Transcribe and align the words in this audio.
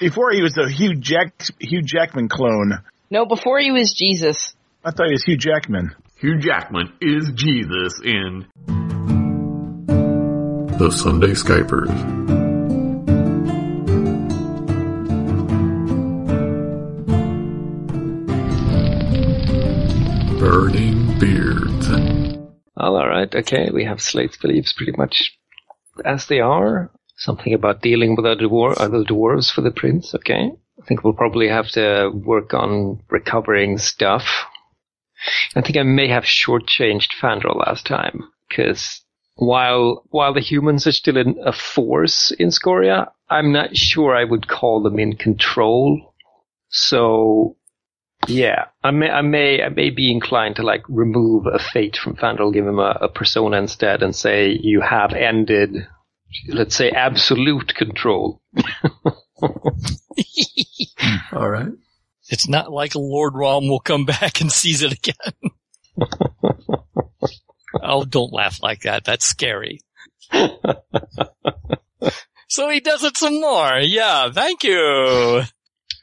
Before 0.00 0.32
he 0.32 0.42
was 0.42 0.54
the 0.54 0.68
Hugh 0.68 0.96
Jack 0.96 1.32
Hugh 1.60 1.82
Jackman 1.82 2.28
clone. 2.28 2.82
No, 3.10 3.26
before 3.26 3.60
he 3.60 3.70
was 3.70 3.94
Jesus. 3.94 4.54
I 4.84 4.90
thought 4.90 5.06
he 5.06 5.12
was 5.12 5.24
Hugh 5.24 5.36
Jackman. 5.36 5.94
Hugh 6.16 6.38
Jackman 6.38 6.92
is 7.00 7.30
Jesus 7.34 8.00
in 8.04 8.46
The 10.78 10.90
Sunday 10.90 11.28
Skypers. 11.28 11.88
Burning 20.40 21.18
Beards. 21.20 21.88
All 22.76 22.96
right, 22.96 23.32
okay, 23.32 23.70
we 23.72 23.84
have 23.84 24.00
Slate's 24.00 24.36
beliefs 24.36 24.72
pretty 24.72 24.92
much 24.98 25.38
as 26.04 26.26
they 26.26 26.40
are. 26.40 26.90
Something 27.16 27.54
about 27.54 27.82
dealing 27.82 28.16
with 28.16 28.26
other, 28.26 28.46
dwar- 28.48 28.76
dwarves 29.06 29.52
for 29.52 29.60
the 29.60 29.70
prince, 29.70 30.14
okay. 30.14 30.50
I 30.82 30.86
think 30.86 31.04
we'll 31.04 31.12
probably 31.12 31.48
have 31.48 31.68
to 31.70 32.10
work 32.12 32.52
on 32.54 33.00
recovering 33.08 33.78
stuff. 33.78 34.24
I 35.54 35.62
think 35.62 35.76
I 35.76 35.84
may 35.84 36.08
have 36.08 36.24
shortchanged 36.24 37.12
Fandral 37.20 37.56
last 37.56 37.86
time, 37.86 38.24
because 38.48 39.00
while 39.36 40.04
while 40.10 40.34
the 40.34 40.40
humans 40.40 40.86
are 40.86 40.92
still 40.92 41.16
in 41.16 41.36
a 41.44 41.52
force 41.52 42.32
in 42.32 42.50
Scoria, 42.50 43.10
I'm 43.30 43.52
not 43.52 43.76
sure 43.76 44.14
I 44.14 44.24
would 44.24 44.48
call 44.48 44.82
them 44.82 44.98
in 44.98 45.16
control. 45.16 46.14
So 46.68 47.56
yeah, 48.26 48.66
I 48.82 48.90
may, 48.90 49.10
I 49.10 49.22
may, 49.22 49.62
I 49.62 49.68
may 49.68 49.90
be 49.90 50.10
inclined 50.10 50.56
to 50.56 50.62
like 50.62 50.82
remove 50.88 51.46
a 51.46 51.58
fate 51.58 51.96
from 51.96 52.16
Fandral, 52.16 52.52
give 52.52 52.66
him 52.66 52.78
a, 52.78 52.98
a 53.02 53.08
persona 53.08 53.58
instead, 53.58 54.02
and 54.02 54.14
say 54.14 54.58
you 54.60 54.80
have 54.80 55.12
ended, 55.12 55.86
let's 56.48 56.76
say, 56.76 56.90
absolute 56.90 57.74
control. 57.74 58.40
All 61.32 61.48
right. 61.48 61.72
It's 62.30 62.48
not 62.48 62.72
like 62.72 62.94
Lord 62.94 63.34
Rom 63.34 63.68
will 63.68 63.80
come 63.80 64.06
back 64.06 64.40
and 64.40 64.50
seize 64.50 64.82
it 64.82 64.92
again. 64.92 65.14
oh, 67.82 68.04
don't 68.04 68.32
laugh 68.32 68.62
like 68.62 68.82
that. 68.82 69.04
That's 69.04 69.26
scary. 69.26 69.80
so 72.48 72.68
he 72.70 72.80
does 72.80 73.04
it 73.04 73.16
some 73.16 73.40
more. 73.40 73.78
Yeah, 73.78 74.30
thank 74.32 74.64
you. 74.64 75.42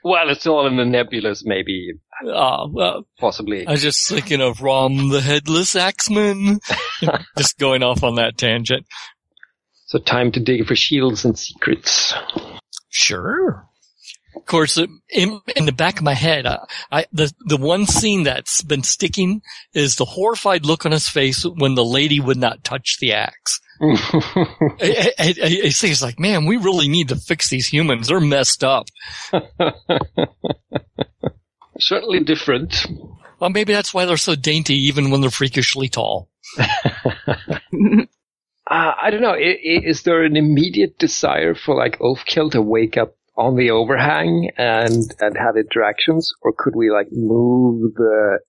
Well, 0.04 0.30
it's 0.30 0.48
all 0.48 0.68
in 0.68 0.78
the 0.78 0.86
nebulous, 0.86 1.44
maybe, 1.46 1.94
Uh, 2.26 2.68
well, 2.70 3.08
possibly. 3.20 3.68
I 3.68 3.72
was 3.72 3.82
just 3.84 4.08
thinking 4.08 4.42
of 4.42 4.62
Rom 4.62 5.09
the 5.09 5.22
Headless 5.22 5.76
Axeman. 5.76 6.59
just 7.38 7.58
going 7.59 7.84
off 7.84 8.04
on 8.04 8.16
that 8.16 8.38
tangent. 8.38 8.86
So 9.92 10.00
time 10.00 10.31
to 10.31 10.39
dig 10.39 10.66
for 10.66 10.73
shields 10.73 11.25
and 11.25 11.38
secrets. 11.38 12.14
Sure. 12.88 13.67
Of 14.38 14.45
course, 14.45 14.78
uh, 14.78 14.88
in, 15.09 15.42
in 15.58 15.66
the 15.66 15.73
back 15.73 15.97
of 15.97 16.06
my 16.06 16.14
head, 16.14 16.45
I, 16.45 16.59
I, 16.89 17.06
the 17.11 17.30
the 17.42 17.58
one 17.58 17.86
scene 17.86 18.23
that's 18.23 18.62
been 18.62 18.84
sticking 18.84 19.42
is 19.73 19.97
the 19.97 20.06
horrified 20.06 20.66
look 20.66 20.86
on 20.86 20.94
his 20.94 21.09
face 21.09 21.44
when 21.44 21.75
the 21.75 21.84
lady 21.84 22.22
would 22.22 22.38
not 22.38 22.64
touch 22.64 23.00
the 23.02 23.12
axe. 23.12 23.59
I, 23.81 25.12
I, 25.19 25.36
I, 25.44 25.62
I 25.66 25.69
say 25.69 25.89
it's 25.89 26.02
like, 26.02 26.22
man, 26.22 26.45
we 26.45 26.56
really 26.56 26.88
need 26.88 27.09
to 27.09 27.17
fix 27.17 27.50
these 27.50 27.67
humans. 27.67 28.08
They're 28.08 28.22
messed 28.22 28.64
up. 28.64 28.88
Certainly 31.80 32.22
different. 32.23 32.86
Well, 33.42 33.50
maybe 33.50 33.73
that's 33.73 33.94
why 33.94 34.06
they're 34.06 34.16
so 34.16 34.36
dainty, 34.36 34.75
even 34.86 35.12
when 35.12 35.19
they're 35.19 35.30
freakishly 35.30 35.89
tall. 35.89 36.30
Uh, 38.72 38.94
I 39.02 39.10
don't 39.10 39.22
know. 39.22 39.36
Is 39.38 40.04
there 40.04 40.24
an 40.24 40.38
immediate 40.38 40.98
desire 40.98 41.56
for 41.56 41.76
like 41.76 42.00
Oathkill 42.00 42.52
to 42.52 42.62
wake 42.62 42.96
up 42.96 43.16
on 43.36 43.58
the 43.58 43.72
overhang 43.72 44.50
and 44.58 45.14
and 45.20 45.38
have 45.38 45.58
interactions, 45.58 46.32
or 46.42 46.54
could 46.58 46.74
we 46.74 46.90
like 46.90 47.08
move 47.12 47.94
the 47.96 48.40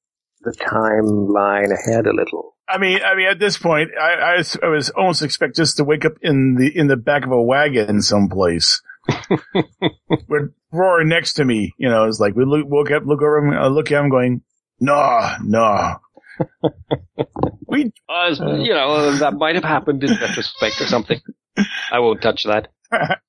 the 0.42 0.52
timeline 0.52 1.72
ahead 1.72 2.06
a 2.06 2.14
little? 2.14 2.56
I 2.68 2.78
mean, 2.78 3.00
I 3.02 3.16
mean, 3.16 3.26
at 3.26 3.40
this 3.40 3.58
point, 3.58 3.90
I, 4.00 4.12
I, 4.12 4.36
was, 4.36 4.56
I 4.62 4.68
was 4.68 4.90
almost 4.90 5.22
expect 5.22 5.56
just 5.56 5.76
to 5.78 5.84
wake 5.84 6.04
up 6.04 6.12
in 6.22 6.54
the 6.54 6.70
in 6.72 6.86
the 6.86 6.96
back 6.96 7.24
of 7.24 7.32
a 7.32 7.42
wagon 7.42 8.00
someplace, 8.00 8.80
with 10.28 10.52
roaring 10.70 11.08
next 11.08 11.32
to 11.34 11.44
me. 11.44 11.74
You 11.78 11.88
know, 11.88 12.04
it's 12.04 12.20
like 12.20 12.36
we 12.36 12.44
look, 12.44 12.64
woke 12.68 12.92
up, 12.92 13.02
look 13.04 13.22
over, 13.22 13.38
him, 13.38 13.58
I 13.58 13.66
look 13.66 13.90
at 13.90 14.00
him, 14.00 14.08
going, 14.08 14.42
"No, 14.78 15.36
no." 15.42 15.96
we, 17.72 17.92
Uh, 18.08 18.56
you 18.58 18.72
know, 18.74 19.16
that 19.16 19.34
might 19.34 19.56
have 19.56 19.64
happened 19.64 20.04
in 20.04 20.10
retrospect 20.10 20.80
or 20.80 20.86
something. 20.86 21.20
I 21.90 21.98
won't 21.98 22.22
touch 22.22 22.44
that. 22.44 22.68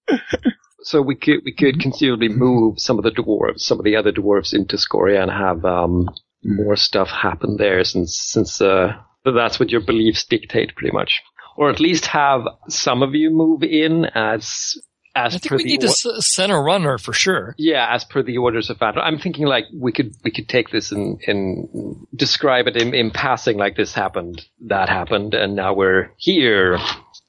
So 0.85 1.01
we 1.01 1.15
could 1.15 1.39
we 1.45 1.53
could 1.53 1.79
conceivably 1.79 2.27
move 2.27 2.77
some 2.77 2.97
of 2.97 3.03
the 3.03 3.11
dwarves, 3.11 3.61
some 3.61 3.79
of 3.79 3.85
the 3.85 3.95
other 3.95 4.11
dwarves 4.11 4.53
into 4.53 4.77
Scoria 4.77 5.21
and 5.21 5.31
have 5.31 5.63
um, 5.63 6.09
more 6.43 6.75
stuff 6.75 7.09
happen 7.09 7.55
there, 7.57 7.83
since 7.85 8.19
since 8.19 8.59
uh, 8.59 8.93
that's 9.23 9.59
what 9.59 9.69
your 9.69 9.79
beliefs 9.79 10.25
dictate, 10.25 10.75
pretty 10.75 10.93
much. 10.93 11.21
Or 11.55 11.69
at 11.69 11.79
least 11.79 12.07
have 12.07 12.41
some 12.67 13.01
of 13.01 13.15
you 13.15 13.29
move 13.29 13.63
in 13.63 14.05
as 14.13 14.75
as 15.15 15.35
I 15.35 15.37
think 15.37 15.49
per 15.49 15.57
we 15.57 15.63
the 15.63 15.69
need 15.69 15.83
or- 15.83 15.87
to 15.87 16.15
s- 16.17 16.33
send 16.33 16.51
a 16.51 16.57
runner 16.57 16.97
for 16.97 17.13
sure. 17.13 17.53
yeah, 17.57 17.87
as 17.91 18.03
per 18.03 18.23
the 18.23 18.37
orders 18.37 18.69
of 18.69 18.77
Fandral. 18.79 19.03
I'm 19.03 19.19
thinking 19.19 19.45
like 19.45 19.65
we 19.73 19.91
could 19.91 20.15
we 20.23 20.31
could 20.31 20.49
take 20.49 20.69
this 20.71 20.91
and, 20.91 21.19
and 21.27 22.05
describe 22.15 22.67
it 22.67 22.75
in, 22.81 22.93
in 22.93 23.11
passing, 23.11 23.57
like 23.57 23.75
this 23.75 23.93
happened, 23.93 24.45
that 24.67 24.89
happened, 24.89 25.33
and 25.33 25.55
now 25.55 25.73
we're 25.73 26.11
here. 26.17 26.79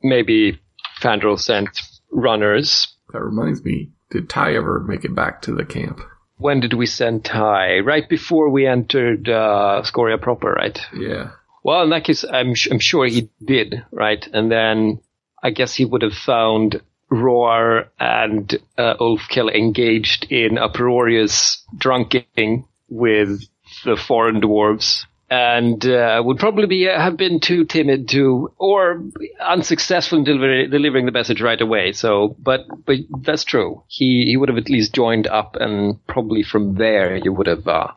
Maybe 0.02 0.60
Fandral 1.00 1.38
sent 1.38 1.80
runners. 2.10 2.88
That 3.12 3.22
reminds 3.22 3.64
me. 3.64 3.90
Did 4.10 4.28
Ty 4.28 4.54
ever 4.54 4.80
make 4.80 5.04
it 5.04 5.14
back 5.14 5.42
to 5.42 5.52
the 5.52 5.64
camp? 5.64 6.00
When 6.36 6.60
did 6.60 6.74
we 6.74 6.86
send 6.86 7.24
Ty? 7.24 7.78
Right 7.80 8.08
before 8.08 8.48
we 8.50 8.66
entered 8.66 9.28
uh, 9.28 9.82
Scoria 9.84 10.18
proper, 10.20 10.52
right? 10.52 10.78
Yeah. 10.96 11.30
Well, 11.62 11.82
in 11.82 11.90
that 11.90 12.04
case, 12.04 12.24
I'm 12.24 12.54
sh- 12.54 12.68
I'm 12.70 12.78
sure 12.80 13.06
he 13.06 13.30
did, 13.44 13.84
right? 13.90 14.26
And 14.32 14.50
then 14.50 15.00
I 15.42 15.50
guess 15.50 15.74
he 15.74 15.84
would 15.84 16.02
have 16.02 16.12
found 16.14 16.80
Roar 17.14 17.90
and 17.98 18.54
uh, 18.76 18.94
Ulfkill 19.00 19.54
engaged 19.54 20.30
in 20.30 20.58
uproarious 20.58 21.64
drunking 21.76 22.66
with 22.88 23.42
the 23.84 23.96
foreign 23.96 24.40
dwarves, 24.40 25.04
and 25.30 25.84
uh, 25.86 26.22
would 26.24 26.38
probably 26.38 26.66
be, 26.66 26.84
have 26.84 27.16
been 27.16 27.40
too 27.40 27.64
timid 27.64 28.08
to, 28.10 28.52
or 28.58 29.04
unsuccessful 29.40 30.18
in 30.18 30.24
deliver- 30.24 30.66
delivering 30.66 31.06
the 31.06 31.12
message 31.12 31.40
right 31.40 31.60
away. 31.60 31.92
So, 31.92 32.36
but 32.38 32.60
but 32.84 32.96
that's 33.22 33.44
true. 33.44 33.82
He 33.88 34.26
he 34.28 34.36
would 34.36 34.48
have 34.48 34.58
at 34.58 34.70
least 34.70 34.94
joined 34.94 35.26
up, 35.26 35.56
and 35.58 36.04
probably 36.06 36.42
from 36.42 36.74
there 36.74 37.16
you 37.16 37.32
would 37.32 37.46
have. 37.46 37.66
Uh, 37.66 37.88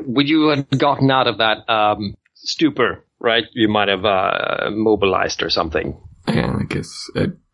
would 0.00 0.28
you 0.28 0.48
have 0.48 0.68
gotten 0.70 1.10
out 1.10 1.26
of 1.26 1.38
that 1.38 1.68
um, 1.68 2.16
stupor, 2.34 3.04
right? 3.18 3.44
You 3.52 3.68
might 3.68 3.88
have 3.88 4.04
uh, 4.04 4.70
mobilized 4.70 5.42
or 5.42 5.50
something. 5.50 5.98
And 6.26 6.62
I 6.62 6.64
guess 6.68 7.10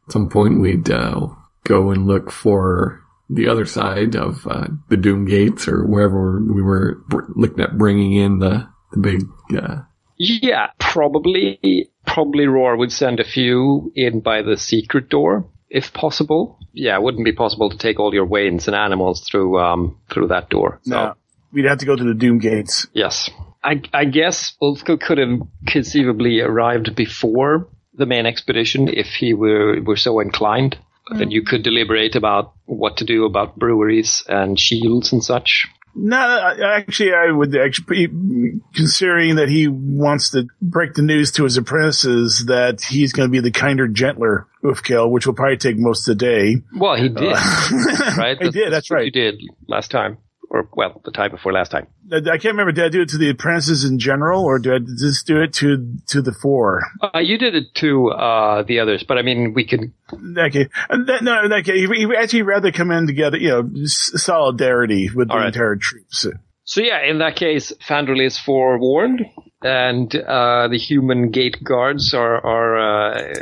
some 0.09 0.29
point 0.29 0.61
we'd 0.61 0.91
uh, 0.91 1.29
go 1.65 1.91
and 1.91 2.07
look 2.07 2.31
for 2.31 3.01
the 3.31 3.49
other 3.49 3.65
side 3.65 4.15
of 4.17 4.47
uh, 4.47 4.67
the 4.89 4.97
Doom 4.97 5.25
Gates 5.27 5.67
or 5.69 5.87
wherever 5.87 6.41
we 6.41 6.61
were 6.63 7.03
br- 7.09 7.23
looking 7.35 7.61
at 7.61 7.79
bringing 7.79 8.13
in 8.15 8.39
the 8.41 8.69
the 8.93 8.99
big. 9.01 9.23
Uh, 9.57 9.83
Yeah, 10.17 10.69
probably. 10.79 11.89
Probably 12.05 12.47
Roar 12.47 12.77
would 12.77 12.93
send 12.93 13.21
a 13.21 13.25
few 13.25 13.93
in 13.95 14.21
by 14.21 14.43
the 14.43 14.57
secret 14.57 15.09
door, 15.09 15.49
if 15.71 15.93
possible. 15.93 16.59
Yeah, 16.73 16.97
it 16.97 17.03
wouldn't 17.03 17.25
be 17.25 17.33
possible 17.33 17.71
to 17.71 17.79
take 17.79 18.01
all 18.01 18.13
your 18.13 18.27
wains 18.27 18.67
and 18.67 18.75
animals 18.77 19.27
through 19.27 19.59
um 19.61 19.99
through 20.11 20.29
that 20.29 20.51
door. 20.51 20.81
So 20.83 20.91
no, 20.95 21.15
we'd 21.53 21.65
have 21.67 21.79
to 21.79 21.87
go 21.87 21.95
to 21.97 22.05
the 22.05 22.15
Doom 22.15 22.39
Gates. 22.39 22.87
yes, 22.93 23.31
I 23.63 23.81
I 23.95 24.05
guess 24.05 24.55
Ulfko 24.61 25.01
could 25.01 25.19
have 25.19 25.41
conceivably 25.69 26.41
arrived 26.41 26.95
before 26.97 27.69
the 27.95 28.07
main 28.07 28.27
expedition 28.27 28.89
if 28.89 29.09
he 29.09 29.35
were 29.35 29.81
were 29.83 29.97
so 29.97 30.21
inclined. 30.21 30.79
Mm. 31.11 31.19
Then 31.19 31.31
you 31.31 31.43
could 31.43 31.63
deliberate 31.63 32.15
about 32.15 32.53
what 32.67 32.99
to 32.99 33.05
do 33.05 33.25
about 33.25 33.59
breweries 33.59 34.25
and 34.29 34.59
shields 34.59 35.13
and 35.13 35.23
such. 35.23 35.69
No, 35.95 36.17
actually, 36.65 37.13
I 37.13 37.31
would 37.31 37.55
actually, 37.55 38.07
be- 38.07 38.61
considering 38.75 39.37
that 39.37 39.49
he 39.49 39.69
wants 39.69 40.31
to 40.31 40.47
break 40.61 40.95
the 40.95 41.03
news 41.03 41.33
to 41.33 41.45
his 41.45 41.59
apprentices 41.59 42.47
that 42.47 42.81
he's 42.81 43.13
going 43.13 43.29
to 43.29 43.31
be 43.31 43.41
the 43.41 43.51
kinder, 43.51 43.89
gentler 43.89 44.47
Ufkel, 44.65 45.11
which 45.11 45.27
will 45.27 45.35
probably 45.35 45.59
take 45.59 45.77
most 45.77 46.09
of 46.09 46.17
the 46.19 46.25
day. 46.25 46.63
Well, 46.75 46.97
he 46.97 47.09
did, 47.11 47.33
right? 48.17 48.39
I 48.41 48.49
did, 48.49 48.73
that's 48.73 48.91
what 48.91 48.97
right. 48.97 49.05
You 49.07 49.11
did 49.11 49.43
last 49.69 49.91
time, 49.91 50.17
or 50.53 50.69
well, 50.75 51.01
the 51.03 51.11
time 51.11 51.31
before 51.31 51.53
last 51.53 51.71
time. 51.71 51.87
I 52.13 52.21
can't 52.21 52.45
remember. 52.45 52.73
Did 52.73 52.85
I 52.85 52.89
do 52.91 53.01
it 53.01 53.09
to 53.11 53.19
the 53.19 53.31
apprentices 53.31 53.85
in 53.85 53.99
general, 53.99 54.45
or 54.45 54.59
did 54.59 54.73
I 54.75 54.79
just 54.99 55.27
do 55.27 55.41
it 55.41 55.55
to 55.55 55.97
to 56.09 56.21
the 56.21 56.33
four? 56.33 56.83
Uh, 57.03 57.21
you 57.21 57.39
did 57.39 57.55
it 57.55 57.75
to 57.77 58.11
uh, 58.11 58.63
the 58.63 58.81
others, 58.81 59.03
but 59.03 59.17
I 59.17 59.23
mean, 59.23 59.55
we 59.55 59.67
can. 59.67 59.95
Okay, 60.13 60.69
and 60.91 61.07
that, 61.07 61.23
no, 61.23 61.45
in 61.45 61.51
that 61.51 61.65
he, 61.65 61.87
he 61.87 62.15
actually 62.15 62.43
rather 62.43 62.71
come 62.71 62.91
in 62.91 63.07
together, 63.07 63.39
you 63.39 63.49
know, 63.49 63.71
solidarity 63.87 65.09
with 65.13 65.29
the 65.29 65.35
All 65.35 65.41
right. 65.41 65.47
entire 65.47 65.77
troops. 65.77 66.27
So 66.65 66.83
yeah, 66.83 67.03
in 67.03 67.19
that 67.19 67.37
case, 67.37 67.73
Fandral 67.89 68.25
is 68.25 68.39
forewarned, 68.39 69.25
and 69.63 70.15
uh, 70.15 70.69
the 70.69 70.79
human 70.79 71.31
gate 71.31 71.65
guards 71.65 72.13
are 72.13 72.45
are 72.45 72.79
uh, 72.79 73.35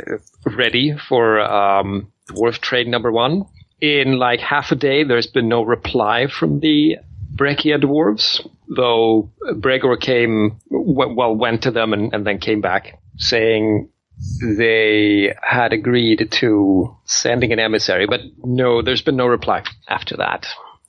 ready 0.45 0.95
for 1.09 1.41
um, 1.41 2.13
dwarf 2.29 2.59
trade 2.59 2.87
number 2.87 3.11
one. 3.11 3.45
In 3.81 4.17
like 4.17 4.39
half 4.39 4.71
a 4.71 4.75
day, 4.75 5.03
there's 5.03 5.27
been 5.27 5.49
no 5.49 5.63
reply 5.63 6.27
from 6.27 6.59
the 6.59 6.97
Breccia 7.33 7.79
dwarves, 7.79 8.47
though 8.73 9.31
Bregor 9.55 9.97
came, 9.97 10.59
well, 10.69 11.35
went 11.35 11.63
to 11.63 11.71
them 11.71 11.93
and, 11.93 12.13
and 12.13 12.25
then 12.25 12.37
came 12.37 12.61
back 12.61 12.99
saying 13.17 13.89
they 14.41 15.33
had 15.41 15.73
agreed 15.73 16.29
to 16.31 16.95
sending 17.05 17.51
an 17.51 17.59
emissary, 17.59 18.05
but 18.07 18.21
no, 18.43 18.81
there's 18.81 19.01
been 19.01 19.15
no 19.15 19.27
reply 19.27 19.63
after 19.87 20.17
that. 20.17 20.47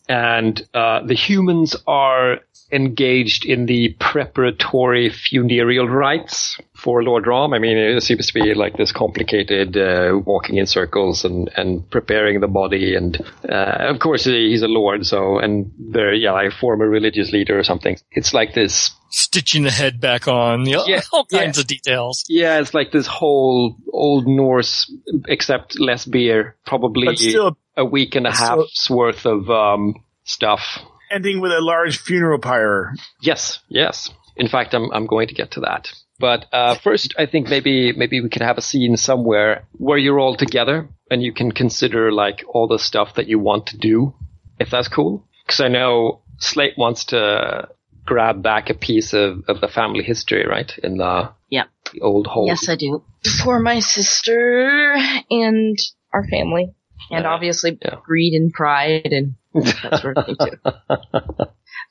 And 0.08 0.60
uh, 0.74 1.06
the 1.06 1.14
humans 1.14 1.76
are 1.86 2.40
engaged 2.72 3.44
in 3.44 3.66
the 3.66 3.94
preparatory 4.00 5.10
funereal 5.10 5.88
rites 5.88 6.58
for 6.74 7.02
Lord 7.02 7.26
Rom. 7.26 7.52
I 7.52 7.58
mean, 7.58 7.76
it 7.76 8.02
seems 8.02 8.26
to 8.26 8.34
be 8.34 8.54
like 8.54 8.76
this 8.76 8.92
complicated 8.92 9.76
uh, 9.76 10.19
walking 10.24 10.56
in 10.56 10.66
circles 10.66 11.24
and, 11.24 11.50
and 11.56 11.88
preparing 11.90 12.40
the 12.40 12.48
body. 12.48 12.94
And 12.96 13.20
uh, 13.48 13.76
of 13.90 13.98
course, 14.00 14.24
he's 14.24 14.62
a 14.62 14.69
lord, 14.69 15.06
so 15.06 15.38
and 15.38 15.70
they're 15.78 16.14
yeah, 16.14 16.32
like 16.32 16.52
former 16.52 16.88
religious 16.88 17.30
leader 17.30 17.58
or 17.58 17.62
something. 17.64 17.98
It's 18.10 18.32
like 18.32 18.54
this 18.54 18.90
Stitching 19.14 19.64
the 19.64 19.70
head 19.70 20.00
back 20.00 20.26
on, 20.26 20.64
you 20.64 20.76
know, 20.76 20.84
Yeah, 20.86 21.02
all 21.12 21.26
yeah. 21.30 21.40
kinds 21.40 21.58
of 21.58 21.66
details. 21.66 22.25
Yeah, 22.30 22.60
it's 22.60 22.72
like 22.72 22.92
this 22.92 23.06
whole 23.06 23.76
old 23.92 24.26
Norse, 24.26 24.90
except 25.28 25.78
less 25.78 26.06
beer. 26.06 26.56
Probably 26.64 27.14
still 27.16 27.58
a 27.76 27.84
week 27.84 28.14
and 28.14 28.26
a 28.26 28.32
half's 28.32 28.88
worth 28.88 29.26
of 29.26 29.50
um, 29.50 29.96
stuff. 30.25 30.78
Ending 31.12 31.41
with 31.41 31.53
a 31.53 31.61
large 31.61 31.99
funeral 31.99 32.38
pyre. 32.38 32.94
Yes, 33.20 33.61
yes. 33.69 34.11
In 34.37 34.49
fact, 34.49 34.75
I'm 34.75 34.91
I'm 34.93 35.06
going 35.06 35.29
to 35.29 35.35
get 35.35 35.53
to 35.53 35.61
that. 35.61 35.88
But 36.19 36.47
uh, 36.53 36.76
first, 36.76 37.14
I 37.19 37.26
think 37.26 37.49
maybe 37.49 37.93
maybe 37.93 38.20
we 38.20 38.29
could 38.29 38.43
have 38.43 38.59
a 38.59 38.62
scene 38.62 38.97
somewhere 38.97 39.64
where 39.73 39.99
you're 39.99 40.20
all 40.20 40.37
together 40.37 40.88
and 41.11 41.23
you 41.23 41.32
can 41.32 41.53
consider 41.53 42.12
like 42.12 42.44
all 42.49 42.69
the 42.69 42.79
stuff 42.79 43.14
that 43.17 43.26
you 43.26 43.38
want 43.38 43.67
to 43.69 43.76
do, 43.79 44.14
if 44.59 44.70
that's 44.70 44.88
cool. 44.88 45.26
Because 45.44 45.61
I 45.61 45.69
know 45.69 46.23
Slate 46.38 46.79
wants 46.79 47.05
to 47.06 47.69
grab 48.06 48.43
back 48.43 48.70
a 48.70 48.75
piece 48.75 49.12
of, 49.12 49.43
of 49.49 49.61
the 49.61 49.69
family 49.69 50.03
history, 50.03 50.44
right? 50.47 50.73
In 50.82 50.97
the, 50.99 51.31
Yeah. 51.50 51.64
the 51.93 52.00
old 52.00 52.26
hole. 52.26 52.47
Yes, 52.47 52.69
I 52.69 52.76
do. 52.76 53.03
For 53.44 53.61
my 53.61 53.81
sister 53.81 54.97
and 55.31 55.76
our 56.12 56.25
family. 56.29 56.75
And 57.10 57.25
Yeah. 57.25 57.31
obviously 57.31 57.78
Yeah. 57.84 57.96
greed 58.04 58.34
and 58.34 58.52
pride 58.52 59.12
and 59.12 59.34
that 59.54 60.00
sort 60.00 60.19
of 60.19 60.26
thing 60.26 60.37
too. 60.40 61.44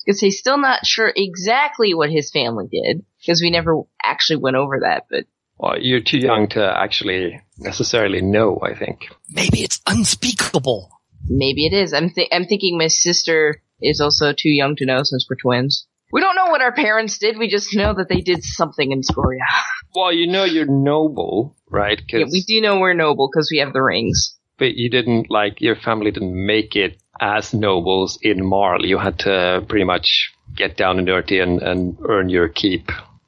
Because 0.06 0.20
he's 0.20 0.40
still 0.40 0.58
not 0.58 0.86
sure 0.86 1.12
exactly 1.16 1.94
what 1.94 2.10
his 2.10 2.32
family 2.32 2.66
did, 2.72 3.04
because 3.20 3.40
we 3.42 3.52
never 3.52 3.82
actually 4.04 4.38
went 4.38 4.56
over 4.56 4.80
that, 4.82 5.06
but 5.12 5.26
Well, 5.60 5.80
you're 5.80 6.02
too 6.02 6.18
young 6.18 6.48
to 6.50 6.64
actually 6.76 7.40
necessarily 7.60 8.22
know, 8.22 8.60
I 8.64 8.74
think. 8.74 9.02
Maybe 9.30 9.60
it's 9.62 9.80
unspeakable. 9.88 10.90
maybe 11.30 11.68
it 11.68 11.74
is. 11.74 11.94
I'm 11.94 12.10
th- 12.10 12.30
I'm 12.32 12.46
thinking 12.46 12.78
my 12.80 12.88
sister 12.88 13.62
is 13.80 14.02
also 14.02 14.34
too 14.34 14.50
young 14.50 14.76
to 14.78 14.86
know 14.88 15.04
since 15.04 15.28
we're 15.30 15.36
twins. 15.36 15.86
We 16.12 16.20
don't 16.22 16.36
know 16.36 16.48
what 16.52 16.62
our 16.62 16.74
parents 16.74 17.20
did. 17.20 17.38
We 17.38 17.48
just 17.48 17.76
know 17.76 17.94
that 17.94 18.10
they 18.10 18.22
did 18.22 18.44
something 18.44 18.92
in 18.92 19.04
Scoria. 19.04 19.46
Well, 19.94 20.14
you 20.14 20.26
know 20.28 20.46
you're 20.46 20.66
noble, 20.66 21.58
right? 21.70 21.98
'Cause- 22.00 22.20
Yeah, 22.22 22.26
we 22.32 22.42
do 22.48 22.62
know 22.62 22.80
we're 22.80 22.94
noble 22.94 23.30
because 23.32 23.50
we 23.52 23.60
have 23.60 23.74
the 23.74 23.82
rings. 23.84 24.38
But 24.62 24.76
you 24.76 24.90
didn't, 24.90 25.26
like, 25.40 25.60
your 25.60 25.76
family 25.76 26.12
didn't 26.12 26.38
make 26.54 26.76
it 26.76 27.02
as 27.20 27.54
nobles 27.54 28.20
in 28.22 28.46
Marl. 28.46 28.86
You 28.86 28.98
had 29.00 29.18
to 29.26 29.66
pretty 29.68 29.86
much 29.86 30.32
get 30.56 30.78
down 30.78 30.98
and 31.00 31.08
dirty 31.08 31.40
and, 31.40 31.62
and 31.62 31.98
earn 32.08 32.30
your 32.30 32.48
keep. 32.48 32.86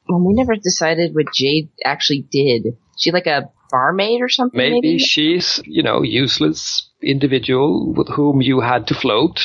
Well, 0.08 0.22
we 0.28 0.34
never 0.34 0.56
decided 0.56 1.16
what 1.16 1.34
Jade 1.34 1.70
actually 1.84 2.26
did. 2.32 2.78
She 3.00 3.12
like 3.12 3.26
a 3.26 3.50
barmaid 3.72 4.22
or 4.22 4.30
something? 4.30 4.58
Maybe, 4.58 4.74
Maybe. 4.82 5.00
she's, 5.00 5.60
you 5.66 5.82
know, 5.82 6.04
useless 6.04 6.88
individual 7.02 7.94
with 7.98 8.10
whom 8.10 8.42
you 8.42 8.62
had 8.62 8.88
to 8.90 8.94
float. 8.94 9.42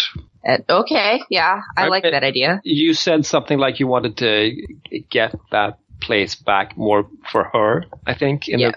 Uh, 0.46 0.58
okay, 0.69 1.20
yeah, 1.31 1.62
I 1.76 1.88
like 1.88 2.05
Okay. 2.05 2.11
that 2.12 2.25
idea. 2.25 2.61
You 2.64 2.93
said 2.94 3.25
something 3.25 3.58
like 3.58 3.81
you 3.81 3.87
wanted 3.87 4.17
to 4.19 4.31
get 5.11 5.35
that 5.50 5.79
place 6.02 6.35
back 6.37 6.76
more 6.76 7.08
for 7.32 7.44
her, 7.55 7.85
I 8.06 8.14
think. 8.14 8.49
In 8.49 8.61
Yeah. 8.61 8.73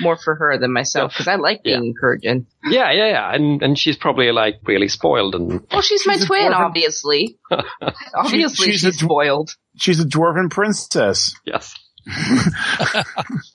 More 0.00 0.16
for 0.16 0.34
her 0.34 0.58
than 0.58 0.72
myself 0.72 1.12
because 1.12 1.28
I 1.28 1.36
like 1.36 1.60
Yeah. 1.64 1.76
being 1.78 1.86
encouraging. 1.90 2.46
Yeah, 2.64 2.90
yeah, 2.92 3.08
yeah. 3.08 3.34
And, 3.34 3.62
and 3.62 3.78
she's 3.78 3.96
probably 3.96 4.30
like 4.32 4.56
really 4.64 4.88
spoiled 4.88 5.34
and 5.34 5.62
Well, 5.72 5.80
she's, 5.82 6.06
my 6.06 6.14
She's 6.14 6.24
a 6.24 6.26
twin, 6.26 6.52
dwarven- 6.52 6.54
obviously. 6.56 7.38
obviously, 8.14 8.66
she's 8.72 8.80
she's, 8.80 8.84
a 8.84 8.90
dw- 8.92 9.04
spoiled. 9.06 9.50
She's 9.76 10.00
a 10.00 10.04
dwarven 10.04 10.50
princess. 10.50 11.34
yes. 11.44 11.74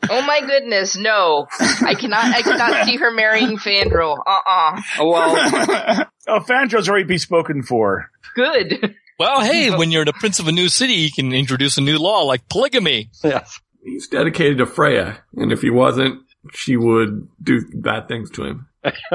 Oh 0.09 0.21
my 0.23 0.41
goodness, 0.45 0.97
no! 0.97 1.47
I 1.59 1.95
cannot. 1.97 2.25
I 2.25 2.41
cannot 2.41 2.85
see 2.85 2.97
her 2.97 3.11
marrying 3.11 3.57
Fandral. 3.57 4.17
Uh 4.25 4.39
uh 4.45 4.81
Oh, 4.99 5.09
well, 5.09 6.05
oh, 6.27 6.39
Fandral's 6.41 6.89
already 6.89 7.05
be 7.05 7.17
spoken 7.17 7.63
for. 7.63 8.09
Good. 8.35 8.95
Well, 9.19 9.41
hey, 9.41 9.69
when 9.71 9.91
you're 9.91 10.03
the 10.05 10.13
prince 10.13 10.39
of 10.39 10.47
a 10.47 10.51
new 10.51 10.67
city, 10.67 10.93
you 10.93 11.11
can 11.11 11.31
introduce 11.31 11.77
a 11.77 11.81
new 11.81 11.97
law 11.97 12.23
like 12.23 12.47
polygamy. 12.49 13.09
yes. 13.23 13.59
He's 13.83 14.07
dedicated 14.07 14.57
to 14.59 14.65
Freya, 14.65 15.23
and 15.37 15.51
if 15.51 15.61
he 15.61 15.69
wasn't, 15.69 16.21
she 16.53 16.77
would 16.77 17.27
do 17.41 17.61
bad 17.73 18.07
things 18.07 18.29
to 18.31 18.43
him. 18.45 18.67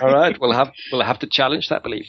All 0.00 0.12
right, 0.12 0.36
we'll 0.40 0.52
have 0.52 0.72
we'll 0.92 1.02
have 1.02 1.18
to 1.20 1.26
challenge 1.26 1.68
that 1.68 1.82
belief. 1.82 2.06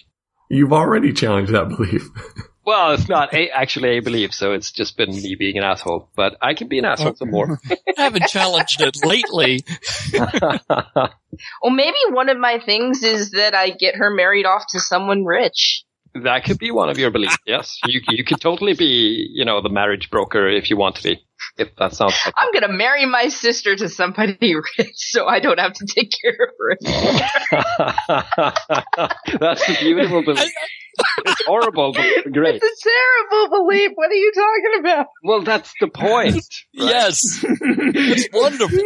You've 0.50 0.74
already 0.74 1.14
challenged 1.14 1.52
that 1.54 1.70
belief. 1.70 2.04
Well, 2.64 2.92
it's 2.92 3.10
not 3.10 3.34
a, 3.34 3.50
actually 3.50 3.98
a 3.98 4.02
belief, 4.02 4.36
so 4.36 4.54
it's 4.54 4.72
just 4.72 4.96
been 4.96 5.10
me 5.10 5.34
being 5.34 5.58
an 5.58 5.64
asshole. 5.64 6.10
But 6.16 6.38
I 6.44 6.54
can 6.54 6.68
be 6.68 6.78
an 6.78 6.86
asshole 6.86 7.16
some 7.16 7.32
more. 7.32 7.60
I 7.98 8.02
haven't 8.04 8.28
challenged 8.28 8.82
it 8.82 9.04
lately. 9.04 9.64
Well, 10.14 11.72
maybe 11.72 11.98
one 12.10 12.30
of 12.30 12.38
my 12.38 12.60
things 12.64 13.02
is 13.02 13.32
that 13.32 13.56
I 13.56 13.72
get 13.72 13.96
her 13.96 14.12
married 14.14 14.46
off 14.46 14.66
to 14.70 14.80
someone 14.80 15.26
rich. 15.26 15.84
that 16.14 16.44
could 16.44 16.60
be 16.60 16.70
one 16.70 16.90
of 16.90 17.00
your 17.00 17.10
beliefs. 17.10 17.38
Yes, 17.48 17.80
you 17.86 18.02
you 18.10 18.24
could 18.24 18.40
totally 18.40 18.76
be, 18.76 19.28
you 19.34 19.44
know, 19.44 19.62
the 19.62 19.70
marriage 19.70 20.12
broker 20.12 20.48
if 20.48 20.70
you 20.70 20.78
want 20.78 20.98
to 20.98 21.04
be. 21.04 21.26
If 21.58 21.76
that 21.78 21.94
sounds 21.94 22.16
like 22.26 22.34
I'm 22.38 22.52
gonna 22.54 22.72
marry 22.74 23.06
my 23.06 23.28
sister 23.30 23.76
to 23.76 23.90
somebody 23.90 24.56
rich, 24.78 24.94
so 24.96 25.26
I 25.28 25.40
don't 25.40 25.60
have 25.60 25.74
to 25.74 25.86
take 25.86 26.12
care 26.22 26.38
of 26.48 26.54
her. 26.60 26.78
That's 29.40 29.70
a 29.70 29.74
beautiful 29.80 30.24
belief. 30.24 30.52
It's 31.26 31.46
horrible, 31.46 31.94
but 31.94 32.06
great. 32.32 32.62
It's 32.62 32.86
a 32.86 32.90
terrible 32.90 33.50
belief. 33.66 33.92
What 33.96 34.12
are 34.12 34.14
you 34.14 34.32
talking 34.34 34.80
about? 34.82 35.08
Well, 35.24 35.42
that's 35.42 35.74
the 35.80 35.88
point. 35.88 36.34
right? 36.36 36.44
Yes. 36.74 37.20
It's 37.44 38.28
wonderful. 38.34 38.80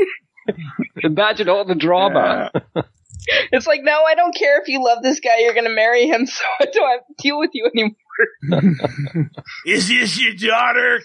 Imagine 1.04 1.50
all 1.50 1.66
the 1.66 1.76
drama. 1.76 2.52
It's 3.52 3.66
like, 3.66 3.82
no, 3.84 4.04
I 4.04 4.14
don't 4.16 4.36
care 4.36 4.62
if 4.62 4.68
you 4.68 4.84
love 4.84 5.02
this 5.02 5.20
guy. 5.20 5.40
You're 5.40 5.54
gonna 5.56 5.70
marry 5.70 6.08
him, 6.08 6.26
so 6.28 6.44
I 6.60 6.66
don't 6.66 6.90
have 6.92 7.08
to 7.08 7.14
deal 7.18 7.40
with 7.40 7.52
you 7.54 7.70
anymore. 7.74 7.96
Is 9.66 9.88
this 9.88 10.22
your 10.22 10.34
daughter? 10.34 11.02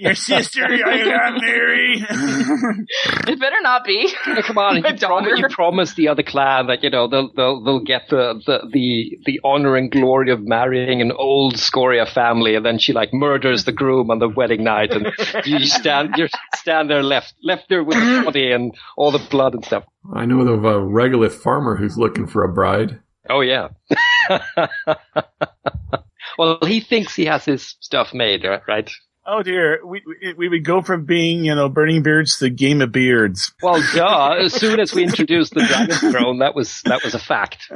your 0.00 0.14
sister 0.14 0.72
you 0.72 0.84
got 1.04 1.40
married? 1.40 2.06
It 3.26 3.40
better 3.40 3.60
not 3.62 3.84
be. 3.84 4.12
Come 4.42 4.58
on, 4.58 4.76
you, 4.76 4.82
prom- 4.82 4.96
daughter. 4.96 5.36
you 5.36 5.48
promised 5.48 5.96
the 5.96 6.08
other 6.08 6.22
clan 6.22 6.66
that 6.66 6.82
you 6.82 6.90
know 6.90 7.08
they'll 7.08 7.32
they'll 7.32 7.62
they'll 7.62 7.84
get 7.84 8.08
the, 8.10 8.40
the 8.46 8.68
the 8.70 9.18
the 9.24 9.40
honor 9.44 9.76
and 9.76 9.90
glory 9.90 10.30
of 10.32 10.40
marrying 10.42 11.00
an 11.00 11.12
old 11.12 11.56
Scoria 11.56 12.06
family, 12.06 12.54
and 12.54 12.64
then 12.64 12.78
she 12.78 12.92
like 12.92 13.12
murders 13.12 13.64
the 13.64 13.72
groom 13.72 14.10
on 14.10 14.18
the 14.18 14.28
wedding 14.28 14.64
night, 14.64 14.90
and 14.92 15.12
you 15.44 15.64
stand 15.64 16.14
you 16.16 16.28
stand 16.56 16.90
there 16.90 17.02
left 17.02 17.34
left 17.42 17.68
there 17.68 17.84
with 17.84 17.96
the 17.96 18.22
body 18.24 18.50
and 18.52 18.74
all 18.96 19.10
the 19.10 19.24
blood 19.30 19.54
and 19.54 19.64
stuff. 19.64 19.84
I 20.14 20.26
know 20.26 20.40
of 20.40 20.64
a 20.64 20.74
regolith 20.74 21.32
farmer 21.32 21.76
who's 21.76 21.96
looking 21.96 22.26
for 22.26 22.44
a 22.44 22.52
bride. 22.52 23.00
Oh 23.30 23.40
yeah. 23.40 23.68
Well, 26.38 26.58
he 26.66 26.80
thinks 26.80 27.14
he 27.14 27.26
has 27.26 27.44
his 27.44 27.76
stuff 27.80 28.12
made, 28.14 28.44
right? 28.68 28.90
oh 29.24 29.40
dear, 29.42 29.78
we, 29.86 30.02
we 30.04 30.34
we 30.34 30.48
would 30.48 30.64
go 30.64 30.82
from 30.82 31.04
being 31.04 31.44
you 31.44 31.54
know 31.54 31.68
burning 31.68 32.02
beards 32.02 32.38
to 32.38 32.50
game 32.50 32.82
of 32.82 32.90
beards. 32.92 33.52
Well, 33.62 33.80
duh. 33.94 34.34
As 34.40 34.52
soon 34.52 34.80
as 34.80 34.92
we 34.92 35.04
introduced 35.04 35.54
the 35.54 35.62
dragon 35.62 36.10
throne, 36.10 36.38
that 36.40 36.54
was 36.54 36.80
that 36.86 37.04
was 37.04 37.14
a 37.14 37.18
fact. 37.20 37.70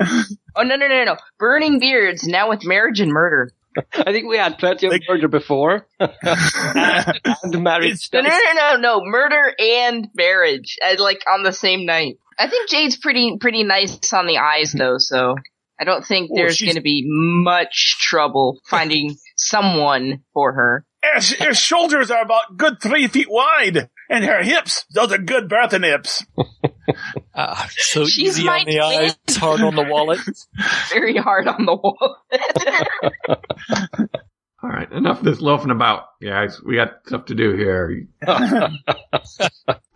Oh 0.57 0.63
no 0.63 0.77
no 0.77 0.89
no 0.89 1.05
no! 1.05 1.17
Burning 1.39 1.79
beards 1.79 2.27
now 2.27 2.49
with 2.49 2.65
marriage 2.65 3.01
and 3.01 3.13
murder. 3.13 3.53
I 3.95 4.11
think 4.11 4.27
we 4.27 4.39
had 4.39 4.59
plenty 4.59 4.87
of 4.87 4.93
Like- 4.93 5.03
murder 5.09 5.29
before, 5.29 5.87
and, 6.01 6.11
and 7.43 7.63
marriage 7.63 8.09
No 8.13 8.23
no 8.23 8.29
no 8.29 8.53
no 8.55 8.77
no! 8.79 9.01
Murder 9.05 9.55
and 9.59 10.09
marriage, 10.15 10.79
uh, 10.85 10.97
like 10.99 11.23
on 11.33 11.43
the 11.43 11.53
same 11.53 11.85
night. 11.87 12.19
I 12.39 12.49
think 12.49 12.69
Jade's 12.71 12.97
pretty 12.97 13.37
pretty 13.39 13.65
nice 13.65 14.13
on 14.13 14.27
the 14.27 14.39
eyes 14.39 14.73
though, 14.73 14.99
so 14.99 15.37
I 15.79 15.85
don't 15.85 16.05
think 16.05 16.31
Well, 16.31 16.43
there's 16.43 16.61
going 16.61 16.77
to 16.77 16.81
be 16.81 17.05
much 17.07 17.97
trouble 18.01 18.61
finding 18.65 19.17
someone 19.37 20.23
for 20.33 20.53
her. 20.53 20.87
Her, 21.03 21.21
her 21.45 21.55
shoulders 21.55 22.11
are 22.11 22.23
about 22.23 22.57
good 22.57 22.81
three 22.81 23.07
feet 23.07 23.29
wide, 23.31 23.89
and 24.11 24.25
her 24.25 24.43
hips, 24.43 24.85
those 24.93 25.13
are 25.13 25.19
good 25.19 25.49
birthing 25.49 25.85
hips. 25.85 26.25
Ah, 27.35 27.69
so 27.71 28.07
She's 28.07 28.39
easy 28.39 28.49
on 28.49 28.65
the 28.65 28.81
eyes, 28.81 29.17
hard 29.37 29.61
on 29.61 29.75
the 29.75 29.83
wallet. 29.83 30.21
Very 30.89 31.17
hard 31.17 31.47
on 31.49 31.67
the 31.67 31.75
wallet. 31.75 32.17
All 34.63 34.71
right, 34.71 34.91
enough 34.93 35.19
of 35.19 35.25
this 35.25 35.41
loafing 35.41 35.71
about, 35.71 36.05
guys. 36.23 36.63
We 36.63 36.77
got 36.77 37.01
stuff 37.07 37.27
to 37.27 37.35
do 37.35 37.55
here. 37.55 38.07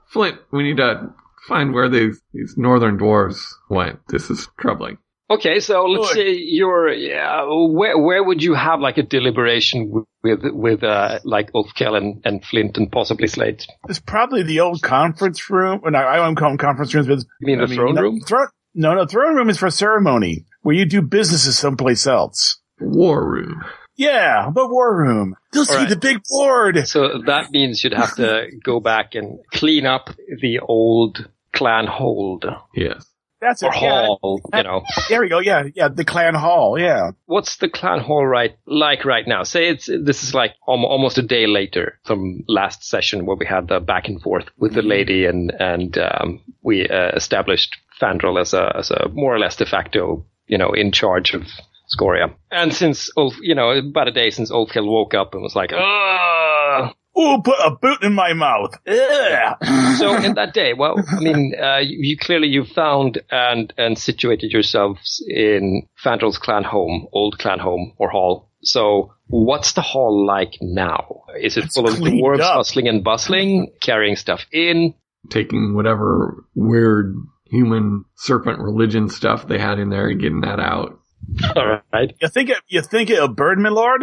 Flint, 0.09 0.39
we 0.51 0.65
need 0.65 0.77
to 0.79 1.15
find 1.49 1.73
where 1.73 1.89
these, 1.89 2.21
these 2.35 2.55
northern 2.59 2.99
dwarves 2.99 3.41
went. 3.71 4.01
This 4.09 4.29
is 4.29 4.49
troubling. 4.59 4.99
Okay, 5.31 5.61
so 5.61 5.85
let's 5.85 6.13
Good. 6.13 6.17
say 6.17 6.35
you're, 6.37 6.93
yeah, 6.93 7.45
where, 7.47 7.97
where 7.97 8.25
would 8.25 8.43
you 8.43 8.55
have 8.55 8.81
like 8.81 8.99
a 8.99 9.05
deliberation 9.05 10.05
with, 10.25 10.41
with, 10.43 10.83
uh, 10.83 11.21
like 11.23 11.53
Ulfkel 11.53 11.97
and, 11.97 12.21
and 12.25 12.45
Flint 12.45 12.77
and 12.79 12.91
possibly 12.91 13.29
Slate? 13.29 13.65
It's 13.89 14.01
probably 14.01 14.43
the 14.43 14.59
old 14.61 14.83
conference 14.83 15.49
room. 15.49 15.83
Or 15.85 15.93
no, 15.93 15.99
I 16.01 16.17
don't 16.17 16.35
call 16.35 16.49
them 16.49 16.59
conference 16.59 16.93
rooms, 16.93 17.07
but 17.07 17.19
You 17.41 17.47
mean 17.47 17.61
I 17.61 17.67
the 17.67 17.75
throne 17.77 17.95
no, 17.95 18.03
room? 18.03 18.21
Thro- 18.27 18.49
no, 18.75 18.95
no, 18.95 19.07
throne 19.07 19.37
room 19.37 19.51
is 19.51 19.59
for 19.59 19.71
ceremony 19.71 20.47
where 20.63 20.75
you 20.75 20.85
do 20.85 21.01
businesses 21.01 21.57
someplace 21.57 22.09
else. 22.09 22.61
War 22.81 23.25
room. 23.25 23.63
Yeah, 23.97 24.51
the 24.53 24.67
war 24.67 24.97
room. 24.97 25.37
You'll 25.53 25.65
see 25.65 25.77
right. 25.77 25.89
the 25.89 25.97
big 25.97 26.23
board. 26.29 26.89
So 26.89 27.21
that 27.27 27.51
means 27.51 27.85
you'd 27.85 27.93
have 27.93 28.17
to 28.17 28.47
go 28.65 28.81
back 28.81 29.15
and 29.15 29.39
clean 29.53 29.87
up 29.87 30.11
the 30.41 30.61
old 30.61 31.29
clan 31.53 31.87
hold 31.87 32.47
Yes. 32.75 33.05
That's 33.41 33.63
or 33.63 33.71
it. 33.71 33.81
Yeah, 33.81 34.07
hall, 34.07 34.41
you 34.53 34.63
know. 34.63 34.83
there 35.09 35.21
we 35.21 35.29
go. 35.29 35.39
Yeah, 35.39 35.65
yeah, 35.75 35.89
the 35.89 36.05
clan 36.05 36.35
hall. 36.35 36.79
Yeah. 36.79 37.13
What's 37.27 37.57
the 37.57 37.69
clan 37.69 38.01
hall 38.01 38.27
right 38.27 38.57
like 38.67 39.05
right 39.05 39.27
now? 39.27 39.45
Say 39.45 39.69
it's 39.69 39.87
this 39.87 40.23
is 40.23 40.35
like 40.35 40.55
almost 40.67 41.19
a 41.19 41.23
day 41.23 41.47
later 41.47 41.99
from 42.05 42.45
last 42.49 42.85
session 42.85 43.27
where 43.27 43.37
we 43.37 43.47
had 43.47 43.69
the 43.69 43.81
back 43.81 44.09
and 44.09 44.21
forth 44.21 44.47
with 44.59 44.75
the 44.75 44.83
lady 44.83 45.25
and 45.25 45.53
and 45.59 45.97
um, 45.99 46.41
we 46.63 46.89
uh, 46.89 47.13
established 47.15 47.77
Fandral 48.01 48.41
as 48.41 48.53
a 48.53 48.73
as 48.77 48.91
a 48.91 49.09
more 49.13 49.35
or 49.35 49.39
less 49.39 49.57
de 49.57 49.67
facto, 49.67 50.25
you 50.47 50.59
know, 50.59 50.73
in 50.73 50.93
charge 50.93 51.33
of 51.33 51.45
Scoria. 51.89 52.35
And 52.51 52.75
since 52.75 53.11
Ulf, 53.17 53.35
you 53.41 53.55
know, 53.55 53.71
about 53.71 54.09
a 54.09 54.13
day 54.13 54.31
since 54.31 54.51
Ulfkill 54.51 54.87
woke 54.87 55.15
up 55.15 55.35
and 55.35 55.43
was 55.43 55.57
like, 55.57 55.73
Ugh! 55.73 56.95
Ooh, 57.19 57.43
put 57.43 57.59
a 57.59 57.71
boot 57.73 58.03
in 58.03 58.15
my 58.15 58.33
mouth. 58.33 58.75
Ugh. 58.87 59.57
so 59.99 60.17
in 60.17 60.35
that 60.35 60.53
day, 60.55 60.73
well, 60.75 60.97
I 60.99 61.21
mean, 61.21 61.55
uh, 61.61 61.79
you, 61.79 61.99
you 62.01 62.17
clearly 62.17 62.49
you 62.49 62.65
found 62.65 63.21
and 63.31 63.73
and 63.77 63.99
situated 63.99 64.53
yourselves 64.53 65.23
in 65.29 65.89
Fandral's 66.03 66.39
clan 66.39 66.65
home, 66.65 67.09
old 67.13 67.39
clan 67.39 67.59
home 67.59 67.95
or 67.99 68.11
hall. 68.11 68.51
So 68.63 69.15
what's 69.27 69.73
the 69.73 69.81
hall 69.83 70.25
like 70.27 70.55
now? 70.61 71.25
Is 71.41 71.57
it 71.57 71.65
It's 71.65 71.75
full 71.77 71.89
of 71.89 71.97
cleaned 71.97 72.23
dwarves 72.23 72.41
up. 72.41 72.55
hustling 72.57 72.89
and 72.89 73.03
bustling, 73.03 73.73
carrying 73.81 74.17
stuff 74.17 74.45
in? 74.53 74.95
Taking 75.31 75.75
whatever 75.75 76.45
weird 76.55 77.15
human 77.47 78.05
serpent 78.17 78.59
religion 78.61 79.09
stuff 79.09 79.49
they 79.49 79.59
had 79.59 79.79
in 79.79 79.91
there 79.91 80.09
and 80.09 80.21
getting 80.21 80.43
that 80.43 80.61
out. 80.61 80.99
All 81.57 81.81
right. 81.93 82.15
you 82.21 82.29
think 82.29 82.51
it? 82.51 82.59
You 82.69 82.83
think 82.83 83.11
it'll 83.11 83.29
burn, 83.29 83.63
my 83.63 83.69
lord? 83.71 84.03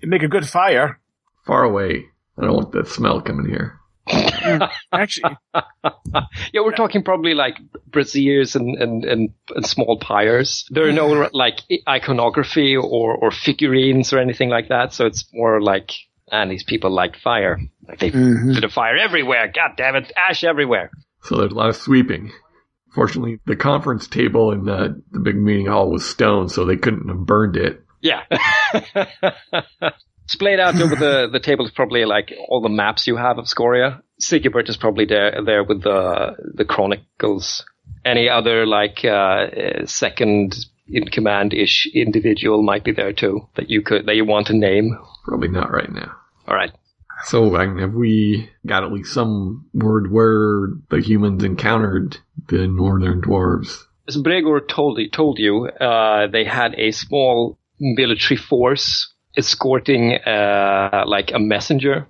You 0.00 0.08
make 0.08 0.22
a 0.22 0.28
good 0.28 0.46
fire. 0.48 1.00
Far 1.46 1.64
away. 1.64 2.06
I 2.38 2.42
don't 2.42 2.54
want 2.54 2.72
that 2.72 2.88
smell 2.88 3.20
coming 3.20 3.48
here. 3.48 3.78
Actually, 4.92 5.36
Yeah, 6.52 6.60
we're 6.60 6.74
talking 6.76 7.02
probably 7.02 7.34
like 7.34 7.56
braziers 7.90 8.54
and, 8.54 8.76
and, 8.76 9.04
and, 9.04 9.30
and 9.54 9.66
small 9.66 9.98
pyres. 9.98 10.66
There 10.70 10.86
are 10.88 10.92
no 10.92 11.30
like 11.32 11.60
iconography 11.88 12.76
or, 12.76 13.14
or 13.14 13.30
figurines 13.30 14.12
or 14.12 14.18
anything 14.18 14.50
like 14.50 14.68
that. 14.68 14.92
So 14.92 15.06
it's 15.06 15.24
more 15.32 15.62
like, 15.62 15.92
and 16.30 16.50
these 16.50 16.64
people 16.64 16.90
like 16.90 17.16
fire. 17.16 17.58
Like 17.88 17.98
they 17.98 18.10
mm-hmm. 18.10 18.50
lit 18.50 18.64
a 18.64 18.68
fire 18.68 18.96
everywhere. 18.96 19.50
God 19.54 19.72
damn 19.76 19.96
it. 19.96 20.12
Ash 20.16 20.44
everywhere. 20.44 20.90
So 21.22 21.36
there's 21.36 21.52
a 21.52 21.54
lot 21.54 21.70
of 21.70 21.76
sweeping. 21.76 22.30
Fortunately, 22.94 23.40
the 23.46 23.56
conference 23.56 24.06
table 24.06 24.52
in 24.52 24.64
the, 24.64 25.02
the 25.10 25.18
big 25.18 25.36
meeting 25.36 25.66
hall 25.66 25.90
was 25.90 26.08
stone, 26.08 26.48
so 26.48 26.64
they 26.64 26.76
couldn't 26.76 27.08
have 27.08 27.26
burned 27.26 27.56
it. 27.56 27.82
Yeah. 28.00 28.22
Splayed 30.26 30.58
out 30.58 30.80
over 30.80 30.96
the, 30.96 31.28
the 31.30 31.40
table 31.40 31.66
is 31.66 31.70
probably 31.70 32.04
like 32.04 32.32
all 32.48 32.60
the 32.62 32.68
maps 32.68 33.06
you 33.06 33.16
have 33.16 33.38
of 33.38 33.46
Scoria. 33.46 34.02
Sigibert 34.20 34.68
is 34.68 34.76
probably 34.76 35.04
there, 35.04 35.42
there 35.44 35.64
with 35.64 35.82
the, 35.82 36.36
the 36.54 36.64
chronicles. 36.64 37.64
Any 38.04 38.28
other 38.28 38.66
like, 38.66 39.04
uh, 39.04 39.84
second 39.86 40.56
in 40.86 41.06
command-ish 41.08 41.86
individual 41.94 42.62
might 42.62 42.84
be 42.84 42.92
there 42.92 43.12
too 43.12 43.48
that 43.56 43.70
you 43.70 43.82
could, 43.82 44.06
that 44.06 44.16
you 44.16 44.24
want 44.24 44.48
to 44.48 44.56
name. 44.56 44.98
Probably 45.24 45.48
not 45.48 45.70
right 45.70 45.90
now. 45.90 46.14
All 46.46 46.54
right. 46.54 46.72
So 47.24 47.56
I 47.56 47.66
mean, 47.66 47.78
have 47.78 47.94
we 47.94 48.50
got 48.66 48.84
at 48.84 48.92
least 48.92 49.12
some 49.12 49.66
word 49.72 50.10
where 50.10 50.68
the 50.90 51.00
humans 51.00 51.44
encountered 51.44 52.18
the 52.48 52.66
northern 52.66 53.22
dwarves? 53.22 53.84
As 54.06 54.16
Bregor 54.16 54.60
told, 54.60 55.00
told 55.12 55.38
you, 55.38 55.66
uh, 55.66 56.26
they 56.26 56.44
had 56.44 56.74
a 56.76 56.90
small 56.90 57.58
military 57.80 58.36
force 58.36 59.13
escorting, 59.36 60.14
uh, 60.14 61.04
like 61.06 61.32
a 61.32 61.38
messenger. 61.38 62.06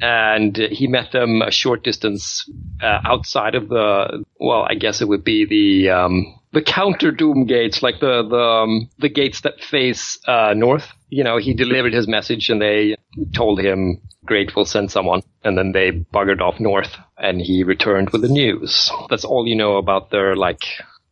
And 0.00 0.54
he 0.56 0.88
met 0.88 1.12
them 1.12 1.40
a 1.40 1.50
short 1.50 1.82
distance, 1.82 2.48
uh, 2.82 3.00
outside 3.04 3.54
of 3.54 3.68
the, 3.70 4.24
well, 4.38 4.62
I 4.68 4.74
guess 4.74 5.00
it 5.00 5.08
would 5.08 5.24
be 5.24 5.46
the, 5.46 5.90
um, 5.90 6.38
the 6.52 6.60
counter 6.60 7.10
doom 7.10 7.46
gates, 7.46 7.82
like 7.82 8.00
the, 8.00 8.22
the, 8.28 8.36
um, 8.36 8.90
the 8.98 9.08
gates 9.08 9.40
that 9.42 9.62
face, 9.62 10.18
uh, 10.28 10.52
north. 10.54 10.92
You 11.08 11.24
know, 11.24 11.38
he 11.38 11.54
delivered 11.54 11.94
his 11.94 12.06
message 12.06 12.50
and 12.50 12.60
they 12.60 12.96
told 13.34 13.58
him, 13.58 14.02
great, 14.26 14.54
we'll 14.54 14.66
send 14.66 14.90
someone. 14.90 15.22
And 15.44 15.56
then 15.56 15.72
they 15.72 15.92
buggered 15.92 16.42
off 16.42 16.60
north 16.60 16.94
and 17.16 17.40
he 17.40 17.62
returned 17.62 18.10
with 18.10 18.20
the 18.20 18.28
news. 18.28 18.90
That's 19.08 19.24
all 19.24 19.46
you 19.46 19.56
know 19.56 19.78
about 19.78 20.10
their, 20.10 20.36
like, 20.36 20.64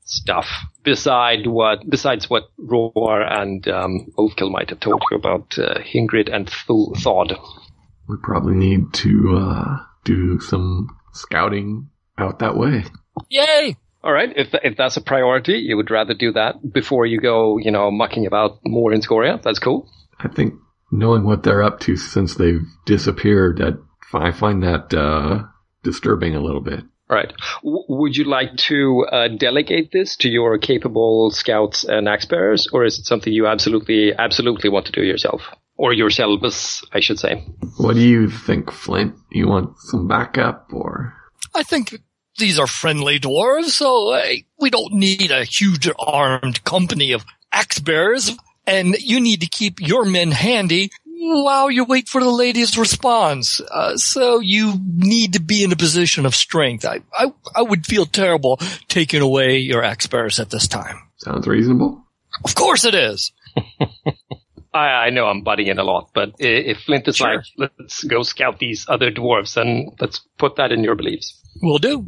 stuff 0.04 0.46
beside 0.82 1.46
what 1.46 1.88
besides 1.88 2.28
what 2.28 2.44
Roar 2.58 3.22
and 3.22 3.66
um, 3.68 4.12
Ulfkill 4.18 4.50
might 4.50 4.70
have 4.70 4.80
told 4.80 5.02
you 5.10 5.16
about 5.16 5.58
uh, 5.58 5.78
Hingrid 5.80 6.32
and 6.32 6.48
Thu- 6.48 6.94
Thod. 6.98 7.34
We 8.08 8.16
probably 8.22 8.54
need 8.54 8.92
to 8.94 9.36
uh, 9.38 9.76
do 10.04 10.38
some 10.40 10.88
scouting 11.12 11.88
out 12.18 12.40
that 12.40 12.56
way. 12.56 12.84
Yay! 13.30 13.76
All 14.02 14.12
right, 14.12 14.30
if 14.36 14.48
if 14.62 14.76
that's 14.76 14.98
a 14.98 15.00
priority, 15.00 15.54
you 15.54 15.76
would 15.76 15.90
rather 15.90 16.12
do 16.12 16.32
that 16.32 16.56
before 16.72 17.06
you 17.06 17.20
go, 17.20 17.56
you 17.56 17.70
know, 17.70 17.90
mucking 17.90 18.26
about 18.26 18.58
more 18.64 18.92
in 18.92 19.00
Scoria. 19.00 19.40
That's 19.42 19.58
cool. 19.58 19.88
I 20.20 20.28
think 20.28 20.54
knowing 20.92 21.24
what 21.24 21.42
they're 21.42 21.62
up 21.62 21.80
to 21.80 21.96
since 21.96 22.34
they've 22.34 22.66
disappeared, 22.84 23.58
that 23.58 23.82
I 24.12 24.32
find 24.32 24.62
that 24.62 24.92
uh, 24.92 25.44
disturbing 25.82 26.34
a 26.34 26.40
little 26.40 26.60
bit. 26.60 26.84
All 27.10 27.16
right. 27.16 27.32
W- 27.62 27.84
would 27.88 28.16
you 28.16 28.24
like 28.24 28.56
to 28.68 29.06
uh, 29.10 29.28
delegate 29.28 29.90
this 29.92 30.16
to 30.18 30.28
your 30.28 30.58
capable 30.58 31.30
scouts 31.30 31.84
and 31.84 32.08
axe 32.08 32.24
bearers, 32.24 32.68
or 32.72 32.84
is 32.84 32.98
it 32.98 33.04
something 33.04 33.32
you 33.32 33.46
absolutely, 33.46 34.14
absolutely 34.14 34.70
want 34.70 34.86
to 34.86 34.92
do 34.92 35.02
yourself, 35.02 35.42
or 35.76 35.92
yourselves, 35.92 36.84
I 36.92 37.00
should 37.00 37.18
say? 37.18 37.44
What 37.76 37.94
do 37.94 38.00
you 38.00 38.30
think, 38.30 38.72
Flint? 38.72 39.14
You 39.30 39.48
want 39.48 39.76
some 39.78 40.08
backup 40.08 40.68
or? 40.72 41.14
I 41.54 41.62
think 41.62 42.00
these 42.38 42.58
are 42.58 42.66
friendly 42.66 43.20
dwarves, 43.20 43.70
so 43.70 44.14
uh, 44.14 44.24
we 44.58 44.70
don't 44.70 44.94
need 44.94 45.30
a 45.30 45.44
huge 45.44 45.88
armed 45.98 46.64
company 46.64 47.12
of 47.12 47.24
axe 47.52 47.78
bearers. 47.78 48.32
And 48.66 48.96
you 48.98 49.20
need 49.20 49.42
to 49.42 49.46
keep 49.46 49.78
your 49.78 50.06
men 50.06 50.30
handy 50.30 50.90
while 51.16 51.70
you 51.70 51.84
wait 51.84 52.08
for 52.08 52.20
the 52.22 52.30
lady's 52.30 52.76
response. 52.76 53.60
Uh, 53.60 53.96
so 53.96 54.40
you 54.40 54.74
need 54.94 55.34
to 55.34 55.40
be 55.40 55.64
in 55.64 55.72
a 55.72 55.76
position 55.76 56.26
of 56.26 56.34
strength. 56.34 56.84
I, 56.84 57.00
I, 57.16 57.32
I 57.54 57.62
would 57.62 57.86
feel 57.86 58.06
terrible 58.06 58.58
taking 58.88 59.22
away 59.22 59.58
your 59.58 59.82
axe 59.82 60.06
bearers 60.06 60.40
at 60.40 60.50
this 60.50 60.68
time. 60.68 60.96
Sounds 61.16 61.46
reasonable. 61.46 62.04
Of 62.44 62.54
course 62.54 62.84
it 62.84 62.94
is. 62.94 63.32
I, 64.74 65.06
I 65.06 65.10
know 65.10 65.26
I'm 65.26 65.42
butting 65.42 65.68
in 65.68 65.78
a 65.78 65.84
lot, 65.84 66.10
but 66.14 66.32
if 66.38 66.78
Flint 66.80 67.06
is 67.06 67.16
Sure. 67.16 67.36
like, 67.36 67.70
let's 67.78 68.02
go 68.04 68.22
scout 68.22 68.58
these 68.58 68.86
other 68.88 69.10
dwarves, 69.12 69.54
then 69.54 69.90
let's 70.00 70.20
put 70.36 70.56
that 70.56 70.72
in 70.72 70.82
your 70.82 70.96
beliefs. 70.96 71.40
We'll 71.62 71.78
do. 71.78 72.04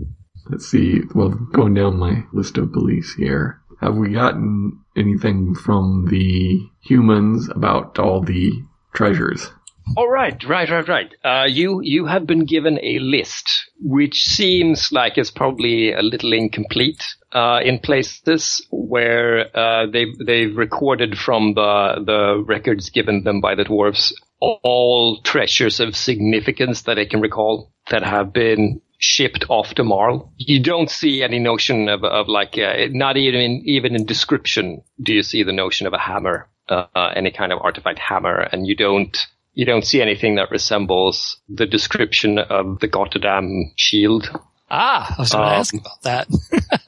Let's 0.51 0.67
see. 0.67 1.01
Well, 1.15 1.31
going 1.31 1.75
down 1.75 1.99
my 1.99 2.25
list 2.33 2.59
of 2.59 2.73
beliefs 2.73 3.15
here. 3.15 3.61
Have 3.81 3.95
we 3.95 4.13
gotten 4.15 4.81
anything 4.97 5.55
from 5.55 6.07
the 6.11 6.59
humans 6.81 7.49
about 7.51 7.99
all 7.99 8.23
the 8.23 8.53
treasures? 8.97 9.51
All 9.97 10.09
right, 10.09 10.43
right, 10.45 10.69
right, 10.69 10.89
right. 10.89 11.15
Uh, 11.25 11.47
you 11.49 11.81
you 11.81 12.07
have 12.07 12.27
been 12.27 12.45
given 12.45 12.81
a 12.83 12.99
list, 12.99 13.49
which 13.81 14.25
seems 14.25 14.91
like 14.91 15.17
it's 15.17 15.31
probably 15.31 15.93
a 15.93 16.03
little 16.03 16.33
incomplete 16.33 17.03
uh, 17.33 17.61
in 17.65 17.79
places 17.79 18.67
where 18.73 19.57
uh, 19.57 19.87
they 19.87 20.07
they've 20.27 20.57
recorded 20.57 21.17
from 21.17 21.55
the 21.55 22.03
the 22.05 22.43
records 22.45 22.91
given 22.91 23.23
them 23.23 23.41
by 23.41 23.55
the 23.55 23.65
dwarves 23.65 24.13
all 24.41 25.21
treasures 25.23 25.81
of 25.81 25.97
significance 25.97 26.83
that 26.83 26.95
they 26.95 27.07
can 27.07 27.21
recall 27.21 27.73
that 27.91 28.03
have 28.03 28.33
been 28.33 28.81
shipped 28.99 29.47
off 29.49 29.75
to 29.75 29.85
Marl. 29.85 30.33
You 30.37 30.63
don't 30.63 30.91
see 30.91 31.23
any 31.23 31.39
notion 31.39 31.89
of 31.89 32.03
of 32.05 32.29
like 32.29 32.59
uh, 32.59 32.89
not 32.91 33.17
even 33.17 33.63
even 33.65 33.95
in 33.95 34.05
description 34.05 34.83
do 35.01 35.15
you 35.15 35.23
see 35.23 35.43
the 35.43 35.53
notion 35.53 35.87
of 35.87 35.93
a 35.93 35.99
hammer, 35.99 36.49
uh, 36.69 37.13
any 37.15 37.31
kind 37.31 37.53
of 37.53 37.61
artifact 37.63 37.99
hammer, 37.99 38.41
and 38.53 38.67
you 38.67 38.75
don't 38.77 39.17
you 39.55 39.65
don't 39.65 39.87
see 39.87 40.03
anything 40.03 40.35
that 40.37 40.51
resembles 40.51 41.39
the 41.49 41.67
description 41.67 42.39
of 42.39 42.79
the 42.81 42.89
Gotterdam 42.89 43.73
shield. 43.77 44.29
Ah, 44.71 45.15
I 45.17 45.21
was 45.23 45.33
going 45.33 45.45
to 45.45 45.55
Um, 45.55 45.61
ask 45.61 45.75
about 45.75 46.03
that. 46.03 46.29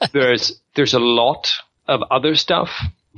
There's 0.13 0.61
there's 0.75 0.95
a 0.95 0.99
lot 0.99 1.51
of 1.87 2.03
other 2.11 2.35
stuff, 2.35 2.71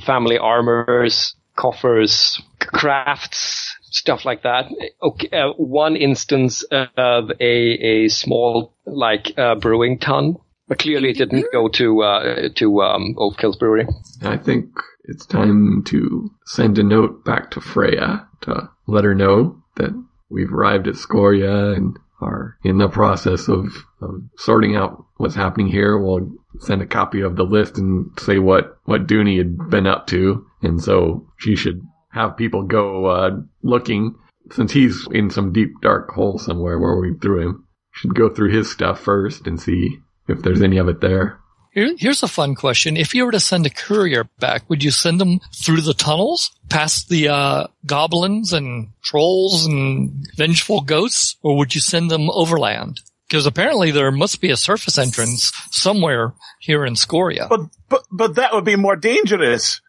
family 0.04 0.38
armors, 0.38 1.34
coffers, 1.56 2.40
crafts, 2.60 3.76
stuff 3.90 4.24
like 4.24 4.42
that. 4.42 4.66
Okay, 5.02 5.28
uh, 5.32 5.52
one 5.56 5.96
instance 5.96 6.62
of 6.70 7.30
a 7.40 7.52
a 7.94 8.08
small 8.08 8.74
like 8.86 9.32
uh, 9.38 9.54
brewing 9.56 9.98
tun 9.98 10.36
But 10.68 10.78
clearly 10.78 11.10
it 11.10 11.18
didn't 11.18 11.50
go 11.52 11.68
to, 11.68 12.02
uh, 12.02 12.48
to, 12.54 12.82
um, 12.82 13.14
Oak 13.18 13.38
Kills 13.38 13.56
Brewery. 13.56 13.86
I 14.22 14.36
think 14.36 14.68
it's 15.10 15.26
time 15.26 15.82
to 15.84 16.30
send 16.46 16.78
a 16.78 16.82
note 16.82 17.24
back 17.24 17.50
to 17.50 17.60
Freya 17.60 18.28
to 18.42 18.70
let 18.86 19.04
her 19.04 19.14
know 19.14 19.62
that 19.76 19.90
we've 20.30 20.52
arrived 20.52 20.86
at 20.86 20.94
Scoria 20.94 21.72
and 21.72 21.98
are 22.20 22.56
in 22.62 22.78
the 22.78 22.88
process 22.88 23.48
of, 23.48 23.84
of 24.00 24.22
sorting 24.36 24.76
out 24.76 25.04
what's 25.16 25.34
happening 25.34 25.66
here. 25.66 25.98
We'll 25.98 26.30
send 26.60 26.80
a 26.82 26.86
copy 26.86 27.22
of 27.22 27.36
the 27.36 27.44
list 27.44 27.76
and 27.78 28.10
say 28.18 28.38
what, 28.38 28.78
what 28.84 29.06
Dooney 29.06 29.38
had 29.38 29.70
been 29.70 29.86
up 29.86 30.06
to. 30.08 30.46
And 30.62 30.82
so 30.82 31.26
she 31.38 31.56
should 31.56 31.82
have 32.12 32.36
people 32.36 32.62
go, 32.62 33.06
uh, 33.06 33.30
looking 33.62 34.16
since 34.52 34.72
he's 34.72 35.08
in 35.10 35.30
some 35.30 35.52
deep 35.52 35.80
dark 35.80 36.10
hole 36.10 36.38
somewhere 36.38 36.78
where 36.78 36.96
we 36.96 37.14
threw 37.20 37.40
him. 37.40 37.66
Should 37.92 38.14
go 38.14 38.28
through 38.28 38.52
his 38.52 38.70
stuff 38.70 39.00
first 39.00 39.46
and 39.46 39.60
see 39.60 39.98
if 40.28 40.42
there's 40.42 40.62
any 40.62 40.78
of 40.78 40.88
it 40.88 41.00
there. 41.00 41.40
Here, 41.72 41.94
here's 41.96 42.22
a 42.22 42.28
fun 42.28 42.56
question. 42.56 42.96
If 42.96 43.14
you 43.14 43.24
were 43.24 43.32
to 43.32 43.38
send 43.38 43.64
a 43.64 43.70
courier 43.70 44.24
back, 44.40 44.68
would 44.68 44.82
you 44.82 44.90
send 44.90 45.20
them 45.20 45.40
through 45.54 45.82
the 45.82 45.94
tunnels, 45.94 46.50
past 46.68 47.08
the 47.08 47.28
uh, 47.28 47.66
goblins 47.86 48.52
and 48.52 48.88
trolls 49.02 49.66
and 49.66 50.26
vengeful 50.36 50.80
ghosts, 50.80 51.36
or 51.42 51.56
would 51.56 51.74
you 51.74 51.80
send 51.80 52.10
them 52.10 52.28
overland? 52.30 53.00
Because 53.30 53.46
apparently 53.46 53.92
there 53.92 54.10
must 54.10 54.40
be 54.40 54.50
a 54.50 54.56
surface 54.56 54.98
entrance 54.98 55.52
somewhere 55.70 56.34
here 56.58 56.84
in 56.84 56.96
Scoria. 56.96 57.46
But, 57.48 57.60
but, 57.88 58.02
but 58.10 58.34
that 58.34 58.52
would 58.52 58.64
be 58.64 58.74
more 58.74 58.96
dangerous. 58.96 59.80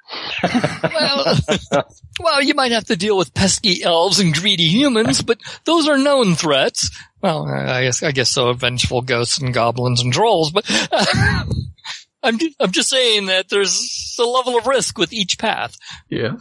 well, 0.43 1.37
well, 2.19 2.43
you 2.43 2.53
might 2.53 2.71
have 2.71 2.85
to 2.85 2.95
deal 2.95 3.17
with 3.17 3.33
pesky 3.33 3.83
elves 3.83 4.19
and 4.19 4.31
greedy 4.31 4.67
humans, 4.67 5.23
but 5.23 5.39
those 5.65 5.87
are 5.87 5.97
known 5.97 6.35
threats. 6.35 6.91
Well, 7.21 7.47
I 7.47 7.83
guess 7.83 8.03
I 8.03 8.11
guess 8.11 8.29
so. 8.29 8.53
Vengeful 8.53 9.01
ghosts 9.01 9.39
and 9.39 9.53
goblins 9.53 10.01
and 10.01 10.13
trolls, 10.13 10.51
but 10.51 10.69
uh, 10.91 11.45
I'm 12.23 12.37
I'm 12.59 12.71
just 12.71 12.89
saying 12.89 13.27
that 13.27 13.49
there's 13.49 14.15
a 14.19 14.23
level 14.23 14.57
of 14.57 14.67
risk 14.67 14.97
with 14.97 15.13
each 15.13 15.39
path. 15.39 15.77
Yes. 16.09 16.39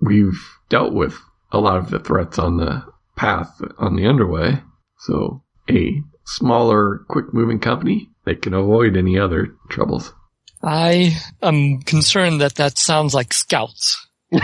We've 0.00 0.40
dealt 0.68 0.94
with 0.94 1.16
a 1.52 1.58
lot 1.58 1.76
of 1.76 1.90
the 1.90 1.98
threats 1.98 2.38
on 2.38 2.56
the 2.56 2.84
path 3.16 3.60
on 3.78 3.96
the 3.96 4.06
underway. 4.06 4.62
So 4.98 5.42
a 5.68 6.02
smaller, 6.36 7.04
quick 7.08 7.32
moving 7.32 7.58
company, 7.58 8.10
they 8.24 8.34
can 8.34 8.54
avoid 8.54 8.96
any 8.96 9.18
other 9.18 9.54
troubles. 9.68 10.12
I 10.62 11.16
am 11.42 11.80
concerned 11.82 12.40
that 12.40 12.56
that 12.56 12.78
sounds 12.78 13.14
like 13.14 13.32
scouts. 13.32 14.06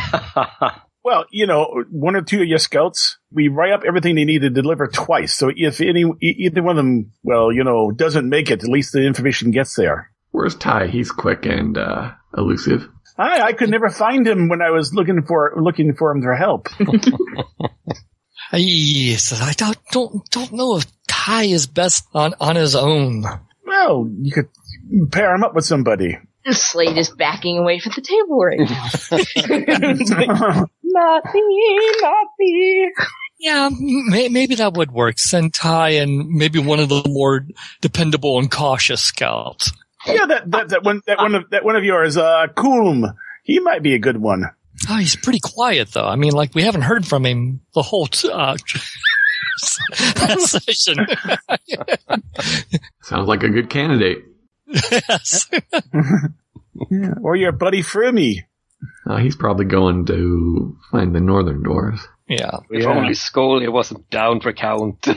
Well, 1.06 1.24
you 1.30 1.46
know, 1.46 1.84
one 1.88 2.16
or 2.16 2.22
two 2.22 2.40
of 2.42 2.48
your 2.48 2.58
scouts, 2.58 3.18
we 3.30 3.46
write 3.46 3.70
up 3.70 3.84
everything 3.86 4.16
they 4.16 4.24
need 4.24 4.40
to 4.40 4.50
deliver 4.50 4.88
twice. 4.88 5.36
So 5.36 5.52
if 5.54 5.80
any, 5.80 6.02
either 6.20 6.64
one 6.64 6.76
of 6.76 6.84
them, 6.84 7.12
well, 7.22 7.52
you 7.52 7.62
know, 7.62 7.92
doesn't 7.92 8.28
make 8.28 8.50
it, 8.50 8.64
at 8.64 8.68
least 8.68 8.92
the 8.92 9.06
information 9.06 9.52
gets 9.52 9.76
there. 9.76 10.10
Where's 10.32 10.56
Ty? 10.56 10.88
He's 10.88 11.12
quick 11.12 11.46
and 11.46 11.78
uh, 11.78 12.10
elusive. 12.36 12.88
I, 13.16 13.40
I 13.40 13.52
could 13.52 13.70
never 13.70 13.88
find 13.88 14.26
him 14.26 14.48
when 14.48 14.60
I 14.60 14.70
was 14.70 14.92
looking 14.94 15.22
for, 15.22 15.54
looking 15.56 15.94
for 15.94 16.10
him 16.10 16.22
for 16.22 16.34
help. 16.34 16.70
Yes, 18.52 19.32
I 19.32 19.52
don't 19.52 19.78
don't 19.90 20.30
don't 20.30 20.52
know 20.52 20.76
if 20.76 20.86
Ty 21.26 21.46
is 21.46 21.66
best 21.66 22.06
on 22.14 22.34
on 22.38 22.54
his 22.54 22.76
own. 22.76 23.24
well, 23.66 24.08
you 24.22 24.32
could 24.32 24.48
pair 25.10 25.34
him 25.34 25.42
up 25.42 25.56
with 25.56 25.64
somebody. 25.64 26.16
Slate 26.48 26.96
is 26.96 27.10
backing 27.10 27.58
away 27.58 27.80
from 27.80 27.94
the 27.96 28.00
table 28.00 28.44
right 28.44 28.60
now. 28.60 30.66
not 30.84 31.24
me, 31.34 31.92
not 32.00 32.26
me. 32.38 32.92
Yeah, 33.40 33.68
may, 33.72 34.28
maybe 34.28 34.54
that 34.54 34.74
would 34.74 34.92
work. 34.92 35.18
Send 35.18 35.52
Ty 35.52 35.88
and 35.90 36.28
maybe 36.28 36.60
one 36.60 36.78
of 36.78 36.88
the 36.88 37.02
more 37.08 37.44
dependable 37.80 38.38
and 38.38 38.48
cautious 38.48 39.02
scouts. 39.02 39.72
yeah, 40.06 40.26
that, 40.26 40.48
that, 40.52 40.68
that 40.68 40.84
one, 40.84 41.02
that 41.08 41.18
one 41.18 41.34
of, 41.34 41.50
that 41.50 41.64
one 41.64 41.74
of 41.74 41.82
yours, 41.82 42.16
uh, 42.16 42.46
Coolm. 42.56 43.16
He 43.42 43.58
might 43.58 43.82
be 43.82 43.94
a 43.94 43.98
good 43.98 44.18
one. 44.18 44.44
Oh, 44.88 44.96
he's 44.96 45.16
pretty 45.16 45.40
quiet 45.40 45.92
though. 45.92 46.06
I 46.06 46.14
mean, 46.14 46.32
like 46.32 46.54
we 46.54 46.62
haven't 46.62 46.82
heard 46.82 47.04
from 47.04 47.26
him 47.26 47.62
the 47.74 47.82
whole 47.82 48.06
t- 48.06 48.30
uh, 48.30 48.56
session. 49.58 51.06
Sounds 53.02 53.28
like 53.28 53.42
a 53.42 53.48
good 53.50 53.68
candidate. 53.70 54.24
yes. 54.66 55.48
Yeah. 56.90 57.14
Or 57.22 57.34
your 57.36 57.52
buddy 57.52 57.82
Frimmy. 57.82 58.40
Uh, 59.08 59.16
he's 59.16 59.34
probably 59.34 59.64
going 59.64 60.04
to 60.06 60.76
find 60.90 61.14
the 61.14 61.20
northern 61.20 61.62
doors. 61.62 61.98
Yeah. 62.28 62.58
If 62.68 62.82
Yeah. 62.82 62.90
only 62.90 63.14
Scully 63.14 63.66
wasn't 63.68 64.10
down 64.10 64.40
for 64.42 64.52
count. 64.52 65.06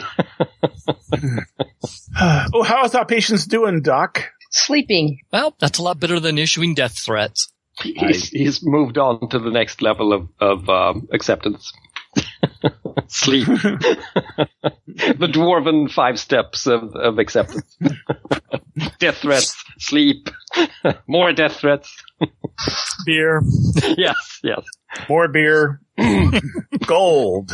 oh, 2.20 2.64
how's 2.64 2.96
our 2.96 3.06
patients 3.06 3.46
doing, 3.46 3.82
Doc? 3.82 4.24
Sleeping. 4.52 5.20
Well, 5.34 5.54
that's 5.60 5.80
a 5.80 5.84
lot 5.84 6.00
better 6.00 6.20
than 6.22 6.38
issuing 6.38 6.76
death 6.76 6.98
threats. 6.98 7.52
he's, 7.82 8.30
he's 8.30 8.64
moved 8.64 8.98
on 8.98 9.28
to 9.30 9.40
the 9.40 9.52
next 9.52 9.82
level 9.82 10.14
of, 10.14 10.30
of 10.40 10.70
um, 10.70 11.10
acceptance. 11.12 11.74
Sleep. 13.08 13.48
the 13.48 15.30
dwarven 15.32 15.92
five 15.92 16.20
steps 16.20 16.68
of, 16.68 16.96
of 16.96 17.20
acceptance. 17.20 17.78
death 19.00 19.18
threats, 19.18 19.64
sleep, 19.80 20.30
more 21.08 21.34
death 21.34 21.58
threats. 21.58 21.96
Beer. 23.06 23.42
yes, 23.98 24.40
yes. 24.44 24.62
More 25.08 25.28
beer. 25.28 25.82
gold. 26.86 27.52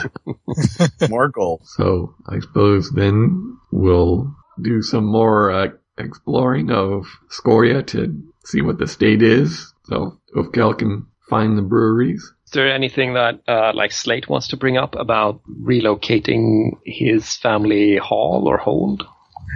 More 1.09 1.29
gold. 1.29 1.61
So 1.65 2.15
I 2.27 2.39
suppose 2.39 2.91
then 2.91 3.57
we'll 3.71 4.35
do 4.61 4.81
some 4.81 5.05
more 5.05 5.51
uh, 5.51 5.67
exploring 5.97 6.71
of 6.71 7.07
Scoria 7.29 7.83
to 7.87 8.23
see 8.45 8.61
what 8.61 8.77
the 8.77 8.87
state 8.87 9.21
is. 9.21 9.73
So 9.85 10.19
if 10.35 10.51
Kel 10.51 10.73
can 10.73 11.07
find 11.29 11.57
the 11.57 11.61
breweries. 11.61 12.33
Is 12.45 12.51
there 12.51 12.71
anything 12.71 13.15
that, 13.15 13.41
uh, 13.47 13.71
like 13.73 13.91
Slate 13.91 14.29
wants 14.29 14.49
to 14.49 14.57
bring 14.57 14.77
up 14.77 14.95
about 14.95 15.41
relocating 15.49 16.71
his 16.85 17.35
family 17.37 17.97
hall 17.97 18.43
or 18.47 18.57
hold? 18.57 19.03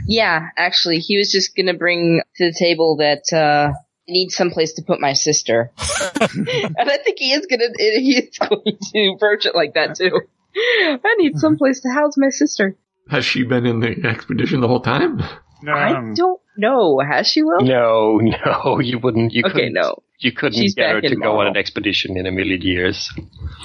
Yeah, 0.08 0.48
actually, 0.58 1.00
he 1.00 1.18
was 1.18 1.32
just 1.32 1.56
gonna 1.56 1.74
bring 1.76 2.22
to 2.38 2.46
the 2.52 2.58
table 2.58 2.98
that, 2.98 3.24
uh, 3.32 3.72
I 3.74 4.12
need 4.12 4.32
someplace 4.32 4.74
to 4.74 4.82
put 4.82 5.00
my 5.00 5.14
sister. 5.14 5.72
and 6.20 6.90
I 6.90 6.98
think 6.98 7.20
he 7.20 7.32
is 7.32 7.46
gonna, 7.46 7.70
he 7.78 8.18
is 8.18 8.38
going 8.40 8.78
to 8.94 9.14
approach 9.16 9.46
it 9.46 9.54
like 9.56 9.76
that 9.76 9.96
too. 9.96 10.22
I 10.56 11.16
need 11.20 11.38
someplace 11.38 11.82
to 11.82 11.90
house 11.90 12.16
my 12.18 12.30
sister. 12.30 12.76
Has 13.10 13.24
she 13.24 13.44
been 13.44 13.68
in 13.68 13.80
the 13.82 14.08
expedition 14.08 14.62
the 14.62 14.68
whole 14.68 14.82
time? 14.82 15.22
No. 15.62 15.74
I 15.74 16.14
don't 16.16 16.40
know. 16.58 17.00
Has 17.00 17.28
she, 17.28 17.44
Will? 17.44 17.62
No, 17.62 18.18
no, 18.22 18.80
you 18.80 18.98
wouldn't. 18.98 19.34
You 19.34 19.44
Okay, 19.46 19.54
couldn't, 19.54 19.74
no. 19.74 20.02
You 20.20 20.34
couldn't 20.34 20.60
She's 20.60 20.76
get 20.76 20.92
her 20.92 21.02
to 21.02 21.14
in 21.14 21.20
go 21.20 21.40
on 21.40 21.48
an 21.48 21.58
expedition 21.58 22.18
in 22.18 22.26
a 22.26 22.32
million 22.32 22.62
years. 22.62 23.10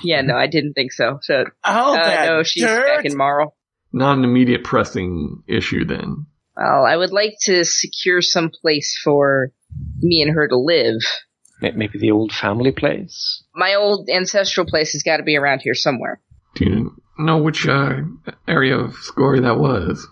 Yeah, 0.04 0.20
no, 0.20 0.36
I 0.36 0.46
didn't 0.46 0.74
think 0.74 0.92
so. 0.92 1.18
So, 1.22 1.44
oh, 1.64 1.96
uh, 1.96 2.24
no, 2.26 2.42
she's 2.44 2.62
dirt. 2.62 2.86
back 2.86 3.04
in 3.04 3.16
Marl. 3.16 3.56
Not 3.92 4.18
an 4.18 4.24
immediate 4.24 4.62
pressing 4.62 5.42
issue 5.48 5.84
then. 5.84 6.26
Well, 6.56 6.84
I 6.84 6.96
would 6.96 7.12
like 7.12 7.34
to 7.42 7.64
secure 7.64 8.22
some 8.22 8.50
place 8.50 8.98
for 9.02 9.52
me 10.00 10.22
and 10.22 10.32
her 10.32 10.46
to 10.46 10.56
live. 10.56 11.00
Maybe 11.60 11.98
the 11.98 12.12
old 12.12 12.32
family 12.32 12.72
place. 12.72 13.42
My 13.54 13.74
old 13.74 14.08
ancestral 14.08 14.66
place 14.66 14.92
has 14.92 15.02
got 15.02 15.16
to 15.16 15.22
be 15.22 15.36
around 15.36 15.60
here 15.60 15.74
somewhere. 15.74 16.20
Do 16.54 16.64
you 16.64 17.02
know 17.18 17.38
which 17.38 17.66
uh, 17.66 18.02
area 18.46 18.76
of 18.76 18.94
Scoria 18.94 19.42
that 19.42 19.58
was? 19.58 20.06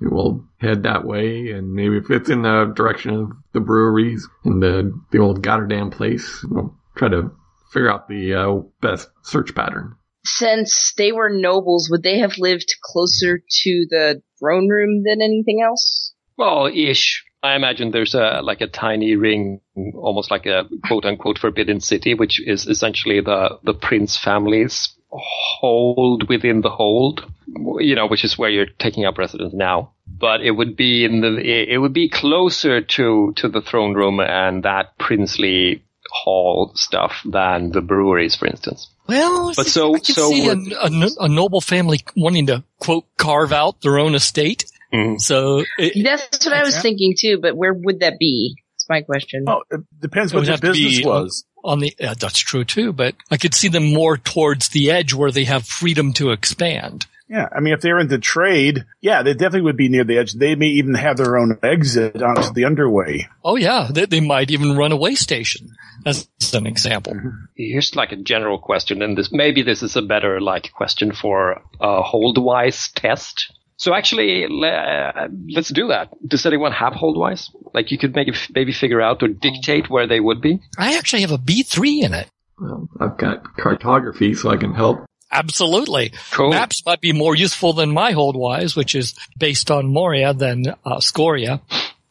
We'll 0.00 0.44
head 0.58 0.84
that 0.84 1.04
way, 1.04 1.50
and 1.50 1.72
maybe 1.72 1.96
if 1.96 2.10
it's 2.10 2.30
in 2.30 2.42
the 2.42 2.72
direction 2.74 3.14
of 3.14 3.32
the 3.52 3.60
breweries 3.60 4.28
and 4.44 4.62
the 4.62 4.92
the 5.10 5.18
old 5.18 5.42
Goddamn 5.42 5.90
place, 5.90 6.44
we'll 6.48 6.76
try 6.96 7.08
to 7.08 7.32
figure 7.72 7.90
out 7.90 8.08
the 8.08 8.34
uh, 8.34 8.62
best 8.80 9.08
search 9.22 9.54
pattern. 9.54 9.96
Since 10.24 10.94
they 10.96 11.12
were 11.12 11.30
nobles, 11.30 11.88
would 11.90 12.02
they 12.02 12.18
have 12.18 12.38
lived 12.38 12.76
closer 12.82 13.38
to 13.38 13.86
the 13.90 14.22
throne 14.38 14.68
room 14.68 15.02
than 15.04 15.22
anything 15.22 15.62
else? 15.64 16.14
Well, 16.36 16.66
ish. 16.66 17.24
I 17.42 17.54
imagine 17.54 17.90
there's 17.90 18.14
a 18.14 18.40
like 18.42 18.60
a 18.60 18.66
tiny 18.66 19.16
ring, 19.16 19.60
almost 19.94 20.30
like 20.30 20.46
a 20.46 20.64
quote 20.86 21.04
unquote 21.04 21.38
forbidden 21.38 21.80
city, 21.80 22.14
which 22.14 22.40
is 22.44 22.66
essentially 22.66 23.20
the 23.20 23.58
the 23.62 23.74
prince 23.74 24.16
family's 24.16 24.92
hold 25.10 26.28
within 26.28 26.60
the 26.60 26.70
hold. 26.70 27.24
You 27.56 27.94
know, 27.94 28.06
which 28.06 28.24
is 28.24 28.36
where 28.38 28.50
you're 28.50 28.66
taking 28.78 29.04
up 29.06 29.16
residence 29.18 29.54
now. 29.54 29.92
But 30.06 30.42
it 30.42 30.50
would 30.50 30.76
be 30.76 31.04
in 31.04 31.20
the 31.20 31.36
it 31.38 31.68
it 31.70 31.78
would 31.78 31.92
be 31.92 32.08
closer 32.08 32.80
to 32.82 33.32
to 33.36 33.48
the 33.48 33.62
throne 33.62 33.94
room 33.94 34.20
and 34.20 34.62
that 34.64 34.98
princely 34.98 35.82
hall 36.10 36.72
stuff 36.74 37.12
than 37.24 37.70
the 37.72 37.80
breweries, 37.80 38.34
for 38.36 38.46
instance. 38.46 38.88
Well, 39.06 39.52
But 39.56 39.66
so- 39.66 39.94
I 39.94 39.98
can 39.98 40.14
so 40.14 40.30
see 40.30 40.48
a, 40.48 40.54
would- 40.56 40.72
a 40.72 41.24
a 41.24 41.28
noble 41.28 41.60
family 41.60 42.00
wanting 42.16 42.46
to 42.46 42.64
quote 42.78 43.04
carve 43.16 43.52
out 43.52 43.80
their 43.80 43.98
own 43.98 44.14
estate. 44.14 44.64
Mhm. 44.92 45.20
So 45.20 45.64
it, 45.78 46.02
That's 46.02 46.44
what 46.46 46.54
I 46.54 46.62
was 46.62 46.78
thinking 46.80 47.14
too, 47.18 47.38
but 47.40 47.56
where 47.56 47.74
would 47.74 48.00
that 48.00 48.18
be? 48.18 48.56
That's 48.74 48.88
my 48.88 49.02
question. 49.02 49.44
Oh, 49.46 49.62
it 49.70 49.80
depends 50.00 50.32
It 50.32 50.36
what 50.36 50.40
would 50.40 50.46
the 50.48 50.52
have 50.52 50.60
to 50.62 50.72
be 50.72 50.84
business 50.88 51.06
was. 51.06 51.44
on 51.64 51.80
the 51.80 51.94
yeah, 52.00 52.14
that's 52.18 52.38
true 52.38 52.64
too. 52.64 52.92
But 52.92 53.14
I 53.30 53.36
could 53.36 53.54
see 53.54 53.68
them 53.68 53.92
more 53.92 54.16
towards 54.16 54.68
the 54.70 54.90
edge 54.90 55.12
where 55.14 55.30
they 55.30 55.44
have 55.44 55.66
freedom 55.66 56.12
to 56.14 56.30
expand. 56.30 57.06
Yeah, 57.28 57.46
I 57.54 57.60
mean, 57.60 57.74
if 57.74 57.82
they're 57.82 57.98
into 57.98 58.18
trade, 58.18 58.86
yeah, 59.02 59.22
they 59.22 59.34
definitely 59.34 59.62
would 59.62 59.76
be 59.76 59.90
near 59.90 60.04
the 60.04 60.16
edge. 60.16 60.32
They 60.32 60.54
may 60.54 60.68
even 60.68 60.94
have 60.94 61.18
their 61.18 61.36
own 61.36 61.58
exit 61.62 62.22
onto 62.22 62.54
the 62.54 62.64
underway. 62.64 63.28
Oh 63.44 63.56
yeah, 63.56 63.88
they, 63.90 64.06
they 64.06 64.20
might 64.20 64.50
even 64.50 64.76
run 64.76 64.92
a 64.92 64.96
way 64.96 65.14
station 65.14 65.68
as 66.06 66.28
an 66.54 66.66
example. 66.66 67.12
Mm-hmm. 67.14 67.28
Here's 67.54 67.94
like 67.94 68.12
a 68.12 68.16
general 68.16 68.58
question, 68.58 69.02
and 69.02 69.16
this 69.16 69.30
maybe 69.30 69.62
this 69.62 69.82
is 69.82 69.94
a 69.96 70.02
better 70.02 70.40
like 70.40 70.72
question 70.72 71.12
for 71.12 71.60
a 71.80 72.02
Holdwise 72.02 72.92
test. 72.94 73.52
So 73.76 73.94
actually, 73.94 74.46
le- 74.48 74.68
uh, 74.68 75.28
let's 75.50 75.68
do 75.68 75.88
that. 75.88 76.08
Does 76.26 76.46
anyone 76.46 76.72
have 76.72 76.94
Holdwise? 76.94 77.50
Like 77.74 77.92
you 77.92 77.98
could 77.98 78.14
maybe 78.14 78.32
maybe 78.54 78.72
figure 78.72 79.02
out 79.02 79.22
or 79.22 79.28
dictate 79.28 79.90
where 79.90 80.06
they 80.06 80.18
would 80.20 80.40
be. 80.40 80.60
I 80.78 80.96
actually 80.96 81.22
have 81.22 81.32
a 81.32 81.38
B3 81.38 82.04
in 82.04 82.14
it. 82.14 82.28
Well, 82.58 82.88
I've 82.98 83.18
got 83.18 83.56
cartography, 83.56 84.34
so 84.34 84.50
I 84.50 84.56
can 84.56 84.74
help. 84.74 85.04
Absolutely. 85.30 86.12
Cool. 86.30 86.50
Maps 86.50 86.84
might 86.86 87.00
be 87.00 87.12
more 87.12 87.34
useful 87.34 87.72
than 87.74 87.92
my 87.92 88.12
Holdwise, 88.12 88.74
which 88.76 88.94
is 88.94 89.14
based 89.38 89.70
on 89.70 89.92
Moria 89.92 90.32
than 90.34 90.64
uh, 90.84 91.00
Scoria. 91.00 91.60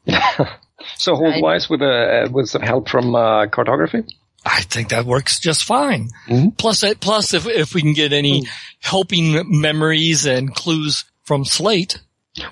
So 0.96 1.16
Holdwise 1.16 1.70
with 1.70 1.82
a 1.82 2.30
with 2.32 2.48
some 2.48 2.62
help 2.62 2.88
from 2.88 3.14
uh, 3.14 3.48
cartography. 3.48 4.04
I 4.46 4.62
think 4.62 4.90
that 4.90 5.06
works 5.06 5.40
just 5.40 5.66
fine. 5.66 6.10
Mhm. 6.28 6.58
Plus, 6.58 6.84
plus 7.02 7.34
if 7.34 7.46
if 7.46 7.74
we 7.74 7.82
can 7.82 7.94
get 7.94 8.14
any 8.14 8.44
helping 8.80 9.60
memories 9.60 10.26
and 10.26 10.54
clues 10.56 11.04
from 11.24 11.44
Slate. 11.44 12.00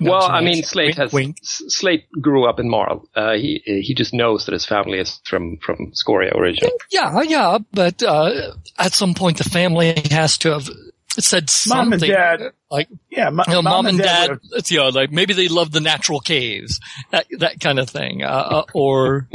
Well, 0.00 0.22
I 0.22 0.40
mean, 0.40 0.44
mention- 0.46 0.64
Slate 0.64 0.86
wink, 0.86 0.96
has 0.98 1.12
wink. 1.12 1.36
Slate 1.42 2.04
grew 2.20 2.48
up 2.48 2.58
in 2.60 2.68
Marl. 2.68 3.08
Uh, 3.14 3.34
he 3.34 3.62
he 3.64 3.94
just 3.94 4.12
knows 4.14 4.46
that 4.46 4.52
his 4.52 4.66
family 4.66 4.98
is 4.98 5.20
from 5.24 5.58
from 5.58 5.92
Scoria 5.94 6.32
originally. 6.34 6.72
Yeah, 6.90 7.20
yeah, 7.22 7.58
but 7.72 8.02
uh, 8.02 8.52
at 8.78 8.92
some 8.92 9.14
point 9.14 9.38
the 9.38 9.44
family 9.44 9.94
has 10.10 10.38
to 10.38 10.50
have 10.52 10.68
said 11.18 11.50
Mom 11.68 11.92
and 11.92 12.00
something. 12.00 12.10
Dad. 12.10 12.52
like 12.70 12.88
Yeah, 13.10 13.30
mo- 13.30 13.44
you 13.46 13.54
know, 13.54 13.62
mom, 13.62 13.86
and 13.86 13.98
dad, 13.98 14.28
would 14.30 14.40
it's, 14.52 14.70
you 14.70 14.78
know, 14.78 14.88
like 14.90 15.10
maybe 15.10 15.32
they 15.32 15.48
love 15.48 15.72
the 15.72 15.80
natural 15.80 16.20
caves, 16.20 16.78
that 17.10 17.26
that 17.38 17.60
kind 17.60 17.78
of 17.78 17.88
thing, 17.88 18.22
uh, 18.22 18.26
uh, 18.26 18.64
or 18.74 19.28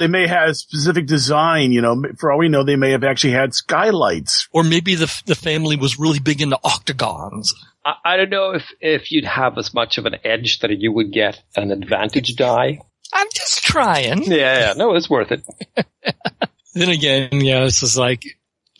they 0.00 0.06
may 0.06 0.26
have 0.26 0.56
specific 0.56 1.06
design. 1.06 1.72
You 1.72 1.82
know, 1.82 2.02
for 2.18 2.32
all 2.32 2.38
we 2.38 2.48
know, 2.48 2.64
they 2.64 2.76
may 2.76 2.92
have 2.92 3.04
actually 3.04 3.34
had 3.34 3.54
skylights. 3.54 4.48
or 4.52 4.62
maybe 4.64 4.94
the 4.94 5.22
the 5.26 5.34
family 5.34 5.76
was 5.76 5.98
really 5.98 6.18
big 6.20 6.40
into 6.40 6.58
octagons. 6.64 7.52
I, 7.84 7.94
I 8.04 8.16
don't 8.16 8.30
know 8.30 8.52
if 8.52 8.72
if 8.80 9.12
you'd 9.12 9.24
have 9.24 9.58
as 9.58 9.74
much 9.74 9.98
of 9.98 10.06
an 10.06 10.16
edge 10.24 10.60
that 10.60 10.70
you 10.70 10.92
would 10.92 11.12
get 11.12 11.42
an 11.56 11.70
advantage 11.70 12.36
die. 12.36 12.80
I'm 13.12 13.28
just 13.34 13.62
trying. 13.64 14.22
Yeah, 14.24 14.58
yeah, 14.58 14.72
no, 14.76 14.94
it's 14.94 15.10
worth 15.10 15.32
it. 15.32 15.44
Then 16.74 16.88
again, 16.88 17.28
yeah, 17.32 17.64
this 17.64 17.82
is 17.82 17.98
like 17.98 18.24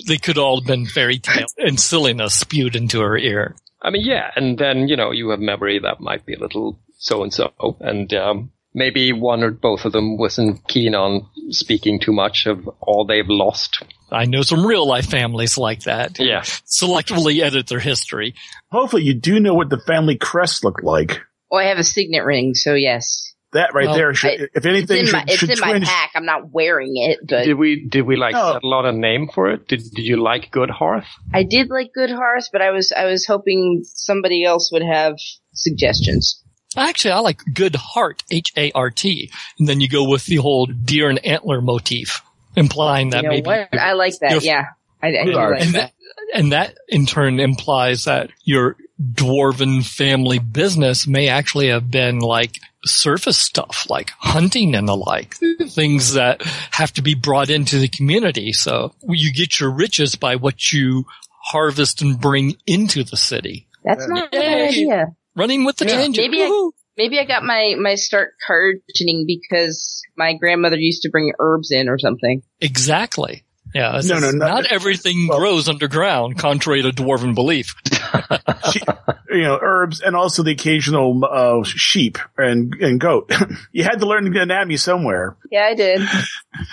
they 0.07 0.17
could 0.17 0.39
all 0.39 0.61
have 0.61 0.67
been 0.67 0.87
fairy 0.87 1.19
tale 1.19 1.47
and 1.59 1.79
silliness 1.79 2.35
spewed 2.35 2.77
into 2.77 3.01
her 3.01 3.17
ear. 3.17 3.55
I 3.81 3.91
mean, 3.91 4.05
yeah, 4.05 4.31
and 4.35 4.57
then 4.57 4.89
you 4.89 4.97
know 4.97 5.11
you 5.11 5.31
have 5.31 5.41
memory 5.41 5.79
that 5.81 6.01
might 6.01 6.25
be 6.25 6.35
a 6.35 6.39
little 6.39 6.79
so 6.99 7.23
and 7.23 7.33
so, 7.33 7.53
and 7.81 8.13
um, 8.15 8.53
maybe 8.75 9.13
one 9.13 9.43
or 9.43 9.51
both 9.51 9.85
of 9.85 9.93
them 9.93 10.17
wasn't 10.17 10.67
keen 10.69 10.95
on 10.95 11.27
speaking 11.51 12.01
too 12.01 12.13
much 12.13 12.47
of 12.47 12.69
all 12.81 13.05
they've 13.05 13.29
lost. 13.29 13.83
I 14.11 14.27
know 14.27 14.43
some 14.43 14.67
real 14.67 14.87
life 14.87 15.07
families 15.07 15.57
like 15.57 15.85
that. 15.85 16.19
Yeah. 16.19 16.41
Selectively 16.41 17.41
edit 17.43 17.67
their 17.67 17.79
history. 17.81 18.35
Hopefully, 18.71 19.03
you 19.03 19.15
do 19.15 19.41
know 19.41 19.55
what 19.55 19.71
the 19.71 19.81
family 19.87 20.17
crest 20.17 20.65
looked 20.65 20.85
like. 20.85 21.21
Oh, 21.51 21.57
I 21.57 21.65
have 21.65 21.79
a 21.79 21.85
signet 21.85 22.25
ring, 22.25 22.55
so 22.55 22.75
yes. 22.75 23.29
That 23.53 23.75
right 23.75 23.85
Well, 23.87 23.95
there 23.97 24.15
should, 24.15 24.31
I- 24.31 24.35
if 24.45 24.51
It's 24.55 24.67
anything, 24.67 24.99
in 25.01 25.05
should, 25.07 25.13
my 25.13 25.25
it's 25.29 25.35
should 25.37 25.51
in 25.51 25.61
my 25.61 25.79
pack. 25.81 26.13
I'm 26.15 26.25
not 26.25 26.51
wearing 26.51 26.93
it, 26.97 27.19
but 27.29 27.45
Did 27.45 27.55
we 27.59 27.87
did 27.87 28.03
we 28.07 28.17
like 28.17 28.33
No. 28.35 28.55
settle 28.55 28.73
on 28.73 28.87
a 28.87 28.93
name 28.93 29.29
for 29.35 29.51
it? 29.51 29.69
Did 29.69 29.83
did 29.95 30.07
you 30.07 30.17
like 30.23 30.51
Good 30.51 30.71
Hearth? 30.71 31.05
I 31.35 31.43
did 31.43 31.69
like 31.69 31.93
Good 31.95 32.09
Horse, 32.11 32.49
but 32.51 32.63
I 32.63 32.71
was 32.71 32.93
I 32.93 33.05
was 33.05 33.27
hoping 33.27 33.83
somebody 33.85 34.43
else 34.43 34.71
would 34.73 34.83
have 34.83 35.17
suggestions. 35.53 36.43
Actually, 36.77 37.13
I 37.13 37.19
like 37.21 37.41
good 37.53 37.77
heart, 37.77 38.23
H-A-R-T. 38.31 39.31
And 39.59 39.69
then 39.69 39.81
you 39.81 39.89
go 39.89 40.09
with 40.09 40.27
the 40.27 40.37
whole 40.37 40.67
deer 40.67 41.09
and 41.11 41.25
antler 41.25 41.61
motif, 41.61 42.23
implying 42.57 43.11
that 43.11 43.23
you 43.23 43.29
know 43.29 43.35
maybe. 43.35 43.47
what? 43.47 43.69
I 43.79 43.93
like 43.95 44.19
that. 44.21 44.33
you're- 44.33 44.45
Yeah, 44.47 44.67
I, 45.03 45.09
I 45.09 45.25
do 45.25 45.33
Sorry. 45.35 45.59
like 45.59 45.67
And 45.67 45.75
that. 45.75 45.93
that, 45.93 46.39
and 46.39 46.53
that 46.53 46.79
in 46.89 47.07
turn 47.07 47.41
implies 47.41 48.05
that 48.05 48.31
your 48.45 48.77
dwarven 49.03 49.85
family 49.85 50.39
business 50.39 51.07
may 51.07 51.29
actually 51.29 51.69
have 51.69 51.91
been 51.91 52.19
like 52.21 52.59
surface 52.85 53.39
stuff, 53.39 53.87
like 53.91 54.11
hunting 54.19 54.75
and 54.75 54.89
the 54.89 54.97
like, 54.97 55.35
things 55.69 56.15
that 56.15 56.43
have 56.73 56.93
to 56.95 57.03
be 57.03 57.15
brought 57.15 57.51
into 57.51 57.79
the 57.79 57.89
community. 57.89 58.53
So 58.53 58.95
you 59.09 59.33
get 59.33 59.59
your 59.61 59.71
riches 59.71 60.15
by 60.17 60.37
what 60.37 60.73
you 60.73 61.05
harvest 61.45 62.03
and 62.03 62.21
bring 62.21 62.57
into 62.67 63.03
the 63.05 63.17
city. 63.17 63.67
That's 63.85 64.07
not 64.07 64.33
a 64.33 64.37
Yay. 64.37 64.41
bad 64.41 64.69
idea. 64.69 65.07
Running 65.35 65.65
with 65.65 65.77
the 65.77 65.87
Yeah, 65.87 65.97
tangent. 65.97 66.17
maybe 66.19 66.43
I- 66.43 66.71
Maybe 66.99 67.19
I 67.19 67.25
got 67.25 67.43
my 67.43 67.75
my 67.81 67.95
start 67.95 68.35
cartoning 68.47 69.25
because 69.27 70.03
my 70.15 70.35
grandmother 70.35 70.77
used 70.77 71.03
to 71.03 71.09
bring 71.11 71.33
herbs 71.39 71.71
in 71.71 71.89
or 71.89 71.99
something. 71.99 72.43
Exactly. 72.61 73.45
Yeah. 73.75 73.99
No, 74.05 74.19
no, 74.19 74.29
is- 74.29 74.35
no. 74.35 74.47
Not 74.47 74.67
everything 74.67 75.27
Well- 75.27 75.39
grows 75.39 75.71
underground, 75.71 76.37
contrary 76.39 76.83
to 76.83 76.91
dwarven 76.91 77.35
belief. 77.35 77.75
you 79.31 79.43
know, 79.43 79.59
herbs 79.63 80.03
and 80.03 80.15
also 80.15 80.43
the 80.43 80.51
occasional 80.53 81.25
uh, 81.25 81.63
sheep 81.65 82.19
and 82.37 82.75
and 82.75 83.01
goat. 83.01 83.33
you 83.73 83.85
had 83.85 84.01
to 84.01 84.07
learn 84.07 84.31
the 84.31 84.41
anatomy 84.43 84.77
somewhere. 84.77 85.37
Yeah, 85.51 85.65
I 85.65 85.75
did. 85.75 86.03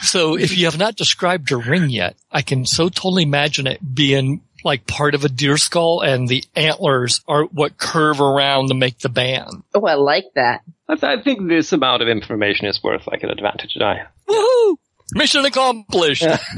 So 0.02 0.38
if 0.38 0.58
you 0.58 0.66
have 0.66 0.78
not 0.78 0.98
described 0.98 1.50
your 1.50 1.62
ring 1.62 1.90
yet, 1.90 2.18
I 2.30 2.42
can 2.42 2.66
so 2.66 2.90
totally 2.90 3.24
imagine 3.24 3.68
it 3.68 3.80
being 3.96 4.42
like 4.64 4.88
part 4.88 5.16
of 5.16 5.26
a 5.26 5.30
deer 5.30 5.58
skull 5.58 6.02
and 6.02 6.28
the 6.28 6.44
antlers 6.56 7.22
are 7.28 7.44
what 7.46 7.78
curve 7.78 8.22
around 8.22 8.70
to 8.70 8.74
make 8.74 9.00
the 9.00 9.10
band. 9.10 9.64
Oh, 9.74 9.86
I 9.86 9.96
like 9.96 10.26
that. 10.36 10.62
I, 10.88 10.96
th- 10.96 11.20
I 11.20 11.22
think 11.22 11.48
this 11.48 11.72
amount 11.72 12.02
of 12.02 12.08
information 12.08 12.68
is 12.68 12.84
worth 12.84 13.08
like 13.08 13.24
an 13.24 13.30
advantage 13.30 13.76
die. 13.76 14.08
Woohoo! 14.28 14.78
Mission 15.14 15.46
accomplished. 15.46 16.24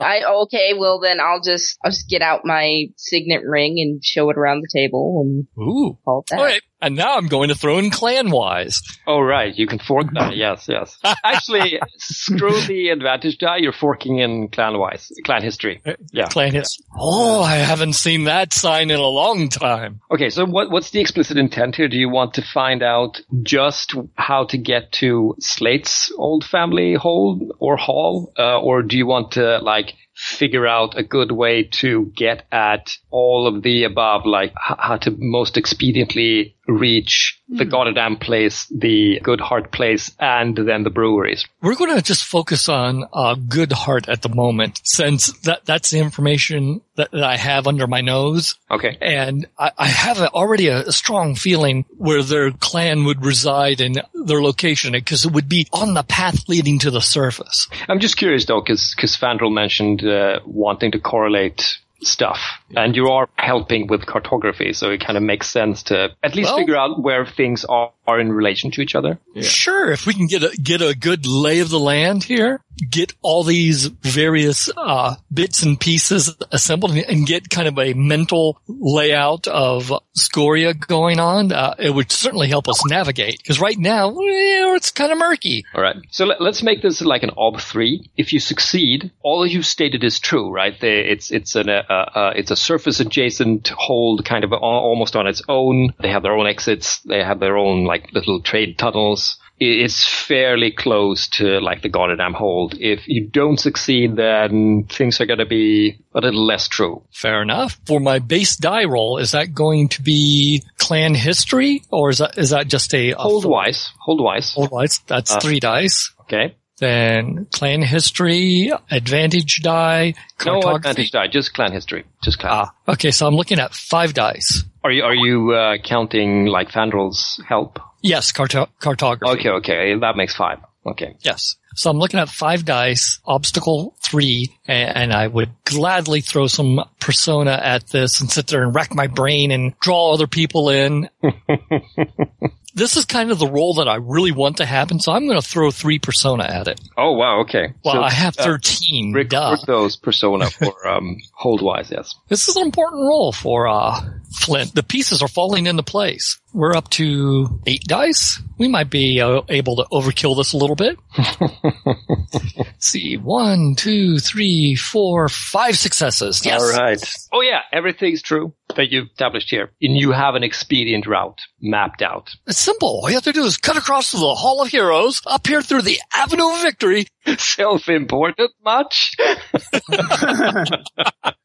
I 0.00 0.22
okay. 0.26 0.74
Well, 0.76 1.00
then 1.00 1.18
I'll 1.20 1.40
just 1.40 1.78
I'll 1.84 1.90
just 1.90 2.08
get 2.08 2.22
out 2.22 2.42
my 2.44 2.86
signet 2.96 3.42
ring 3.44 3.76
and 3.78 4.04
show 4.04 4.28
it 4.30 4.36
around 4.36 4.60
the 4.60 4.68
table 4.72 5.22
and 5.24 5.46
Ooh. 5.58 5.98
call 6.04 6.20
it 6.20 6.26
that. 6.30 6.38
All 6.38 6.44
right. 6.44 6.62
And 6.82 6.96
now 6.96 7.16
I'm 7.16 7.28
going 7.28 7.48
to 7.48 7.54
throw 7.54 7.78
in 7.78 7.90
clan 7.90 8.30
wise. 8.30 8.82
Oh 9.06 9.20
right, 9.20 9.54
you 9.56 9.66
can 9.66 9.78
fork 9.78 10.12
that. 10.14 10.32
Yes, 10.42 10.66
yes. 10.66 10.98
Actually, 11.22 11.78
screw 11.98 12.58
the 12.62 12.88
advantage 12.88 13.38
die. 13.38 13.58
You're 13.58 13.72
forking 13.72 14.18
in 14.18 14.48
clan 14.48 14.78
wise, 14.78 15.12
clan 15.24 15.42
history. 15.42 15.80
Yeah. 16.10 16.26
Clan 16.26 16.52
hits. 16.52 16.80
Oh, 16.98 17.42
I 17.42 17.56
haven't 17.56 17.92
seen 17.92 18.24
that 18.24 18.52
sign 18.52 18.90
in 18.90 18.98
a 18.98 19.06
long 19.06 19.48
time. 19.48 20.00
Okay, 20.10 20.30
so 20.30 20.44
what, 20.44 20.70
what's 20.70 20.90
the 20.90 21.00
explicit 21.00 21.36
intent 21.36 21.76
here? 21.76 21.86
Do 21.86 21.96
you 21.96 22.08
want 22.08 22.34
to 22.34 22.42
find 22.42 22.82
out 22.82 23.20
just 23.42 23.94
how 24.16 24.46
to 24.46 24.58
get 24.58 24.90
to 24.92 25.36
Slate's 25.38 26.10
old 26.16 26.44
family 26.44 26.94
hole 26.94 27.54
or 27.60 27.76
hall, 27.76 28.32
uh, 28.38 28.58
or 28.60 28.82
do 28.82 28.96
you 28.96 29.06
want 29.06 29.32
to 29.32 29.58
like 29.58 29.94
figure 30.14 30.66
out 30.66 30.98
a 30.98 31.02
good 31.02 31.32
way 31.32 31.64
to 31.64 32.12
get 32.14 32.46
at 32.52 32.96
all 33.10 33.46
of 33.46 33.62
the 33.62 33.84
above, 33.84 34.26
like 34.26 34.52
how 34.56 34.96
to 34.98 35.14
most 35.18 35.54
expediently 35.54 36.54
reach 36.68 37.41
the 37.58 37.64
goddamn 37.64 38.16
place, 38.16 38.66
the 38.70 39.20
Goodhart 39.22 39.70
place, 39.70 40.10
and 40.18 40.56
then 40.56 40.82
the 40.84 40.90
breweries? 40.90 41.44
We're 41.60 41.74
going 41.74 41.94
to 41.96 42.02
just 42.02 42.24
focus 42.24 42.68
on 42.68 43.04
uh, 43.12 43.34
Goodhart 43.34 44.08
at 44.08 44.22
the 44.22 44.28
moment, 44.28 44.80
since 44.84 45.32
that 45.40 45.64
that's 45.64 45.90
the 45.90 45.98
information 45.98 46.80
that, 46.96 47.10
that 47.12 47.22
I 47.24 47.36
have 47.36 47.66
under 47.66 47.86
my 47.86 48.00
nose, 48.00 48.54
Okay. 48.70 48.96
and 49.00 49.46
I, 49.58 49.70
I 49.78 49.86
have 49.86 50.18
a, 50.20 50.30
already 50.30 50.68
a, 50.68 50.80
a 50.80 50.92
strong 50.92 51.34
feeling 51.34 51.84
where 51.96 52.22
their 52.22 52.50
clan 52.52 53.04
would 53.04 53.24
reside 53.24 53.80
and 53.80 54.02
their 54.14 54.42
location, 54.42 54.92
because 54.92 55.24
it 55.24 55.32
would 55.32 55.48
be 55.48 55.66
on 55.72 55.94
the 55.94 56.02
path 56.02 56.48
leading 56.48 56.78
to 56.80 56.90
the 56.90 57.00
surface. 57.00 57.68
I'm 57.88 58.00
just 58.00 58.16
curious 58.16 58.44
though, 58.46 58.60
because 58.60 58.94
because 58.94 59.16
Fandral 59.16 59.52
mentioned 59.52 60.04
uh, 60.04 60.40
wanting 60.46 60.92
to 60.92 60.98
correlate 60.98 61.78
stuff, 62.02 62.40
and 62.76 62.94
you 62.96 63.08
are 63.08 63.28
helping 63.36 63.86
with 63.86 64.06
cartography, 64.06 64.72
so 64.72 64.90
it 64.90 65.04
kind 65.04 65.16
of 65.16 65.22
makes 65.22 65.48
sense 65.48 65.84
to 65.84 66.10
at 66.22 66.34
least 66.34 66.50
Well- 66.50 66.58
figure 66.58 66.76
out 66.76 67.02
where 67.02 67.24
things 67.26 67.64
are, 67.64 67.92
are 68.06 68.20
in 68.20 68.32
relation 68.32 68.70
to 68.72 68.82
each 68.82 68.94
other. 68.94 69.18
Sure, 69.40 69.90
if 69.92 70.06
we 70.06 70.14
can 70.14 70.26
get 70.26 70.42
a 70.42 70.56
get 70.56 70.82
a 70.82 70.94
good 70.96 71.26
lay 71.26 71.60
of 71.60 71.70
the 71.70 71.78
land 71.78 72.24
here, 72.24 72.60
get 72.90 73.12
all 73.22 73.44
these 73.44 73.86
various 73.86 74.70
uh, 74.76 75.16
bits 75.32 75.62
and 75.62 75.78
pieces 75.78 76.34
assembled, 76.50 76.92
and, 76.92 77.22
get 77.26 77.48
kind 77.50 77.68
of 77.68 77.78
a 77.78 77.94
mental 77.94 78.60
layout 78.66 79.46
of 79.46 79.92
Scoria 80.16 80.74
going 80.74 81.20
on, 81.20 81.52
uh, 81.52 81.74
it 81.78 81.94
would 81.94 82.10
certainly 82.10 82.48
help 82.48 82.68
us 82.68 82.84
navigate. 82.86 83.38
Because 83.38 83.60
right 83.60 83.78
now, 83.78 84.12
it's 84.18 84.90
kind 84.90 85.12
of 85.12 85.18
murky. 85.18 85.64
All 85.74 85.82
right, 85.82 85.96
so 86.10 86.26
let, 86.26 86.40
us 86.40 86.62
make 86.62 86.82
this 86.82 87.00
like 87.00 87.22
an 87.22 87.30
ob 87.36 87.60
three. 87.60 88.10
If 88.16 88.32
you 88.32 88.40
succeed, 88.40 89.12
all 89.22 89.46
you've 89.46 89.66
stated 89.66 90.02
is 90.02 90.18
true, 90.18 90.50
right? 90.50 90.74
It's 90.82 91.30
it's 91.30 91.54
an 91.54 91.68
uh, 91.68 91.82
uh, 91.88 92.32
it's 92.34 92.50
a 92.50 92.56
surface 92.56 93.00
adjacent 93.00 93.68
hold, 93.68 94.24
kind 94.24 94.44
of 94.44 94.52
al- 94.52 94.58
almost 94.62 95.14
on 95.16 95.26
its 95.26 95.42
own. 95.48 95.94
They 96.00 96.10
have 96.10 96.22
their 96.22 96.36
own 96.36 96.46
exits. 96.46 97.00
They 97.00 97.22
have 97.22 97.40
their 97.40 97.56
own 97.56 97.84
like 97.84 98.12
little 98.12 98.40
trade 98.40 98.78
tunnels. 98.78 99.38
It's 99.58 100.08
fairly 100.08 100.72
close 100.72 101.28
to 101.28 101.60
like 101.60 101.82
the 101.82 101.88
Goddamn 101.88 102.34
hold. 102.34 102.74
If 102.80 103.06
you 103.06 103.28
don't 103.28 103.58
succeed, 103.60 104.16
then 104.16 104.86
things 104.88 105.20
are 105.20 105.26
going 105.26 105.38
to 105.38 105.46
be 105.46 105.98
a 106.14 106.20
little 106.20 106.44
less 106.44 106.66
true. 106.66 107.04
Fair 107.12 107.42
enough. 107.42 107.78
For 107.86 108.00
my 108.00 108.18
base 108.18 108.56
die 108.56 108.84
roll, 108.84 109.18
is 109.18 109.32
that 109.32 109.54
going 109.54 109.88
to 109.90 110.02
be 110.02 110.64
clan 110.78 111.14
history 111.14 111.82
or 111.90 112.10
is 112.10 112.18
that, 112.18 112.36
is 112.38 112.50
that 112.50 112.66
just 112.66 112.92
a, 112.92 113.12
a 113.12 113.16
Hold 113.16 113.44
wise, 113.44 113.92
hold 114.00 114.20
wise. 114.20 114.52
Hold 114.54 114.72
wise. 114.72 115.00
That's 115.06 115.30
Uh, 115.30 115.38
three 115.38 115.60
dice. 115.60 116.12
Okay. 116.22 116.56
Then 116.78 117.46
clan 117.52 117.82
history, 117.82 118.72
advantage 118.90 119.60
die, 119.62 120.14
No 120.44 120.58
advantage 120.62 121.12
die, 121.12 121.28
just 121.28 121.54
clan 121.54 121.70
history, 121.70 122.04
just 122.24 122.40
clan. 122.40 122.52
Ah, 122.52 122.72
okay. 122.88 123.12
So 123.12 123.28
I'm 123.28 123.36
looking 123.36 123.60
at 123.60 123.72
five 123.72 124.14
dice. 124.14 124.64
Are 124.82 124.90
you 124.90 125.04
are 125.04 125.14
you 125.14 125.52
uh, 125.52 125.76
counting 125.84 126.46
like 126.46 126.70
Fandral's 126.72 127.40
help? 127.48 127.78
Yes, 128.02 128.32
carto- 128.32 128.68
cartography. 128.80 129.38
Okay, 129.38 129.48
okay, 129.50 129.98
that 129.98 130.16
makes 130.16 130.34
five. 130.34 130.58
Okay. 130.84 131.14
Yes. 131.20 131.54
So 131.76 131.90
I'm 131.90 131.98
looking 131.98 132.18
at 132.18 132.28
five 132.28 132.64
dice, 132.64 133.20
obstacle 133.24 133.94
three, 134.00 134.50
and, 134.66 134.96
and 134.96 135.12
I 135.12 135.28
would 135.28 135.50
gladly 135.64 136.20
throw 136.20 136.48
some 136.48 136.84
persona 136.98 137.52
at 137.52 137.86
this 137.88 138.20
and 138.20 138.28
sit 138.30 138.48
there 138.48 138.64
and 138.64 138.74
rack 138.74 138.92
my 138.94 139.06
brain 139.06 139.52
and 139.52 139.78
draw 139.78 140.12
other 140.12 140.26
people 140.26 140.70
in. 140.70 141.08
this 142.74 142.96
is 142.96 143.04
kind 143.04 143.30
of 143.30 143.38
the 143.38 143.46
role 143.46 143.74
that 143.74 143.88
I 143.88 143.96
really 143.96 144.32
want 144.32 144.56
to 144.58 144.66
happen, 144.66 144.98
so 144.98 145.12
I'm 145.12 145.26
going 145.26 145.40
to 145.40 145.46
throw 145.46 145.70
three 145.70 145.98
persona 145.98 146.44
at 146.44 146.68
it. 146.68 146.80
Oh 146.96 147.12
wow, 147.12 147.40
okay. 147.42 147.72
Well, 147.84 147.94
So, 147.94 148.02
I 148.02 148.10
have 148.10 148.36
uh, 148.38 148.44
13. 148.44 149.12
Record 149.12 149.28
duh. 149.30 149.56
those 149.66 149.96
persona 149.96 150.50
for 150.50 150.86
um, 150.86 151.16
hold 151.32 151.62
wise, 151.62 151.90
yes. 151.90 152.14
This 152.28 152.48
is 152.48 152.56
an 152.56 152.64
important 152.64 153.02
role 153.02 153.32
for 153.32 153.68
uh, 153.68 154.00
Flint. 154.34 154.74
The 154.74 154.82
pieces 154.82 155.22
are 155.22 155.28
falling 155.28 155.66
into 155.66 155.82
place. 155.82 156.40
We're 156.52 156.76
up 156.76 156.90
to 156.90 157.60
eight 157.66 157.84
dice. 157.86 158.40
We 158.58 158.68
might 158.68 158.90
be 158.90 159.20
uh, 159.20 159.42
able 159.48 159.76
to 159.76 159.86
overkill 159.90 160.36
this 160.36 160.52
a 160.52 160.56
little 160.56 160.76
bit. 160.76 160.98
See, 162.78 163.16
one, 163.16 163.74
two, 163.76 164.18
three, 164.18 164.74
four, 164.74 165.28
five 165.28 165.78
successes. 165.78 166.44
Yes. 166.44 166.60
All 166.60 166.70
right. 166.70 167.14
Oh 167.32 167.40
yeah, 167.40 167.60
everything's 167.72 168.22
true 168.22 168.54
that 168.76 168.90
you've 168.90 169.08
established 169.08 169.50
here. 169.50 169.70
And 169.80 169.96
you 169.96 170.12
have 170.12 170.34
an 170.34 170.42
expedient 170.42 171.06
route 171.06 171.40
mapped 171.60 172.02
out. 172.02 172.30
It's 172.46 172.58
simple. 172.58 173.00
All 173.02 173.08
you 173.08 173.14
have 173.14 173.24
to 173.24 173.32
do 173.32 173.44
is 173.44 173.56
cut 173.56 173.76
across 173.76 174.10
to 174.10 174.18
the 174.18 174.34
Hall 174.34 174.62
of 174.62 174.68
Heroes, 174.68 175.22
up 175.26 175.46
here 175.46 175.62
through 175.62 175.82
the 175.82 176.00
Avenue 176.14 176.52
of 176.52 176.62
Victory. 176.62 177.06
Self-important 177.38 178.50
much? 178.64 179.14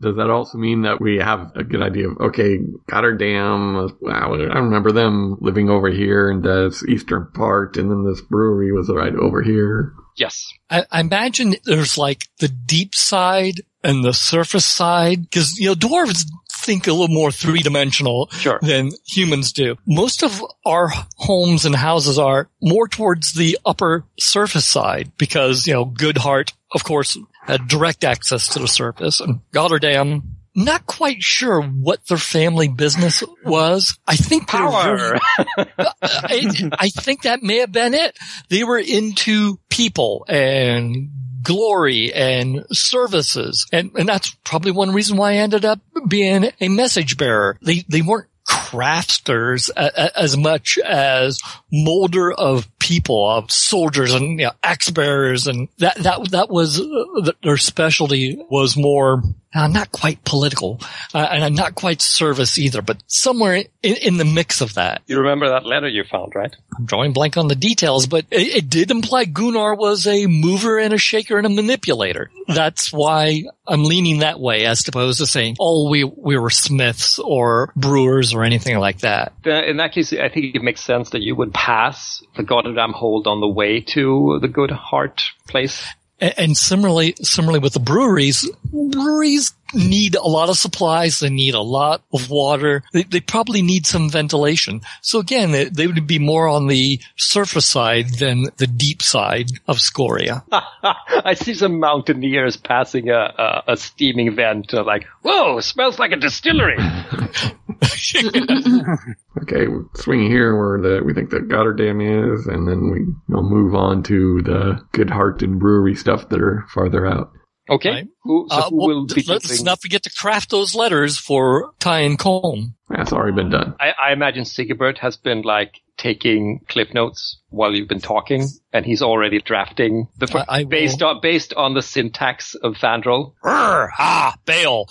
Does 0.00 0.16
that 0.16 0.30
also 0.30 0.58
mean 0.58 0.82
that 0.82 1.00
we 1.00 1.16
have 1.16 1.52
a 1.56 1.64
good 1.64 1.82
idea 1.82 2.08
of, 2.08 2.18
okay, 2.18 2.58
Gotterdam, 2.88 3.90
wow, 4.00 4.34
I 4.34 4.58
remember 4.58 4.92
them 4.92 5.36
living 5.40 5.68
over 5.68 5.90
here 5.90 6.30
in 6.30 6.42
this 6.42 6.84
eastern 6.84 7.26
part, 7.34 7.76
and 7.76 7.90
then 7.90 8.04
this 8.04 8.20
brewery 8.20 8.70
was 8.72 8.88
right 8.88 9.14
over 9.14 9.42
here. 9.42 9.94
yes. 10.16 10.46
I, 10.70 10.84
I 10.90 11.00
imagine 11.00 11.56
there's 11.64 11.96
like 11.98 12.26
the 12.38 12.48
deep 12.48 12.94
side 12.94 13.62
and 13.82 14.04
the 14.04 14.12
surface 14.12 14.66
side, 14.66 15.22
because, 15.22 15.58
you 15.58 15.68
know, 15.68 15.74
dwarves 15.74 16.24
think 16.68 16.86
a 16.86 16.92
little 16.92 17.08
more 17.14 17.32
three-dimensional 17.32 18.28
Sure. 18.32 18.58
than 18.62 18.90
humans 19.06 19.52
do. 19.52 19.76
Most 19.86 20.22
of 20.22 20.42
our 20.66 20.88
homes 21.16 21.64
and 21.64 21.74
houses 21.74 22.18
are 22.18 22.48
more 22.60 22.86
towards 22.88 23.32
the 23.32 23.58
upper 23.64 24.04
surface 24.18 24.68
side 24.68 25.12
because, 25.16 25.66
you 25.66 25.72
know, 25.72 25.86
Goodhart, 25.86 26.52
of 26.74 26.84
course, 26.84 27.16
had 27.46 27.66
direct 27.68 28.04
access 28.04 28.48
to 28.48 28.58
the 28.58 28.68
surface 28.68 29.20
and 29.20 29.40
Gotterdam, 29.52 30.22
not 30.54 30.84
quite 30.86 31.22
sure 31.22 31.62
what 31.62 32.06
their 32.08 32.18
family 32.18 32.68
business 32.68 33.22
was. 33.44 33.96
I 34.06 34.16
think 34.16 34.50
they 34.50 34.60
were 34.60 34.70
very- 34.70 35.20
Power. 35.20 35.68
I, 36.02 36.70
I 36.78 36.88
think 36.90 37.22
that 37.22 37.42
may 37.42 37.58
have 37.58 37.72
been 37.72 37.94
it. 37.94 38.18
They 38.50 38.64
were 38.64 38.78
into 38.78 39.58
people 39.70 40.26
and 40.28 41.10
glory 41.42 42.12
and 42.12 42.64
services. 42.72 43.66
And, 43.72 43.90
and 43.96 44.08
that's 44.08 44.34
probably 44.44 44.72
one 44.72 44.92
reason 44.92 45.16
why 45.16 45.32
I 45.32 45.36
ended 45.36 45.64
up 45.64 45.80
being 46.06 46.50
a 46.60 46.68
message 46.68 47.16
bearer. 47.16 47.58
They, 47.62 47.84
they 47.88 48.02
weren't 48.02 48.28
crafters 48.68 49.70
a, 49.70 50.04
a, 50.04 50.20
as 50.20 50.36
much 50.36 50.78
as 50.84 51.38
molder 51.72 52.32
of 52.32 52.68
people, 52.78 53.28
of 53.28 53.50
soldiers 53.50 54.14
and 54.14 54.40
you 54.40 54.46
know, 54.46 54.52
axe 54.62 54.90
bearers. 54.90 55.46
And 55.46 55.68
that, 55.78 55.96
that, 55.96 56.30
that 56.30 56.50
was 56.50 56.80
uh, 56.80 57.32
their 57.42 57.56
specialty 57.56 58.38
was 58.50 58.76
more 58.76 59.22
uh, 59.54 59.66
not 59.66 59.90
quite 59.90 60.22
political, 60.24 60.80
uh, 61.14 61.26
and 61.30 61.56
not 61.56 61.74
quite 61.74 62.02
service 62.02 62.58
either, 62.58 62.82
but 62.82 63.02
somewhere 63.06 63.64
in, 63.82 63.96
in 63.96 64.16
the 64.18 64.24
mix 64.24 64.60
of 64.60 64.74
that. 64.74 65.02
you 65.06 65.18
remember 65.18 65.48
that 65.48 65.64
letter 65.64 65.88
you 65.88 66.04
found, 66.04 66.34
right? 66.34 66.54
I'm 66.78 66.84
drawing 66.84 67.12
blank 67.12 67.36
on 67.36 67.48
the 67.48 67.54
details, 67.54 68.06
but 68.06 68.26
it, 68.30 68.56
it 68.56 68.70
did 68.70 68.90
imply 68.90 69.24
Gunnar 69.24 69.74
was 69.74 70.06
a 70.06 70.26
mover 70.26 70.78
and 70.78 70.92
a 70.92 70.98
shaker 70.98 71.38
and 71.38 71.46
a 71.46 71.50
manipulator. 71.50 72.30
That's 72.46 72.92
why 72.92 73.44
I'm 73.66 73.84
leaning 73.84 74.18
that 74.18 74.38
way 74.38 74.66
as 74.66 74.86
opposed 74.86 75.18
to 75.20 75.26
saying, 75.26 75.56
oh, 75.58 75.88
we, 75.90 76.04
we 76.04 76.38
were 76.38 76.50
smiths 76.50 77.18
or 77.18 77.72
brewers 77.74 78.34
or 78.34 78.44
anything 78.44 78.57
like 78.66 79.00
that. 79.00 79.32
In 79.44 79.78
that 79.78 79.92
case, 79.92 80.12
I 80.12 80.28
think 80.28 80.54
it 80.54 80.62
makes 80.62 80.82
sense 80.82 81.10
that 81.10 81.22
you 81.22 81.34
would 81.34 81.52
pass 81.52 82.22
the 82.36 82.42
Goddamn 82.42 82.92
hold 82.92 83.26
on 83.26 83.40
the 83.40 83.48
way 83.48 83.80
to 83.80 84.38
the 84.40 84.48
Goodhart 84.48 85.22
place. 85.46 85.86
And, 86.20 86.34
and 86.36 86.56
similarly, 86.56 87.14
similarly 87.22 87.60
with 87.60 87.74
the 87.74 87.80
breweries, 87.80 88.48
breweries 88.72 89.52
need 89.74 90.14
a 90.14 90.26
lot 90.26 90.48
of 90.48 90.56
supplies. 90.56 91.20
They 91.20 91.30
need 91.30 91.54
a 91.54 91.60
lot 91.60 92.02
of 92.12 92.30
water. 92.30 92.82
They, 92.92 93.02
they 93.04 93.20
probably 93.20 93.62
need 93.62 93.86
some 93.86 94.10
ventilation. 94.10 94.80
So 95.02 95.18
again, 95.18 95.52
they, 95.52 95.64
they 95.64 95.86
would 95.86 96.06
be 96.06 96.18
more 96.18 96.48
on 96.48 96.66
the 96.66 97.00
surface 97.16 97.66
side 97.66 98.14
than 98.18 98.46
the 98.56 98.66
deep 98.66 99.02
side 99.02 99.50
of 99.66 99.80
Scoria. 99.80 100.44
I 100.52 101.34
see 101.34 101.54
some 101.54 101.78
mountaineers 101.78 102.56
passing 102.56 103.10
a, 103.10 103.18
a, 103.18 103.72
a 103.72 103.76
steaming 103.76 104.34
vent, 104.34 104.72
uh, 104.74 104.84
like, 104.84 105.06
whoa, 105.22 105.60
smells 105.60 105.98
like 105.98 106.12
a 106.12 106.16
distillery. 106.16 106.78
Okay, 109.42 109.68
we're 109.68 109.84
swinging 109.94 110.30
here 110.30 110.56
where 110.56 110.80
the, 110.80 111.04
we 111.04 111.14
think 111.14 111.30
the 111.30 111.38
Gotterdam 111.38 112.00
is, 112.34 112.46
and 112.46 112.66
then 112.66 112.90
we 112.90 113.00
you 113.00 113.16
know, 113.28 113.42
move 113.42 113.74
on 113.74 114.02
to 114.04 114.42
the 114.42 114.80
Goodhart 114.92 115.42
and 115.42 115.60
Brewery 115.60 115.94
stuff 115.94 116.28
that 116.30 116.40
are 116.40 116.64
farther 116.74 117.06
out. 117.06 117.30
Okay. 117.70 117.90
Right. 117.90 118.06
Who, 118.24 118.46
so 118.50 118.56
Uh, 118.56 118.68
who 118.70 118.76
well, 118.76 118.88
will 118.88 119.06
be 119.06 119.22
let's 119.28 119.48
doing- 119.48 119.64
not 119.64 119.80
forget 119.80 120.02
to 120.04 120.10
craft 120.10 120.50
those 120.50 120.74
letters 120.74 121.18
for 121.18 121.72
Ty 121.78 122.00
and 122.00 122.18
Comb. 122.18 122.74
That's 122.88 123.12
already 123.12 123.34
been 123.34 123.50
done. 123.50 123.74
I, 123.80 123.92
I 124.08 124.12
imagine 124.12 124.44
Sigebert 124.44 124.98
has 124.98 125.16
been 125.16 125.42
like 125.42 125.80
taking 125.98 126.60
clip 126.68 126.94
notes 126.94 127.38
while 127.50 127.74
you've 127.74 127.88
been 127.88 128.00
talking, 128.00 128.46
and 128.72 128.86
he's 128.86 129.02
already 129.02 129.40
drafting 129.40 130.06
the 130.18 130.26
fir- 130.28 130.44
I- 130.48 130.60
I 130.60 130.62
will- 130.62 130.70
based 130.70 131.02
on 131.02 131.20
based 131.20 131.54
on 131.54 131.74
the 131.74 131.82
syntax 131.82 132.54
of 132.54 132.74
Fandral. 132.76 133.34
Brr, 133.42 133.90
ah, 133.98 134.36
bail. 134.46 134.86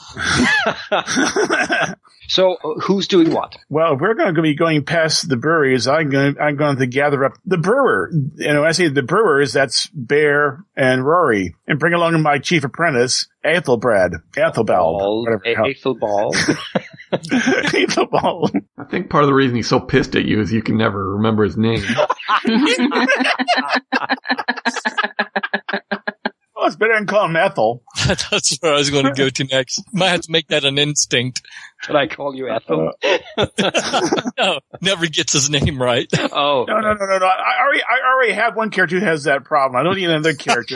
So 2.30 2.56
uh, 2.56 2.82
who's 2.82 3.08
doing 3.08 3.32
what? 3.32 3.56
Well, 3.70 3.94
if 3.94 4.02
we're 4.02 4.14
going 4.14 4.36
to 4.36 4.42
be 4.42 4.54
going 4.54 4.84
past 4.84 5.30
the 5.30 5.38
breweries, 5.38 5.88
I'm 5.88 6.10
going 6.10 6.36
I'm 6.38 6.58
going 6.58 6.76
to 6.78 6.86
gather 6.86 7.24
up 7.24 7.32
the 7.46 7.58
brewer. 7.58 8.12
You 8.36 8.52
know, 8.54 8.66
I 8.66 8.74
say 8.74 8.90
the 8.90 9.02
brewers, 9.02 9.54
that's 9.54 9.88
Bear 9.94 10.62
and 10.76 11.06
Rory, 11.06 11.56
and 11.68 11.80
bring 11.80 11.94
along 11.94 12.22
my 12.22 12.40
chief 12.40 12.66
apprentice, 12.66 13.30
Ethelbrad, 13.46 14.12
Ethelbald, 14.36 15.26
Ball, 16.02 16.34
whatever. 17.10 17.28
the 17.30 17.94
hell. 17.96 18.06
Ball. 18.06 18.50
I 18.78 18.84
think 18.86 19.10
part 19.10 19.24
of 19.24 19.28
the 19.28 19.34
reason 19.34 19.56
he's 19.56 19.68
so 19.68 19.80
pissed 19.80 20.16
at 20.16 20.26
you 20.26 20.40
is 20.42 20.52
you 20.52 20.62
can 20.62 20.78
never 20.78 21.14
remember 21.16 21.44
his 21.44 21.58
name. 21.58 21.84
Well, 26.58 26.66
it's 26.66 26.76
better 26.76 26.96
than 26.96 27.06
calling 27.06 27.30
him 27.32 27.36
Ethel. 27.36 27.84
That's 28.08 28.58
where 28.58 28.74
I 28.74 28.78
was 28.78 28.90
going 28.90 29.06
to 29.06 29.14
go 29.14 29.30
to 29.30 29.44
next. 29.44 29.84
Might 29.94 30.10
have 30.10 30.22
to 30.22 30.32
make 30.32 30.48
that 30.48 30.66
an 30.66 30.80
instinct. 30.80 31.44
Should 31.84 31.96
I 31.96 32.08
call 32.08 32.34
you 32.36 32.50
Ethel? 32.50 32.94
Uh, 33.38 33.46
no, 34.40 34.60
never 34.82 35.06
gets 35.06 35.34
his 35.34 35.52
name 35.52 35.80
right. 35.80 36.08
oh, 36.32 36.66
No, 36.68 36.80
no, 36.80 36.94
no, 36.94 37.06
no, 37.06 37.18
no. 37.20 37.26
I 37.28 37.62
already, 37.62 37.84
I 37.84 38.12
already 38.12 38.34
have 38.34 38.56
one 38.56 38.72
character 38.72 39.00
who 39.00 39.06
has 39.06 39.26
that 39.26 39.44
problem. 39.44 39.80
I 39.80 39.84
don't 39.84 39.98
need 39.98 40.10
another 40.10 40.34
character. 40.34 40.74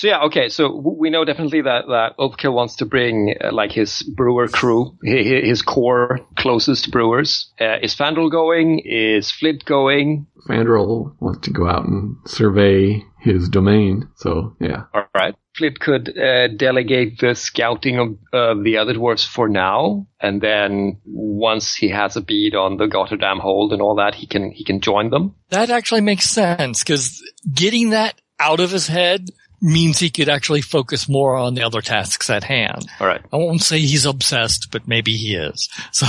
So 0.00 0.06
yeah, 0.08 0.22
okay. 0.28 0.48
So 0.48 0.74
we 0.74 1.10
know 1.10 1.26
definitely 1.26 1.60
that 1.60 1.84
that 1.88 2.16
Overkill 2.18 2.54
wants 2.54 2.76
to 2.76 2.86
bring 2.86 3.34
uh, 3.38 3.52
like 3.52 3.70
his 3.70 4.02
brewer 4.02 4.48
crew, 4.48 4.96
hi- 5.06 5.22
hi- 5.22 5.46
his 5.46 5.60
core 5.60 6.20
closest 6.38 6.90
brewers. 6.90 7.52
Uh, 7.60 7.76
is 7.82 7.94
Fandral 7.94 8.30
going? 8.30 8.78
Is 8.82 9.30
Flint 9.30 9.66
going? 9.66 10.26
Fandral 10.48 11.14
wants 11.20 11.40
to 11.40 11.50
go 11.50 11.68
out 11.68 11.84
and 11.84 12.16
survey 12.24 13.04
his 13.20 13.50
domain, 13.50 14.08
so 14.16 14.56
yeah. 14.58 14.84
All 14.94 15.04
right. 15.14 15.34
Flint 15.54 15.78
could 15.78 16.16
uh, 16.16 16.48
delegate 16.48 17.18
the 17.18 17.34
scouting 17.34 17.98
of 17.98 18.08
uh, 18.32 18.54
the 18.62 18.78
other 18.78 18.94
dwarfs 18.94 19.26
for 19.26 19.50
now, 19.50 20.06
and 20.18 20.40
then 20.40 20.98
once 21.04 21.74
he 21.74 21.90
has 21.90 22.16
a 22.16 22.22
bead 22.22 22.54
on 22.54 22.78
the 22.78 22.86
Gotterdam 22.86 23.38
hold 23.38 23.74
and 23.74 23.82
all 23.82 23.96
that, 23.96 24.14
he 24.14 24.26
can 24.26 24.50
he 24.50 24.64
can 24.64 24.80
join 24.80 25.10
them. 25.10 25.34
That 25.50 25.68
actually 25.68 26.00
makes 26.00 26.30
sense 26.30 26.82
because 26.82 27.22
getting 27.52 27.90
that 27.90 28.18
out 28.38 28.60
of 28.60 28.70
his 28.70 28.86
head 28.86 29.28
means 29.60 29.98
he 29.98 30.10
could 30.10 30.28
actually 30.28 30.62
focus 30.62 31.08
more 31.08 31.36
on 31.36 31.54
the 31.54 31.62
other 31.62 31.80
tasks 31.80 32.30
at 32.30 32.44
hand. 32.44 32.86
All 32.98 33.06
right. 33.06 33.22
I 33.32 33.36
won't 33.36 33.62
say 33.62 33.78
he's 33.78 34.06
obsessed, 34.06 34.70
but 34.70 34.88
maybe 34.88 35.12
he 35.16 35.34
is. 35.34 35.68
So 35.92 36.06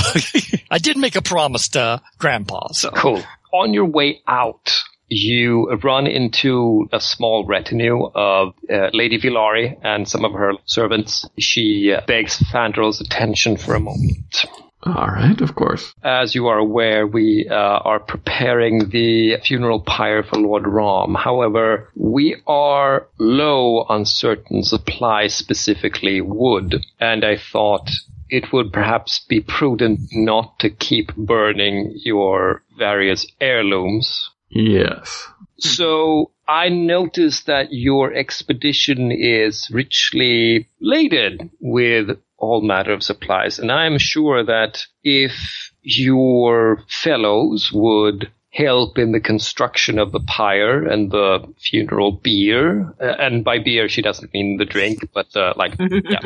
I 0.71 0.77
did 0.77 0.97
make 0.97 1.15
a 1.15 1.21
promise 1.21 1.69
to 1.69 2.01
Grandpa. 2.17 2.69
So 2.73 2.91
Cool. 2.91 3.23
On 3.53 3.73
your 3.73 3.85
way 3.85 4.21
out, 4.27 4.81
you 5.09 5.69
run 5.83 6.07
into 6.07 6.87
a 6.93 7.01
small 7.01 7.45
retinue 7.45 8.05
of 8.15 8.53
uh, 8.69 8.89
Lady 8.93 9.19
Villari 9.19 9.77
and 9.83 10.07
some 10.07 10.23
of 10.23 10.31
her 10.31 10.53
servants. 10.65 11.27
She 11.37 11.93
uh, 11.93 12.01
begs 12.07 12.37
Fandral's 12.37 13.01
attention 13.01 13.57
for 13.57 13.75
a 13.75 13.79
moment. 13.79 14.45
All 14.83 15.07
right, 15.07 15.39
of 15.41 15.55
course. 15.55 15.93
As 16.03 16.33
you 16.33 16.47
are 16.47 16.57
aware, 16.57 17.05
we 17.05 17.47
uh, 17.49 17.53
are 17.53 17.99
preparing 17.99 18.89
the 18.89 19.37
funeral 19.43 19.79
pyre 19.79 20.23
for 20.23 20.37
Lord 20.37 20.65
Rom. 20.65 21.13
However, 21.13 21.89
we 21.95 22.41
are 22.47 23.07
low 23.19 23.85
on 23.87 24.05
certain 24.05 24.63
supplies, 24.63 25.35
specifically 25.35 26.19
wood, 26.21 26.83
and 26.99 27.23
I 27.23 27.37
thought 27.37 27.91
it 28.29 28.51
would 28.51 28.73
perhaps 28.73 29.19
be 29.27 29.41
prudent 29.41 29.99
not 30.13 30.57
to 30.59 30.69
keep 30.69 31.15
burning 31.15 31.93
your 32.03 32.63
various 32.77 33.27
heirlooms. 33.39 34.31
Yes. 34.49 35.27
So 35.59 36.31
I 36.47 36.69
noticed 36.69 37.45
that 37.45 37.67
your 37.71 38.13
expedition 38.13 39.11
is 39.11 39.69
richly 39.71 40.67
laden 40.79 41.51
with 41.59 42.17
all 42.41 42.61
matter 42.61 42.91
of 42.91 43.03
supplies, 43.03 43.59
and 43.59 43.71
I'm 43.71 43.97
sure 43.97 44.43
that 44.43 44.83
if 45.03 45.71
your 45.81 46.83
fellows 46.87 47.71
would 47.73 48.31
help 48.49 48.97
in 48.97 49.13
the 49.13 49.19
construction 49.19 49.97
of 49.97 50.11
the 50.11 50.19
pyre 50.19 50.85
and 50.85 51.09
the 51.09 51.39
funeral 51.57 52.11
bier, 52.11 52.93
uh, 52.99 53.15
and 53.19 53.43
by 53.43 53.59
bier 53.59 53.87
she 53.87 54.01
doesn't 54.01 54.33
mean 54.33 54.57
the 54.57 54.65
drink, 54.65 55.07
but 55.13 55.33
uh, 55.35 55.53
like 55.55 55.73
yeah. 55.79 56.19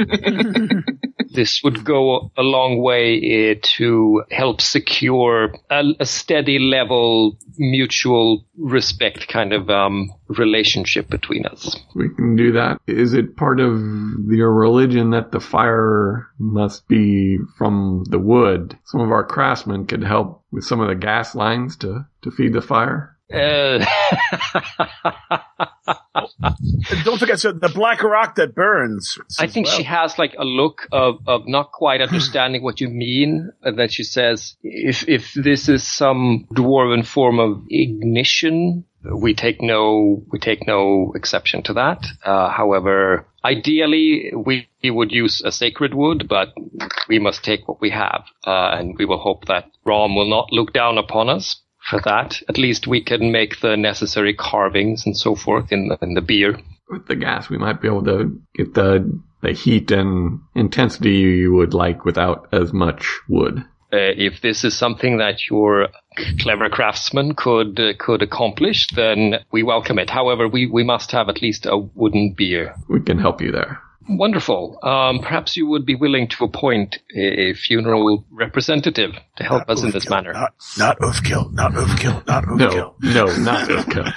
This 1.35 1.61
would 1.63 1.83
go 1.83 2.31
a 2.37 2.41
long 2.41 2.81
way 2.81 3.51
uh, 3.51 3.59
to 3.77 4.23
help 4.31 4.61
secure 4.61 5.53
a, 5.69 5.83
a 5.99 6.05
steady 6.05 6.59
level 6.59 7.37
mutual 7.57 8.45
respect 8.57 9.27
kind 9.27 9.53
of 9.53 9.69
um, 9.69 10.11
relationship 10.27 11.09
between 11.09 11.45
us. 11.45 11.75
We 11.95 12.09
can 12.15 12.35
do 12.35 12.51
that. 12.53 12.79
Is 12.87 13.13
it 13.13 13.37
part 13.37 13.59
of 13.59 13.79
your 14.27 14.51
religion 14.53 15.11
that 15.11 15.31
the 15.31 15.39
fire 15.39 16.27
must 16.39 16.87
be 16.87 17.37
from 17.57 18.03
the 18.09 18.19
wood? 18.19 18.77
Some 18.85 19.01
of 19.01 19.11
our 19.11 19.23
craftsmen 19.23 19.85
could 19.85 20.03
help 20.03 20.43
with 20.51 20.63
some 20.63 20.79
of 20.81 20.87
the 20.87 20.95
gas 20.95 21.35
lines 21.35 21.75
to, 21.77 22.05
to 22.23 22.31
feed 22.31 22.53
the 22.53 22.61
fire. 22.61 23.14
Uh, 23.33 23.83
Don't 27.03 27.19
forget, 27.19 27.39
so 27.39 27.51
the 27.51 27.71
black 27.73 28.03
rock 28.03 28.35
that 28.35 28.55
burns. 28.55 29.17
I 29.39 29.47
think 29.47 29.67
she 29.67 29.83
has 29.83 30.17
like 30.19 30.35
a 30.37 30.43
look 30.43 30.87
of, 30.91 31.19
of 31.27 31.47
not 31.47 31.71
quite 31.71 32.01
understanding 32.01 32.63
what 32.63 32.81
you 32.81 32.89
mean. 32.89 33.51
And 33.63 33.77
then 33.77 33.89
she 33.89 34.03
says, 34.03 34.55
if, 34.63 35.07
if 35.07 35.33
this 35.33 35.69
is 35.69 35.85
some 35.85 36.47
dwarven 36.53 37.05
form 37.05 37.39
of 37.39 37.63
ignition, 37.69 38.85
we 39.03 39.33
take 39.33 39.61
no, 39.61 40.23
we 40.31 40.39
take 40.39 40.67
no 40.67 41.13
exception 41.15 41.63
to 41.63 41.73
that. 41.73 42.05
Uh, 42.23 42.49
however, 42.49 43.27
ideally 43.43 44.31
we, 44.35 44.67
we 44.83 44.91
would 44.91 45.11
use 45.11 45.41
a 45.45 45.51
sacred 45.51 45.93
wood, 45.93 46.27
but 46.27 46.53
we 47.07 47.19
must 47.19 47.43
take 47.43 47.67
what 47.67 47.81
we 47.81 47.91
have. 47.91 48.23
Uh, 48.45 48.71
and 48.73 48.97
we 48.97 49.05
will 49.05 49.19
hope 49.19 49.45
that 49.45 49.69
Rom 49.85 50.15
will 50.15 50.29
not 50.29 50.51
look 50.51 50.73
down 50.73 50.97
upon 50.97 51.29
us 51.29 51.61
for 51.89 52.01
that. 52.01 52.41
At 52.49 52.57
least 52.57 52.87
we 52.87 53.03
can 53.03 53.31
make 53.31 53.59
the 53.61 53.77
necessary 53.77 54.33
carvings 54.33 55.05
and 55.05 55.15
so 55.15 55.35
forth 55.35 55.71
in 55.71 55.89
the, 55.89 55.97
in 56.01 56.13
the 56.13 56.21
bier. 56.21 56.59
With 56.89 57.07
the 57.07 57.15
gas, 57.15 57.49
we 57.49 57.57
might 57.57 57.81
be 57.81 57.87
able 57.87 58.05
to 58.05 58.39
get 58.55 58.73
the, 58.73 59.19
the 59.41 59.53
heat 59.53 59.91
and 59.91 60.41
intensity 60.53 61.13
you 61.13 61.53
would 61.53 61.73
like 61.73 62.05
without 62.05 62.47
as 62.51 62.73
much 62.73 63.19
wood. 63.27 63.63
Uh, 63.93 64.11
if 64.17 64.41
this 64.41 64.63
is 64.63 64.77
something 64.77 65.17
that 65.17 65.47
your 65.49 65.87
clever 66.39 66.69
craftsman 66.69 67.33
could 67.35 67.79
uh, 67.79 67.93
could 67.97 68.21
accomplish, 68.21 68.87
then 68.95 69.35
we 69.51 69.63
welcome 69.63 69.99
it. 69.99 70.09
However, 70.09 70.47
we, 70.47 70.65
we 70.65 70.83
must 70.83 71.11
have 71.11 71.29
at 71.29 71.41
least 71.41 71.65
a 71.65 71.77
wooden 71.77 72.33
bier. 72.37 72.75
We 72.89 72.99
can 73.01 73.19
help 73.19 73.41
you 73.41 73.51
there. 73.51 73.79
Wonderful. 74.07 74.77
Um, 74.83 75.19
perhaps 75.19 75.57
you 75.57 75.65
would 75.67 75.85
be 75.85 75.95
willing 75.95 76.27
to 76.29 76.43
appoint 76.43 76.99
a, 77.15 77.49
a 77.49 77.53
funeral 77.55 78.23
representative 78.31 79.13
to 79.37 79.43
help 79.43 79.67
us 79.69 79.81
in 79.83 79.91
this 79.91 80.09
manner. 80.09 80.31
Not, 80.33 80.53
not 80.77 80.99
Oofkill, 80.99 81.51
not 81.53 81.73
Oofkill, 81.73 82.25
not 82.27 82.45
No, 82.47 82.67
Oofkill. 82.69 82.93
no, 83.01 83.25
not 83.37 83.69
Ilka. 83.69 84.13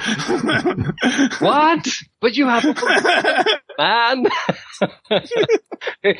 What? 1.45 1.89
But 2.21 2.37
you 2.37 2.47
have, 2.49 2.65
man. 3.79 4.27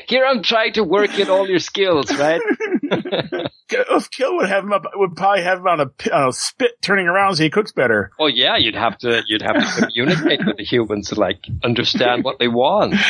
Here 0.07 0.25
I'm 0.25 0.41
trying 0.41 0.73
to 0.73 0.83
work 0.83 1.19
in 1.19 1.29
all 1.29 1.47
your 1.47 1.59
skills, 1.59 2.11
right? 2.17 2.41
Oofkill 3.69 4.37
would 4.37 4.49
have 4.49 4.63
him 4.63 4.73
up, 4.73 4.85
would 4.95 5.15
probably 5.15 5.43
have 5.43 5.59
him 5.59 5.67
on 5.67 5.79
a, 5.79 5.91
on 6.11 6.29
a 6.29 6.33
spit 6.33 6.81
turning 6.81 7.07
around 7.07 7.35
so 7.35 7.43
he 7.43 7.49
cooks 7.49 7.71
better. 7.71 8.11
Oh 8.19 8.27
yeah, 8.27 8.57
you'd 8.57 8.75
have 8.75 8.97
to 8.99 9.21
you'd 9.27 9.43
have 9.43 9.57
to 9.57 9.85
communicate 9.85 10.45
with 10.45 10.57
the 10.57 10.63
humans 10.63 11.09
to 11.09 11.15
like 11.15 11.45
understand 11.63 12.23
what 12.23 12.39
they 12.39 12.47
want. 12.47 12.95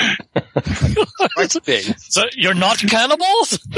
So 1.97 2.23
you're 2.35 2.53
not 2.53 2.79
cannibals? 2.79 3.59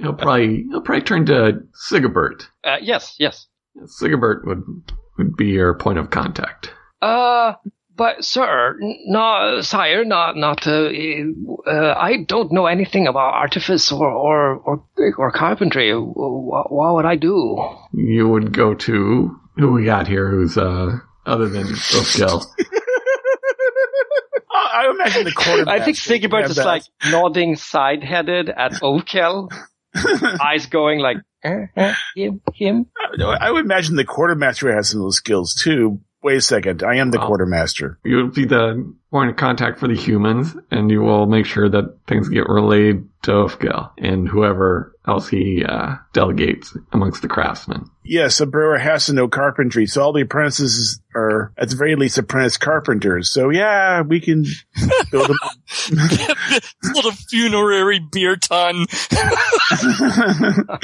he'll 0.00 0.14
probably 0.14 0.64
he'll 0.70 0.80
probably 0.80 1.02
turn 1.02 1.26
to 1.26 1.60
Sigibert. 1.90 2.46
Uh, 2.64 2.76
yes, 2.80 3.14
yes. 3.18 3.46
Sigibert 4.00 4.44
would 4.44 4.62
would 5.18 5.36
be 5.36 5.46
your 5.46 5.74
point 5.74 5.98
of 5.98 6.10
contact. 6.10 6.72
Uh, 7.00 7.54
but 7.96 8.24
sir, 8.24 8.76
no, 9.06 9.60
sire, 9.60 10.04
not 10.04 10.36
not. 10.36 10.66
Uh, 10.66 10.90
uh, 11.66 11.94
I 11.96 12.24
don't 12.26 12.52
know 12.52 12.66
anything 12.66 13.06
about 13.06 13.34
artifice 13.34 13.92
or 13.92 14.10
or 14.10 14.56
or, 14.56 14.84
or 15.16 15.30
carpentry. 15.32 15.92
What, 15.92 16.72
what 16.72 16.94
would 16.94 17.06
I 17.06 17.16
do? 17.16 17.58
You 17.92 18.28
would 18.28 18.52
go 18.52 18.74
to 18.74 19.40
who 19.56 19.72
we 19.72 19.84
got 19.84 20.08
here, 20.08 20.28
who's 20.28 20.56
uh 20.58 20.98
other 21.26 21.48
than 21.48 21.64
Oofkill. 21.64 22.44
I, 24.50 24.86
I 24.86 24.90
imagine 24.90 25.24
the 25.24 25.32
quarterback. 25.32 25.80
I 25.80 25.84
think 25.84 25.96
Sigibert 25.96 26.48
is 26.50 26.58
like 26.58 26.82
nodding 27.06 27.56
side-headed 27.56 28.48
at 28.48 28.72
Oakel, 28.74 29.50
eyes 30.40 30.66
going 30.66 31.00
like 31.00 31.18
eh, 31.42 31.66
eh, 31.76 31.94
him, 32.14 32.40
him. 32.54 32.86
I 33.18 33.50
would 33.50 33.64
imagine 33.64 33.96
the 33.96 34.04
quartermaster 34.04 34.74
has 34.74 34.90
some 34.90 35.00
of 35.00 35.06
those 35.06 35.16
skills 35.16 35.54
too. 35.54 36.00
Wait 36.24 36.38
a 36.38 36.40
second. 36.40 36.82
I 36.82 36.96
am 36.96 37.10
the 37.10 37.18
Wow. 37.18 37.26
quartermaster. 37.26 37.98
You 38.02 38.16
will 38.16 38.28
be 38.30 38.46
the 38.46 38.94
point 39.14 39.30
of 39.30 39.36
contact 39.36 39.78
for 39.78 39.86
the 39.86 39.94
humans, 39.94 40.56
and 40.72 40.90
you 40.90 41.00
will 41.00 41.26
make 41.26 41.46
sure 41.46 41.68
that 41.68 41.98
things 42.08 42.28
get 42.28 42.48
relayed 42.48 43.04
to 43.22 43.30
Oofkill 43.30 43.90
and 43.96 44.28
whoever 44.28 44.92
else 45.06 45.28
he 45.28 45.64
uh, 45.64 45.94
delegates 46.12 46.76
amongst 46.92 47.22
the 47.22 47.28
craftsmen. 47.28 47.84
Yes, 48.04 48.40
a 48.40 48.46
brewer 48.46 48.76
has 48.76 49.06
to 49.06 49.12
know 49.12 49.28
carpentry, 49.28 49.86
so 49.86 50.02
all 50.02 50.12
the 50.12 50.22
apprentices 50.22 51.00
are, 51.14 51.52
at 51.56 51.68
the 51.70 51.76
very 51.76 51.94
least, 51.94 52.18
apprentice 52.18 52.56
carpenters. 52.58 53.30
So 53.30 53.50
yeah, 53.50 54.00
we 54.02 54.20
can 54.20 54.44
build 55.12 55.28
them. 55.28 55.38
Little 56.94 57.12
funerary 57.30 58.00
beer 58.00 58.34
ton. 58.36 58.84
no, 59.82 60.76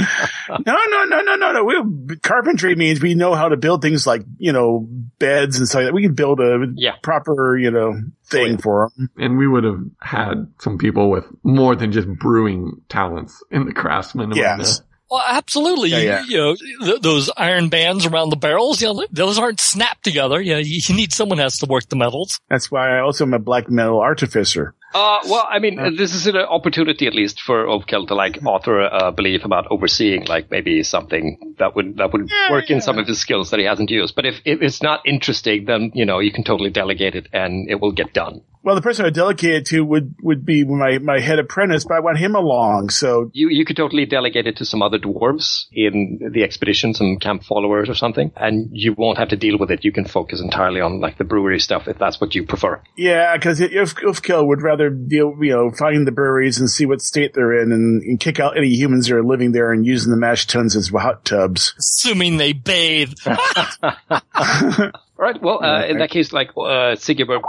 no, 0.67 1.05
no, 1.05 1.21
no, 1.21 1.35
no, 1.37 1.53
no. 1.53 1.65
We, 1.65 2.17
carpentry 2.19 2.75
means 2.77 3.01
we 3.03 3.15
know 3.15 3.35
how 3.35 3.49
to 3.49 3.57
build 3.57 3.83
things 3.83 4.07
like, 4.07 4.23
you 4.39 4.53
know, 4.53 4.87
beds 5.19 5.59
and 5.59 5.67
stuff 5.69 5.81
like 5.81 5.87
that. 5.89 5.95
We 5.95 6.03
can 6.03 6.15
build 6.15 6.41
a 6.41 6.67
Yeah. 6.77 6.93
proper, 7.03 7.59
you 7.59 7.71
know, 7.71 7.95
thing 8.31 8.59
for 8.59 8.91
them. 8.97 9.11
And 9.19 9.39
we 9.39 9.47
would 9.49 9.65
have 9.65 9.81
had 10.01 10.53
some 10.59 10.79
people 10.79 11.11
with 11.11 11.25
more 11.43 11.77
than 11.77 11.93
just 11.93 12.09
brewing 12.09 12.81
talents 12.89 13.43
in 13.51 13.67
the 13.67 13.73
craftsmen. 13.73 14.27
among 14.27 14.39
Yes. 14.39 14.83
Well, 15.11 15.23
absolutely. 15.27 15.91
Yeah, 15.91 15.99
You- 15.99 16.09
yeah. 16.09 16.25
You, 16.29 16.37
know, 16.39 16.57
th- 16.87 17.01
those 17.03 17.31
iron 17.37 17.69
bands 17.69 18.07
around 18.07 18.31
the 18.31 18.37
barrels, 18.37 18.81
you 18.81 18.93
know, 18.95 19.05
those 19.11 19.39
aren't 19.39 19.59
snapped 19.59 20.05
together. 20.05 20.41
You, 20.41 20.53
know, 20.55 20.59
you 20.61 20.81
you 20.87 20.95
need 20.95 21.13
someone 21.13 21.39
has 21.39 21.59
to 21.59 21.67
work 21.67 21.89
the 21.89 21.97
metals. 21.97 22.39
That's 22.49 22.71
why 22.71 22.97
I 22.97 23.01
also 23.01 23.25
am 23.25 23.35
a 23.35 23.41
black 23.41 23.69
metal 23.69 23.99
artificer. 23.99 24.75
Uh, 24.93 25.21
well, 25.29 25.47
I 25.49 25.61
mean, 25.61 25.79
uh, 25.79 25.91
this 25.97 26.15
is 26.15 26.27
an 26.27 26.37
opportunity 26.37 27.07
at 27.07 27.15
least 27.15 27.41
for 27.41 27.67
Oakel 27.67 28.09
to 28.09 28.15
like 28.15 28.35
mm-hmm. 28.35 28.47
author 28.49 28.81
a 28.81 29.13
belief 29.13 29.45
about 29.45 29.67
overseeing, 29.71 30.25
like 30.27 30.51
maybe 30.51 30.83
something 30.83 31.55
that 31.59 31.77
would 31.77 31.97
that 31.99 32.13
would 32.13 32.29
work 32.51 32.71
in 32.71 32.81
some 32.81 32.99
of 32.99 33.07
his 33.07 33.21
skills 33.21 33.51
that 33.51 33.61
he 33.61 33.67
hasn't 33.67 33.91
used. 33.91 34.17
But 34.17 34.27
if, 34.27 34.41
if 34.45 34.63
it's 34.63 34.83
not 34.83 35.07
interesting, 35.07 35.65
then 35.67 35.93
you 35.95 36.05
know 36.05 36.19
you 36.19 36.33
can 36.33 36.43
totally 36.43 36.71
delegate 36.71 37.15
it 37.15 37.29
and 37.33 37.71
it 37.71 37.81
will 37.81 37.93
get 37.93 38.13
done. 38.13 38.43
Well, 38.63 38.75
the 38.75 38.83
person 38.83 39.05
I 39.05 39.09
would 39.09 39.15
delegate 39.15 39.55
it 39.55 39.67
to 39.67 39.85
would, 39.85 40.15
would 40.23 40.45
be 40.45 40.65
my, 40.65 40.99
my 40.99 41.21
head 41.21 41.39
apprentice, 41.39 41.85
but 41.85 41.95
I 41.95 42.01
want 42.01 42.19
him 42.19 42.35
along. 42.35 42.91
So 42.91 43.31
You 43.33 43.49
you 43.49 43.65
could 43.65 43.77
totally 43.77 44.07
delegate 44.07 44.47
it 44.47 44.57
to 44.59 44.65
some 44.65 44.83
other 44.83 44.99
dwarves 44.99 45.67
in 45.73 46.31
the 46.33 46.43
expedition, 46.43 46.95
some 46.95 47.19
camp 47.19 47.45
followers 47.45 47.89
or 47.89 47.95
something, 47.95 48.33
and 48.37 48.71
you 48.73 48.95
won't 48.95 49.19
have 49.19 49.29
to 49.29 49.37
deal 49.37 49.59
with 49.59 49.71
it. 49.71 49.85
You 49.85 49.93
can 49.93 50.05
focus 50.05 50.41
entirely 50.41 50.81
on 50.81 51.01
like 51.01 51.19
the 51.19 51.25
brewery 51.25 51.59
stuff 51.59 51.89
if 51.89 51.99
that's 51.99 52.21
what 52.21 52.35
you 52.35 52.45
prefer. 52.45 52.83
yeah, 52.97 53.37
because 53.37 53.61
if 53.61 53.95
Ufkill 53.97 54.47
would 54.47 54.63
rather 54.63 54.91
deal, 54.91 55.35
you 55.41 55.51
know, 55.51 55.71
find 55.71 56.07
the 56.07 56.13
breweries 56.13 56.61
and 56.61 56.71
see 56.71 56.87
what 56.87 57.01
state 57.01 57.35
they're 57.35 57.63
in 57.63 57.73
and, 57.73 58.03
and 58.03 58.21
kick 58.21 58.41
out 58.41 58.57
any 58.57 58.69
humans 58.69 59.09
that 59.09 59.17
are 59.17 59.25
living 59.25 59.53
there 59.53 59.73
and 59.73 59.87
using 59.87 60.11
the 60.11 60.19
mash 60.19 60.47
tuns 60.47 60.77
as 60.77 60.89
hot 60.89 61.25
tubs. 61.25 61.75
Assuming 61.79 62.37
they 62.37 62.53
bathe. 62.53 63.15
All 65.21 65.27
right. 65.27 65.43
Well, 65.43 65.63
uh, 65.63 65.85
in 65.85 65.99
that 65.99 66.09
case, 66.09 66.33
like 66.33 66.49
uh, 66.57 66.97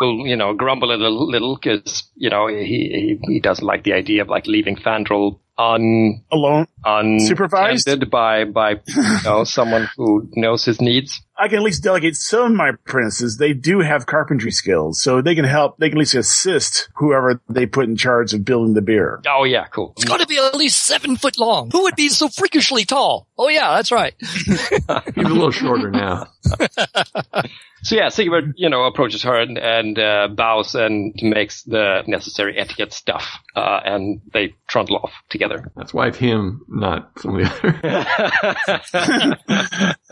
will, 0.02 0.28
you 0.28 0.36
know, 0.36 0.54
grumble 0.54 0.92
a 0.92 1.00
little, 1.00 1.26
little 1.26 1.56
because 1.56 2.04
you 2.16 2.30
know 2.30 2.48
he, 2.48 2.66
he 2.66 3.20
he 3.26 3.40
doesn't 3.40 3.66
like 3.66 3.86
the 3.86 3.94
idea 3.94 4.24
of 4.24 4.28
like 4.28 4.46
leaving 4.46 4.76
Fandral 4.76 5.40
un 5.58 6.24
Alone, 6.32 6.68
unsupervised 6.86 8.10
by 8.10 8.46
by 8.46 8.72
you 8.72 9.04
know 9.24 9.44
someone 9.46 9.90
who 9.98 10.30
knows 10.36 10.66
his 10.66 10.82
needs. 10.82 11.22
I 11.38 11.48
can 11.48 11.58
at 11.58 11.64
least 11.64 11.84
delegate 11.84 12.16
some 12.16 12.52
of 12.52 12.58
my 12.58 12.70
apprentices. 12.70 13.38
They 13.38 13.54
do 13.54 13.80
have 13.80 14.06
carpentry 14.06 14.52
skills, 14.52 15.02
so 15.02 15.22
they 15.22 15.36
can 15.36 15.46
help. 15.46 15.78
They 15.78 15.90
can 15.90 15.98
at 15.98 16.00
least 16.00 16.16
assist 16.16 16.90
whoever 16.96 17.42
they 17.50 17.66
put 17.66 17.86
in 17.86 17.96
charge 17.96 18.34
of 18.34 18.46
building 18.46 18.74
the 18.74 18.82
bier. 18.82 19.22
Oh 19.28 19.44
yeah, 19.44 19.66
cool. 19.68 19.94
It's 19.98 20.06
got 20.06 20.20
to 20.20 20.28
be 20.28 20.38
at 20.38 20.56
least 20.56 20.86
seven 20.86 21.16
foot 21.18 21.38
long. 21.38 21.72
Who 21.72 21.84
would 21.84 21.96
be 21.96 22.10
so 22.10 22.28
freakishly 22.30 22.86
tall? 22.86 23.28
Oh 23.38 23.50
yeah, 23.50 23.76
that's 23.76 23.92
right. 23.92 24.14
He's 24.20 24.90
a 24.90 25.02
little 25.18 25.52
shorter 25.52 25.92
now. 25.92 26.28
So 27.84 27.96
yeah, 27.96 28.08
Sigibert, 28.08 28.54
you 28.58 28.70
know, 28.70 28.84
approaches 28.84 29.24
her 29.24 29.36
and, 29.40 29.58
and 29.58 29.98
uh, 29.98 30.28
bows 30.30 30.76
and 30.76 31.14
makes 31.22 31.64
the 31.64 32.04
necessary 32.06 32.58
etiquette 32.58 32.94
stuff, 32.94 33.40
uh, 33.56 33.80
and 33.84 34.22
they 34.34 34.54
trundle 34.68 34.98
off 34.98 35.12
together. 35.30 35.72
That's 35.76 35.94
why 35.94 36.08
it's 36.08 36.18
him, 36.18 36.64
not 36.68 37.12
some 37.20 37.40
of 37.40 37.44
the 37.44 37.50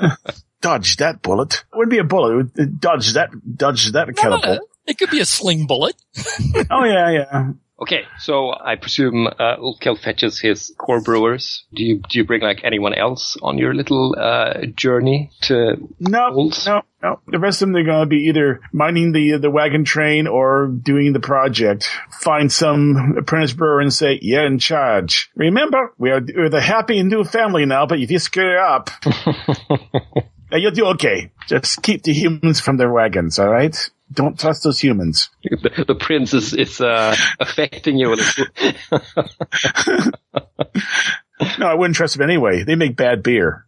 other. 0.01 0.17
Dodge 0.61 0.97
that 0.97 1.21
bullet. 1.21 1.63
It 1.71 1.77
wouldn't 1.77 1.91
be 1.91 1.99
a 1.99 2.03
bullet. 2.03 2.33
It 2.33 2.35
would 2.57 2.79
dodge 2.81 3.13
that. 3.13 3.29
Dodge 3.55 3.91
that 3.91 4.13
catapult. 4.15 4.61
It 4.87 4.97
could 4.97 5.11
be 5.11 5.19
a 5.19 5.25
sling 5.25 5.67
bullet. 5.67 5.95
Oh 6.71 6.83
yeah, 6.83 7.09
yeah. 7.11 7.51
Okay, 7.81 8.03
so 8.17 8.53
I 8.53 8.75
presume 8.75 9.27
uh, 9.27 9.55
Ulfkel 9.55 9.97
fetches 9.97 10.39
his 10.39 10.73
core 10.77 11.01
brewers. 11.01 11.63
Do 11.73 11.83
you 11.83 12.01
do 12.09 12.19
you 12.19 12.25
bring 12.25 12.41
like 12.41 12.61
anyone 12.65 12.93
else 12.93 13.37
on 13.41 13.57
your 13.57 13.73
little 13.73 14.15
uh, 14.19 14.65
journey 14.75 15.31
to? 15.43 15.77
No, 15.97 16.51
no, 16.65 16.81
no. 17.01 17.19
The 17.27 17.39
rest 17.39 17.61
of 17.61 17.67
them, 17.67 17.73
they're 17.73 17.85
going 17.85 18.01
to 18.01 18.05
be 18.05 18.27
either 18.27 18.59
minding 18.73 19.13
the 19.13 19.37
the 19.37 19.49
wagon 19.49 19.85
train 19.85 20.27
or 20.27 20.67
doing 20.67 21.13
the 21.13 21.21
project. 21.21 21.89
Find 22.11 22.51
some 22.51 23.15
apprentice 23.17 23.53
brewer 23.53 23.79
and 23.79 23.93
say, 23.93 24.19
"You're 24.21 24.45
in 24.45 24.59
charge." 24.59 25.31
Remember, 25.35 25.93
we 25.97 26.11
are 26.11 26.21
we're 26.35 26.49
the 26.49 26.61
happy 26.61 27.01
new 27.03 27.23
family 27.23 27.65
now. 27.65 27.85
But 27.85 28.01
if 28.01 28.11
you 28.11 28.19
screw 28.19 28.57
up, 28.59 28.89
you'll 30.51 30.71
do 30.71 30.87
okay. 30.87 31.31
Just 31.47 31.81
keep 31.81 32.03
the 32.03 32.13
humans 32.13 32.59
from 32.59 32.75
their 32.75 32.91
wagons. 32.91 33.39
All 33.39 33.47
right. 33.47 33.89
Don't 34.11 34.39
trust 34.39 34.63
those 34.63 34.79
humans. 34.79 35.29
The, 35.61 35.85
the 35.87 35.95
prince 35.95 36.33
is, 36.33 36.53
is 36.53 36.79
uh, 36.81 37.15
affecting 37.39 37.97
you. 37.97 38.15
No, 41.57 41.67
I 41.67 41.73
wouldn't 41.73 41.95
trust 41.95 42.17
them 42.17 42.29
anyway. 42.29 42.63
They 42.63 42.75
make 42.75 42.95
bad 42.95 43.23
beer. 43.23 43.65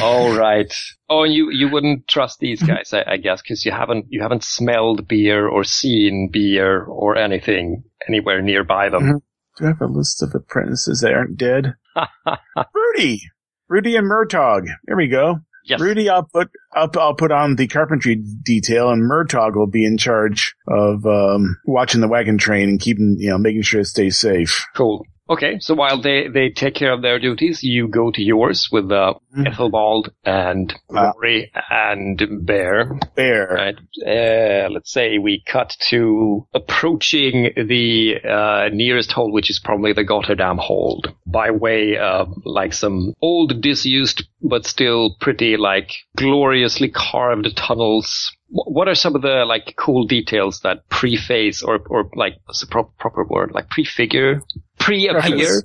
All 0.00 0.36
right. 0.36 0.72
Oh, 1.08 1.24
and 1.24 1.32
you 1.32 1.50
you 1.50 1.68
wouldn't 1.68 2.06
trust 2.08 2.38
these 2.40 2.62
guys, 2.62 2.92
I, 2.92 3.04
I 3.12 3.16
guess, 3.16 3.42
because 3.42 3.64
you 3.64 3.72
haven't 3.72 4.06
you 4.08 4.22
haven't 4.22 4.44
smelled 4.44 5.08
beer 5.08 5.48
or 5.48 5.64
seen 5.64 6.30
beer 6.32 6.84
or 6.84 7.16
anything 7.16 7.84
anywhere 8.08 8.42
nearby 8.42 8.88
them. 8.88 9.22
Do 9.56 9.64
I 9.64 9.68
have 9.68 9.80
a 9.80 9.86
list 9.86 10.22
of 10.22 10.34
apprentices 10.34 11.00
that 11.00 11.12
aren't 11.12 11.36
dead? 11.36 11.74
Rudy, 12.74 13.22
Rudy 13.68 13.96
and 13.96 14.10
Murtog. 14.10 14.66
There 14.84 14.96
we 14.96 15.08
go. 15.08 15.40
Yes. 15.64 15.80
Rudy, 15.80 16.08
I'll 16.08 16.24
put 16.24 16.50
I'll, 16.74 16.90
I'll 16.98 17.14
put 17.14 17.30
on 17.30 17.56
the 17.56 17.68
carpentry 17.68 18.16
detail, 18.16 18.90
and 18.90 19.02
Murtog 19.02 19.54
will 19.54 19.68
be 19.68 19.84
in 19.84 19.96
charge 19.96 20.54
of 20.66 21.06
um, 21.06 21.58
watching 21.64 22.00
the 22.00 22.08
wagon 22.08 22.38
train 22.38 22.68
and 22.68 22.80
keeping 22.80 23.16
you 23.18 23.30
know 23.30 23.38
making 23.38 23.62
sure 23.62 23.80
it 23.80 23.86
stays 23.86 24.18
safe. 24.18 24.66
Cool. 24.74 25.06
Okay, 25.30 25.58
so 25.60 25.74
while 25.74 26.00
they, 26.02 26.26
they 26.28 26.50
take 26.50 26.74
care 26.74 26.92
of 26.92 27.00
their 27.00 27.18
duties, 27.18 27.60
you 27.62 27.88
go 27.88 28.10
to 28.10 28.22
yours 28.22 28.68
with 28.72 28.90
uh. 28.90 29.14
Ethelbald 29.46 30.12
and 30.24 30.74
Ah. 30.94 31.12
Rory 31.14 31.50
and 31.70 32.22
Bear. 32.44 32.98
Bear. 33.16 33.48
Right. 33.48 33.76
Uh, 34.04 34.68
let's 34.70 34.92
say 34.92 35.16
we 35.18 35.42
cut 35.46 35.74
to 35.88 36.46
approaching 36.52 37.50
the 37.56 38.16
uh, 38.28 38.68
nearest 38.74 39.12
hold, 39.12 39.32
which 39.32 39.48
is 39.48 39.58
probably 39.64 39.92
the 39.94 40.04
Gotterdam 40.04 40.58
hold, 40.58 41.14
by 41.26 41.50
way 41.50 41.96
of 41.96 42.28
like 42.44 42.74
some 42.74 43.14
old, 43.22 43.62
disused, 43.62 44.24
but 44.42 44.66
still 44.66 45.16
pretty 45.20 45.56
like 45.56 45.92
gloriously 46.16 46.90
carved 46.90 47.56
tunnels. 47.56 48.30
Wh- 48.52 48.68
What 48.70 48.88
are 48.88 48.94
some 48.94 49.16
of 49.16 49.22
the 49.22 49.44
like 49.46 49.74
cool 49.76 50.04
details 50.06 50.60
that 50.60 50.88
preface 50.88 51.62
or 51.62 51.80
or 51.88 52.10
like 52.14 52.34
what's 52.44 52.60
the 52.60 52.66
pro- 52.66 52.84
proper 52.98 53.24
word 53.24 53.52
like 53.52 53.68
prefigure 53.70 54.42
pre-appear? 54.78 55.62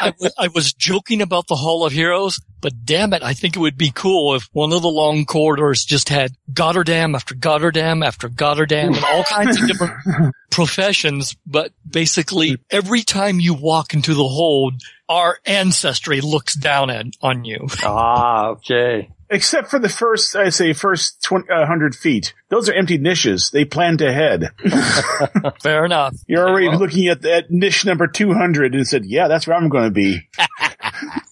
I, 0.00 0.10
w- 0.10 0.30
I 0.38 0.48
was 0.48 0.72
joking 0.72 1.20
about 1.20 1.46
the 1.48 1.54
Hall 1.56 1.84
of 1.84 1.92
Heroes, 1.92 2.40
but 2.62 2.72
damn 2.84 3.12
it, 3.12 3.22
I 3.22 3.34
think 3.34 3.56
it 3.56 3.60
would 3.60 3.76
be 3.76 3.90
cool 3.94 4.34
if 4.34 4.48
one 4.52 4.72
of 4.72 4.80
the 4.80 4.88
long 4.88 5.26
corridors 5.26 5.84
just 5.84 6.08
had 6.08 6.32
Goddardam 6.52 7.14
after 7.14 7.34
Goddardam 7.34 8.04
after 8.04 8.28
Goddardam 8.30 8.96
and 8.96 9.04
all 9.04 9.22
kinds 9.24 9.60
of 9.60 9.68
different 9.68 9.92
professions, 10.50 11.36
but 11.46 11.72
basically 11.88 12.56
every 12.70 13.02
time 13.02 13.38
you 13.38 13.52
walk 13.54 13.92
into 13.92 14.14
the 14.14 14.26
hold, 14.28 14.80
our 15.10 15.38
ancestry 15.44 16.22
looks 16.22 16.54
down 16.54 16.88
at, 16.88 17.06
on 17.20 17.44
you. 17.44 17.66
ah, 17.82 18.46
okay. 18.48 19.10
Except 19.30 19.68
for 19.68 19.78
the 19.78 19.88
first, 19.88 20.36
I 20.36 20.50
say, 20.50 20.72
first 20.72 21.22
20, 21.22 21.50
uh, 21.50 21.60
100 21.60 21.94
feet. 21.94 22.34
Those 22.48 22.68
are 22.68 22.74
empty 22.74 22.98
niches. 22.98 23.50
They 23.50 23.64
planned 23.64 24.00
ahead. 24.02 24.50
Fair 25.62 25.84
enough. 25.84 26.14
You're 26.26 26.48
already 26.48 26.68
well. 26.68 26.78
looking 26.78 27.08
at 27.08 27.22
that 27.22 27.50
niche 27.50 27.84
number 27.84 28.06
200 28.06 28.74
and 28.74 28.86
said, 28.86 29.04
yeah, 29.04 29.28
that's 29.28 29.46
where 29.46 29.56
I'm 29.56 29.68
going 29.68 29.84
to 29.84 29.90
be. 29.90 30.28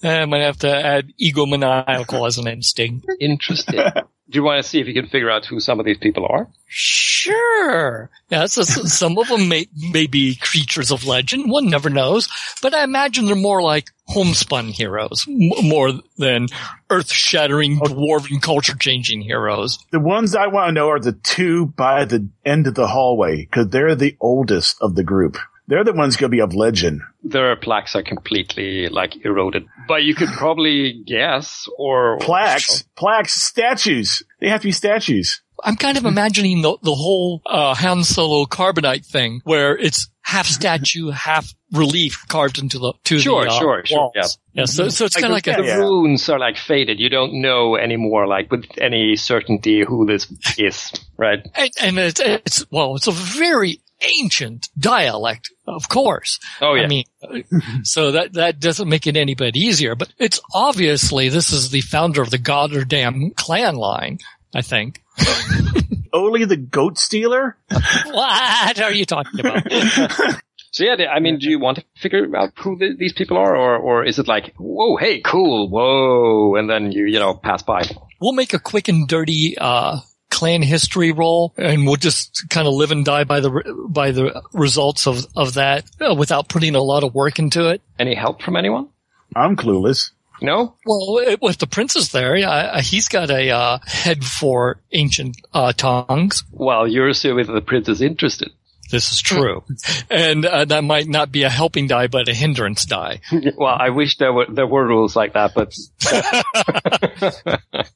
I 0.03 0.25
might 0.25 0.43
have 0.43 0.59
to 0.61 0.75
add 0.75 1.13
egomaniacal 1.21 2.27
as 2.27 2.39
an 2.39 2.49
instinct. 2.49 3.07
Interesting. 3.21 3.81
Do 4.31 4.39
you 4.39 4.45
want 4.45 4.63
to 4.63 4.69
see 4.69 4.81
if 4.81 4.87
you 4.87 4.95
can 4.95 5.09
figure 5.09 5.31
out 5.31 5.45
who 5.45 5.61
some 5.61 5.79
of 5.79 5.85
these 5.85 5.99
people 5.99 6.27
are? 6.27 6.49
Sure. 6.67 8.09
Yes, 8.31 8.57
s- 8.57 8.91
some 8.97 9.19
of 9.19 9.29
them 9.29 9.49
may, 9.49 9.67
may 9.93 10.07
be 10.07 10.37
creatures 10.37 10.91
of 10.91 11.07
legend. 11.07 11.51
One 11.51 11.69
never 11.69 11.91
knows. 11.91 12.29
But 12.63 12.73
I 12.73 12.83
imagine 12.83 13.27
they're 13.27 13.37
more 13.37 13.61
like 13.61 13.91
homespun 14.13 14.69
heroes, 14.69 15.27
m- 15.29 15.51
more 15.69 15.93
than 16.19 16.47
earth-shattering, 16.91 17.79
dwarven, 17.79 18.41
culture-changing 18.41 19.23
heroes. 19.23 19.79
The 19.91 20.01
ones 20.01 20.35
I 20.35 20.47
want 20.49 20.69
to 20.69 20.73
know 20.73 20.89
are 20.91 21.01
the 21.01 21.13
two 21.13 21.67
by 21.67 22.05
the 22.05 22.29
end 22.45 22.67
of 22.67 22.75
the 22.75 22.87
hallway 22.87 23.45
because 23.45 23.69
they're 23.69 23.95
the 23.95 24.17
oldest 24.21 24.77
of 24.81 24.95
the 24.95 25.03
group. 25.05 25.37
They're 25.69 25.85
the 25.85 25.93
ones 25.93 26.17
going 26.17 26.31
to 26.31 26.37
be 26.37 26.41
of 26.41 26.55
legend. 26.55 27.01
Their 27.23 27.55
plaques 27.57 27.95
are 27.95 28.03
completely 28.03 28.89
like 28.89 29.25
eroded, 29.25 29.67
but 29.89 30.03
you 30.03 30.15
could 30.15 30.29
probably 30.29 31.03
guess 31.07 31.67
or 31.79 32.19
Plaques, 32.19 32.83
plaques, 32.97 33.35
statues. 33.41 34.23
They 34.41 34.49
have 34.49 34.61
to 34.63 34.69
be 34.69 34.73
statues. 34.73 35.41
I'm 35.65 35.77
kind 35.77 35.97
of 35.97 36.05
imagining 36.05 36.61
the, 36.63 36.77
the 36.83 36.95
whole 36.95 37.41
uh, 37.47 37.75
Han 37.75 38.03
Solo 38.03 38.45
carbonite 38.47 39.07
thing, 39.07 39.41
where 39.45 39.79
it's 39.79 40.09
half 40.23 40.47
statue, 40.59 41.11
half 41.11 41.53
relief 41.73 42.25
carved 42.29 42.59
into 42.59 42.79
the 42.79 42.93
to 43.05 43.19
Sure, 43.19 43.45
the 43.45 43.51
uh, 43.51 43.59
sure, 43.59 43.83
sure, 43.87 43.99
walls. 44.15 44.39
Yeah. 44.55 44.65
so 44.67 44.89
so 44.89 45.05
it's 45.07 45.15
Like 45.17 45.23
kind 45.23 45.33
of 45.33 45.37
like 45.37 45.45
the- 45.45 45.59
a 45.59 45.63
The 45.63 45.69
Yeah. 45.69 45.77
runes 45.77 46.29
are 46.29 46.39
like 46.39 46.57
faded. 46.57 47.01
You 47.01 47.09
don't 47.09 47.41
know 47.41 47.77
anymore, 47.77 48.27
like 48.27 48.51
with 48.51 48.65
any 48.79 49.17
certainty 49.17 49.83
who 49.85 50.07
this 50.07 50.27
is, 50.59 50.93
right? 51.17 51.41
and, 51.55 51.71
and 51.81 51.99
it's, 51.99 52.21
it's 52.21 52.65
well, 52.71 52.97
it's 52.97 53.07
a 53.07 53.13
very 53.13 53.81
ancient 54.19 54.69
dialect, 54.79 55.51
of 55.67 55.89
course. 55.89 56.39
Oh 56.61 56.75
yeah. 56.75 56.83
I 56.83 56.87
mean, 56.89 57.05
uh, 57.23 57.39
so 57.85 58.11
that 58.13 58.33
that 58.35 58.59
doesn't 58.59 58.89
make 58.89 59.07
it 59.07 59.17
any 59.17 59.35
bit 59.35 59.57
easier. 59.57 59.95
But 59.95 60.13
it's 60.19 60.41
obviously 60.53 61.29
this 61.29 61.53
is 61.53 61.71
the 61.71 61.81
founder 61.83 62.21
of 62.21 62.31
the 62.31 62.39
Goddardam 62.39 63.35
clan 63.37 63.77
line. 63.77 64.19
I 64.55 64.61
think. 64.63 65.01
Only 66.13 66.45
the 66.45 66.57
goat 66.57 66.99
stealer? 66.99 67.57
what 68.07 68.81
are 68.81 68.93
you 68.93 69.07
talking 69.07 69.41
about? 69.41 69.63
so 70.71 70.85
yeah, 70.85 71.07
I 71.11 71.21
mean, 71.21 71.39
do 71.39 71.49
you 71.49 71.59
want 71.59 71.79
to 71.79 71.85
figure 71.97 72.37
out 72.37 72.51
who 72.59 72.79
th 72.79 72.99
these 72.99 73.13
people 73.13 73.37
are, 73.37 73.57
or 73.57 73.77
or 73.77 74.05
is 74.05 74.19
it 74.19 74.29
like, 74.29 74.55
whoa, 74.57 74.97
hey, 74.97 75.21
cool, 75.21 75.69
whoa, 75.71 76.57
and 76.57 76.69
then 76.69 76.93
you 76.93 77.07
you 77.07 77.19
know 77.19 77.35
pass 77.35 77.63
by? 77.63 77.83
we'll 78.23 78.33
make 78.33 78.55
a 78.55 78.59
quick 78.59 78.89
and 78.89 79.09
dirty 79.09 79.59
uh, 79.59 79.99
clan 80.31 80.63
history 80.63 81.13
roll, 81.13 81.53
and 81.59 81.85
we'll 81.87 81.97
just 81.97 82.47
kind 82.49 82.67
of 82.67 82.73
live 82.73 82.93
and 82.93 83.05
die 83.05 83.25
by 83.25 83.41
the 83.41 83.51
re- 83.51 83.73
by 83.89 84.13
the 84.13 84.43
results 84.55 85.07
of 85.07 85.27
of 85.37 85.55
that 85.55 85.85
uh, 86.01 86.15
without 86.15 86.49
putting 86.49 86.75
a 86.75 86.81
lot 86.81 87.05
of 87.05 87.15
work 87.15 87.39
into 87.39 87.69
it. 87.69 87.83
Any 87.99 88.15
help 88.15 88.41
from 88.43 88.57
anyone? 88.57 88.89
I'm 89.37 89.57
clueless. 89.57 90.12
No. 90.43 90.75
Well, 90.85 91.19
if 91.19 91.39
if 91.43 91.59
the 91.59 91.67
prince 91.67 91.97
is 91.97 92.11
there, 92.13 92.37
yeah, 92.37 92.81
he's 92.81 93.09
got 93.09 93.31
a 93.31 93.51
uh, 93.51 93.79
head 93.87 94.25
for 94.25 94.81
ancient 94.93 95.37
uh, 95.55 95.73
tongues. 95.73 96.43
Well, 96.51 96.87
you're 96.89 97.09
assuming 97.09 97.47
that 97.47 97.53
the 97.53 97.61
prince 97.63 97.89
is 97.89 98.03
interested. 98.03 98.51
This 98.91 99.11
is 99.13 99.23
true, 99.23 99.65
and 100.11 100.45
uh, 100.45 100.67
that 100.67 100.85
might 100.85 101.07
not 101.09 101.33
be 101.33 101.45
a 101.45 101.49
helping 101.49 101.87
die, 101.87 102.09
but 102.09 102.29
a 102.29 102.35
hindrance 102.35 102.85
die. 102.85 103.21
well, 103.57 103.75
I 103.79 103.89
wish 103.89 104.19
there 104.19 104.33
were 104.35 104.45
there 104.51 104.67
were 104.67 104.87
rules 104.87 105.17
like 105.17 105.33
that, 105.33 105.53
but 105.55 105.73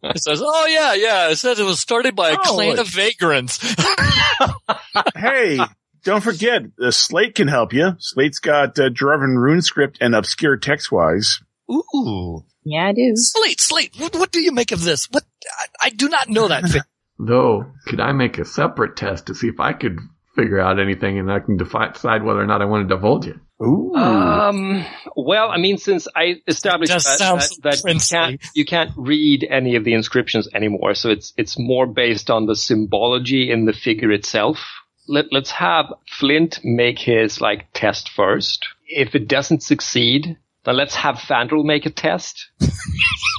It 0.03 0.23
says, 0.23 0.41
"Oh 0.43 0.67
yeah, 0.67 0.95
yeah." 0.95 1.29
It 1.31 1.37
says 1.37 1.59
it 1.59 1.65
was 1.65 1.81
started 1.81 2.15
by 2.17 2.31
a 2.31 2.35
Oh, 2.39 2.43
clan 2.55 2.71
look. 2.71 2.79
of 2.79 2.89
vagrants. 2.89 3.59
hey, 5.17 5.59
don't 6.05 6.23
forget, 6.23 6.63
the 6.79 6.93
Slate 6.93 7.35
can 7.35 7.49
help 7.49 7.73
you. 7.73 7.93
Slate's 7.99 8.39
got 8.39 8.79
uh, 8.79 8.89
Dwarven 8.89 9.37
rune 9.37 9.61
script 9.63 9.99
and 10.01 10.15
obscure 10.15 10.57
text 10.57 10.91
wise. 10.93 11.41
Ooh. 11.71 12.45
Yeah, 12.65 12.89
I 12.89 12.93
do. 12.93 13.13
Slate, 13.15 13.61
Slate, 13.61 13.95
what, 13.99 14.15
what 14.17 14.33
do 14.33 14.41
you 14.41 14.53
make 14.53 14.73
of 14.73 14.83
this? 14.83 15.09
What 15.11 15.25
I, 15.59 15.87
I 15.87 15.91
do 15.91 16.09
not 16.09 16.29
know 16.29 16.49
that. 16.49 16.65
thing. 16.69 16.83
Though, 17.19 17.73
could 17.87 18.01
I 18.01 18.13
make 18.13 18.39
a 18.39 18.45
separate 18.45 18.97
test 18.97 19.27
to 19.27 19.35
see 19.35 19.49
if 19.49 19.59
I 19.59 19.73
could 19.73 19.99
figure 20.35 20.61
out 20.61 20.79
anything 20.79 21.19
and 21.19 21.33
I 21.33 21.41
can 21.41 21.57
defi- 21.57 21.93
decide 21.95 22.23
whether 22.23 22.41
or 22.41 22.47
not 22.47 22.61
I 22.61 22.67
want 22.67 22.89
to 22.89 22.95
divulge 22.95 23.27
it? 23.27 23.37
Ooh. 23.63 23.95
Um. 23.95 24.85
Well, 25.17 25.49
I 25.51 25.57
mean, 25.57 25.79
since 25.79 26.07
I 26.15 26.43
established 26.47 26.93
that, 26.93 27.19
that, 27.63 27.83
that 27.83 27.95
you 27.95 28.01
can't 28.01 28.41
you 28.55 28.65
can't 28.67 28.91
read 28.97 29.47
any 29.49 29.77
of 29.77 29.85
the 29.85 29.95
inscriptions 29.95 30.47
anymore, 30.53 30.95
so 30.95 31.09
it's 31.09 31.33
it's 31.39 31.59
more 31.59 31.87
based 31.87 32.29
on 32.29 32.45
the 32.45 32.55
symbology 32.55 33.51
in 33.51 33.65
the 33.65 33.73
figure 33.73 34.13
itself. 34.13 34.59
Let 35.09 35.33
Let's 35.33 35.53
have 35.53 35.87
Flint 36.19 36.61
make 36.65 36.99
his 36.99 37.41
like 37.41 37.73
test 37.73 38.11
first. 38.11 38.67
If 38.87 39.15
it 39.15 39.27
doesn't 39.27 39.63
succeed, 39.63 40.37
then 40.67 40.77
let's 40.77 40.95
have 40.97 41.17
Fandral 41.17 41.65
make 41.65 41.87
a 41.87 41.91
test. 41.91 42.49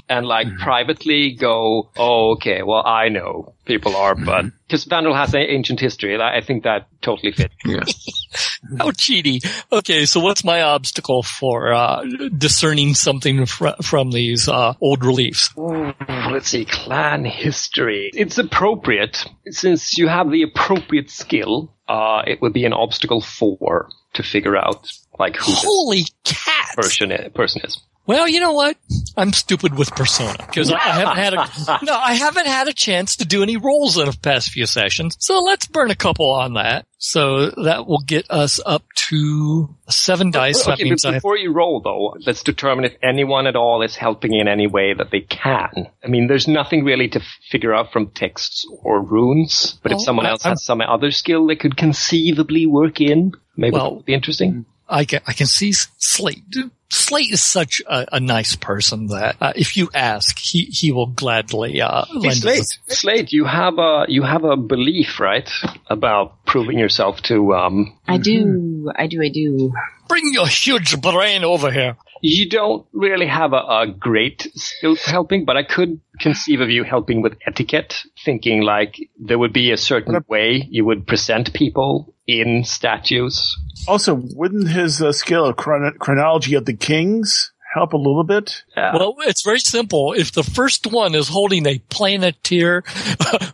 And 0.09 0.25
like 0.25 0.47
privately 0.59 1.33
go, 1.33 1.89
oh, 1.97 2.31
okay, 2.35 2.63
well, 2.63 2.81
I 2.85 3.09
know 3.09 3.55
people 3.65 3.93
are, 3.97 4.15
but, 4.15 4.45
because 4.65 4.85
Fandral 4.85 5.13
has 5.13 5.33
an 5.33 5.41
ancient 5.41 5.81
history, 5.81 6.15
I 6.15 6.37
I 6.37 6.41
think 6.41 6.63
that 6.63 6.87
totally 7.01 7.33
fits. 7.33 7.53
Yeah. 7.65 7.83
How 8.77 8.91
cheaty. 8.91 9.45
Okay, 9.69 10.05
so 10.05 10.21
what's 10.21 10.45
my 10.45 10.61
obstacle 10.61 11.23
for 11.23 11.73
uh, 11.73 12.05
discerning 12.37 12.93
something 12.93 13.45
fr- 13.45 13.75
from 13.81 14.11
these 14.11 14.47
uh, 14.47 14.75
old 14.79 15.03
reliefs? 15.03 15.49
let's 15.57 16.47
see, 16.47 16.63
clan 16.63 17.25
history. 17.25 18.09
It's 18.13 18.37
appropriate 18.37 19.25
since 19.49 19.97
you 19.97 20.07
have 20.07 20.31
the 20.31 20.43
appropriate 20.43 21.09
skill. 21.09 21.73
Uh, 21.87 22.21
it 22.25 22.41
would 22.41 22.53
be 22.53 22.63
an 22.63 22.73
obstacle 22.73 23.21
four 23.21 23.89
to 24.13 24.23
figure 24.23 24.55
out 24.55 24.89
like 25.19 25.35
who 25.35 25.53
Holy 25.53 26.05
cats! 26.23 26.46
Person 26.77 27.11
person 27.33 27.61
is. 27.63 27.81
Well, 28.05 28.25
you 28.25 28.39
know 28.39 28.53
what? 28.53 28.77
I'm 29.17 29.33
stupid 29.33 29.77
with 29.77 29.91
Persona 29.91 30.37
because 30.37 30.71
I 30.71 30.79
haven't 30.79 31.17
had 31.17 31.33
a 31.33 31.85
no, 31.85 31.93
I 31.93 32.13
haven't 32.13 32.47
had 32.47 32.69
a 32.69 32.73
chance 32.73 33.17
to 33.17 33.25
do 33.25 33.43
any 33.43 33.57
rolls 33.57 33.97
in 33.97 34.05
the 34.05 34.17
past 34.21 34.49
few 34.51 34.65
sessions. 34.65 35.17
So 35.19 35.39
let's 35.41 35.67
burn 35.67 35.91
a 35.91 35.95
couple 35.95 36.31
on 36.31 36.53
that. 36.53 36.85
So 36.99 37.49
that 37.65 37.85
will 37.85 37.99
get 38.05 38.31
us 38.31 38.61
up 38.65 38.83
to 39.09 39.75
seven 39.89 40.31
dice. 40.31 40.65
Okay, 40.65 40.85
means 40.85 41.03
but 41.03 41.09
I 41.09 41.13
have, 41.15 41.21
before 41.21 41.35
you 41.37 41.51
roll 41.51 41.81
though, 41.81 42.15
let's 42.25 42.43
determine 42.43 42.85
if 42.85 42.95
anyone 43.03 43.45
at 43.45 43.57
all 43.57 43.81
is 43.81 43.97
helping 43.97 44.33
in 44.33 44.47
any 44.47 44.67
way 44.67 44.93
that 44.93 45.11
they 45.11 45.21
can. 45.21 45.87
I 46.01 46.07
mean, 46.07 46.27
there's 46.27 46.47
nothing 46.47 46.85
really 46.85 47.09
to 47.09 47.21
figure 47.51 47.73
out 47.75 47.91
from 47.91 48.07
texts 48.11 48.65
or 48.83 49.01
runes, 49.01 49.77
but 49.83 49.91
if 49.91 49.97
Oh, 49.97 50.01
someone 50.03 50.25
I- 50.27 50.29
else 50.29 50.45
I'm- 50.45 50.53
has 50.53 50.63
some 50.63 50.79
other 50.79 51.11
skill 51.11 51.45
they 51.45 51.57
could 51.57 51.75
conceivably 51.75 52.65
work 52.67 53.01
in, 53.01 53.33
maybe 53.57 53.73
Well- 53.73 53.83
that 53.89 53.95
would 53.97 54.05
be 54.05 54.13
interesting. 54.13 54.65
I 54.89 55.05
can 55.05 55.21
I 55.27 55.33
can 55.33 55.47
see 55.47 55.73
Slate. 55.73 56.55
Dude, 56.89 56.97
Slate 56.97 57.31
is 57.31 57.43
such 57.43 57.81
a, 57.87 58.05
a 58.13 58.19
nice 58.19 58.55
person 58.55 59.07
that 59.07 59.35
uh, 59.41 59.53
if 59.55 59.75
you 59.77 59.89
ask, 59.93 60.37
he 60.39 60.65
he 60.65 60.91
will 60.91 61.07
gladly 61.07 61.81
uh, 61.81 62.05
Hey, 62.05 62.19
lend 62.19 62.35
Slate, 62.37 62.59
us. 62.59 62.77
Slate, 62.87 63.31
you 63.31 63.45
have 63.45 63.77
a 63.77 64.05
you 64.07 64.23
have 64.23 64.43
a 64.43 64.55
belief, 64.57 65.19
right, 65.19 65.49
about 65.89 66.45
proving 66.45 66.79
yourself 66.79 67.21
to. 67.23 67.53
Um, 67.53 67.97
I 68.07 68.17
do, 68.17 68.91
I 68.95 69.07
do, 69.07 69.21
I 69.21 69.29
do. 69.29 69.73
Bring 70.07 70.31
your 70.33 70.47
huge 70.47 71.01
brain 71.01 71.43
over 71.43 71.69
here. 71.71 71.97
you 72.21 72.49
don't 72.49 72.85
really 72.93 73.27
have 73.27 73.51
a, 73.53 73.57
a 73.57 73.87
great 73.87 74.47
skill 74.55 74.95
for 74.95 75.11
helping, 75.11 75.43
but 75.45 75.57
I 75.57 75.63
could 75.63 75.99
conceive 76.19 76.61
of 76.61 76.69
you 76.69 76.83
helping 76.83 77.21
with 77.21 77.37
etiquette, 77.45 78.03
thinking 78.23 78.61
like 78.61 78.97
there 79.19 79.37
would 79.37 79.53
be 79.53 79.71
a 79.71 79.77
certain 79.77 80.23
way 80.29 80.65
you 80.69 80.85
would 80.85 81.05
present 81.05 81.53
people 81.53 82.13
in 82.25 82.63
statues. 82.63 83.55
Also, 83.87 84.15
wouldn't 84.15 84.69
his 84.69 85.01
uh, 85.01 85.11
skill 85.11 85.45
of 85.45 85.55
chron- 85.55 85.95
chronology 85.99 86.55
of 86.55 86.65
the 86.65 86.73
kings 86.79 87.51
help 87.73 87.93
a 87.93 87.97
little 87.97 88.23
bit? 88.23 88.63
Yeah. 88.75 88.93
Well, 88.93 89.15
it's 89.19 89.43
very 89.43 89.59
simple. 89.59 90.13
If 90.13 90.31
the 90.31 90.43
first 90.43 90.87
one 90.87 91.15
is 91.15 91.27
holding 91.27 91.65
a 91.67 91.79
planeteer 91.89 92.77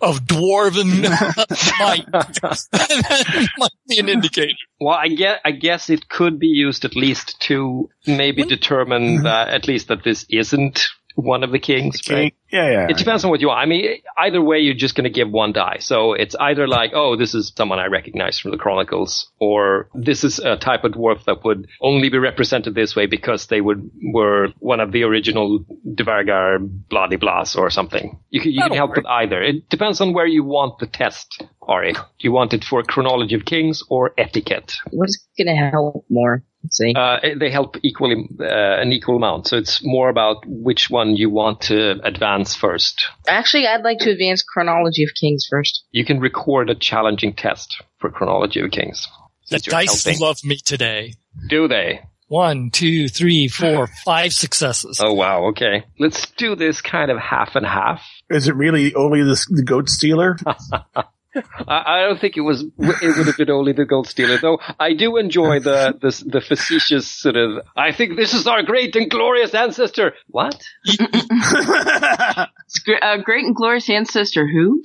of 0.02 0.26
dwarven 0.26 1.02
might, 1.80 2.12
that 2.12 3.50
might 3.58 3.72
be 3.88 4.00
an 4.00 4.10
indicator. 4.10 4.54
Well, 4.80 4.98
I 4.98 5.10
guess, 5.10 5.40
I 5.44 5.52
guess 5.52 5.90
it 5.90 6.10
could 6.10 6.40
be 6.40 6.48
used 6.48 6.86
at 6.86 6.96
least 6.96 7.40
to 7.42 7.90
maybe 8.08 8.44
determine 8.44 9.16
mm-hmm. 9.16 9.24
that 9.24 9.50
at 9.50 9.68
least 9.68 9.88
that 9.90 10.04
this 10.04 10.26
isn't 10.30 10.88
one 11.16 11.44
of 11.44 11.52
the 11.52 11.60
kings, 11.60 12.02
right? 12.10 12.34
King- 12.34 12.38
Yeah, 12.54 12.70
yeah. 12.70 12.88
It 12.88 12.98
depends 12.98 13.24
on 13.24 13.32
what 13.32 13.42
you 13.42 13.48
want. 13.48 13.62
I 13.62 13.66
mean, 13.66 13.98
either 14.16 14.40
way, 14.40 14.60
you're 14.60 14.76
just 14.76 14.94
going 14.94 15.06
to 15.06 15.10
give 15.10 15.32
one 15.32 15.54
die. 15.54 15.78
So 15.80 16.14
it's 16.14 16.36
either 16.36 16.68
like, 16.68 16.92
oh, 16.94 17.16
this 17.18 17.34
is 17.34 17.52
someone 17.58 17.80
I 17.80 17.88
recognize 17.88 18.38
from 18.38 18.52
the 18.52 18.58
Chronicles, 18.58 19.32
or 19.40 19.90
this 19.96 20.24
is 20.24 20.38
a 20.38 20.56
type 20.56 20.84
of 20.84 20.92
dwarf 20.92 21.26
that 21.26 21.44
would 21.44 21.68
only 21.82 22.10
be 22.10 22.20
represented 22.20 22.76
this 22.76 22.96
way 22.96 23.08
because 23.08 23.48
they 23.48 23.60
would 23.60 23.90
were 24.14 24.50
one 24.60 24.80
of 24.80 24.92
the 24.92 25.02
original 25.02 25.66
Devargar 25.96 26.60
bloody 26.90 27.16
blas 27.16 27.56
or 27.56 27.72
something. 27.72 28.20
You 28.30 28.40
can, 28.40 28.52
you 28.52 28.62
can 28.62 28.70
That'll 28.70 28.78
help 28.78 28.90
work. 28.92 28.98
with 28.98 29.06
either. 29.08 29.42
It 29.42 29.68
depends 29.70 30.00
on 30.00 30.14
where 30.14 30.28
you 30.28 30.44
want 30.44 30.78
the 30.78 30.86
test, 30.86 31.44
Ari. 31.64 31.94
Do 31.94 32.00
you 32.20 32.32
want 32.32 32.54
it 32.54 32.64
for 32.64 32.84
chronology 32.84 33.34
of 33.34 33.46
kings 33.46 33.82
or 33.90 34.14
etiquette? 34.16 34.76
What's 34.92 35.18
gonna 35.40 35.56
help 35.72 36.06
more? 36.08 36.44
See. 36.72 36.94
Uh, 36.96 37.18
they 37.38 37.52
help 37.52 37.76
equally, 37.84 38.16
uh, 38.40 38.46
an 38.84 38.94
equal 38.94 39.18
amount. 39.18 39.48
So 39.48 39.58
it's 39.58 39.82
more 39.84 40.08
about 40.08 40.46
which 40.48 40.90
one 40.90 41.18
you 41.18 41.30
want 41.30 41.60
to 41.64 42.00
advance 42.06 42.43
first. 42.52 43.06
Actually, 43.28 43.68
I'd 43.68 43.84
like 43.84 44.00
to 44.00 44.10
advance 44.12 44.44
chronology 44.44 45.04
of 45.04 45.10
kings 45.20 45.48
first. 45.50 45.84
You 45.92 46.04
can 46.04 46.20
record 46.20 46.70
a 46.70 46.76
challenging 46.76 47.34
test 47.34 47.82
for 48.00 48.10
chronology 48.10 48.60
of 48.62 48.72
kings. 48.72 49.08
The 49.50 49.60
Since 49.60 49.68
you're 49.68 49.72
dice 49.72 50.04
helping. 50.04 50.22
love 50.22 50.38
me 50.44 50.58
today. 50.58 51.14
Do 51.50 51.68
they? 51.68 52.02
One, 52.28 52.72
two, 52.72 53.10
three, 53.10 53.48
four, 53.48 53.88
five 54.06 54.34
successes. 54.34 55.00
Oh 55.04 55.14
wow. 55.14 55.50
Okay. 55.50 55.86
Let's 56.00 56.26
do 56.32 56.56
this 56.56 56.82
kind 56.82 57.12
of 57.12 57.18
half 57.20 57.56
and 57.56 57.66
half. 57.66 58.02
Is 58.30 58.48
it 58.48 58.56
really 58.56 58.96
only 58.96 59.22
the, 59.22 59.40
the 59.50 59.64
goat 59.64 59.90
stealer? 59.90 60.38
I, 61.68 61.84
I 61.86 62.02
don't 62.08 62.20
think 62.20 62.38
it 62.38 62.42
was. 62.42 62.62
It 62.62 63.18
would 63.18 63.28
have 63.28 63.38
been 63.38 63.50
only 63.50 63.74
the 63.74 63.86
gold 63.86 64.08
stealer, 64.08 64.38
though. 64.38 64.60
I 64.80 64.94
do 64.94 65.18
enjoy 65.18 65.60
the 65.60 65.98
the, 66.00 66.24
the 66.30 66.42
facetious 66.42 67.08
sort 67.08 67.36
of. 67.36 67.60
I 67.76 67.92
think 67.92 68.16
this 68.16 68.34
is 68.34 68.48
our 68.48 68.64
great 68.64 68.96
and 68.96 69.10
glorious 69.10 69.54
ancestor. 69.54 70.14
What? 70.28 70.62
It's 70.86 72.80
gr- 72.86 72.94
uh, 73.02 73.18
great 73.18 73.46
and 73.46 73.56
glorious 73.56 73.90
ancestor 73.90 74.48
who? 74.48 74.82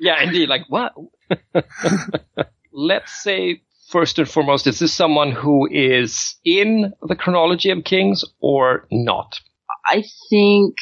Yeah, 0.00 0.22
indeed. 0.22 0.48
Like 0.48 0.62
what? 0.68 0.94
Let's 2.72 3.22
say 3.22 3.62
first 3.90 4.18
and 4.18 4.28
foremost, 4.28 4.66
is 4.66 4.78
this 4.78 4.92
someone 4.92 5.32
who 5.32 5.68
is 5.70 6.36
in 6.44 6.92
the 7.02 7.16
chronology 7.16 7.70
of 7.70 7.84
kings 7.84 8.24
or 8.40 8.86
not? 8.90 9.40
I 9.86 10.02
think. 10.30 10.76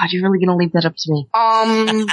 God, 0.00 0.10
you're 0.10 0.28
really 0.28 0.44
gonna 0.44 0.56
leave 0.56 0.72
that 0.72 0.84
up 0.84 0.94
to 0.96 1.12
me. 1.12 1.28
Um, 1.34 2.08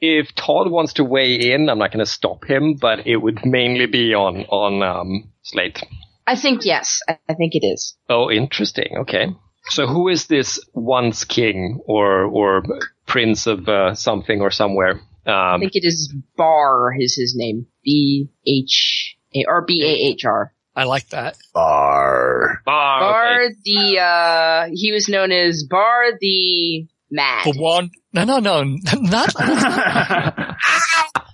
if 0.00 0.34
Todd 0.34 0.70
wants 0.70 0.94
to 0.94 1.04
weigh 1.04 1.52
in, 1.52 1.68
I'm 1.68 1.78
not 1.78 1.92
going 1.92 2.04
to 2.04 2.10
stop 2.10 2.44
him, 2.44 2.74
but 2.74 3.06
it 3.06 3.16
would 3.16 3.44
mainly 3.44 3.86
be 3.86 4.14
on 4.14 4.44
on 4.46 4.82
um, 4.82 5.30
Slate. 5.42 5.82
I 6.26 6.36
think 6.36 6.64
yes. 6.64 7.00
I, 7.08 7.18
I 7.28 7.34
think 7.34 7.54
it 7.54 7.66
is. 7.66 7.96
Oh, 8.08 8.30
interesting. 8.30 8.98
Okay. 9.00 9.28
So 9.70 9.86
who 9.86 10.08
is 10.08 10.26
this 10.26 10.60
once 10.72 11.24
king 11.24 11.80
or 11.86 12.24
or 12.24 12.62
prince 13.06 13.46
of 13.46 13.68
uh, 13.68 13.94
something 13.94 14.40
or 14.40 14.50
somewhere? 14.50 15.00
Um, 15.26 15.56
I 15.56 15.58
think 15.58 15.74
it 15.74 15.84
is 15.84 16.14
Bar. 16.36 16.92
Is 16.98 17.16
his 17.16 17.34
name 17.36 17.66
B 17.84 18.30
H 18.46 19.16
A 19.34 19.44
or 19.46 19.64
B 19.66 19.82
A 19.82 20.12
H 20.12 20.24
R? 20.24 20.54
I 20.74 20.84
like 20.84 21.08
that. 21.08 21.36
Bar. 21.52 22.62
Bar. 22.64 23.00
Bar 23.00 23.42
okay. 23.42 23.54
the 23.64 23.98
uh, 24.00 24.68
he 24.72 24.92
was 24.92 25.08
known 25.08 25.32
as 25.32 25.64
Bar 25.68 26.12
the 26.20 26.86
Mad. 27.10 27.44
The 27.44 27.58
one, 27.58 27.90
no, 28.12 28.24
no, 28.24 28.38
no, 28.38 28.62
not. 29.00 29.34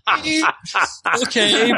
okay. 1.26 1.72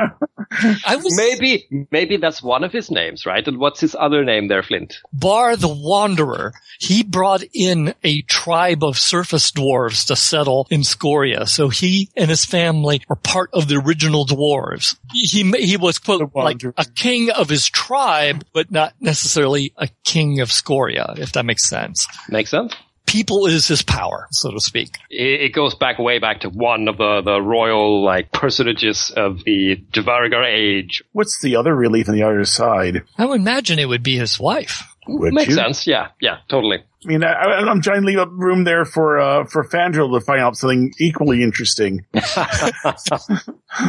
I 0.85 0.97
was 0.97 1.17
Maybe 1.17 1.87
maybe 1.91 2.17
that's 2.17 2.43
one 2.43 2.65
of 2.65 2.73
his 2.73 2.91
names, 2.91 3.25
right? 3.25 3.47
And 3.47 3.59
what's 3.59 3.81
his 3.81 3.95
other 3.99 4.25
name 4.25 4.49
there, 4.49 4.63
Flint? 4.63 4.99
Bar 5.13 5.57
the 5.57 5.69
Wanderer. 5.69 6.53
He 6.79 7.03
brought 7.03 7.43
in 7.55 7.95
a 8.05 8.23
tribe 8.23 8.85
of 8.85 8.99
surface 8.99 9.51
dwarves 9.51 10.07
to 10.09 10.17
settle 10.17 10.67
in 10.71 10.83
Scoria. 10.83 11.47
So 11.47 11.69
he 11.69 12.11
and 12.17 12.29
his 12.29 12.45
family 12.45 13.03
are 13.09 13.17
part 13.17 13.51
of 13.53 13.69
the 13.69 13.77
original 13.77 14.27
dwarves. 14.27 14.97
He, 15.13 15.43
he, 15.43 15.67
he 15.67 15.77
was 15.77 15.99
The 15.99 16.19
quote, 16.19 16.35
like 16.35 16.63
a 16.77 16.85
king 16.85 17.31
of 17.31 17.49
his 17.49 17.69
tribe, 17.69 18.45
but 18.53 18.71
not 18.71 18.95
necessarily 19.01 19.73
a 19.77 19.89
king 20.05 20.41
of 20.41 20.53
Scoria, 20.53 21.15
if 21.17 21.33
that 21.33 21.45
makes 21.45 21.69
sense. 21.69 22.07
Makes 22.29 22.51
sense. 22.51 22.75
People 23.07 23.47
is 23.47 23.69
his 23.69 23.83
power, 23.83 24.27
so 24.31 24.51
to 24.51 24.61
speak. 24.61 24.97
It, 25.11 25.41
it 25.43 25.53
goes 25.55 25.75
back 25.75 25.99
way 25.99 26.19
back 26.19 26.41
to 26.41 26.51
one 26.51 26.89
of 26.89 26.99
the, 26.99 27.23
the 27.25 27.41
royal 27.41 28.05
like 28.05 28.33
personages 28.33 29.13
of 29.17 29.45
the 29.45 29.77
Devarigar 29.93 30.45
age. 30.45 31.03
What's 31.13 31.41
the 31.41 31.57
other 31.57 31.75
relief 31.75 32.09
on 32.09 32.15
the 32.15 32.25
other 32.25 32.45
side? 32.45 33.03
I 33.17 33.25
would 33.25 33.41
imagine 33.41 33.79
it 33.79 33.89
would 33.89 34.03
be 34.03 34.17
his 34.17 34.39
wife. 34.39 34.83
Would 35.09 35.35
Makes 35.35 35.51
you? 35.51 35.55
sense. 35.55 35.87
Yeah, 35.87 36.09
yeah, 36.21 36.39
totally. 36.49 36.83
I 37.07 37.09
mean, 37.09 37.23
I, 37.23 37.33
I- 37.33 37.71
I'm 37.71 37.81
trying 37.81 38.01
to 38.01 38.07
leave 38.07 38.19
up 38.19 38.31
room 38.33 38.65
there 38.65 38.85
for 38.85 39.19
uh, 39.21 39.45
for 39.47 39.65
Fandral 39.69 40.19
to 40.19 40.25
find 40.25 40.41
out 40.41 40.57
something 40.57 40.93
equally 40.99 41.43
interesting. 41.43 42.05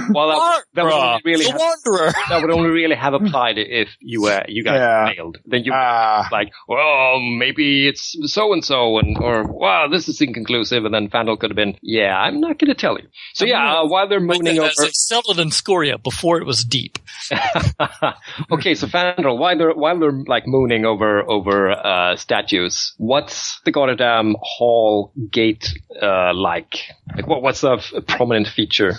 Well, 0.10 0.28
that, 0.30 0.64
that 0.74 0.84
would 0.84 0.92
only 0.94 1.22
really 1.24 1.46
the 1.46 1.52
have, 1.52 1.62
Wanderer. 1.62 2.12
that 2.30 2.42
would 2.42 2.52
only 2.52 2.70
really 2.72 2.96
have 2.96 3.14
applied 3.14 3.58
if 3.58 3.88
you 4.02 4.26
uh, 4.28 4.42
you 4.48 4.62
guys 4.64 4.80
Yeah. 4.80 5.14
failed. 5.14 5.38
Then 5.46 5.64
you 5.64 5.72
Ah, 5.74 6.28
like, 6.30 6.52
well, 6.68 7.20
maybe 7.22 7.88
it's 7.88 8.14
so 8.26 8.52
and 8.52 8.66
so, 8.66 8.98
and 8.98 9.18
or 9.18 9.44
wow, 9.44 9.88
this 9.88 10.10
is 10.10 10.20
inconclusive, 10.20 10.84
and 10.84 10.94
then 10.94 11.08
Fandral 11.10 11.40
could 11.40 11.52
have 11.52 11.56
been, 11.56 11.78
yeah, 11.82 12.18
I'm 12.18 12.42
not 12.42 12.60
going 12.60 12.68
to 12.68 12.76
tell 12.76 12.98
you. 13.00 13.08
So 13.34 13.46
yeah, 13.46 13.80
uh, 13.82 13.88
while 13.88 14.10
they're 14.10 14.20
Like 14.20 14.40
mooning 14.40 14.60
over, 14.60 14.68
as 14.84 15.08
settled 15.08 15.40
in 15.40 15.52
Scoria 15.52 15.98
before 15.98 16.38
it 16.40 16.46
was 16.46 16.66
deep. 16.66 17.00
okay, 18.52 18.76
so 18.76 18.88
Fandral, 18.88 19.38
while 19.38 19.58
they're 19.58 19.74
while 19.74 19.98
they're 20.00 20.12
like 20.28 20.44
mooning 20.48 20.86
over 20.86 21.22
over 21.30 21.72
uh, 21.72 22.18
statues, 22.18 22.94
what's 23.08 23.60
the 23.66 23.72
goddamn 23.72 24.36
hall 24.42 25.12
gate 25.32 25.74
uh, 26.02 26.34
like? 26.34 26.76
Like 27.16 27.28
what 27.28 27.42
what's 27.42 27.64
a, 27.64 27.74
f- 27.74 27.94
a 27.96 28.02
prominent 28.02 28.48
feature? 28.48 28.94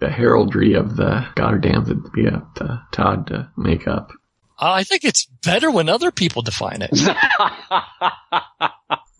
The 0.00 0.10
heraldry 0.10 0.74
of 0.74 0.96
the 0.96 1.26
goddamn 1.34 1.84
would 1.84 2.12
be 2.12 2.28
up 2.28 2.54
to 2.56 2.82
Todd 2.92 3.28
to 3.28 3.50
make 3.56 3.86
up. 3.88 4.12
Uh, 4.60 4.72
I 4.72 4.84
think 4.84 5.04
it's 5.04 5.26
better 5.44 5.70
when 5.70 5.88
other 5.88 6.10
people 6.10 6.42
define 6.42 6.82
it. 6.82 6.90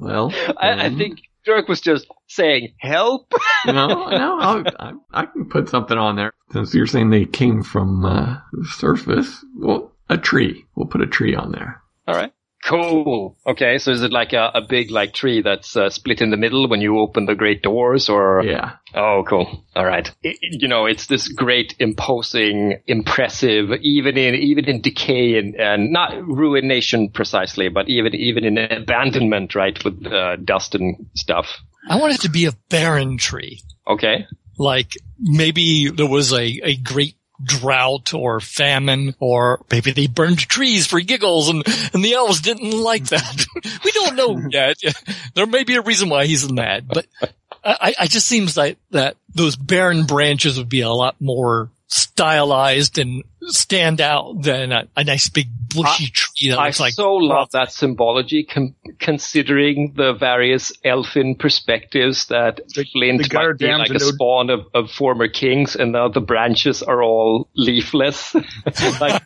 Well, 0.02 0.32
I, 0.56 0.86
I 0.86 0.94
think 0.94 1.20
Dirk 1.44 1.68
was 1.68 1.80
just 1.80 2.08
saying 2.26 2.74
help. 2.78 3.32
no, 3.66 3.86
no, 3.86 4.38
I'll, 4.40 4.64
I, 4.80 4.92
I 5.12 5.26
can 5.26 5.48
put 5.48 5.68
something 5.68 5.96
on 5.96 6.16
there. 6.16 6.32
Since 6.50 6.74
you're 6.74 6.88
saying 6.88 7.10
they 7.10 7.24
came 7.24 7.62
from 7.62 8.04
uh, 8.04 8.38
the 8.52 8.66
surface, 8.66 9.44
well, 9.56 9.92
a 10.08 10.18
tree. 10.18 10.64
We'll 10.74 10.88
put 10.88 11.02
a 11.02 11.06
tree 11.06 11.36
on 11.36 11.52
there. 11.52 11.80
All 12.08 12.16
right. 12.16 12.32
Cool. 12.64 13.36
Okay, 13.44 13.78
so 13.78 13.90
is 13.90 14.02
it 14.02 14.12
like 14.12 14.32
a, 14.32 14.50
a 14.54 14.60
big 14.60 14.90
like 14.90 15.12
tree 15.12 15.42
that's 15.42 15.76
uh, 15.76 15.90
split 15.90 16.20
in 16.22 16.30
the 16.30 16.36
middle 16.36 16.68
when 16.68 16.80
you 16.80 16.98
open 17.00 17.26
the 17.26 17.34
great 17.34 17.60
doors, 17.62 18.08
or? 18.08 18.42
Yeah. 18.44 18.72
Oh, 18.94 19.24
cool. 19.28 19.64
All 19.74 19.84
right. 19.84 20.08
I- 20.24 20.36
you 20.40 20.68
know, 20.68 20.86
it's 20.86 21.06
this 21.06 21.26
great, 21.28 21.74
imposing, 21.80 22.78
impressive, 22.86 23.70
even 23.82 24.16
in 24.16 24.34
even 24.36 24.66
in 24.66 24.80
decay 24.80 25.38
and, 25.38 25.56
and 25.56 25.92
not 25.92 26.14
ruination 26.24 27.08
precisely, 27.10 27.68
but 27.68 27.88
even 27.88 28.14
even 28.14 28.44
in 28.44 28.58
abandonment, 28.58 29.54
right, 29.56 29.82
with 29.84 30.06
uh, 30.06 30.36
dust 30.36 30.74
and 30.76 31.06
stuff. 31.16 31.58
I 31.88 31.96
want 31.96 32.14
it 32.14 32.20
to 32.22 32.30
be 32.30 32.46
a 32.46 32.52
barren 32.68 33.18
tree. 33.18 33.62
Okay. 33.88 34.26
Like 34.56 34.92
maybe 35.18 35.90
there 35.90 36.06
was 36.06 36.32
a, 36.32 36.60
a 36.62 36.76
great 36.76 37.16
drought 37.42 38.14
or 38.14 38.40
famine 38.40 39.14
or 39.18 39.64
maybe 39.70 39.92
they 39.92 40.06
burned 40.06 40.38
trees 40.38 40.86
for 40.86 41.00
giggles 41.00 41.48
and, 41.48 41.62
and 41.92 42.04
the 42.04 42.14
elves 42.14 42.40
didn't 42.40 42.72
like 42.72 43.06
that. 43.06 43.46
we 43.84 43.90
don't 43.92 44.16
know 44.16 44.40
yet. 44.50 44.76
There 45.34 45.46
may 45.46 45.64
be 45.64 45.76
a 45.76 45.82
reason 45.82 46.08
why 46.08 46.26
he's 46.26 46.50
mad, 46.50 46.88
but 46.88 47.06
I, 47.64 47.94
I 48.00 48.06
just 48.06 48.26
seems 48.26 48.56
like 48.56 48.78
that 48.90 49.16
those 49.34 49.56
barren 49.56 50.04
branches 50.04 50.58
would 50.58 50.68
be 50.68 50.80
a 50.80 50.90
lot 50.90 51.16
more 51.20 51.70
stylized 51.86 52.98
and 52.98 53.22
stand 53.48 54.00
out 54.00 54.42
than 54.42 54.72
a, 54.72 54.88
a 54.96 55.04
nice 55.04 55.28
big 55.28 55.48
bushy 55.74 56.08
tree 56.08 56.50
that 56.50 56.58
I 56.58 56.66
looks 56.66 56.80
like 56.80 56.92
so 56.94 57.14
love 57.14 57.50
that 57.52 57.72
symbology, 57.72 58.44
com- 58.44 58.74
considering 58.98 59.94
the 59.96 60.12
various 60.12 60.72
elfin 60.84 61.34
perspectives 61.34 62.26
that 62.26 62.60
Flint 62.72 63.22
the 63.22 63.34
might 63.34 63.58
be 63.58 63.66
goddamn 63.66 63.78
like 63.78 63.90
a 63.90 63.94
denote- 63.94 64.14
spawn 64.14 64.50
of, 64.50 64.66
of 64.74 64.90
former 64.90 65.28
kings, 65.28 65.76
and 65.76 65.92
now 65.92 66.08
the 66.08 66.20
branches 66.20 66.82
are 66.82 67.02
all 67.02 67.48
leafless. 67.54 68.34
like 69.00 69.22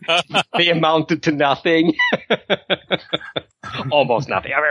they 0.56 0.68
amounted 0.68 1.24
to 1.24 1.32
nothing. 1.32 1.94
Almost 3.90 4.28
nothing. 4.28 4.52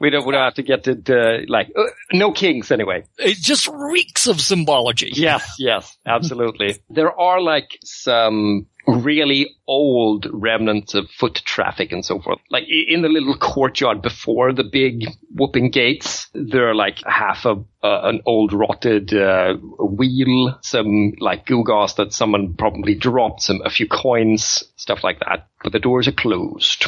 We 0.00 0.10
don't, 0.10 0.26
we 0.26 0.32
don't 0.32 0.42
have 0.42 0.54
to 0.54 0.62
get 0.62 0.84
to, 0.84 0.96
to 0.96 1.44
like 1.48 1.70
uh, 1.76 1.84
no 2.12 2.32
kings 2.32 2.70
anyway. 2.70 3.04
it 3.18 3.36
just 3.36 3.68
reeks 3.68 4.26
of 4.26 4.40
symbology. 4.40 5.10
Yes, 5.14 5.56
yes, 5.58 5.96
absolutely. 6.04 6.76
there 6.90 7.18
are 7.18 7.40
like 7.40 7.78
some 7.84 8.66
really 8.86 9.56
old 9.66 10.26
remnants 10.32 10.94
of 10.94 11.10
foot 11.10 11.42
traffic 11.44 11.92
and 11.92 12.04
so 12.04 12.20
forth. 12.20 12.38
Like 12.50 12.64
in 12.68 13.02
the 13.02 13.08
little 13.08 13.36
courtyard 13.36 14.02
before 14.02 14.52
the 14.52 14.64
big 14.64 15.06
whooping 15.34 15.70
gates, 15.70 16.28
there 16.34 16.68
are 16.68 16.74
like 16.74 16.98
half 17.04 17.46
of 17.46 17.64
uh, 17.82 18.00
an 18.04 18.20
old 18.26 18.52
rotted 18.52 19.14
uh, 19.14 19.54
wheel, 19.78 20.58
some 20.62 21.12
like 21.18 21.46
gewgaws 21.46 21.96
that 21.96 22.12
someone 22.12 22.54
probably 22.54 22.94
dropped, 22.94 23.42
some 23.42 23.60
a 23.64 23.70
few 23.70 23.88
coins, 23.88 24.64
stuff 24.76 25.04
like 25.04 25.20
that. 25.20 25.48
But 25.62 25.72
the 25.72 25.78
doors 25.80 26.08
are 26.08 26.12
closed. 26.12 26.86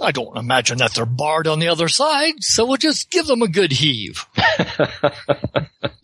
I 0.00 0.10
don't 0.10 0.36
imagine 0.36 0.78
that 0.78 0.94
they're 0.94 1.06
barred 1.06 1.46
on 1.46 1.58
the 1.58 1.68
other 1.68 1.88
side, 1.88 2.42
so 2.42 2.66
we'll 2.66 2.76
just 2.76 3.10
give 3.10 3.26
them 3.26 3.42
a 3.42 3.48
good 3.48 3.72
heave. 3.72 4.26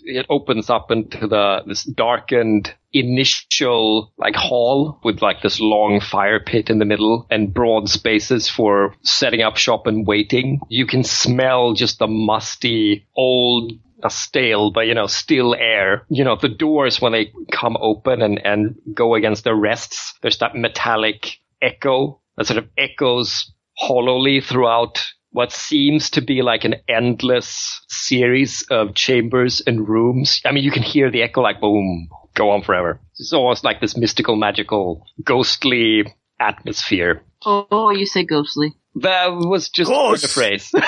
it 0.09 0.27
opens 0.29 0.71
up 0.71 0.91
into 0.91 1.27
the 1.27 1.63
this 1.67 1.85
darkened 1.85 2.75
initial 2.93 4.13
like 4.17 4.35
hall 4.35 4.99
with 5.05 5.21
like 5.21 5.43
this 5.43 5.61
long 5.61 6.01
fire 6.01 6.41
pit 6.41 6.71
in 6.71 6.79
the 6.79 6.85
middle 6.85 7.27
and 7.31 7.53
broad 7.53 7.89
spaces 7.89 8.49
for 8.49 8.95
setting 9.03 9.43
up 9.43 9.57
shop 9.57 9.87
and 9.87 10.07
waiting. 10.07 10.61
You 10.69 10.87
can 10.87 11.05
smell 11.05 11.75
just 11.75 11.99
the 11.99 12.07
musty 12.07 13.07
old 13.17 13.73
uh, 14.03 14.09
stale, 14.09 14.71
but 14.71 14.87
you 14.87 14.95
know, 14.95 15.07
still 15.07 15.55
air. 15.55 16.05
You 16.09 16.25
know, 16.25 16.37
the 16.37 16.49
doors 16.49 17.01
when 17.01 17.13
they 17.13 17.33
come 17.53 17.77
open 17.81 18.23
and, 18.23 18.45
and 18.45 18.77
go 18.95 19.15
against 19.15 19.45
the 19.45 19.55
rests, 19.55 20.15
there's 20.23 20.39
that 20.39 20.55
metallic 20.55 21.39
echo 21.61 22.21
that 22.37 22.47
sort 22.47 22.59
of 22.59 22.69
echoes 22.79 23.53
hollowly 23.79 24.41
throughout 24.41 25.07
what 25.31 25.53
seems 25.53 26.11
to 26.11 26.21
be 26.21 26.43
like 26.43 26.65
an 26.65 26.75
endless 26.89 27.81
series 27.89 28.65
of 28.71 28.95
chambers 28.95 29.63
and 29.67 29.89
rooms. 29.89 30.41
I 30.45 30.53
mean, 30.53 30.65
you 30.65 30.71
can 30.73 30.83
hear 30.83 31.11
the 31.11 31.23
echo 31.23 31.43
like 31.43 31.61
boom, 31.61 32.09
go 32.35 32.51
on 32.51 32.63
forever. 32.63 33.01
It's 33.19 33.33
almost 33.33 33.63
like 33.63 33.81
this 33.81 33.97
mystical, 33.97 34.37
magical, 34.37 35.05
ghostly 35.23 36.13
atmosphere. 36.41 37.23
Oh, 37.45 37.91
you 37.91 38.05
say 38.07 38.25
ghostly. 38.25 38.75
That 38.97 39.29
was 39.29 39.69
just 39.69 39.89
Ghost. 39.91 40.23
the 40.23 40.29
phrase. 40.29 40.73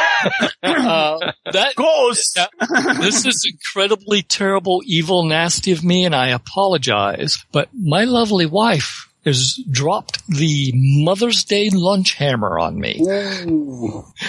Uh, 0.62 1.32
that 1.52 1.74
Ghost! 1.74 2.36
Yeah. 2.36 2.46
this 3.00 3.24
is 3.24 3.50
incredibly 3.50 4.22
terrible, 4.22 4.82
evil, 4.84 5.24
nasty 5.24 5.72
of 5.72 5.82
me, 5.82 6.04
and 6.04 6.14
I 6.14 6.28
apologize. 6.28 7.44
But 7.50 7.70
my 7.74 8.04
lovely 8.04 8.46
wife 8.46 9.09
has 9.24 9.62
dropped 9.70 10.26
the 10.28 10.72
Mother's 10.74 11.44
Day 11.44 11.70
lunch 11.70 12.14
hammer 12.14 12.58
on 12.58 12.78
me. 12.78 13.00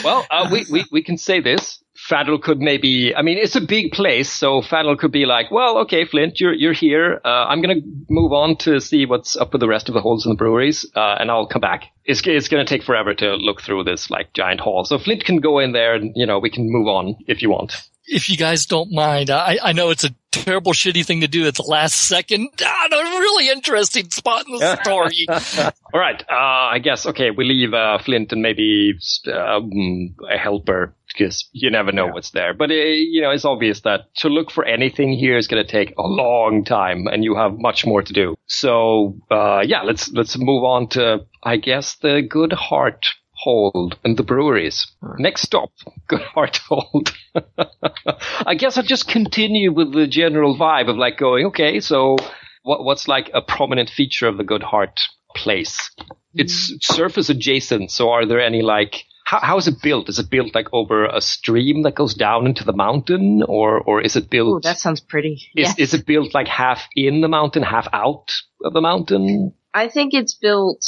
well, 0.03 0.25
uh, 0.29 0.49
we, 0.51 0.65
we, 0.69 0.85
we 0.91 1.03
can 1.03 1.17
say 1.17 1.39
this. 1.39 1.79
Fadl 2.09 2.41
could 2.41 2.59
maybe, 2.59 3.15
I 3.15 3.21
mean, 3.21 3.37
it's 3.37 3.55
a 3.55 3.61
big 3.61 3.91
place, 3.91 4.31
so 4.31 4.61
Fadl 4.61 4.97
could 4.97 5.11
be 5.11 5.25
like, 5.25 5.51
well, 5.51 5.77
okay, 5.79 6.03
Flint, 6.03 6.39
you're, 6.39 6.53
you're 6.53 6.73
here. 6.73 7.21
Uh, 7.23 7.45
I'm 7.45 7.61
gonna 7.61 7.81
move 8.09 8.33
on 8.33 8.57
to 8.57 8.79
see 8.81 9.05
what's 9.05 9.37
up 9.37 9.53
with 9.53 9.59
the 9.59 9.67
rest 9.67 9.87
of 9.87 9.93
the 9.93 10.01
holes 10.01 10.25
in 10.25 10.31
the 10.31 10.35
breweries, 10.35 10.85
uh, 10.95 11.17
and 11.19 11.29
I'll 11.29 11.47
come 11.47 11.61
back. 11.61 11.85
It's, 12.03 12.25
it's 12.25 12.47
gonna 12.47 12.65
take 12.65 12.83
forever 12.83 13.13
to 13.13 13.35
look 13.35 13.61
through 13.61 13.83
this, 13.83 14.09
like, 14.09 14.33
giant 14.33 14.61
hall. 14.61 14.83
So 14.83 14.97
Flint 14.97 15.25
can 15.25 15.37
go 15.37 15.59
in 15.59 15.73
there 15.73 15.93
and, 15.93 16.11
you 16.15 16.25
know, 16.25 16.39
we 16.39 16.49
can 16.49 16.71
move 16.71 16.87
on 16.87 17.17
if 17.27 17.41
you 17.43 17.51
want. 17.51 17.75
If 18.11 18.29
you 18.29 18.35
guys 18.35 18.65
don't 18.65 18.91
mind, 18.91 19.29
I, 19.29 19.57
I 19.63 19.71
know 19.71 19.89
it's 19.89 20.03
a 20.03 20.13
terrible, 20.31 20.73
shitty 20.73 21.05
thing 21.05 21.21
to 21.21 21.29
do 21.29 21.47
at 21.47 21.55
the 21.55 21.63
last 21.63 21.95
second. 21.95 22.49
Ah, 22.63 22.87
a 22.91 22.95
really 22.95 23.49
interesting 23.49 24.09
spot 24.09 24.45
in 24.47 24.57
the 24.57 24.81
story. 24.83 25.25
All 25.93 25.99
right, 25.99 26.21
uh, 26.29 26.73
I 26.73 26.79
guess, 26.79 27.05
okay, 27.05 27.31
we 27.31 27.45
leave, 27.45 27.73
uh, 27.73 27.99
Flint 27.99 28.31
and 28.31 28.41
maybe, 28.41 28.93
um, 29.33 30.15
a 30.29 30.37
helper, 30.37 30.95
because 31.07 31.47
you 31.51 31.69
never 31.69 31.91
know 31.91 32.07
what's 32.07 32.31
there. 32.31 32.53
But, 32.53 32.71
uh, 32.71 32.73
you 32.73 33.21
know, 33.21 33.31
it's 33.31 33.45
obvious 33.45 33.81
that 33.81 34.13
to 34.17 34.29
look 34.29 34.51
for 34.51 34.65
anything 34.65 35.13
here 35.13 35.37
is 35.37 35.47
going 35.47 35.65
to 35.65 35.71
take 35.71 35.93
a 35.97 36.01
long 36.01 36.65
time, 36.65 37.07
and 37.07 37.23
you 37.23 37.35
have 37.35 37.59
much 37.59 37.85
more 37.85 38.01
to 38.01 38.13
do. 38.13 38.35
So, 38.47 39.17
uh, 39.29 39.61
yeah, 39.65 39.83
let's, 39.83 40.11
let's 40.11 40.37
move 40.37 40.63
on 40.63 40.89
to, 40.89 41.25
I 41.43 41.57
guess, 41.57 41.95
the 41.95 42.27
Goodhart 42.27 43.05
Hold 43.41 43.97
and 44.03 44.17
the 44.17 44.23
breweries. 44.23 44.85
Next 45.17 45.41
stop, 45.41 45.71
Goodhart 46.09 46.57
Hold. 46.69 47.13
I 48.45 48.55
guess 48.55 48.77
I'll 48.77 48.83
just 48.83 49.07
continue 49.07 49.71
with 49.73 49.93
the 49.93 50.07
general 50.07 50.57
vibe 50.57 50.89
of 50.89 50.97
like 50.97 51.17
going, 51.17 51.47
okay, 51.47 51.79
so 51.79 52.17
what, 52.63 52.83
what's 52.83 53.07
like 53.07 53.31
a 53.33 53.41
prominent 53.41 53.89
feature 53.89 54.27
of 54.27 54.37
the 54.37 54.43
Goodhart 54.43 54.99
place? 55.35 55.91
It's 56.33 56.71
mm-hmm. 56.71 56.93
surface 56.95 57.29
adjacent, 57.29 57.91
so 57.91 58.09
are 58.11 58.25
there 58.25 58.41
any 58.41 58.61
like 58.61 59.05
how, 59.31 59.39
how 59.39 59.57
is 59.57 59.67
it 59.67 59.81
built? 59.81 60.09
Is 60.09 60.19
it 60.19 60.29
built 60.29 60.53
like 60.53 60.67
over 60.73 61.05
a 61.05 61.21
stream 61.21 61.83
that 61.83 61.95
goes 61.95 62.13
down 62.13 62.45
into 62.45 62.65
the 62.65 62.73
mountain, 62.73 63.43
or 63.47 63.79
or 63.79 64.01
is 64.01 64.15
it 64.17 64.25
Oh, 64.25 64.29
built? 64.29 64.63
that 64.63 64.77
sounds 64.77 64.99
pretty. 64.99 65.49
is 65.55 65.69
yeah. 65.69 65.73
is 65.83 65.93
it 65.93 66.05
built 66.05 66.33
like 66.33 66.47
half 66.47 66.81
in 66.95 67.21
the 67.21 67.29
mountain, 67.29 67.63
half 67.63 67.87
out 67.93 68.31
of 68.65 68.73
the 68.73 68.81
mountain? 68.81 69.53
I 69.73 69.87
think 69.87 70.13
it's 70.13 70.33
built 70.35 70.81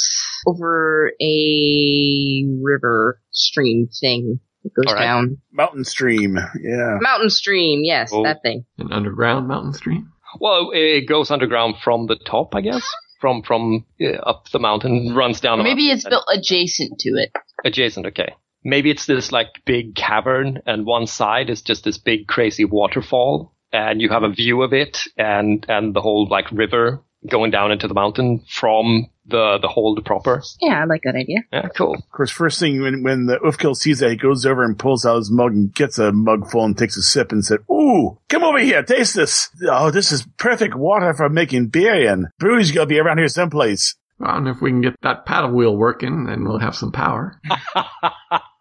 over 0.46 1.12
a 1.20 2.44
river 2.62 3.20
stream 3.30 3.88
thing 4.00 4.40
that 4.62 4.74
goes 4.74 4.84
All 4.92 4.94
right. 4.94 5.04
down. 5.04 5.38
Mountain 5.52 5.84
stream. 5.84 6.36
Yeah. 6.60 6.98
Mountain 7.00 7.30
stream, 7.30 7.80
yes, 7.82 8.10
Oh. 8.12 8.22
that 8.24 8.42
thing. 8.42 8.64
An 8.78 8.92
underground 8.92 9.48
mountain 9.48 9.72
stream. 9.72 10.10
Well, 10.40 10.70
it 10.74 11.06
goes 11.08 11.30
underground 11.30 11.76
from 11.82 12.06
the 12.06 12.16
top, 12.16 12.54
I 12.54 12.60
guess. 12.60 12.86
From 13.20 13.42
from 13.42 13.86
uh, 14.02 14.16
up 14.28 14.50
the 14.50 14.58
mountain, 14.58 15.14
runs 15.14 15.40
down. 15.40 15.58
The 15.58 15.64
Maybe 15.64 15.86
mountain, 15.88 15.96
it's 15.96 16.08
built 16.08 16.24
adjacent 16.30 16.98
to 16.98 17.10
it. 17.10 17.30
adjacent. 17.64 18.04
Okay, 18.06 18.34
maybe 18.64 18.90
it's 18.90 19.06
this 19.06 19.32
like 19.32 19.48
big 19.64 19.94
cavern, 19.94 20.60
and 20.66 20.84
one 20.84 21.06
side 21.06 21.48
is 21.48 21.62
just 21.62 21.84
this 21.84 21.96
big 21.96 22.26
crazy 22.26 22.66
waterfall, 22.66 23.54
and 23.72 24.02
you 24.02 24.10
have 24.10 24.24
a 24.24 24.28
view 24.28 24.60
of 24.62 24.74
it 24.74 24.98
and 25.16 25.64
and 25.70 25.94
the 25.94 26.02
whole 26.02 26.28
like 26.28 26.50
river 26.52 27.02
going 27.28 27.50
down 27.50 27.72
into 27.72 27.88
the 27.88 27.94
mountain 27.94 28.44
from 28.48 29.06
the 29.26 29.58
the 29.60 29.68
hold 29.68 30.04
proper. 30.04 30.42
Yeah, 30.60 30.82
I 30.82 30.84
like 30.84 31.02
that 31.04 31.14
idea. 31.14 31.38
Yeah, 31.52 31.68
cool. 31.76 31.94
Of 31.94 32.10
course, 32.10 32.30
first 32.30 32.60
thing 32.60 32.82
when, 32.82 33.02
when 33.02 33.26
the 33.26 33.38
Ufkil 33.38 33.74
sees 33.74 34.00
that, 34.00 34.10
he 34.10 34.16
goes 34.16 34.44
over 34.44 34.64
and 34.64 34.78
pulls 34.78 35.06
out 35.06 35.16
his 35.16 35.30
mug 35.30 35.52
and 35.52 35.74
gets 35.74 35.98
a 35.98 36.12
mug 36.12 36.50
full 36.50 36.64
and 36.64 36.76
takes 36.76 36.96
a 36.96 37.02
sip 37.02 37.32
and 37.32 37.44
said, 37.44 37.60
Ooh, 37.70 38.18
come 38.28 38.44
over 38.44 38.58
here, 38.58 38.82
taste 38.82 39.14
this. 39.14 39.48
Oh, 39.68 39.90
this 39.90 40.12
is 40.12 40.26
perfect 40.36 40.74
water 40.74 41.14
for 41.14 41.28
making 41.28 41.68
beer 41.68 42.10
in. 42.12 42.28
Brew's 42.38 42.72
gonna 42.72 42.86
be 42.86 42.98
around 42.98 43.18
here 43.18 43.28
someplace. 43.28 43.94
Well, 44.18 44.36
and 44.36 44.48
if 44.48 44.60
we 44.60 44.70
can 44.70 44.80
get 44.80 44.94
that 45.02 45.26
paddle 45.26 45.50
wheel 45.50 45.76
working, 45.76 46.24
then 46.26 46.44
we'll 46.44 46.60
have 46.60 46.76
some 46.76 46.92
power. 46.92 47.40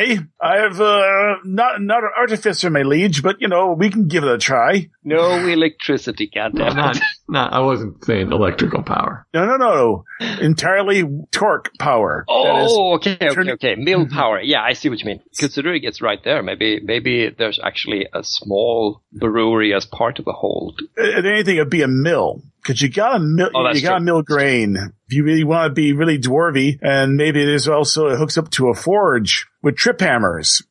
I, 0.00 0.18
I 0.40 0.56
have, 0.60 0.80
uh, 0.80 1.34
not, 1.44 1.80
not 1.82 2.02
an 2.04 2.10
artificer, 2.18 2.70
my 2.70 2.82
liege, 2.82 3.22
but 3.22 3.40
you 3.40 3.48
know, 3.48 3.72
we 3.72 3.90
can 3.90 4.08
give 4.08 4.24
it 4.24 4.30
a 4.30 4.38
try. 4.38 4.88
No 5.04 5.36
electricity, 5.46 6.30
No, 6.34 6.42
goddamn 6.50 6.76
not, 6.76 6.96
it. 6.96 7.02
not, 7.28 7.52
I 7.52 7.60
wasn't 7.60 8.04
saying 8.04 8.32
electrical 8.32 8.82
power. 8.82 9.26
No, 9.34 9.46
no, 9.46 9.56
no. 9.56 10.04
Entirely 10.40 11.04
torque 11.30 11.70
power. 11.78 12.24
Oh, 12.28 12.94
okay, 12.94 13.14
okay, 13.14 13.28
turn- 13.34 13.50
okay. 13.50 13.74
Mill 13.76 14.06
power. 14.08 14.40
Yeah, 14.40 14.62
I 14.62 14.72
see 14.74 14.88
what 14.88 14.98
you 15.00 15.06
mean. 15.06 15.20
Considering 15.38 15.82
it's 15.84 16.00
right 16.02 16.22
there, 16.24 16.42
maybe 16.42 16.80
maybe 16.82 17.30
there's 17.36 17.58
actually 17.62 18.06
a 18.12 18.22
small 18.24 19.02
brewery 19.12 19.74
as 19.74 19.86
part 19.86 20.18
of 20.18 20.24
the 20.24 20.32
hold. 20.32 20.80
if 20.96 21.24
anything, 21.24 21.56
it'd 21.56 21.70
be 21.70 21.82
a 21.82 21.88
mill. 21.88 22.42
Cause 22.62 22.82
you 22.82 22.90
got 22.90 23.16
a 23.16 23.20
mill, 23.20 23.48
Oh, 23.54 23.70
you 23.72 23.80
gotta 23.80 23.96
true. 23.96 24.04
mill 24.04 24.22
grain. 24.22 24.76
If 25.08 25.14
you 25.14 25.24
really 25.24 25.44
want 25.44 25.70
to 25.70 25.72
be 25.74 25.94
really 25.94 26.18
dwarvy, 26.18 26.78
and 26.82 27.16
maybe 27.16 27.42
there's 27.44 27.66
also, 27.66 28.08
it 28.08 28.18
hooks 28.18 28.36
up 28.36 28.50
to 28.52 28.68
a 28.68 28.74
forge 28.74 29.46
with 29.62 29.76
trip 29.76 30.00
hammers. 30.00 30.62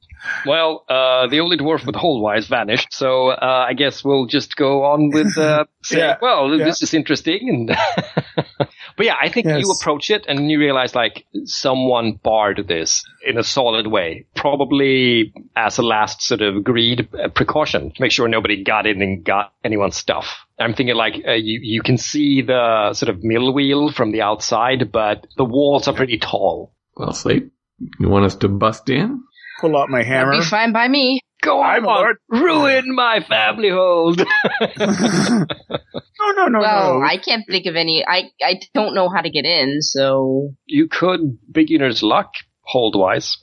Well, 0.46 0.84
uh, 0.90 1.28
the 1.28 1.40
only 1.40 1.56
dwarf 1.56 1.86
with 1.86 1.96
hold 1.96 2.22
wise 2.22 2.48
vanished, 2.48 2.92
so 2.92 3.30
uh, 3.30 3.66
I 3.70 3.74
guess 3.74 4.04
we'll 4.04 4.26
just 4.26 4.58
go 4.58 4.84
on 4.84 5.12
with 5.12 5.38
uh, 5.38 5.64
saying, 5.84 6.04
Yeah, 6.04 6.18
well, 6.22 6.54
yeah. 6.58 6.66
this 6.66 6.82
is 6.82 6.94
interesting. 6.94 7.48
And 7.48 7.78
but 8.98 9.06
yeah, 9.06 9.16
I 9.20 9.30
think 9.30 9.48
Yes. 9.48 9.62
you 9.62 9.72
approach 9.80 10.10
it 10.10 10.26
and 10.28 10.52
you 10.52 10.60
realize 10.60 10.94
like 10.94 11.26
someone 11.46 12.20
barred 12.22 12.66
this 12.68 13.02
in 13.26 13.38
a 13.38 13.44
solid 13.44 13.88
way, 13.88 14.26
probably 14.36 15.34
as 15.56 15.78
a 15.78 15.84
last 15.84 16.22
sort 16.22 16.42
of 16.42 16.66
greed 16.66 17.08
uh, 17.18 17.30
precaution 17.30 17.92
to 17.92 18.02
make 18.02 18.12
sure 18.12 18.28
nobody 18.28 18.62
got 18.62 18.86
in 18.86 19.02
and 19.02 19.24
got 19.24 19.54
anyone's 19.64 19.96
stuff. 19.96 20.46
I'm 20.60 20.74
thinking 20.74 20.96
like 20.98 21.14
uh, 21.26 21.32
you 21.32 21.60
you 21.64 21.82
can 21.82 21.98
see 21.98 22.42
the 22.42 22.94
sort 22.94 23.10
of 23.10 23.24
mill 23.24 23.54
wheel 23.54 23.90
from 23.90 24.12
the 24.12 24.22
outside, 24.22 24.92
but 24.92 25.28
the 25.38 25.46
walls 25.46 25.88
are 25.88 25.94
pretty 25.94 26.18
tall. 26.18 26.74
Well, 26.98 27.14
Slate, 27.14 27.52
you 28.00 28.10
want 28.10 28.26
us 28.26 28.36
to 28.38 28.48
bust 28.50 28.90
in? 28.90 29.22
Pull 29.62 29.78
out 29.78 29.90
my 29.90 30.00
That'd 30.00 30.12
hammer. 30.14 30.32
be 30.32 30.44
fine 30.44 30.72
by 30.74 30.88
me. 30.88 31.20
Go 31.42 31.62
I'm 31.62 31.86
on, 31.86 31.96
Lord. 31.96 32.18
ruin 32.30 32.94
my 32.94 33.22
family 33.22 33.70
hold. 33.70 34.18
no, 34.80 35.46
no, 36.36 36.48
no, 36.48 36.60
well, 36.60 37.00
no. 37.00 37.06
I 37.06 37.18
can't 37.18 37.46
think 37.48 37.66
of 37.66 37.76
any. 37.76 38.06
I 38.06 38.24
I 38.44 38.60
don't 38.74 38.94
know 38.94 39.10
how 39.10 39.22
to 39.22 39.30
get 39.30 39.46
in, 39.46 39.82
so 39.82 40.52
you 40.66 40.88
could 40.88 41.38
beginner's 41.52 42.04
luck 42.04 42.32
hold 42.62 42.96
wise. 42.98 43.38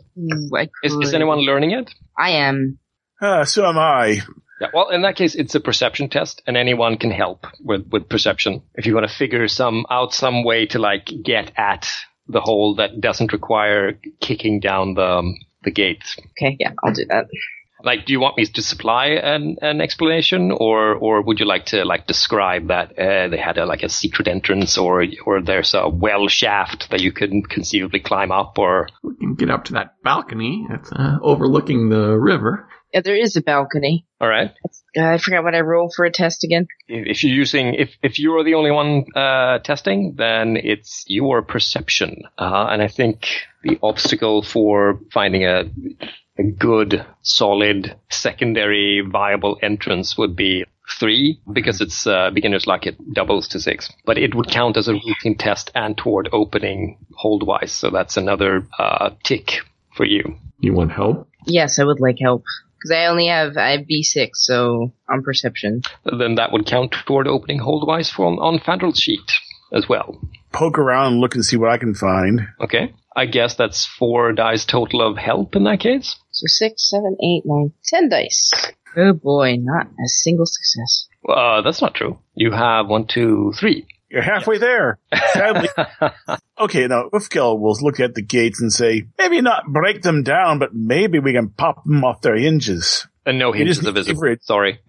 I 0.54 0.68
Is, 0.82 0.92
is 0.92 0.96
could- 1.10 1.14
anyone 1.14 1.38
learning 1.38 1.72
it? 1.72 1.90
I 2.18 2.30
am. 2.30 2.78
Ah, 3.20 3.44
so 3.44 3.64
am 3.66 3.78
I. 3.78 4.20
Yeah, 4.60 4.68
well, 4.72 4.88
in 4.90 5.02
that 5.02 5.16
case, 5.16 5.34
it's 5.34 5.54
a 5.54 5.60
perception 5.60 6.08
test, 6.08 6.42
and 6.46 6.56
anyone 6.56 6.96
can 6.96 7.10
help 7.10 7.46
with, 7.60 7.86
with 7.90 8.08
perception. 8.08 8.62
If 8.74 8.86
you 8.86 8.94
want 8.94 9.06
to 9.08 9.14
figure 9.14 9.46
some 9.48 9.84
out 9.90 10.14
some 10.14 10.44
way 10.44 10.66
to 10.66 10.78
like 10.78 11.10
get 11.24 11.52
at 11.58 11.88
the 12.28 12.40
hole 12.40 12.76
that 12.76 13.00
doesn't 13.00 13.32
require 13.32 13.98
kicking 14.20 14.60
down 14.60 14.94
the 14.94 15.06
um, 15.06 15.36
the 15.62 15.70
gate. 15.70 16.04
Okay, 16.38 16.56
yeah, 16.58 16.72
I'll 16.82 16.92
do 16.92 17.04
that. 17.08 17.26
Like, 17.84 18.06
do 18.06 18.12
you 18.12 18.20
want 18.20 18.38
me 18.38 18.46
to 18.46 18.62
supply 18.62 19.06
an, 19.08 19.58
an 19.60 19.80
explanation, 19.80 20.50
or 20.50 20.94
or 20.94 21.20
would 21.22 21.38
you 21.38 21.46
like 21.46 21.66
to 21.66 21.84
like 21.84 22.06
describe 22.06 22.68
that 22.68 22.98
uh, 22.98 23.28
they 23.28 23.36
had 23.36 23.58
a, 23.58 23.66
like 23.66 23.82
a 23.82 23.88
secret 23.88 24.28
entrance, 24.28 24.78
or 24.78 25.04
or 25.26 25.42
there's 25.42 25.74
a 25.74 25.88
well 25.88 26.26
shaft 26.26 26.90
that 26.90 27.00
you 27.00 27.12
could 27.12 27.48
conceivably 27.50 28.00
climb 28.00 28.32
up, 28.32 28.58
or 28.58 28.88
We 29.02 29.14
can 29.16 29.34
get 29.34 29.50
up 29.50 29.64
to 29.66 29.74
that 29.74 30.02
balcony 30.02 30.66
that's 30.68 30.90
uh, 30.90 31.18
overlooking 31.22 31.90
the 31.90 32.16
river. 32.18 32.68
Yeah, 32.92 33.00
there 33.00 33.16
is 33.16 33.36
a 33.36 33.42
balcony. 33.42 34.06
all 34.20 34.28
right. 34.28 34.52
Uh, 34.96 35.04
I 35.04 35.18
forgot 35.18 35.44
what 35.44 35.54
I 35.54 35.60
rolled 35.60 35.92
for 35.94 36.04
a 36.06 36.10
test 36.10 36.44
again. 36.44 36.66
if 36.88 37.22
you're 37.22 37.34
using 37.34 37.74
if 37.74 37.90
if 38.02 38.18
you're 38.18 38.44
the 38.44 38.54
only 38.54 38.70
one 38.70 39.04
uh, 39.14 39.58
testing, 39.58 40.14
then 40.16 40.56
it's 40.56 41.04
your 41.06 41.42
perception, 41.42 42.22
uh, 42.38 42.68
and 42.70 42.80
I 42.80 42.88
think 42.88 43.26
the 43.62 43.78
obstacle 43.82 44.42
for 44.42 45.00
finding 45.12 45.44
a 45.44 45.64
a 46.38 46.42
good, 46.42 47.04
solid, 47.22 47.96
secondary, 48.10 49.00
viable 49.00 49.58
entrance 49.62 50.18
would 50.18 50.36
be 50.36 50.64
three 51.00 51.40
because 51.52 51.80
it's 51.80 52.06
uh, 52.06 52.30
beginner's 52.30 52.66
luck. 52.66 52.86
It 52.86 52.96
doubles 53.14 53.48
to 53.48 53.60
six, 53.60 53.90
but 54.04 54.18
it 54.18 54.34
would 54.34 54.48
count 54.48 54.76
as 54.76 54.88
a 54.88 54.92
routine 54.92 55.36
test 55.36 55.70
and 55.74 55.96
toward 55.96 56.28
opening 56.32 56.98
hold 57.14 57.46
wise. 57.46 57.72
So 57.72 57.90
that's 57.90 58.16
another 58.16 58.66
uh, 58.78 59.10
tick 59.24 59.60
for 59.94 60.04
you. 60.04 60.36
You 60.60 60.72
want 60.72 60.92
help? 60.92 61.28
Yes, 61.46 61.78
I 61.78 61.84
would 61.84 62.00
like 62.00 62.16
help 62.20 62.44
because 62.86 62.96
I 62.96 63.06
only 63.06 63.26
have 63.28 63.56
I 63.56 63.70
have 63.72 63.86
B 63.86 64.02
six, 64.02 64.44
so 64.44 64.92
on 65.08 65.22
perception. 65.22 65.82
Then 66.04 66.36
that 66.36 66.52
would 66.52 66.66
count 66.66 66.94
toward 67.06 67.26
opening 67.26 67.58
hold 67.58 67.86
wise 67.86 68.10
from 68.10 68.38
on 68.38 68.58
Fandral's 68.58 68.98
sheet 68.98 69.32
as 69.72 69.88
well. 69.88 70.20
Poke 70.52 70.78
around 70.78 71.12
and 71.12 71.20
look 71.20 71.34
and 71.34 71.44
see 71.44 71.56
what 71.56 71.70
I 71.70 71.78
can 71.78 71.94
find. 71.94 72.40
Okay. 72.60 72.94
I 73.14 73.26
guess 73.26 73.54
that's 73.54 73.86
four 73.86 74.32
dice 74.32 74.64
total 74.64 75.00
of 75.00 75.16
help 75.16 75.56
in 75.56 75.64
that 75.64 75.80
case. 75.80 76.16
So 76.30 76.44
six, 76.46 76.90
seven, 76.90 77.16
eight, 77.22 77.42
nine, 77.44 77.72
ten 77.84 78.08
dice. 78.08 78.52
Oh 78.96 79.14
boy, 79.14 79.56
not 79.58 79.86
a 79.86 80.08
single 80.08 80.46
success. 80.46 81.08
Uh, 81.28 81.62
that's 81.62 81.80
not 81.82 81.94
true. 81.94 82.18
You 82.34 82.52
have 82.52 82.88
one, 82.88 83.06
two, 83.06 83.52
three. 83.58 83.86
You're 84.08 84.22
halfway 84.22 84.58
there. 84.58 84.98
Sadly. 85.32 85.68
okay, 86.60 86.86
now 86.86 87.08
Ufgel 87.12 87.58
will 87.58 87.76
look 87.80 87.98
at 87.98 88.14
the 88.14 88.22
gates 88.22 88.60
and 88.60 88.72
say, 88.72 89.06
maybe 89.18 89.40
not 89.40 89.64
break 89.66 90.02
them 90.02 90.22
down, 90.22 90.58
but 90.58 90.74
maybe 90.74 91.18
we 91.18 91.32
can 91.32 91.48
pop 91.48 91.84
them 91.84 92.04
off 92.04 92.20
their 92.20 92.36
hinges. 92.36 93.06
And 93.24 93.38
no 93.38 93.50
hinges 93.50 93.84
are 93.84 93.90
visible. 93.90 94.20
leverage. 94.20 94.42
Sorry. 94.42 94.80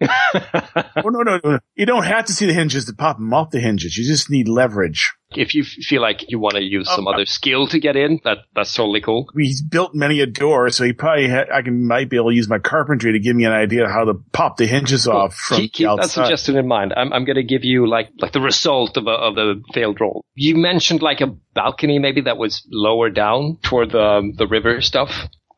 Oh, 1.04 1.10
no, 1.10 1.22
no, 1.22 1.40
no. 1.42 1.58
You 1.76 1.86
don't 1.86 2.04
have 2.04 2.26
to 2.26 2.32
see 2.32 2.46
the 2.46 2.52
hinges 2.52 2.86
to 2.86 2.92
pop 2.92 3.18
them 3.18 3.32
off 3.32 3.50
the 3.50 3.60
hinges. 3.60 3.96
You 3.96 4.04
just 4.04 4.30
need 4.30 4.48
leverage. 4.48 5.14
If 5.36 5.54
you 5.54 5.62
feel 5.64 6.00
like 6.00 6.24
you 6.28 6.38
want 6.38 6.56
to 6.56 6.62
use 6.62 6.88
some 6.88 7.06
Oh, 7.06 7.12
other 7.12 7.26
skill 7.26 7.66
to 7.68 7.78
get 7.78 7.96
in, 7.96 8.20
that 8.24 8.38
that's 8.54 8.72
totally 8.74 9.00
cool. 9.00 9.28
He's 9.36 9.60
built 9.62 9.94
many 9.94 10.20
a 10.20 10.26
door, 10.26 10.70
so 10.70 10.84
he 10.84 10.92
probably 10.92 11.28
ha- 11.28 11.44
I 11.52 11.62
can 11.62 11.86
might 11.86 12.08
be 12.08 12.16
able 12.16 12.30
to 12.30 12.34
use 12.36 12.48
my 12.48 12.58
carpentry 12.58 13.12
to 13.12 13.18
give 13.18 13.36
me 13.36 13.44
an 13.44 13.52
idea 13.52 13.84
of 13.84 13.90
how 13.90 14.04
to 14.04 14.14
pop 14.32 14.56
the 14.56 14.66
hinges 14.66 15.06
off 15.06 15.34
from 15.34 15.58
keep, 15.58 15.72
keep 15.74 15.86
the 15.88 15.96
that 15.96 16.02
outside. 16.04 16.24
suggestion 16.24 16.56
in 16.56 16.66
mind. 16.66 16.94
I'm, 16.96 17.12
I'm 17.12 17.24
going 17.24 17.36
to 17.36 17.42
give 17.42 17.64
you 17.64 17.86
like 17.86 18.08
like 18.18 18.32
the 18.32 18.40
result 18.40 18.96
of 18.96 19.06
a, 19.06 19.10
of 19.10 19.34
the 19.34 19.62
failed 19.74 20.00
roll. 20.00 20.24
You 20.34 20.56
mentioned 20.56 21.02
like 21.02 21.20
a 21.20 21.34
balcony 21.54 21.98
maybe 21.98 22.22
that 22.22 22.38
was 22.38 22.66
lower 22.70 23.10
down 23.10 23.58
toward 23.62 23.90
the 23.92 24.32
the 24.36 24.46
river 24.46 24.80
stuff. 24.80 25.10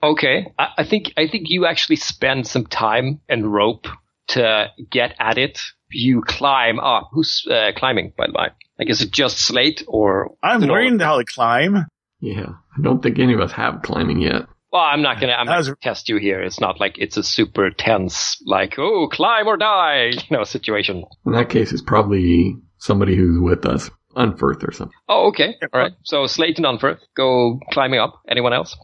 Okay, 0.02 0.46
I, 0.58 0.68
I 0.78 0.84
think 0.84 1.12
I 1.16 1.28
think 1.28 1.46
you 1.48 1.66
actually 1.66 1.96
spend 1.96 2.46
some 2.46 2.66
time 2.66 3.20
and 3.28 3.52
rope 3.52 3.86
to 4.28 4.68
get 4.90 5.14
at 5.18 5.38
it. 5.38 5.60
You 5.90 6.22
climb 6.22 6.78
up. 6.78 7.10
Who's 7.12 7.46
uh, 7.50 7.72
climbing? 7.76 8.12
By 8.16 8.26
the 8.26 8.32
way, 8.32 8.48
I 8.78 8.84
guess 8.84 9.00
it's 9.00 9.10
just 9.10 9.38
Slate 9.38 9.84
or 9.88 10.34
I'm 10.42 10.62
you 10.62 10.68
learning 10.68 10.98
how 11.00 11.18
to 11.18 11.24
climb. 11.24 11.86
Yeah. 12.20 12.46
I 12.76 12.82
don't 12.82 13.02
think 13.02 13.18
any 13.18 13.34
of 13.34 13.40
us 13.40 13.52
have 13.52 13.82
climbing 13.82 14.20
yet. 14.20 14.46
Well, 14.72 14.82
I'm 14.82 15.02
not 15.02 15.20
gonna. 15.20 15.32
I'm 15.32 15.46
not 15.46 15.54
How's- 15.54 15.66
gonna 15.66 15.76
test 15.82 16.08
you 16.08 16.16
here. 16.18 16.40
It's 16.40 16.60
not 16.60 16.78
like 16.78 16.96
it's 16.98 17.16
a 17.16 17.24
super 17.24 17.70
tense, 17.70 18.40
like 18.46 18.78
oh, 18.78 19.08
climb 19.08 19.48
or 19.48 19.56
die, 19.56 20.10
you 20.12 20.36
know, 20.36 20.44
situation. 20.44 21.04
In 21.26 21.32
that 21.32 21.50
case, 21.50 21.72
it's 21.72 21.82
probably 21.82 22.54
somebody 22.78 23.16
who's 23.16 23.40
with 23.40 23.66
us. 23.66 23.90
Unferth 24.16 24.66
or 24.66 24.72
something. 24.72 24.96
Oh, 25.08 25.28
okay, 25.28 25.54
all 25.72 25.80
right. 25.80 25.92
So 26.02 26.26
Slate 26.26 26.56
and 26.58 26.66
Unfer 26.66 26.98
go 27.16 27.60
climbing 27.72 28.00
up. 28.00 28.20
Anyone 28.28 28.52
else? 28.52 28.76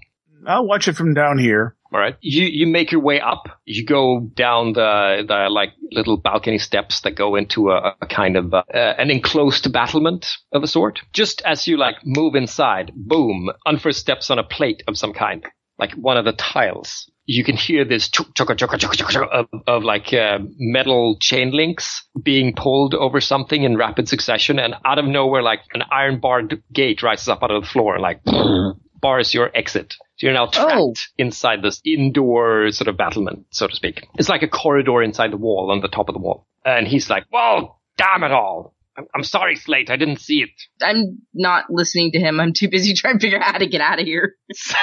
I'll 0.47 0.67
watch 0.67 0.87
it 0.87 0.95
from 0.95 1.15
down 1.15 1.39
here. 1.39 1.76
All 1.93 2.01
right. 2.01 2.17
You 2.21 2.45
you 2.45 2.67
make 2.67 2.91
your 2.91 3.01
way 3.01 3.21
up. 3.21 3.49
You 3.65 3.85
go 3.85 4.21
down 4.35 4.73
the 4.73 5.25
the 5.27 5.49
like 5.51 5.71
little 5.93 6.17
balcony 6.17 6.59
steps 6.59 7.01
that 7.03 7.13
go 7.13 7.37
into 7.37 7.71
a, 7.71 7.95
a 8.01 8.07
kind 8.07 8.37
of 8.37 8.53
uh, 8.53 8.63
uh, 8.75 8.95
an 8.99 9.11
enclosed 9.11 9.73
battlement 9.73 10.27
of 10.53 10.63
a 10.63 10.67
sort. 10.67 11.01
Just 11.13 11.43
as 11.45 11.67
you 11.67 11.77
like 11.77 11.97
move 12.05 12.35
inside, 12.35 12.93
boom, 12.95 13.51
Unfer 13.67 13.95
steps 13.95 14.31
on 14.31 14.39
a 14.39 14.45
plate 14.45 14.83
of 14.89 14.99
some 14.99 15.13
kind, 15.13 15.45
like 15.79 15.93
one 15.95 16.17
of 16.17 16.25
the 16.25 16.33
tiles. 16.33 17.11
You 17.29 17.43
can 17.43 17.57
hear 17.57 17.85
this 17.85 18.09
chuk 18.09 18.35
chuk 18.35 18.57
chuk 18.57 18.79
chuk 18.79 18.95
chuk 18.95 19.49
of, 19.67 19.83
like 19.83 20.13
uh, 20.13 20.39
metal 20.59 21.17
chain 21.21 21.51
links 21.51 22.05
being 22.23 22.55
pulled 22.55 22.95
over 22.95 23.21
something 23.21 23.65
in 23.65 23.77
rapid 23.77 24.09
succession, 24.09 24.59
and 24.61 24.75
out 24.85 24.99
of 24.99 25.07
nowhere, 25.07 25.43
like 25.43 25.61
an 25.75 25.83
iron 25.91 26.21
barred 26.21 26.63
gate 26.73 27.03
rises 27.03 27.29
up 27.29 27.43
out 27.43 27.51
of 27.51 27.63
the 27.63 27.69
floor, 27.69 27.99
like 27.99 28.21
bars 29.01 29.33
your 29.35 29.51
exit. 29.55 29.95
So 30.17 30.27
you're 30.27 30.33
now 30.35 30.47
trapped 30.47 30.73
Oh. 30.75 30.95
inside 31.19 31.63
this 31.63 31.81
indoor 31.85 32.71
sort 32.71 32.89
of 32.89 32.97
battlement, 32.97 33.47
so 33.51 33.67
to 33.69 33.75
speak. 33.77 34.07
It's 34.19 34.29
like 34.29 34.43
a 34.43 34.49
corridor 34.49 35.03
inside 35.03 35.31
the 35.33 35.37
wall 35.37 35.71
on 35.71 35.81
the 35.81 35.89
top 35.89 36.09
of 36.09 36.15
the 36.15 36.21
wall. 36.21 36.47
And 36.65 36.87
he's 36.89 37.09
like, 37.11 37.25
well, 37.33 37.81
damn 37.97 38.23
it 38.25 38.33
all. 38.33 38.75
I'm, 38.97 39.07
I'm 39.15 39.23
sorry, 39.25 39.57
Slate. 39.57 39.91
I 39.91 39.97
didn't 39.97 40.21
see 40.21 40.41
it. 40.43 40.51
I'm 40.83 41.19
not 41.35 41.65
listening 41.69 42.13
to 42.13 42.19
him. 42.19 42.41
I'm 42.41 42.53
too 42.55 42.69
busy 42.71 42.95
trying 42.97 43.19
to 43.19 43.21
figure 43.21 43.39
out 43.39 43.53
how 43.53 43.59
to 43.59 43.67
get 43.67 43.81
out 43.83 44.01
of 44.01 44.07
here 44.07 44.35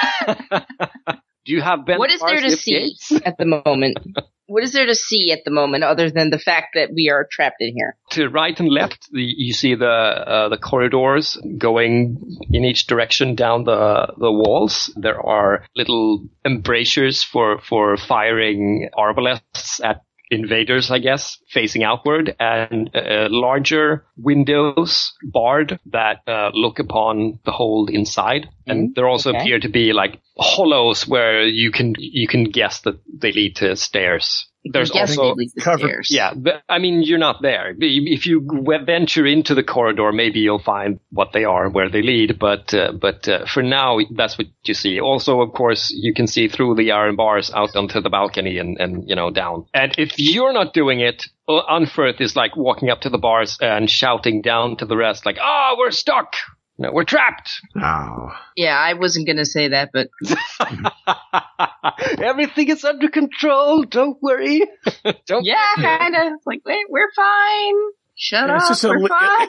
Do 1.46 1.52
you 1.52 1.60
have 1.60 1.84
Ben 1.84 1.98
What 1.98 2.10
is 2.10 2.20
there 2.20 2.40
to 2.40 2.50
see? 2.56 2.72
gates? 2.72 3.12
at 3.24 3.36
the 3.38 3.44
moment. 3.44 3.98
What 4.46 4.62
is 4.62 4.72
there 4.72 4.86
to 4.86 4.94
see 4.94 5.32
at 5.32 5.44
the 5.44 5.50
moment 5.50 5.84
other 5.84 6.10
than 6.10 6.30
the 6.30 6.38
fact 6.38 6.74
that 6.74 6.90
we 6.94 7.10
are 7.10 7.26
trapped 7.30 7.60
in 7.60 7.74
here? 7.74 7.96
To 8.10 8.28
right 8.28 8.58
and 8.58 8.68
left, 8.68 9.08
the, 9.10 9.22
you 9.22 9.54
see 9.54 9.74
the 9.74 9.86
uh, 9.86 10.48
the 10.50 10.58
corridors 10.58 11.38
going 11.56 12.38
in 12.50 12.64
each 12.64 12.86
direction 12.86 13.34
down 13.34 13.64
the 13.64 14.12
the 14.18 14.32
walls. 14.32 14.92
There 14.96 15.20
are 15.20 15.64
little 15.74 16.28
embrasures 16.44 17.22
for 17.22 17.58
for 17.60 17.96
firing 17.96 18.90
arbalests 18.96 19.82
at 19.82 20.02
invaders, 20.30 20.90
I 20.90 20.98
guess, 20.98 21.38
facing 21.48 21.84
outward, 21.84 22.34
and 22.38 22.90
uh, 22.94 23.28
larger 23.30 24.04
windows 24.16 25.12
barred 25.22 25.78
that 25.86 26.20
uh, 26.26 26.50
look 26.52 26.78
upon 26.78 27.38
the 27.44 27.52
hold 27.52 27.90
inside. 27.90 28.48
And 28.66 28.94
there 28.94 29.08
also 29.08 29.30
okay. 29.30 29.38
appear 29.38 29.58
to 29.60 29.68
be 29.68 29.92
like 29.92 30.20
hollows 30.38 31.06
where 31.06 31.42
you 31.42 31.70
can 31.70 31.94
you 31.98 32.26
can 32.26 32.44
guess 32.44 32.80
that 32.82 32.98
they 33.12 33.32
lead 33.32 33.56
to 33.56 33.76
stairs. 33.76 34.46
There's 34.66 34.90
also 34.92 35.32
it 35.32 35.36
leads 35.36 35.52
to 35.54 35.60
covered- 35.60 35.88
stairs. 35.88 36.08
yeah, 36.10 36.32
but, 36.34 36.62
I 36.70 36.78
mean, 36.78 37.02
you're 37.02 37.18
not 37.18 37.42
there. 37.42 37.74
If 37.78 38.24
you 38.24 38.48
venture 38.86 39.26
into 39.26 39.54
the 39.54 39.62
corridor, 39.62 40.10
maybe 40.10 40.40
you'll 40.40 40.58
find 40.58 41.00
what 41.10 41.32
they 41.34 41.44
are, 41.44 41.66
and 41.66 41.74
where 41.74 41.90
they 41.90 42.00
lead. 42.00 42.38
But 42.38 42.72
uh, 42.72 42.92
but 42.92 43.28
uh, 43.28 43.44
for 43.44 43.62
now, 43.62 43.98
that's 44.16 44.38
what 44.38 44.46
you 44.64 44.72
see. 44.72 45.00
Also, 45.00 45.42
of 45.42 45.52
course, 45.52 45.90
you 45.94 46.14
can 46.14 46.26
see 46.26 46.48
through 46.48 46.76
the 46.76 46.92
iron 46.92 47.14
bars 47.14 47.50
out 47.52 47.76
onto 47.76 48.00
the 48.00 48.08
balcony 48.08 48.56
and 48.56 48.80
and 48.80 49.06
you 49.06 49.14
know 49.14 49.30
down. 49.30 49.66
And 49.74 49.94
if 49.98 50.18
you're 50.18 50.54
not 50.54 50.72
doing 50.72 51.00
it, 51.00 51.26
uh, 51.46 51.60
Unferth 51.68 52.22
is 52.22 52.34
like 52.34 52.56
walking 52.56 52.88
up 52.88 53.02
to 53.02 53.10
the 53.10 53.18
bars 53.18 53.58
and 53.60 53.90
shouting 53.90 54.40
down 54.40 54.78
to 54.78 54.86
the 54.86 54.96
rest, 54.96 55.26
like, 55.26 55.36
"Ah, 55.42 55.74
we're 55.76 55.90
stuck. 55.90 56.36
No, 56.78 56.90
we're 56.92 57.04
trapped." 57.04 57.50
Oh. 57.80 58.30
Yeah, 58.56 58.76
I 58.78 58.94
wasn't 58.94 59.26
gonna 59.26 59.44
say 59.44 59.68
that, 59.68 59.90
but 59.92 60.08
Everything 62.22 62.68
is 62.68 62.84
under 62.84 63.08
control. 63.08 63.82
Don't 63.84 64.16
worry. 64.22 64.62
Don't 65.26 65.44
yeah, 65.44 65.74
kind 65.76 66.14
of. 66.16 66.32
Like, 66.46 66.62
wait, 66.64 66.84
we're 66.88 67.10
fine. 67.14 67.74
Shut 68.16 68.48
It's 68.50 68.64
up, 68.64 68.68
just 68.70 68.84
we're 68.84 68.98
li- 68.98 69.08
fine. 69.08 69.48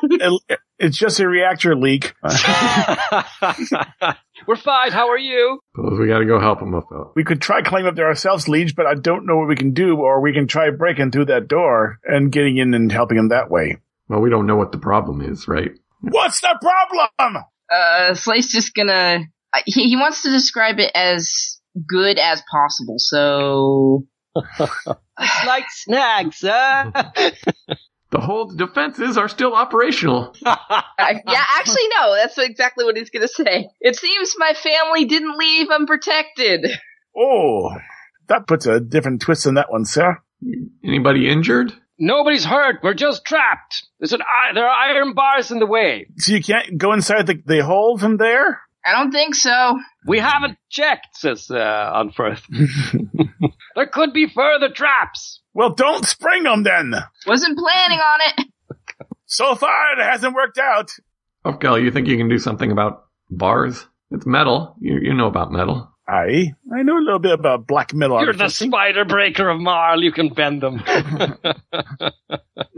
It- 0.49 0.59
it's 0.77 0.97
just 0.97 1.21
a 1.21 1.27
reactor 1.27 1.73
leak. 1.73 2.13
We're 4.47 4.55
fine. 4.57 4.91
How 4.91 5.09
are 5.09 5.17
you? 5.17 5.59
Suppose 5.73 5.97
we 5.97 6.07
gotta 6.07 6.25
go 6.25 6.39
help 6.41 6.61
him 6.61 6.75
up. 6.75 6.87
though. 6.89 7.13
We 7.15 7.23
could 7.23 7.41
try 7.41 7.61
climbing 7.61 7.87
up 7.87 7.95
there 7.95 8.07
ourselves, 8.07 8.49
Liege, 8.49 8.75
but 8.75 8.85
I 8.85 8.93
don't 8.95 9.25
know 9.25 9.37
what 9.37 9.47
we 9.47 9.55
can 9.55 9.73
do, 9.73 9.95
or 9.95 10.19
we 10.21 10.33
can 10.33 10.47
try 10.47 10.69
breaking 10.71 11.11
through 11.11 11.25
that 11.25 11.47
door 11.47 11.99
and 12.03 12.29
getting 12.31 12.57
in 12.57 12.73
and 12.73 12.91
helping 12.91 13.17
him 13.17 13.29
that 13.29 13.49
way. 13.49 13.77
Well, 14.09 14.19
we 14.19 14.29
don't 14.29 14.45
know 14.47 14.57
what 14.57 14.71
the 14.73 14.77
problem 14.77 15.21
is, 15.21 15.47
right? 15.47 15.71
What's 16.09 16.41
the 16.41 16.57
problem? 16.61 17.43
uh, 17.71 18.13
Slate's 18.15 18.51
just 18.51 18.73
gonna. 18.73 19.19
uh, 19.53 19.59
He, 19.65 19.89
he 19.89 19.95
wants 19.95 20.21
to 20.23 20.29
describe 20.31 20.79
it 20.79 20.91
as 20.95 21.59
good 21.87 22.17
as 22.17 22.41
possible. 22.49 22.95
So 22.97 24.05
like 25.45 25.65
snags, 25.69 26.39
huh? 26.41 26.91
The 28.11 28.21
whole 28.21 28.45
defenses 28.45 29.17
are 29.17 29.27
still 29.27 29.53
operational. 29.53 30.33
I, 30.45 31.21
yeah, 31.27 31.43
actually, 31.57 31.81
no. 31.99 32.15
That's 32.15 32.37
exactly 32.37 32.85
what 32.85 32.95
he's 32.95 33.09
gonna 33.09 33.27
say. 33.27 33.67
It 33.81 33.97
seems 33.97 34.33
my 34.37 34.53
family 34.53 35.03
didn't 35.05 35.37
leave 35.37 35.69
unprotected. 35.69 36.65
Oh, 37.17 37.71
that 38.27 38.47
puts 38.47 38.67
a 38.67 38.79
different 38.79 39.21
twist 39.21 39.45
on 39.47 39.55
that 39.55 39.69
one, 39.69 39.83
sir. 39.83 40.17
Anybody 40.83 41.27
injured? 41.29 41.73
Nobody's 41.97 42.43
hurt. 42.45 42.77
We're 42.83 42.93
just 42.93 43.23
trapped. 43.25 43.85
There's 43.99 44.13
an 44.13 44.21
i- 44.21 44.53
there 44.53 44.65
are 44.67 44.89
iron 44.89 45.13
bars 45.13 45.51
in 45.51 45.59
the 45.59 45.65
way. 45.65 46.07
So 46.17 46.33
you 46.33 46.43
can't 46.43 46.77
go 46.77 46.91
inside 46.93 47.27
the, 47.27 47.41
the 47.45 47.63
hole 47.63 47.97
from 47.97 48.17
there? 48.17 48.61
I 48.85 48.91
don't 48.91 49.11
think 49.11 49.33
so. 49.33 49.79
We 50.05 50.19
haven't 50.19 50.57
checked, 50.69 51.17
says 51.17 51.49
uh, 51.49 51.55
Unferth. 51.95 52.43
there 53.75 53.87
could 53.87 54.13
be 54.13 54.27
further 54.27 54.69
traps. 54.69 55.41
Well, 55.53 55.71
don't 55.73 56.05
spring 56.05 56.43
them 56.43 56.63
then. 56.63 56.93
Wasn't 57.25 57.57
planning 57.57 57.99
on 57.99 58.19
it. 58.27 58.47
So 59.25 59.55
far, 59.55 59.97
it 59.97 60.03
hasn't 60.03 60.35
worked 60.35 60.59
out. 60.59 60.91
Ofgal, 61.45 61.81
you 61.81 61.91
think 61.91 62.07
you 62.07 62.17
can 62.17 62.29
do 62.29 62.37
something 62.37 62.71
about 62.71 63.05
bars? 63.29 63.87
It's 64.11 64.25
metal. 64.25 64.75
You, 64.79 64.99
you 65.01 65.13
know 65.13 65.27
about 65.27 65.51
metal. 65.51 65.91
I 66.07 66.53
I 66.71 66.83
know 66.83 66.97
a 66.97 67.03
little 67.03 67.19
bit 67.19 67.31
about 67.31 67.65
black 67.65 67.93
metal. 67.93 68.21
You're 68.21 68.33
the 68.33 68.49
spider 68.49 69.05
breaker 69.05 69.49
of 69.49 69.59
Marl. 69.59 70.03
You 70.03 70.11
can 70.11 70.29
bend 70.29 70.61
them. 70.61 70.83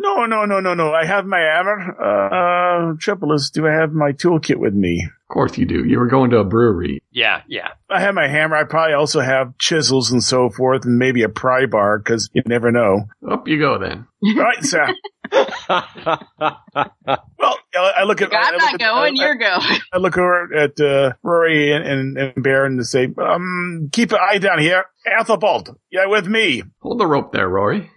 No, 0.08 0.26
no, 0.26 0.46
no, 0.46 0.62
no, 0.62 0.74
no. 0.74 0.94
I 0.94 1.06
have 1.06 1.26
my 1.26 1.40
hammer. 1.40 1.96
Uh, 2.00 2.94
uh, 2.94 2.96
trouble 2.98 3.34
is, 3.34 3.50
do 3.50 3.68
I 3.68 3.74
have 3.74 3.92
my 3.92 4.14
toolkit 4.14 4.56
with 4.56 4.74
me? 4.74 5.06
Of 5.30 5.34
course 5.34 5.58
you 5.58 5.66
do. 5.66 5.84
You 5.84 6.00
were 6.00 6.08
going 6.08 6.30
to 6.32 6.38
a 6.38 6.46
brewery. 6.46 7.04
yeah, 7.12 7.42
yeah. 7.50 7.70
I 7.90 8.00
have 8.00 8.16
my 8.16 8.28
hammer. 8.30 8.56
I 8.56 8.64
probably 8.64 8.94
also 8.94 9.20
have 9.20 9.58
chisels 9.58 10.10
and 10.12 10.24
so 10.24 10.50
forth, 10.50 10.86
and 10.86 10.98
maybe 10.98 11.24
a 11.24 11.30
pry 11.30 11.66
bar 11.66 11.98
because 12.00 12.30
you 12.34 12.44
never 12.46 12.72
know. 12.72 13.10
Up 13.30 13.46
you 13.48 13.60
go 13.60 13.78
then. 13.78 14.08
right, 14.38 14.64
sir. 14.64 14.88
Well, 16.40 17.58
I 17.76 17.94
I 17.98 18.04
look 18.04 18.22
at. 18.22 18.34
I 18.34 18.38
I'm 18.48 18.54
look 18.54 18.62
not 18.62 18.74
at- 18.76 18.80
going. 18.80 19.20
I, 19.20 19.24
You're 19.24 19.36
going. 19.36 19.80
I 19.94 19.98
look 19.98 20.18
over 20.18 20.54
at 20.54 20.80
uh, 20.80 21.14
Rory 21.24 21.72
and, 21.74 21.86
and, 21.86 22.18
and 22.18 22.44
Baron 22.44 22.78
to 22.78 22.84
say, 22.86 23.10
um, 23.18 23.90
keep 23.92 24.12
an 24.12 24.20
eye 24.22 24.38
down 24.40 24.60
here. 24.60 24.86
Ethelbald, 25.06 25.78
yeah, 25.92 26.06
with 26.08 26.28
me. 26.28 26.64
Hold 26.80 27.00
the 27.00 27.08
rope 27.08 27.32
there, 27.34 27.48
Rory. 27.50 27.90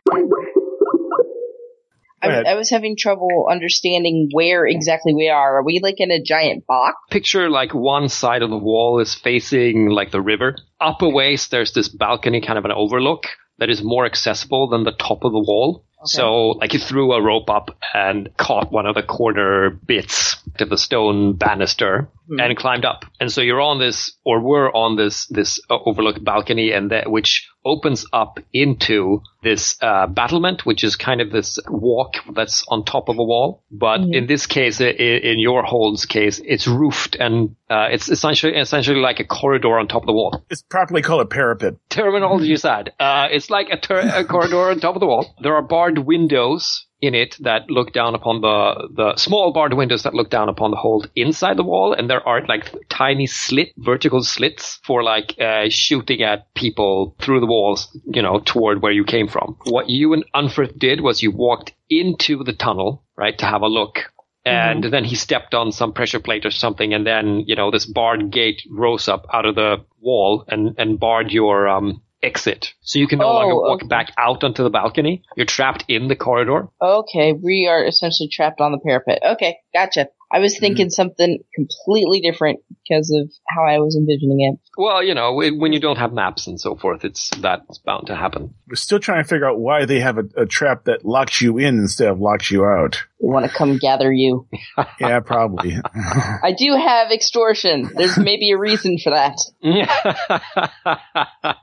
I. 2.23 2.43
I 2.43 2.55
was 2.55 2.71
having 2.71 2.97
trouble 2.97 3.49
understanding 3.51 4.29
where 4.33 4.67
exactly 4.67 5.15
we 5.15 5.29
are. 5.29 5.59
Are 5.59 5.65
we 5.65 5.81
like 5.83 5.97
in 5.99 6.11
a 6.11 6.23
giant 6.23 6.67
box? 6.67 6.97
Picture 7.11 7.49
like 7.49 7.73
one 7.73 8.09
side 8.09 8.43
of 8.43 8.51
the 8.51 8.59
wall 8.59 9.01
is 9.01 9.15
facing 9.15 9.89
like 9.89 10.11
the 10.11 10.21
river. 10.21 10.57
Up 10.81 11.03
a 11.03 11.09
ways, 11.09 11.49
there's 11.49 11.73
this 11.73 11.89
balcony, 11.89 12.41
kind 12.41 12.59
of 12.59 12.65
an 12.65 12.73
overlook 12.73 13.25
that 13.59 13.71
is 13.71 13.83
more 13.83 14.07
accessible 14.07 14.69
than 14.69 14.85
the 14.85 14.93
top 14.93 15.25
of 15.25 15.33
the 15.33 15.39
wall. 15.39 15.85
So, 16.05 16.53
like, 16.53 16.73
you 16.73 16.81
threw 16.81 17.13
a 17.13 17.23
rope 17.23 17.51
up 17.51 17.77
and 17.93 18.35
caught 18.39 18.73
one 18.73 18.87
of 18.87 18.95
the 18.95 19.03
corner 19.03 19.69
bits 19.69 20.40
of 20.59 20.69
the 20.69 20.79
stone 20.79 21.35
banister 21.35 22.09
and 22.39 22.57
climbed 22.57 22.85
up. 22.85 23.05
And 23.19 23.31
so 23.33 23.41
you're 23.41 23.61
on 23.61 23.81
this, 23.81 24.13
or 24.25 24.41
we're 24.41 24.71
on 24.71 24.97
this 24.97 25.27
this 25.27 25.61
uh, 25.69 25.79
overlook 25.85 26.23
balcony, 26.23 26.71
and 26.71 26.91
that 26.93 27.11
which 27.11 27.49
opens 27.65 28.07
up 28.13 28.39
into 28.53 29.21
this 29.43 29.77
uh, 29.83 30.07
battlement, 30.07 30.65
which 30.65 30.85
is 30.85 30.95
kind 30.97 31.21
of 31.21 31.33
this 31.33 31.59
walk 31.69 32.15
that's 32.33 32.65
on 32.69 32.85
top 32.85 33.09
of 33.09 33.19
a 33.19 33.25
wall. 33.25 33.65
But 33.73 34.01
in 34.03 34.27
this 34.29 34.47
case, 34.47 34.81
i- 34.81 34.85
i- 34.85 35.21
in 35.33 35.41
your 35.41 35.65
hold's 35.65 36.07
case, 36.07 36.41
it's 36.45 36.69
roofed 36.69 37.17
and 37.19 37.57
uh, 37.69 37.89
it's 37.91 38.09
essentially 38.09 38.55
essentially 38.57 39.01
like 39.01 39.19
a 39.19 39.25
corridor 39.25 39.77
on 39.79 39.89
top 39.89 40.03
of 40.03 40.07
the 40.07 40.13
wall 40.13 40.45
It's 40.51 40.63
properly 40.63 41.03
called 41.03 41.23
a 41.23 41.27
parapet. 41.27 41.75
terminology 41.89 42.53
aside, 42.53 42.93
uh, 43.01 43.27
it's 43.33 43.51
like 43.51 43.69
a, 43.71 43.77
ter- 43.77 44.09
a 44.15 44.25
corridor 44.25 44.71
on 44.71 44.79
top 44.81 44.95
of 44.95 45.01
the 45.01 45.07
wall. 45.07 45.35
There 45.43 45.55
are 45.57 45.63
barred 45.63 45.99
windows 45.99 46.87
in 47.03 47.15
it 47.15 47.37
that 47.41 47.71
look 47.71 47.93
down 47.93 48.15
upon 48.15 48.41
the 48.41 48.89
the 48.95 49.17
small 49.17 49.53
barred 49.53 49.73
windows 49.73 50.03
that 50.03 50.15
look 50.15 50.31
down 50.31 50.49
upon 50.49 50.71
the 50.71 50.77
hold 50.77 51.11
inside 51.17 51.57
the 51.57 51.65
wall, 51.65 51.93
and 51.93 52.11
there 52.11 52.27
are 52.27 52.45
like 52.47 52.75
tiny 52.89 53.27
slit, 53.27 53.73
vertical 53.79 54.23
slits 54.23 54.81
for 54.85 55.03
like 55.03 55.35
uh, 55.41 55.69
shooting 55.69 56.23
at 56.23 56.53
people 56.55 57.17
through 57.19 57.41
the 57.41 57.47
walls, 57.47 57.97
you 58.07 58.23
know, 58.23 58.41
toward 58.41 58.83
where 58.83 58.93
you 58.93 59.05
came 59.05 59.29
from. 59.29 59.57
What 59.65 59.89
you 59.89 60.13
and 60.13 60.25
Unferth 60.35 60.79
did 60.79 61.01
was 61.01 61.23
you 61.23 61.31
walked 61.31 61.73
into 61.89 62.45
the 62.45 62.53
tunnel, 62.53 63.03
right, 63.17 63.37
to 63.39 63.47
have 63.47 63.63
a 63.63 63.69
look. 63.69 64.13
And 64.43 64.85
then 64.85 65.05
he 65.05 65.17
stepped 65.17 65.55
on 65.55 65.71
some 65.71 65.93
pressure 65.93 66.19
plate 66.19 66.47
or 66.47 66.51
something, 66.51 66.95
and 66.95 67.07
then 67.07 67.45
you 67.47 67.55
know 67.55 67.71
this 67.71 67.87
barred 67.87 68.31
gate 68.31 68.63
rose 68.71 69.07
up 69.07 69.27
out 69.33 69.45
of 69.47 69.55
the 69.55 69.85
wall 70.01 70.45
and 70.49 70.75
and 70.79 70.99
barred 70.99 71.31
your 71.31 71.69
um 71.69 72.03
exit, 72.23 72.75
so 72.83 72.99
you 72.99 73.07
can 73.07 73.19
no 73.19 73.29
Oh, 73.29 73.35
longer 73.35 73.55
walk 73.55 73.81
okay. 73.83 73.87
back 73.89 74.13
out 74.19 74.45
onto 74.45 74.63
the 74.63 74.71
balcony. 74.71 75.23
You're 75.37 75.47
trapped 75.47 75.85
in 75.89 76.09
the 76.09 76.17
corridor. 76.17 76.69
Okay, 76.83 77.33
we 77.33 77.67
are 77.69 77.85
essentially 77.85 78.29
trapped 78.31 78.61
on 78.61 78.73
the 78.73 78.79
parapet. 78.79 79.21
Okay, 79.25 79.59
gotcha. 79.75 80.09
I 80.33 80.39
was 80.39 80.55
mm-hmm. 80.55 80.61
thinking 80.61 80.91
something 80.91 81.41
completely 81.55 82.21
different 82.21 82.61
because 82.71 83.11
of 83.11 83.31
how 83.49 83.65
I 83.65 83.79
was 83.79 83.97
envisioning 83.97 84.41
it. 84.41 84.59
Well, 84.77 85.03
you 85.03 85.15
know, 85.15 85.35
when 85.35 85.59
when 85.59 85.73
you 85.73 85.81
don't 85.81 85.97
have 85.97 86.13
maps 86.13 86.47
and 86.47 86.61
so 86.61 86.77
forth, 86.77 87.05
it's 87.05 87.31
that's 87.41 87.79
bound 87.79 88.07
to 88.07 88.17
happen. 88.17 88.55
We're 88.69 88.77
still 88.77 89.01
trying 89.01 89.25
to 89.25 89.29
figure 89.29 89.49
out 89.49 89.59
why 89.59 89.87
they 89.87 90.01
have 90.01 90.19
a, 90.19 90.25
a 90.37 90.47
trap 90.47 90.85
that 90.85 91.05
locks 91.05 91.41
you 91.41 91.59
in 91.59 91.79
instead 91.79 92.09
of 92.09 92.21
locks 92.21 92.51
you 92.51 92.65
out. 92.65 93.03
We 93.19 93.29
want 93.29 93.51
to 93.51 93.57
come 93.57 93.79
gather 93.79 94.13
you. 94.13 94.47
Yeah, 94.99 95.21
probably. 95.21 95.77
I 95.95 96.55
do 96.57 96.75
have 96.75 97.11
extortion. 97.11 97.91
There's 97.95 98.19
maybe 98.19 98.51
a 98.51 98.59
reason 98.59 98.99
for 98.99 99.11
that. 99.11 99.39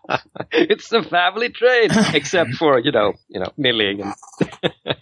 it's 0.51 0.89
the 0.89 1.03
family 1.03 1.49
trade, 1.49 1.91
except 2.13 2.55
for 2.55 2.79
you 2.79 2.91
know, 2.91 3.13
you 3.27 3.39
know, 3.39 3.51
milling. 3.57 4.01
And 4.01 4.13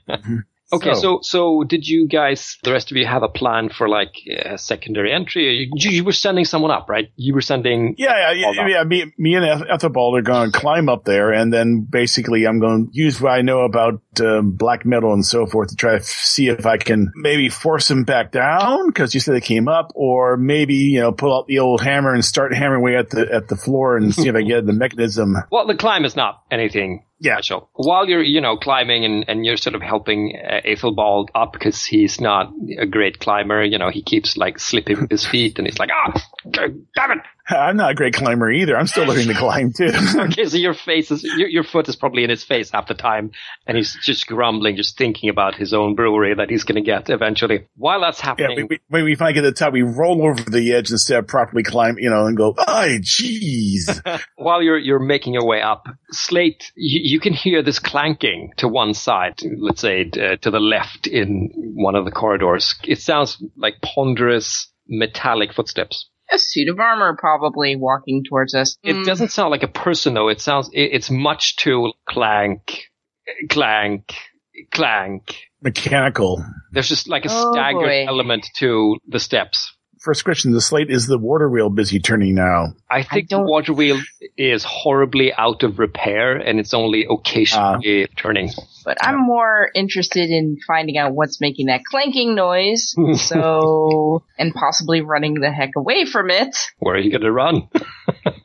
mm-hmm. 0.10 0.38
Okay, 0.76 0.94
So- 0.94 1.02
so 1.02 1.20
so 1.22 1.64
did 1.64 1.88
you 1.88 2.08
guys, 2.08 2.58
the 2.64 2.72
rest 2.72 2.92
of 2.92 2.98
you, 2.98 3.06
have 3.06 3.24
a 3.24 3.28
plan 3.30 3.70
for 3.70 3.88
like 3.90 4.14
a 4.28 4.58
secondary 4.58 5.12
entry? 5.12 5.70
You, 5.76 5.90
you 5.92 6.04
were 6.04 6.12
sending 6.14 6.46
someone 6.46 6.72
up, 6.72 6.88
right? 6.90 7.12
You 7.16 7.34
were 7.34 7.42
sending. 7.42 7.96
Yeah, 7.98 8.32
yeah, 8.34 8.52
yeah. 8.54 8.68
yeah 8.68 8.84
me, 8.84 9.14
me 9.18 9.36
and 9.36 9.46
Eth- 9.46 9.68
Ethelbald 9.70 10.18
are 10.18 10.22
going 10.22 10.52
to 10.52 10.58
climb 10.58 10.88
up 10.90 11.04
there, 11.06 11.32
and 11.34 11.52
then 11.54 11.82
basically 11.90 12.48
I'm 12.48 12.60
going 12.60 12.88
to 12.88 12.92
use 12.94 13.20
what 13.20 13.32
I 13.32 13.42
know 13.42 13.62
about 13.62 14.02
um, 14.22 14.52
black 14.52 14.86
metal 14.86 15.14
and 15.14 15.26
so 15.26 15.46
forth 15.46 15.70
to 15.70 15.76
try 15.76 15.92
to 15.92 15.98
f- 15.98 16.04
see 16.04 16.48
if 16.48 16.66
I 16.66 16.78
can 16.78 17.12
maybe 17.16 17.50
force 17.50 17.88
them 17.90 18.04
back 18.06 18.32
down 18.32 18.88
because 18.88 19.14
you 19.14 19.20
said 19.20 19.36
they 19.36 19.42
came 19.42 19.68
up, 19.68 19.92
or 19.96 20.38
maybe 20.38 20.76
you 20.76 21.02
know 21.02 21.12
pull 21.12 21.36
out 21.38 21.48
the 21.48 21.60
old 21.60 21.82
hammer 21.82 22.14
and 22.14 22.24
start 22.24 22.54
hammering 22.54 22.82
away 22.82 22.96
at 22.96 23.10
the 23.10 23.28
at 23.34 23.48
the 23.50 23.56
floor 23.56 23.98
and 23.98 24.14
see 24.14 24.28
if 24.30 24.36
I 24.36 24.42
get 24.42 24.66
the 24.66 24.74
mechanism. 24.74 25.36
Well, 25.52 25.68
the 25.68 25.76
climb 25.76 26.06
is 26.06 26.16
not 26.16 26.42
anything 26.52 27.04
Yeah. 27.26 27.36
special. 27.38 27.70
While 27.74 28.08
you're, 28.08 28.24
you 28.24 28.40
know, 28.40 28.56
climbing 28.56 29.04
and, 29.04 29.26
and 29.28 29.46
you're 29.46 29.58
sort 29.58 29.76
of 29.76 29.82
helping 29.82 30.38
uh, 30.38 30.62
Ethelbald 30.64 31.32
up 31.34 31.54
because 31.54 31.84
he's 31.84 32.22
not 32.22 32.54
a 32.78 32.86
great 32.86 33.20
climber, 33.20 33.64
you 33.64 33.78
know, 33.78 33.90
he 33.90 34.04
keeps 34.04 34.38
like 34.38 34.60
slipping 34.60 35.02
with 35.02 35.12
his 35.12 35.26
feet 35.26 35.58
and 35.58 35.68
he's 35.68 35.80
like, 35.80 35.90
ah, 35.92 36.14
damn 36.52 37.12
it. 37.12 37.20
I'm 37.48 37.78
not 37.78 37.92
a 37.92 37.94
great 37.94 38.14
climber 38.14 38.52
either. 38.52 38.76
I'm 38.78 38.88
still 38.88 39.06
learning 39.06 39.28
to 39.28 39.34
climb 39.36 39.72
too. 39.74 39.92
Okay, 40.16 40.46
so 40.46 40.58
your 40.58 40.74
face 40.74 41.12
is, 41.12 41.24
your, 41.24 41.48
your 41.48 41.64
foot 41.64 41.88
is 41.88 41.96
probably 41.96 42.24
in 42.24 42.30
his 42.30 42.44
face 42.44 42.72
half 42.72 42.88
the 42.88 42.94
time 42.94 43.32
and 43.68 43.78
he's 43.78 43.98
just 44.02 44.26
grumbling, 44.28 44.76
just 44.76 44.98
thinking 44.98 45.30
about 45.30 45.56
his 45.56 45.74
own 45.74 45.94
brewery 45.94 46.34
that 46.34 46.50
he's 46.50 46.64
going 46.64 46.76
to 46.76 46.82
get 46.82 47.10
eventually. 47.10 47.68
While 47.76 48.02
that's 48.02 48.20
yeah, 48.20 48.26
happening, 48.26 48.56
we, 48.56 48.64
we, 48.64 48.80
when 48.88 49.04
we 49.04 49.16
finally 49.16 49.34
get 49.34 49.42
to 49.42 49.52
the 49.52 49.54
top, 49.54 49.74
we 49.74 49.84
roll 49.84 50.26
over 50.26 50.50
the 50.50 50.74
edge 50.74 50.90
instead 50.90 51.20
of 51.20 51.28
properly 51.28 51.64
climb, 51.64 51.98
you 52.00 52.10
know, 52.10 52.26
and 52.26 52.36
go, 52.36 52.56
ay, 52.58 53.00
jeez. 53.02 54.02
while 54.38 54.62
you're 54.62 54.78
you're 54.78 55.00
making 55.00 55.34
your 55.34 55.46
way 55.46 55.62
up, 55.62 55.86
Slate, 56.12 56.72
you, 56.76 57.02
you 57.04 57.20
can 57.20 57.34
hear 57.34 57.62
this 57.62 57.80
clanking 57.80 58.54
to 58.58 58.68
one 58.68 58.94
side, 58.94 59.42
let's 59.58 59.82
say 59.82 60.10
uh, 60.14 60.38
to 60.38 60.52
the 60.52 60.60
left 60.60 61.08
in 61.08 61.52
one 61.76 61.96
of 61.96 62.06
the 62.06 62.12
corridors. 62.12 62.76
It 62.84 63.00
sounds 63.00 63.42
like 63.56 63.82
ponderous 63.82 64.72
metallic 64.88 65.54
footsteps. 65.54 66.10
A 66.32 66.38
suit 66.40 66.70
of 66.70 66.80
armor 66.80 67.16
probably 67.20 67.76
walking 67.76 68.24
towards 68.28 68.56
us. 68.56 68.78
It 68.84 68.96
Mm, 68.96 69.06
doesn't 69.06 69.32
sound 69.32 69.52
like 69.52 69.64
a 69.64 69.68
person 69.68 70.14
though. 70.16 70.28
It 70.30 70.42
sounds 70.42 70.70
it, 70.74 70.90
it's 70.94 71.12
much 71.12 71.56
too 71.58 71.94
clank, 72.10 72.86
clank, 73.50 74.16
clank. 74.72 75.36
Mechanical. 75.62 76.44
There's 76.72 76.90
just 76.90 77.08
like 77.10 77.26
a 77.26 77.30
Oh, 77.30 77.52
staggered 77.52 77.80
boy. 77.82 78.06
element 78.08 78.48
to 78.58 78.98
the 79.08 79.20
steps. 79.20 79.75
First 80.06 80.24
question, 80.24 80.52
the 80.52 80.62
slate 80.62 80.92
is 80.92 81.08
the 81.08 81.18
water 81.18 81.50
wheel 81.50 81.72
busy 81.72 82.00
turning 82.00 82.36
now. 82.36 82.76
I 82.92 83.02
think 83.02 83.30
the 83.30 83.42
water 83.42 83.74
wheel 83.74 84.00
is 84.38 84.64
horribly 84.64 85.34
out 85.34 85.64
of 85.64 85.80
repair 85.80 86.38
and 86.38 86.60
it's 86.60 86.76
only 86.76 87.08
occasionally 87.10 88.08
turning. 88.16 88.52
But 88.86 89.00
I'm 89.02 89.18
more 89.18 89.72
interested 89.74 90.30
in 90.30 90.58
finding 90.68 91.00
out 91.00 91.16
what's 91.16 91.42
making 91.42 91.66
that 91.68 91.82
clanking 91.90 92.36
noise. 92.36 92.94
so, 93.16 94.22
and 94.38 94.54
possibly 94.54 95.02
running 95.02 95.40
the 95.40 95.52
heck 95.52 95.72
away 95.76 96.06
from 96.06 96.30
it. 96.30 96.56
Where 96.78 96.94
are 96.94 97.00
you 97.00 97.10
going 97.10 97.22
to 97.22 97.32
run? 97.32 97.68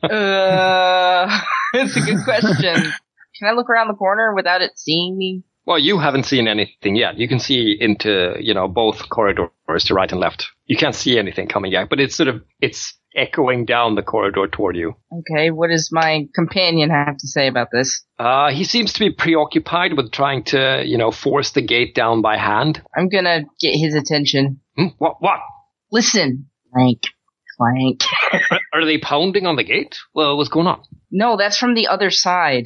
Uh, 0.03 1.41
it's 1.75 1.95
a 1.95 2.01
good 2.01 2.23
question. 2.23 2.73
Can 2.73 3.47
I 3.47 3.51
look 3.51 3.69
around 3.69 3.87
the 3.87 3.93
corner 3.93 4.33
without 4.33 4.63
it 4.63 4.71
seeing 4.75 5.15
me? 5.15 5.43
Well, 5.65 5.77
you 5.77 5.99
haven't 5.99 6.25
seen 6.25 6.47
anything 6.47 6.95
yet. 6.95 7.17
You 7.17 7.27
can 7.27 7.39
see 7.39 7.77
into, 7.79 8.35
you 8.39 8.53
know, 8.53 8.67
both 8.67 9.09
corridors 9.09 9.49
to 9.85 9.93
right 9.93 10.11
and 10.11 10.19
left. 10.19 10.47
You 10.65 10.75
can't 10.75 10.95
see 10.95 11.19
anything 11.19 11.47
coming 11.47 11.71
yet, 11.71 11.89
but 11.89 11.99
it's 11.99 12.15
sort 12.15 12.29
of, 12.29 12.41
it's 12.59 12.95
echoing 13.15 13.65
down 13.65 13.95
the 13.95 14.01
corridor 14.01 14.47
toward 14.47 14.75
you. 14.75 14.95
Okay, 15.19 15.51
what 15.51 15.69
does 15.69 15.89
my 15.91 16.27
companion 16.33 16.89
have 16.89 17.17
to 17.17 17.27
say 17.27 17.47
about 17.47 17.67
this? 17.71 18.03
Uh, 18.17 18.51
he 18.51 18.63
seems 18.63 18.93
to 18.93 18.99
be 18.99 19.11
preoccupied 19.11 19.95
with 19.97 20.11
trying 20.11 20.43
to, 20.45 20.83
you 20.85 20.97
know, 20.97 21.11
force 21.11 21.51
the 21.51 21.61
gate 21.61 21.93
down 21.93 22.21
by 22.21 22.37
hand. 22.37 22.81
I'm 22.95 23.09
gonna 23.09 23.41
get 23.59 23.75
his 23.75 23.95
attention. 23.95 24.61
Hmm? 24.77 24.87
What, 24.97 25.17
what? 25.19 25.39
Listen, 25.91 26.49
clank, 26.73 27.01
clank. 27.57 28.01
Are 28.73 28.85
they 28.85 28.97
pounding 28.97 29.45
on 29.45 29.57
the 29.57 29.63
gate? 29.63 29.97
Well, 30.13 30.37
what's 30.37 30.49
going 30.49 30.67
on? 30.67 30.81
No, 31.11 31.35
that's 31.37 31.57
from 31.57 31.73
the 31.73 31.87
other 31.87 32.09
side. 32.09 32.65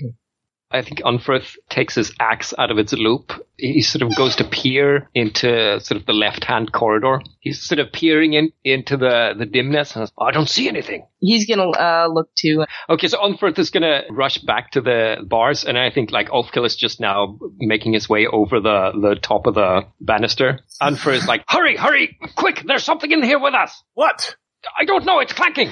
I 0.76 0.82
think 0.82 1.00
Unferth 1.00 1.56
takes 1.70 1.96
his 1.96 2.14
axe 2.20 2.54
out 2.58 2.70
of 2.70 2.78
its 2.78 2.92
loop. 2.92 3.32
He 3.58 3.82
sort 3.82 4.02
of 4.02 4.14
goes 4.16 4.36
to 4.36 4.44
peer 4.44 5.10
into 5.16 5.80
sort 5.80 6.00
of 6.02 6.06
the 6.06 6.14
left-hand 6.14 6.74
corridor. 6.74 7.22
He's 7.40 7.62
sort 7.62 7.80
of 7.80 7.94
peering 7.94 8.34
in 8.34 8.52
into 8.66 8.98
the, 8.98 9.34
the 9.38 9.46
dimness. 9.46 9.96
And, 9.96 10.12
I 10.20 10.32
don't 10.32 10.50
see 10.50 10.68
anything. 10.68 11.08
He's 11.20 11.48
gonna 11.48 11.70
uh, 11.70 12.08
look 12.12 12.30
too. 12.36 12.66
Okay, 12.90 13.08
so 13.08 13.20
Unferth 13.20 13.58
is 13.58 13.70
gonna 13.70 14.02
rush 14.12 14.40
back 14.40 14.72
to 14.72 14.82
the 14.82 15.18
bars, 15.26 15.64
and 15.64 15.78
I 15.78 15.92
think 15.92 16.12
like 16.12 16.28
Ulfkill 16.28 16.66
is 16.66 16.76
just 16.76 17.00
now 17.00 17.40
making 17.58 17.94
his 17.94 18.10
way 18.10 18.28
over 18.28 18.60
the, 18.60 18.92
the 19.02 19.16
top 19.16 19.48
of 19.48 19.54
the 19.56 19.84
banister. 20.02 20.60
Unferth 20.82 21.16
is 21.16 21.28
like, 21.28 21.46
hurry, 21.48 21.78
hurry, 21.78 22.18
quick, 22.36 22.64
there's 22.66 22.84
something 22.84 23.12
in 23.12 23.24
here 23.24 23.40
with 23.40 23.54
us. 23.54 23.82
What? 23.94 24.36
I 24.78 24.84
don't 24.84 25.06
know, 25.06 25.20
it's 25.20 25.34
clanking. 25.34 25.72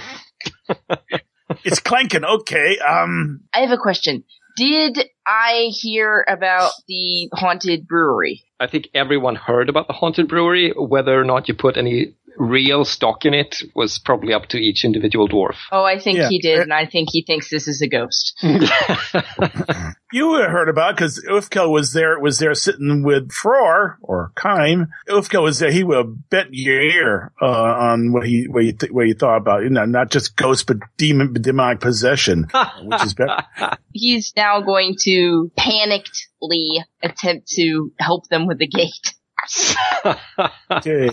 It's 1.64 1.80
clanking. 1.80 2.24
Okay. 2.24 2.78
Um, 2.80 3.42
I 3.54 3.60
have 3.60 3.72
a 3.72 3.78
question. 3.78 4.24
Did 4.56 5.00
I 5.26 5.72
hear 5.72 6.26
about 6.28 6.72
the 6.88 7.30
haunted 7.34 7.88
brewery? 7.88 8.44
I 8.60 8.68
think 8.68 8.90
everyone 8.94 9.36
heard 9.36 9.70
about 9.70 9.88
the 9.88 9.94
haunted 9.94 10.28
brewery. 10.28 10.74
Whether 10.76 11.20
or 11.20 11.24
not 11.24 11.48
you 11.48 11.54
put 11.54 11.78
any 11.78 12.14
real 12.38 12.86
stock 12.86 13.26
in 13.26 13.34
it 13.34 13.62
was 13.76 14.00
probably 14.00 14.34
up 14.34 14.48
to 14.48 14.58
each 14.58 14.84
individual 14.86 15.28
dwarf. 15.28 15.56
Oh, 15.72 15.84
I 15.84 16.00
think 16.00 16.18
Yeah. 16.18 16.30
he 16.30 16.40
did, 16.40 16.60
and 16.60 16.74
I 16.74 16.86
think 16.86 17.10
he 17.12 17.24
thinks 17.24 17.50
this 17.50 17.68
is 17.68 17.82
a 17.82 17.88
ghost. 17.88 18.38
you 20.12 20.34
heard 20.36 20.70
about 20.70 20.96
because 20.96 21.24
Ufkel 21.30 21.72
was 21.72 21.94
there. 21.94 22.20
Was 22.20 22.40
there 22.40 22.54
sitting 22.54 23.04
with 23.04 23.30
Fror 23.32 23.96
or 24.02 24.32
Kime. 24.36 24.88
Ufkel 25.10 25.44
was 25.44 25.60
there. 25.60 25.72
He 25.72 25.84
will 25.84 26.04
bet 26.04 26.48
your 26.52 26.82
ear 26.82 27.32
uh, 27.42 27.46
on 27.46 28.12
what 28.14 28.26
he 28.28 28.46
what 28.50 28.64
you 28.64 28.74
th- 28.74 28.92
what 28.92 29.08
you 29.08 29.14
thought 29.16 29.38
about. 29.38 29.64
You 29.64 29.70
know, 29.70 29.86
not 29.86 30.12
just 30.12 30.36
ghost, 30.36 30.68
but 30.68 30.78
demon 30.98 31.34
demonic 31.34 31.80
possession, 31.82 32.48
which 32.84 33.04
is 33.04 33.14
better. 33.14 33.44
He's 33.92 34.34
now 34.36 34.62
going 34.62 34.96
to 35.02 35.52
panickedly 35.58 36.84
attempt 37.02 37.48
to 37.50 37.92
help 38.00 38.28
them 38.30 38.48
with 38.48 38.58
the 38.60 38.68
gate. 38.68 39.13
Okay. 40.72 41.10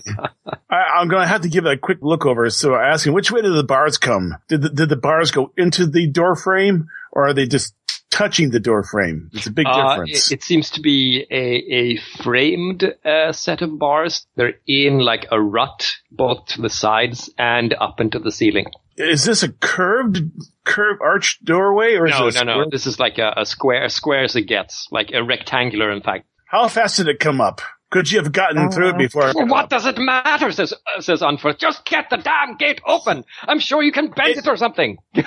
I, 0.70 0.76
I'm 0.96 1.08
going 1.08 1.22
to 1.22 1.28
have 1.28 1.42
to 1.42 1.48
give 1.48 1.66
it 1.66 1.72
a 1.72 1.76
quick 1.78 1.98
look 2.00 2.26
over. 2.26 2.48
So 2.50 2.74
I 2.74 2.88
ask 2.88 3.06
him, 3.06 3.12
which 3.14 3.30
way 3.30 3.42
did 3.42 3.54
the 3.54 3.64
bars 3.64 3.98
come? 3.98 4.36
Did 4.48 4.62
the, 4.62 4.68
did 4.70 4.88
the 4.88 4.96
bars 4.96 5.30
go 5.30 5.52
into 5.56 5.86
the 5.86 6.06
door 6.06 6.36
frame 6.36 6.88
or 7.12 7.26
are 7.28 7.32
they 7.34 7.46
just 7.46 7.74
touching 8.10 8.50
the 8.50 8.60
door 8.60 8.82
frame? 8.82 9.30
It's 9.32 9.46
a 9.46 9.50
big 9.52 9.66
Uh, 9.68 9.90
difference. 9.90 10.30
it, 10.30 10.36
it 10.36 10.42
seems 10.42 10.70
to 10.70 10.80
be 10.80 11.26
a, 11.30 11.36
a 11.36 11.96
framed 12.22 12.84
uh, 13.04 13.32
set 13.32 13.62
of 13.62 13.78
bars. 13.78 14.26
They're 14.36 14.54
in 14.66 14.98
like 14.98 15.26
a 15.30 15.40
rut, 15.40 15.90
both 16.10 16.46
to 16.46 16.62
the 16.62 16.70
sides 16.70 17.30
and 17.38 17.74
up 17.80 18.00
into 18.00 18.18
the 18.18 18.32
ceiling. 18.32 18.66
is 18.96 19.24
this 19.24 19.42
a 19.42 19.50
curved, 19.52 20.18
curved 20.64 21.00
arched 21.02 21.44
doorway 21.44 21.94
or 21.94 22.06
is 22.06 22.12
No, 22.12 22.28
no, 22.44 22.60
no. 22.64 22.70
This 22.70 22.86
is 22.86 22.98
like 22.98 23.18
a, 23.18 23.34
a 23.36 23.46
square, 23.46 23.84
as 23.84 23.94
square 23.94 24.24
as 24.24 24.34
it 24.36 24.42
gets, 24.42 24.88
like 24.90 25.10
a 25.12 25.22
rectangular, 25.22 25.90
in 25.92 26.02
fact. 26.02 26.26
How 26.46 26.66
fast 26.68 26.96
did 26.96 27.06
it 27.08 27.20
come 27.20 27.40
up? 27.40 27.60
Could 27.90 28.10
you 28.10 28.22
have 28.22 28.30
gotten 28.30 28.70
through 28.70 28.90
it 28.90 28.98
before? 28.98 29.28
it 29.28 29.34
Well, 29.34 29.46
what 29.48 29.64
up? 29.64 29.70
does 29.70 29.84
it 29.84 29.98
matter? 29.98 30.52
Says 30.52 30.72
uh, 30.72 31.00
says 31.00 31.22
Unferth. 31.22 31.58
Just 31.58 31.84
get 31.84 32.08
the 32.08 32.18
damn 32.18 32.56
gate 32.56 32.80
open. 32.86 33.24
I'm 33.42 33.58
sure 33.58 33.82
you 33.82 33.90
can 33.90 34.08
bend 34.10 34.36
it 34.36 34.46
or 34.46 34.56
something. 34.56 34.98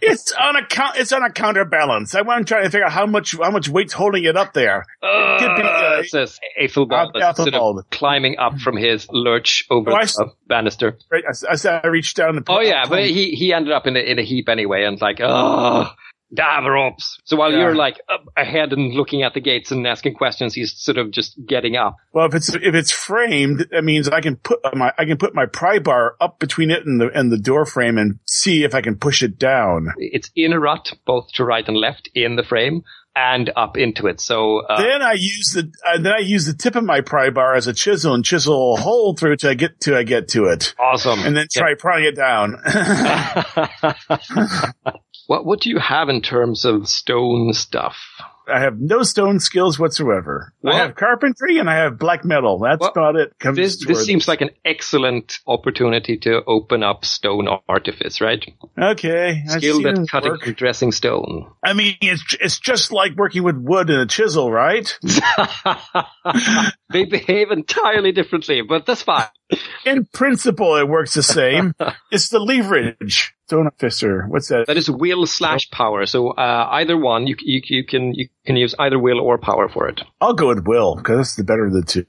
It's 0.00 0.32
on 0.32 0.56
a 0.56 0.66
count. 0.66 0.96
It's 0.96 1.12
on 1.12 1.22
a 1.22 1.30
counterbalance. 1.30 2.14
I 2.14 2.22
want 2.22 2.46
to 2.46 2.52
try 2.54 2.62
to 2.62 2.70
figure 2.70 2.86
out 2.86 2.92
how 2.92 3.06
much 3.06 3.36
how 3.38 3.50
much 3.50 3.68
weight's 3.68 3.92
holding 3.92 4.24
it 4.24 4.36
up 4.36 4.52
there. 4.52 4.84
could 5.02 5.56
be, 5.56 5.62
uh, 5.62 5.66
Uh, 5.66 6.02
says 6.04 6.40
Ethelbald, 6.58 7.14
uh, 7.14 7.18
that's 7.20 7.38
sort 7.38 7.54
of 7.54 7.88
climbing 7.90 8.38
up 8.38 8.58
from 8.58 8.76
his 8.76 9.06
lurch 9.10 9.64
over 9.70 9.90
Oh, 9.92 9.96
the 9.96 10.02
s- 10.02 10.18
banister. 10.48 10.98
Right? 11.10 11.24
I, 11.26 11.56
I 11.68 11.80
I 11.84 11.86
reached 11.88 12.16
down. 12.16 12.36
And 12.36 12.46
Oh 12.48 12.60
yeah, 12.60 12.84
but 12.88 13.04
he 13.04 13.30
he 13.32 13.52
ended 13.52 13.72
up 13.72 13.86
in 13.86 13.96
a, 13.96 14.00
in 14.00 14.18
a 14.18 14.22
heap 14.22 14.48
anyway, 14.48 14.84
and 14.84 15.00
like, 15.00 15.20
oh, 15.22 15.90
damn 16.34 16.66
ropes. 16.66 17.18
So 17.24 17.36
while 17.36 17.52
Yeah. 17.52 17.60
you're 17.60 17.74
like 17.74 18.00
ahead 18.36 18.72
and 18.72 18.94
looking 18.94 19.22
at 19.22 19.34
the 19.34 19.40
gates 19.40 19.70
and 19.70 19.86
asking 19.86 20.14
questions, 20.14 20.54
he's 20.54 20.72
sort 20.76 20.98
of 20.98 21.10
just 21.10 21.38
getting 21.46 21.76
up. 21.76 21.96
Well, 22.12 22.26
if 22.26 22.34
it's 22.34 22.54
if 22.54 22.74
it's 22.74 22.90
framed, 22.90 23.66
that 23.70 23.84
means 23.84 24.08
I 24.08 24.20
can 24.20 24.36
put 24.36 24.60
my 24.74 24.92
I 24.98 25.04
can 25.04 25.18
put 25.18 25.34
my 25.34 25.46
pry 25.46 25.78
bar 25.78 26.16
up 26.20 26.38
between 26.38 26.70
it 26.70 26.84
and 26.86 27.00
the 27.00 27.10
and 27.14 27.30
the 27.30 27.38
door 27.38 27.66
frame 27.66 27.98
and 27.98 28.18
see 28.26 28.64
if 28.64 28.74
I 28.74 28.80
can 28.80 28.96
push 28.96 29.22
it 29.22 29.38
down. 29.38 29.88
It's 29.98 30.30
in 30.34 30.52
a 30.52 30.60
rut, 30.60 30.92
both 31.06 31.32
to 31.34 31.44
right 31.44 31.66
and 31.66 31.76
left 31.76 32.08
in 32.14 32.36
the 32.36 32.42
frame, 32.44 32.82
and 33.14 33.50
up 33.56 33.76
into 33.76 34.06
it. 34.06 34.20
So 34.20 34.60
uh, 34.66 34.80
then 34.80 35.02
I 35.02 35.12
use 35.12 35.52
the 35.54 35.70
uh, 35.86 35.98
then 35.98 36.12
I 36.12 36.18
use 36.20 36.46
the 36.46 36.54
tip 36.54 36.76
of 36.76 36.84
my 36.84 37.00
pry 37.02 37.30
bar 37.30 37.54
as 37.54 37.66
a 37.66 37.74
chisel 37.74 38.14
and 38.14 38.24
chisel 38.24 38.74
a 38.74 38.80
hole 38.80 39.14
through 39.14 39.36
till 39.36 39.50
I 39.50 39.54
get 39.54 39.80
to 39.80 39.96
I 39.96 40.02
get 40.02 40.28
to 40.28 40.44
it, 40.46 40.74
awesome. 40.78 41.20
and 41.20 41.36
then 41.36 41.46
try 41.52 41.74
prying 41.78 42.04
it 42.04 42.16
down. 42.16 42.56
what 45.32 45.46
what 45.46 45.60
do 45.62 45.70
you 45.70 45.78
have 45.78 46.10
in 46.10 46.20
terms 46.20 46.66
of 46.66 46.86
stone 46.86 47.54
stuff? 47.54 47.96
I 48.52 48.60
have 48.60 48.78
no 48.78 49.02
stone 49.02 49.38
skills 49.40 49.78
whatsoever. 49.78 50.52
Well- 50.62 50.74
I 50.74 50.78
have 50.80 50.94
carpentry 50.94 51.58
and 51.58 51.70
I 51.70 51.76
have 51.76 51.96
black 51.98 52.22
metal. 52.24 52.58
That's 52.58 52.80
Well, 52.80 52.90
about 52.90 53.16
it. 53.16 53.32
Comes 53.38 53.56
This 53.56 53.86
this 53.86 54.04
seems 54.04 54.28
like 54.28 54.42
an 54.42 54.50
excellent 54.62 55.38
opportunity 55.46 56.18
to 56.18 56.42
open 56.46 56.82
up 56.82 57.06
stone 57.06 57.48
artifice, 57.66 58.20
right? 58.20 58.44
okay. 58.78 59.42
Skilled 59.46 59.86
at 59.86 60.06
cutting 60.08 60.32
work. 60.32 60.46
and 60.46 60.56
dressing 60.56 60.92
stone. 60.92 61.50
I 61.64 61.72
mean, 61.72 61.94
it's 62.02 62.36
it's 62.40 62.58
just 62.58 62.92
like 62.92 63.12
working 63.16 63.42
with 63.42 63.56
wood 63.56 63.88
and 63.88 64.00
a 64.02 64.06
chisel, 64.06 64.52
right? 64.52 64.98
they 66.92 67.04
behave 67.06 67.50
entirely 67.52 68.12
differently, 68.12 68.60
but 68.68 68.84
that's 68.84 69.02
fine. 69.02 69.26
In 69.84 70.06
principle, 70.06 70.76
it 70.76 70.88
works 70.88 71.14
the 71.14 71.22
same. 71.22 71.74
it's 72.10 72.28
the 72.28 72.38
leverage. 72.38 73.34
Stone 73.46 73.66
artifice. 73.66 74.02
What's 74.28 74.48
that? 74.48 74.66
That 74.66 74.76
is 74.76 74.90
will 74.90 75.26
slash 75.26 75.70
power. 75.70 76.06
So 76.06 76.30
uh, 76.30 76.68
either 76.70 76.96
one, 76.96 77.26
you, 77.26 77.36
you 77.40 77.60
you 77.64 77.84
can 77.84 78.14
you 78.14 78.28
can 78.46 78.56
use 78.56 78.74
either 78.78 78.98
will 78.98 79.20
or 79.20 79.38
power 79.38 79.68
for 79.68 79.88
it. 79.88 80.00
I'll 80.20 80.34
go 80.34 80.48
with 80.48 80.66
will 80.66 80.96
because 80.96 81.18
that's 81.18 81.36
the 81.36 81.44
better 81.44 81.66
of 81.66 81.72
the 81.72 81.82
two. 81.82 82.06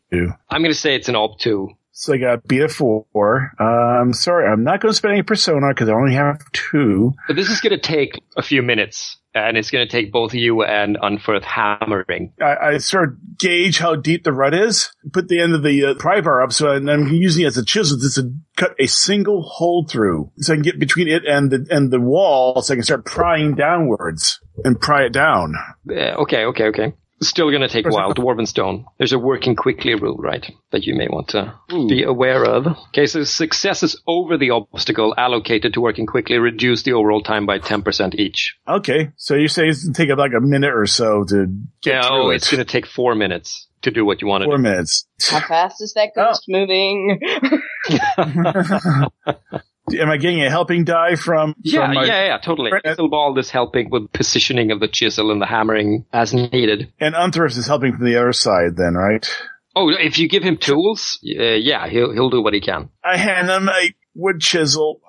I'm 0.50 0.62
going 0.62 0.72
to 0.72 0.80
say 0.80 0.96
it's 0.96 1.10
an 1.10 1.16
op 1.16 1.40
two. 1.40 1.70
So 1.96 2.14
I 2.14 2.18
got 2.18 2.48
beat 2.48 2.62
a 2.62 2.70
four. 2.70 3.54
Um, 3.60 4.14
sorry, 4.14 4.48
I'm 4.52 4.64
not 4.64 4.82
going 4.82 4.92
to 4.92 4.96
spend 4.96 5.14
any 5.14 5.22
persona 5.22 5.70
because 5.70 5.90
I 5.90 5.94
only 5.94 6.16
have 6.16 6.40
two. 6.52 7.14
But 7.28 7.36
this 7.36 7.50
is 7.50 7.62
going 7.62 7.72
to 7.72 7.80
take 7.80 8.20
a 8.36 8.42
few 8.42 8.64
minutes, 8.64 9.18
and 9.34 9.58
it's 9.58 9.72
going 9.72 9.88
to 9.88 9.92
take 9.92 10.12
both 10.12 10.34
you 10.34 10.64
and 10.64 10.98
Unferth 10.98 11.44
hammering. 11.44 12.34
I, 12.42 12.56
I 12.56 12.78
sort 12.78 13.10
of 13.10 13.38
gauge 13.38 13.80
how 13.80 13.96
deep 13.96 14.24
the 14.24 14.34
rut 14.34 14.54
is, 14.54 14.94
put 15.12 15.28
the 15.28 15.42
end 15.42 15.54
of 15.54 15.64
the 15.64 15.86
uh, 15.86 15.94
pry 15.96 16.22
bar 16.22 16.42
up, 16.42 16.54
so 16.54 16.72
and 16.72 16.90
I'm 16.90 17.08
using 17.08 17.44
it 17.44 17.48
as 17.48 17.58
a 17.58 17.66
chisel 17.66 17.98
just 17.98 18.16
to 18.16 18.34
cut 18.56 18.76
a 18.80 18.88
single 18.88 19.42
hole 19.42 19.86
through, 19.88 20.32
so 20.38 20.54
I 20.54 20.56
can 20.56 20.64
get 20.64 20.80
between 20.80 21.08
it 21.08 21.26
and 21.26 21.52
the 21.52 21.66
and 21.70 21.92
the 21.92 22.00
wall, 22.00 22.62
so 22.62 22.74
I 22.74 22.78
can 22.78 22.84
start 22.84 23.06
prying 23.06 23.56
downwards 23.56 24.40
and 24.64 24.80
pry 24.80 25.06
it 25.06 25.14
down. 25.14 25.56
Uh, 25.90 26.22
okay, 26.22 26.46
okay, 26.46 26.66
okay. 26.66 26.94
Still 27.24 27.50
going 27.50 27.62
to 27.62 27.68
take 27.70 27.86
a 27.86 27.90
while. 27.90 28.14
Dwarven 28.14 28.48
Stone. 28.48 28.86
There's 28.98 29.14
a 29.14 29.20
working 29.20 29.56
quickly 29.56 29.96
rule, 29.96 30.18
right? 30.18 30.50
That 30.72 30.86
you 30.86 30.96
may 30.96 31.08
want 31.08 31.30
to 31.30 31.54
be 31.70 32.04
aware 32.04 32.44
of. 32.44 32.68
Okay, 32.90 33.06
so 33.06 33.24
successes 33.24 34.02
over 34.08 34.38
the 34.38 34.52
obstacle 34.52 35.14
allocated 35.18 35.74
to 35.74 35.82
working 35.82 36.06
quickly 36.06 36.38
reduce 36.38 36.84
the 36.84 36.94
overall 36.94 37.22
time 37.22 37.46
by 37.46 37.60
10% 37.60 38.16
each. 38.16 38.56
Okay, 38.68 39.12
so 39.18 39.36
you 39.36 39.48
say 39.48 39.68
it's 39.68 39.84
gonna 39.84 39.94
take 39.94 40.18
like 40.18 40.32
a 40.38 40.42
minute 40.42 40.74
or 40.74 40.86
so 40.86 41.24
to 41.26 41.48
get 41.82 41.94
Yeah, 41.96 42.08
through 42.08 42.28
oh, 42.28 42.30
it. 42.30 42.36
it's 42.36 42.52
going 42.52 42.64
to 42.64 42.72
take 42.72 42.86
four 42.86 43.16
minutes 43.16 43.68
to 43.84 43.92
do 43.92 44.06
what 44.06 44.22
you 44.22 44.28
want 44.28 44.44
to 44.44 44.46
Four 44.46 44.58
do. 44.58 44.64
minutes. 44.64 45.06
How 45.30 45.40
fast 45.42 45.82
is 45.82 45.94
that 45.94 46.12
ghost 46.16 46.46
oh. 46.50 46.52
moving? 46.52 47.20
Am 49.92 50.10
I 50.10 50.18
getting 50.18 50.42
a 50.42 50.50
helping 50.50 50.86
die 50.86 51.16
from? 51.16 51.56
Yeah, 51.62 51.88
from 51.88 52.06
yeah, 52.06 52.26
yeah, 52.26 52.38
totally. 52.38 52.72
Right. 52.72 52.82
Ethelbald 52.86 53.38
is 53.38 53.50
helping 53.50 53.90
with 53.90 54.12
positioning 54.14 54.72
of 54.72 54.80
the 54.80 54.88
chisel 54.88 55.32
and 55.32 55.42
the 55.42 55.46
hammering 55.46 56.06
as 56.14 56.34
needed. 56.34 56.94
And 57.00 57.16
Unferth 57.16 57.58
is 57.58 57.68
helping 57.68 57.98
from 57.98 58.06
the 58.06 58.16
other 58.16 58.32
side, 58.32 58.78
then, 58.78 58.94
right? 58.94 59.28
Oh, 59.76 59.90
if 59.90 60.20
you 60.20 60.30
give 60.30 60.44
him 60.44 60.58
tools, 60.58 61.20
uh, 61.24 61.44
yeah, 61.44 61.88
he'll 61.90 62.14
he'll 62.14 62.30
do 62.30 62.42
what 62.42 62.54
he 62.54 62.62
can. 62.62 62.90
I 63.04 63.18
hand 63.18 63.50
him 63.50 63.68
a 63.68 63.94
wood 64.16 64.40
chisel. 64.40 65.02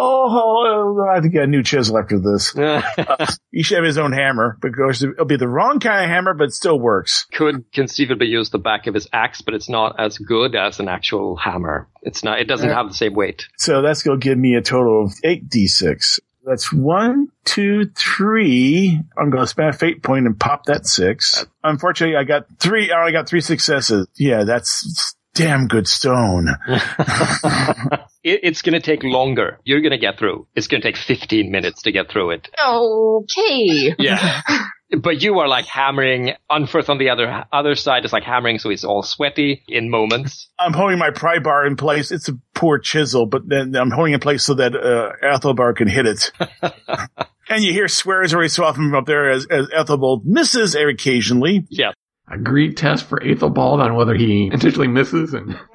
Oh, 0.00 1.06
I 1.10 1.20
think 1.20 1.32
to 1.32 1.38
get 1.38 1.44
a 1.44 1.46
new 1.48 1.62
chisel 1.62 1.98
after 1.98 2.18
this. 2.18 2.54
Uh, 3.08 3.26
he 3.50 3.62
should 3.62 3.76
have 3.76 3.84
his 3.84 3.98
own 3.98 4.12
hammer, 4.12 4.58
but 4.60 4.72
it'll 4.78 5.24
be 5.24 5.36
the 5.36 5.48
wrong 5.48 5.80
kind 5.80 6.04
of 6.04 6.10
hammer, 6.10 6.34
but 6.34 6.44
it 6.44 6.52
still 6.52 6.78
works. 6.78 7.26
Could 7.32 7.72
conceivably 7.72 8.26
use 8.26 8.50
the 8.50 8.58
back 8.58 8.86
of 8.86 8.94
his 8.94 9.08
axe, 9.12 9.40
but 9.40 9.54
it's 9.54 9.68
not 9.68 9.98
as 9.98 10.18
good 10.18 10.54
as 10.54 10.78
an 10.78 10.88
actual 10.88 11.36
hammer. 11.36 11.88
It's 12.02 12.22
not. 12.22 12.40
It 12.40 12.44
doesn't 12.44 12.68
have 12.68 12.88
the 12.88 12.94
same 12.94 13.14
weight. 13.14 13.46
So 13.56 13.82
that's 13.82 14.02
going 14.02 14.20
to 14.20 14.24
give 14.24 14.38
me 14.38 14.54
a 14.54 14.62
total 14.62 15.04
of 15.04 15.12
eight 15.24 15.48
d6. 15.48 16.20
That's 16.44 16.72
one, 16.72 17.28
two, 17.44 17.90
three. 17.94 19.00
I'm 19.18 19.30
going 19.30 19.42
to 19.42 19.46
spend 19.46 19.68
a 19.68 19.72
fate 19.72 20.02
point 20.02 20.26
and 20.26 20.38
pop 20.38 20.64
that 20.66 20.86
six. 20.86 21.42
Uh, 21.42 21.46
Unfortunately, 21.64 22.16
I 22.16 22.24
got 22.24 22.46
three. 22.58 22.90
I 22.90 23.00
only 23.00 23.12
got 23.12 23.28
three 23.28 23.40
successes. 23.40 24.06
Yeah, 24.16 24.44
that's 24.44 25.14
damn 25.38 25.68
good 25.68 25.88
stone. 25.88 26.48
It, 28.24 28.40
it's 28.42 28.62
going 28.62 28.74
to 28.74 28.80
take 28.80 29.04
longer. 29.04 29.60
You're 29.64 29.80
going 29.80 29.92
to 29.92 29.98
get 29.98 30.18
through. 30.18 30.48
It's 30.54 30.66
going 30.66 30.82
to 30.82 30.88
take 30.88 30.96
15 30.96 31.50
minutes 31.50 31.82
to 31.82 31.92
get 31.92 32.10
through 32.10 32.32
it. 32.32 32.48
Okay. 32.62 33.94
Yeah. 33.98 34.42
But 34.90 35.20
you 35.20 35.38
are 35.40 35.48
like 35.48 35.66
hammering. 35.66 36.32
Unferth 36.50 36.88
on 36.88 36.96
the 36.96 37.10
other 37.10 37.44
other 37.52 37.74
side 37.74 38.06
is 38.06 38.12
like 38.14 38.22
hammering, 38.22 38.58
so 38.58 38.70
he's 38.70 38.84
all 38.84 39.02
sweaty 39.02 39.62
in 39.68 39.90
moments. 39.90 40.48
I'm 40.58 40.72
holding 40.72 40.98
my 40.98 41.10
pry 41.10 41.40
bar 41.40 41.66
in 41.66 41.76
place. 41.76 42.10
It's 42.10 42.30
a 42.30 42.38
poor 42.54 42.78
chisel, 42.78 43.26
but 43.26 43.46
then 43.46 43.76
I'm 43.76 43.90
holding 43.90 44.14
it 44.14 44.16
in 44.16 44.20
place 44.20 44.44
so 44.44 44.54
that 44.54 44.74
uh, 44.74 45.12
Ethelbald 45.22 45.76
can 45.76 45.88
hit 45.88 46.06
it. 46.06 46.32
and 47.50 47.62
you 47.62 47.74
hear 47.74 47.86
swears 47.86 48.32
every 48.32 48.48
so 48.48 48.64
often 48.64 48.84
from 48.88 48.94
up 48.94 49.04
there 49.04 49.28
as, 49.28 49.46
as 49.50 49.68
Ethelbald 49.76 50.24
misses 50.24 50.74
occasionally. 50.74 51.66
Yeah. 51.68 51.92
A 52.30 52.36
greed 52.36 52.76
test 52.76 53.06
for 53.06 53.22
Ethelbald 53.22 53.80
on 53.80 53.94
whether 53.94 54.14
he 54.14 54.50
intentionally 54.52 54.88
misses 54.88 55.32
and 55.34 55.58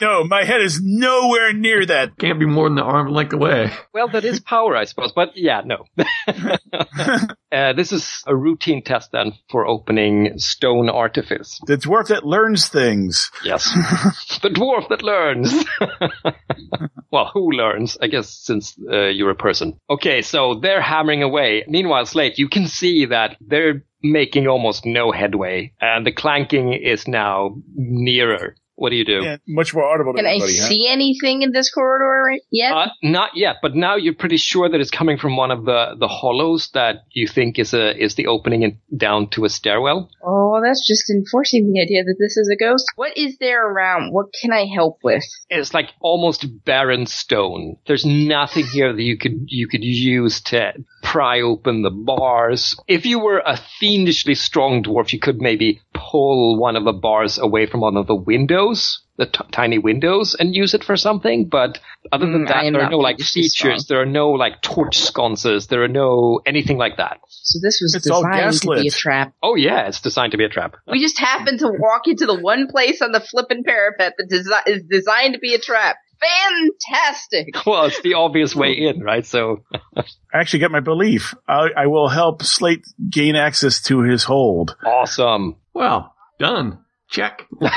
No, 0.00 0.24
my 0.24 0.44
head 0.44 0.60
is 0.60 0.80
nowhere 0.82 1.52
near 1.54 1.86
that. 1.86 2.18
can't 2.18 2.38
be 2.38 2.44
more 2.46 2.68
than 2.68 2.76
the 2.76 2.82
arm 2.82 3.10
length 3.12 3.32
away. 3.32 3.72
well, 3.94 4.08
that 4.08 4.24
is 4.24 4.40
power, 4.40 4.76
I 4.76 4.84
suppose. 4.84 5.12
But 5.12 5.36
yeah, 5.36 5.62
no. 5.64 5.84
uh, 7.56 7.72
this 7.72 7.92
is 7.92 8.22
a 8.26 8.36
routine 8.36 8.82
test 8.82 9.12
then 9.12 9.32
for 9.50 9.66
opening 9.66 10.38
stone 10.38 10.88
artifice. 10.90 11.58
The 11.66 11.76
dwarf 11.76 12.08
that 12.08 12.24
learns 12.24 12.68
things. 12.68 13.30
Yes. 13.44 13.64
the 14.42 14.50
dwarf 14.50 14.88
that 14.90 15.02
learns. 15.02 15.64
well, 17.10 17.30
who 17.32 17.50
learns? 17.52 17.96
I 18.02 18.08
guess 18.08 18.28
since 18.30 18.76
uh, 18.92 19.06
you're 19.06 19.30
a 19.30 19.36
person. 19.36 19.78
Okay, 19.88 20.22
so 20.22 20.58
they're 20.60 20.82
hammering 20.82 21.22
away. 21.22 21.64
Meanwhile, 21.66 22.06
Slate, 22.06 22.38
you 22.38 22.48
can 22.48 22.66
see 22.66 23.06
that 23.06 23.36
they're 23.40 23.84
making 24.02 24.46
almost 24.46 24.84
no 24.84 25.10
headway, 25.10 25.72
and 25.80 26.06
the 26.06 26.12
clanking 26.12 26.72
is 26.72 27.08
now 27.08 27.56
nearer. 27.74 28.54
What 28.76 28.90
do 28.90 28.96
you 28.96 29.04
do? 29.04 29.24
And 29.24 29.40
much 29.48 29.74
more 29.74 29.84
audible 29.84 30.12
Can 30.12 30.26
I 30.26 30.34
everybody, 30.34 30.58
huh? 30.58 30.68
see 30.68 30.88
anything 30.88 31.42
in 31.42 31.52
this 31.52 31.70
corridor 31.70 32.38
yet? 32.50 32.72
Uh, 32.72 32.88
not 33.02 33.30
yet, 33.34 33.56
but 33.62 33.74
now 33.74 33.96
you're 33.96 34.14
pretty 34.14 34.36
sure 34.36 34.68
that 34.68 34.80
it's 34.80 34.90
coming 34.90 35.16
from 35.18 35.36
one 35.36 35.50
of 35.50 35.64
the, 35.64 35.96
the 35.98 36.08
hollows 36.08 36.70
that 36.74 37.04
you 37.10 37.26
think 37.26 37.58
is 37.58 37.72
a 37.72 37.96
is 37.96 38.14
the 38.14 38.26
opening 38.26 38.62
in, 38.62 38.78
down 38.96 39.30
to 39.30 39.44
a 39.44 39.48
stairwell. 39.48 40.10
oh, 40.22 40.60
that's 40.62 40.86
just 40.86 41.10
enforcing 41.10 41.72
the 41.72 41.80
idea 41.80 42.04
that 42.04 42.16
this 42.18 42.36
is 42.36 42.50
a 42.52 42.56
ghost. 42.56 42.84
What 42.96 43.16
is 43.16 43.38
there 43.38 43.66
around? 43.66 44.12
What 44.12 44.26
can 44.40 44.52
I 44.52 44.66
help 44.66 44.98
with? 45.02 45.24
It's 45.48 45.72
like 45.72 45.90
almost 46.00 46.46
barren 46.64 47.06
stone. 47.06 47.76
There's 47.86 48.04
nothing 48.04 48.66
here 48.66 48.92
that 48.92 49.02
you 49.02 49.16
could 49.16 49.46
you 49.46 49.68
could 49.68 49.84
use 49.84 50.40
to 50.42 50.74
pry 51.06 51.40
open 51.40 51.82
the 51.82 51.90
bars. 51.90 52.74
If 52.88 53.06
you 53.06 53.18
were 53.20 53.38
a 53.38 53.56
fiendishly 53.78 54.34
strong 54.34 54.82
dwarf, 54.82 55.12
you 55.12 55.20
could 55.20 55.40
maybe 55.40 55.80
pull 55.94 56.58
one 56.58 56.74
of 56.76 56.84
the 56.84 56.92
bars 56.92 57.38
away 57.38 57.66
from 57.66 57.80
one 57.80 57.96
of 57.96 58.06
the 58.08 58.14
windows, 58.14 59.00
the 59.16 59.26
t- 59.26 59.44
tiny 59.52 59.78
windows, 59.78 60.34
and 60.38 60.54
use 60.54 60.74
it 60.74 60.82
for 60.82 60.96
something. 60.96 61.48
But 61.48 61.78
other 62.12 62.26
than 62.26 62.44
Mm, 62.44 62.48
that, 62.48 62.72
there 62.72 62.82
are 62.82 62.90
no 62.90 62.98
like 62.98 63.18
features. 63.18 63.52
strong. 63.52 63.78
There 63.88 64.00
are 64.00 64.06
no 64.06 64.30
like 64.30 64.60
torch 64.62 64.98
sconces. 64.98 65.68
There 65.68 65.82
are 65.84 65.88
no 65.88 66.40
anything 66.44 66.76
like 66.76 66.96
that. 66.96 67.20
So 67.28 67.60
this 67.62 67.78
was 67.80 67.94
It's 67.94 68.04
designed 68.04 68.52
to 68.60 68.70
be 68.82 68.88
a 68.88 68.90
trap. 68.90 69.32
Oh 69.42 69.54
yeah, 69.54 69.86
it's 69.86 70.00
designed 70.00 70.32
to 70.32 70.38
be 70.38 70.44
a 70.44 70.48
trap. 70.48 70.76
We 70.90 71.00
just 71.00 71.18
happened 71.20 71.60
to 71.60 71.68
walk 71.78 72.02
into 72.08 72.26
the 72.26 72.38
one 72.38 72.66
place 72.68 73.00
on 73.00 73.12
the 73.12 73.20
flippin' 73.20 73.62
parapet 73.62 74.14
that 74.18 74.28
desi- 74.28 74.68
is 74.74 74.82
designed 74.90 75.34
to 75.34 75.40
be 75.40 75.54
a 75.54 75.58
trap. 75.58 75.96
Fantastic! 76.20 77.54
Well, 77.66 77.86
it's 77.86 78.00
the 78.02 78.14
obvious 78.14 78.54
way 78.54 78.72
in, 78.72 79.00
right? 79.00 79.26
So 79.26 79.64
I 79.96 80.04
actually 80.34 80.60
got 80.60 80.70
my 80.70 80.80
belief. 80.80 81.34
I, 81.48 81.68
I 81.76 81.86
will 81.86 82.08
help 82.08 82.42
Slate 82.42 82.84
gain 83.10 83.34
access 83.36 83.82
to 83.84 84.02
his 84.02 84.24
hold. 84.24 84.76
awesome. 84.84 85.56
Well, 85.74 86.14
done. 86.38 86.80
Check. 87.08 87.46
Don't 87.60 87.70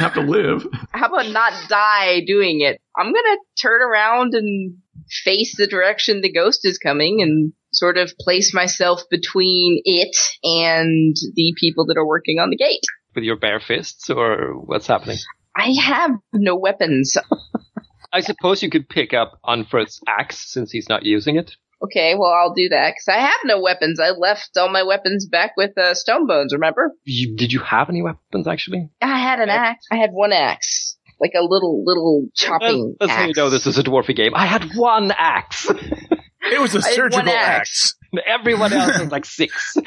have 0.00 0.14
to 0.14 0.20
live. 0.22 0.66
How 0.90 1.06
about 1.06 1.30
not 1.30 1.52
die 1.68 2.22
doing 2.26 2.60
it? 2.60 2.80
I'm 2.96 3.12
gonna 3.12 3.36
turn 3.60 3.82
around 3.82 4.34
and 4.34 4.78
face 5.24 5.56
the 5.56 5.66
direction 5.68 6.20
the 6.22 6.32
ghost 6.32 6.60
is 6.64 6.78
coming 6.78 7.22
and 7.22 7.52
sort 7.72 7.98
of 7.98 8.12
place 8.18 8.52
myself 8.52 9.02
between 9.10 9.80
it 9.84 10.16
and 10.42 11.14
the 11.34 11.54
people 11.56 11.86
that 11.86 11.96
are 11.96 12.06
working 12.06 12.38
on 12.38 12.50
the 12.50 12.56
gate. 12.56 12.82
With 13.14 13.24
your 13.24 13.36
bare 13.36 13.60
fists, 13.60 14.10
or 14.10 14.54
what's 14.64 14.86
happening? 14.88 15.18
I 15.56 15.72
have 15.82 16.12
no 16.32 16.56
weapons. 16.56 17.16
I 18.12 18.20
suppose 18.20 18.62
you 18.62 18.70
could 18.70 18.88
pick 18.88 19.14
up 19.14 19.38
Unferth's 19.44 20.00
axe 20.08 20.50
since 20.52 20.72
he's 20.72 20.88
not 20.88 21.04
using 21.04 21.36
it. 21.36 21.52
Okay, 21.82 22.14
well 22.14 22.30
I'll 22.30 22.52
do 22.52 22.68
that 22.70 22.90
because 22.90 23.08
I 23.08 23.20
have 23.20 23.40
no 23.44 23.60
weapons. 23.62 24.00
I 24.00 24.10
left 24.10 24.50
all 24.56 24.68
my 24.68 24.82
weapons 24.82 25.26
back 25.26 25.52
with 25.56 25.76
uh, 25.78 25.94
Stone 25.94 26.26
Bones. 26.26 26.52
Remember? 26.52 26.92
You, 27.04 27.36
did 27.36 27.52
you 27.52 27.60
have 27.60 27.88
any 27.88 28.02
weapons 28.02 28.46
actually? 28.46 28.90
I 29.00 29.18
had 29.18 29.40
an 29.40 29.48
axe. 29.48 29.86
I 29.90 29.96
had 29.96 30.10
one 30.12 30.32
axe, 30.32 30.98
like 31.20 31.32
a 31.34 31.42
little 31.42 31.82
little 31.84 32.26
chopping 32.34 32.96
That's 33.00 33.10
how 33.12 33.18
axe. 33.20 33.28
you 33.28 33.34
know 33.42 33.48
this 33.48 33.66
is 33.66 33.78
a 33.78 33.82
dwarfy 33.82 34.14
game. 34.14 34.32
I 34.34 34.44
had 34.46 34.72
one 34.76 35.10
axe. 35.16 35.70
It 35.70 36.60
was 36.60 36.74
a 36.74 36.82
surgical 36.82 37.28
axe. 37.30 37.30
axe. 37.30 37.94
Everyone 38.26 38.72
else 38.72 38.96
has 38.96 39.10
like 39.10 39.24
six. 39.24 39.76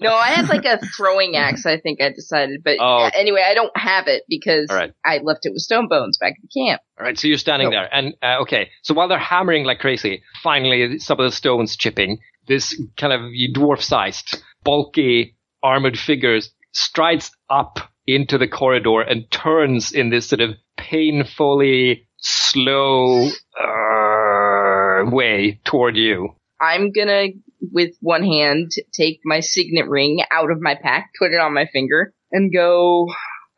No, 0.00 0.14
I 0.14 0.28
had 0.28 0.48
like 0.48 0.64
a 0.64 0.78
throwing 0.96 1.36
axe. 1.36 1.66
I 1.66 1.78
think 1.78 2.00
I 2.00 2.10
decided, 2.10 2.62
but 2.64 2.78
Oh. 2.80 3.08
anyway, 3.14 3.42
I 3.44 3.54
don't 3.54 3.76
have 3.76 4.06
it 4.06 4.22
because 4.28 4.68
right. 4.70 4.92
I 5.04 5.18
left 5.18 5.44
it 5.46 5.50
with 5.52 5.62
Stone 5.62 5.88
Bones 5.88 6.18
back 6.18 6.34
at 6.36 6.42
the 6.42 6.48
camp. 6.60 6.80
All 6.98 7.04
right, 7.04 7.18
so 7.18 7.26
you're 7.28 7.38
standing 7.38 7.70
there, 7.70 7.88
and 7.92 8.14
uh, 8.22 8.38
okay. 8.42 8.70
So 8.82 8.94
while 8.94 9.08
they're 9.08 9.18
hammering 9.18 9.64
like 9.64 9.78
crazy, 9.80 10.22
finally 10.42 10.98
some 10.98 11.18
of 11.20 11.24
the 11.30 11.34
stones 11.34 11.76
chipping. 11.76 12.18
This 12.46 12.80
kind 12.96 13.12
of 13.12 13.20
dwarf-sized, 13.54 14.42
bulky, 14.64 15.36
armored 15.62 15.98
figure 15.98 16.38
strides 16.72 17.30
up 17.50 17.78
into 18.06 18.38
the 18.38 18.48
corridor 18.48 19.02
and 19.02 19.30
turns 19.30 19.92
in 19.92 20.08
this 20.08 20.28
sort 20.28 20.40
of 20.40 20.50
painfully 20.78 22.08
slow 22.16 23.28
uh, 23.60 25.04
way 25.10 25.60
toward 25.64 25.96
you. 25.96 26.30
I'm 26.60 26.92
gonna, 26.92 27.28
with 27.72 27.94
one 28.00 28.24
hand, 28.24 28.70
take 28.92 29.20
my 29.24 29.40
signet 29.40 29.88
ring 29.88 30.20
out 30.30 30.50
of 30.50 30.60
my 30.60 30.74
pack, 30.74 31.10
put 31.18 31.32
it 31.32 31.40
on 31.40 31.54
my 31.54 31.66
finger, 31.72 32.12
and 32.32 32.52
go. 32.52 33.08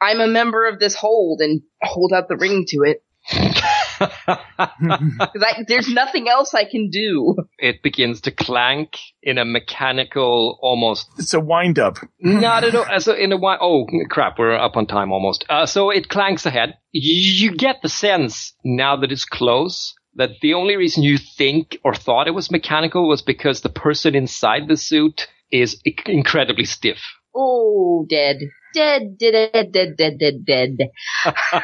I'm 0.02 0.20
a 0.20 0.26
member 0.26 0.66
of 0.66 0.78
this 0.78 0.94
hold, 0.94 1.40
and 1.42 1.60
hold 1.82 2.12
out 2.14 2.28
the 2.28 2.36
ring 2.36 2.64
to 2.68 2.78
it. 2.84 3.02
'Cause 4.00 5.42
I, 5.44 5.64
there's 5.68 5.88
nothing 5.88 6.28
else 6.28 6.54
I 6.54 6.64
can 6.64 6.88
do. 6.90 7.36
it 7.58 7.82
begins 7.82 8.22
to 8.22 8.30
clank 8.30 8.96
in 9.22 9.36
a 9.38 9.44
mechanical, 9.44 10.58
almost 10.62 11.06
It's 11.18 11.34
a 11.34 11.40
wind 11.40 11.78
up. 11.78 11.98
Not 12.20 12.64
at 12.64 12.74
all. 12.74 12.86
So 13.00 13.12
in 13.14 13.32
a 13.32 13.36
while, 13.36 13.58
oh 13.60 13.86
crap, 14.08 14.38
we're 14.38 14.56
up 14.56 14.76
on 14.76 14.86
time 14.86 15.12
almost. 15.12 15.44
Uh, 15.50 15.66
so 15.66 15.90
it 15.90 16.08
clanks 16.08 16.46
ahead. 16.46 16.78
You 16.92 17.54
get 17.56 17.82
the 17.82 17.88
sense 17.88 18.54
now 18.64 18.96
that 18.96 19.12
it's 19.12 19.24
close 19.24 19.94
that 20.14 20.30
the 20.42 20.54
only 20.54 20.76
reason 20.76 21.02
you 21.02 21.18
think 21.18 21.78
or 21.84 21.94
thought 21.94 22.28
it 22.28 22.34
was 22.34 22.50
mechanical 22.50 23.08
was 23.08 23.22
because 23.22 23.60
the 23.60 23.68
person 23.68 24.14
inside 24.14 24.68
the 24.68 24.76
suit 24.76 25.28
is 25.50 25.80
incredibly 26.06 26.64
stiff. 26.64 27.00
Oh, 27.34 28.06
dead. 28.08 28.38
Dead, 28.72 29.18
dead, 29.18 29.50
dead, 29.52 29.72
dead, 29.72 29.96
dead, 29.96 30.18
dead, 30.18 30.44
dead. 30.46 30.78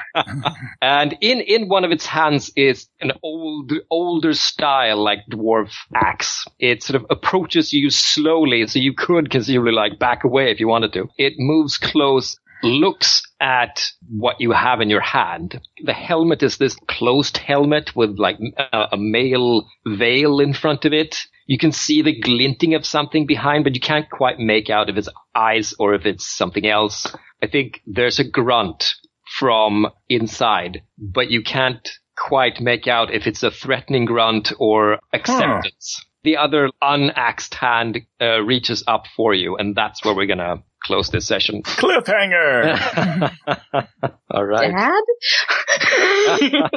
And 0.83 1.17
in, 1.21 1.41
in 1.41 1.69
one 1.69 1.85
of 1.85 1.93
its 1.93 2.07
hands 2.07 2.51
is 2.57 2.89
an 3.01 3.13
old, 3.23 3.73
older 3.91 4.33
style, 4.33 5.03
like 5.03 5.21
dwarf 5.31 5.73
axe. 5.95 6.45
It 6.59 6.83
sort 6.83 6.97
of 6.97 7.07
approaches 7.11 7.73
you 7.73 7.91
slowly, 7.91 8.67
so 8.67 8.79
you 8.79 8.93
could 8.93 9.31
conceivably 9.31 9.73
like 9.73 9.99
back 9.99 10.25
away 10.25 10.51
if 10.51 10.59
you 10.59 10.69
wanted 10.69 10.93
to. 10.95 11.09
It 11.17 11.35
moves 11.39 11.79
close, 11.79 12.39
looks 12.63 13.23
at 13.41 13.83
what 14.09 14.41
you 14.41 14.53
have 14.53 14.81
in 14.81 14.91
your 14.91 15.01
hand. 15.01 15.61
The 15.85 15.93
helmet 15.93 16.43
is 16.43 16.57
this 16.57 16.77
closed 16.89 17.37
helmet 17.37 17.95
with 17.95 18.19
like 18.19 18.39
a, 18.59 18.89
a 18.93 18.97
mail 18.97 19.69
veil 19.87 20.41
in 20.41 20.53
front 20.53 20.85
of 20.85 20.93
it. 20.93 21.19
You 21.47 21.59
can 21.59 21.73
see 21.73 22.03
the 22.03 22.19
glinting 22.19 22.75
of 22.75 22.85
something 22.85 23.27
behind, 23.27 23.65
but 23.65 23.75
you 23.75 23.81
can't 23.81 24.11
quite 24.11 24.39
make 24.39 24.69
out 24.71 24.89
if 24.89 24.97
it's 24.97 25.09
eyes 25.35 25.75
or 25.79 25.95
if 25.95 26.07
it's 26.07 26.27
something 26.27 26.67
else. 26.67 27.07
I 27.43 27.47
think 27.47 27.83
there's 27.87 28.19
a 28.19 28.25
grunt 28.25 28.95
from 29.39 29.87
inside, 30.09 30.83
but 30.99 31.31
you 31.31 31.43
can't 31.43 31.89
quite 32.17 32.61
make 32.61 32.87
out 32.87 33.13
if 33.13 33.27
it's 33.27 33.43
a 33.43 33.51
threatening 33.51 34.07
grunt 34.07 34.53
or 34.59 34.99
acceptance. 35.13 36.05
The 36.25 36.39
other 36.39 36.71
unaxed 36.83 37.55
hand 37.55 38.01
uh, 38.21 38.41
reaches 38.41 38.83
up 38.89 39.05
for 39.15 39.33
you, 39.35 39.57
and 39.57 39.77
that's 39.77 40.05
where 40.05 40.15
we're 40.15 40.27
gonna 40.27 40.63
close 40.87 41.11
this 41.11 41.27
session. 41.27 41.63
Cliffhanger. 41.63 43.31
All 44.31 44.45
right. 44.45 44.71
Dad? 44.73 45.03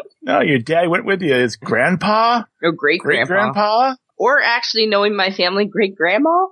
no, 0.22 0.42
your 0.42 0.60
dad 0.60 0.88
went 0.90 1.06
with 1.06 1.22
you. 1.22 1.34
It's 1.36 1.56
grandpa, 1.56 2.44
No, 2.62 2.72
great 2.72 3.02
great 3.02 3.26
grandpa. 3.28 3.54
grandpa. 3.54 3.96
Or 4.18 4.42
actually 4.42 4.88
knowing 4.88 5.16
my 5.16 5.32
family, 5.32 5.66
great 5.66 5.96
grandma. 5.96 6.48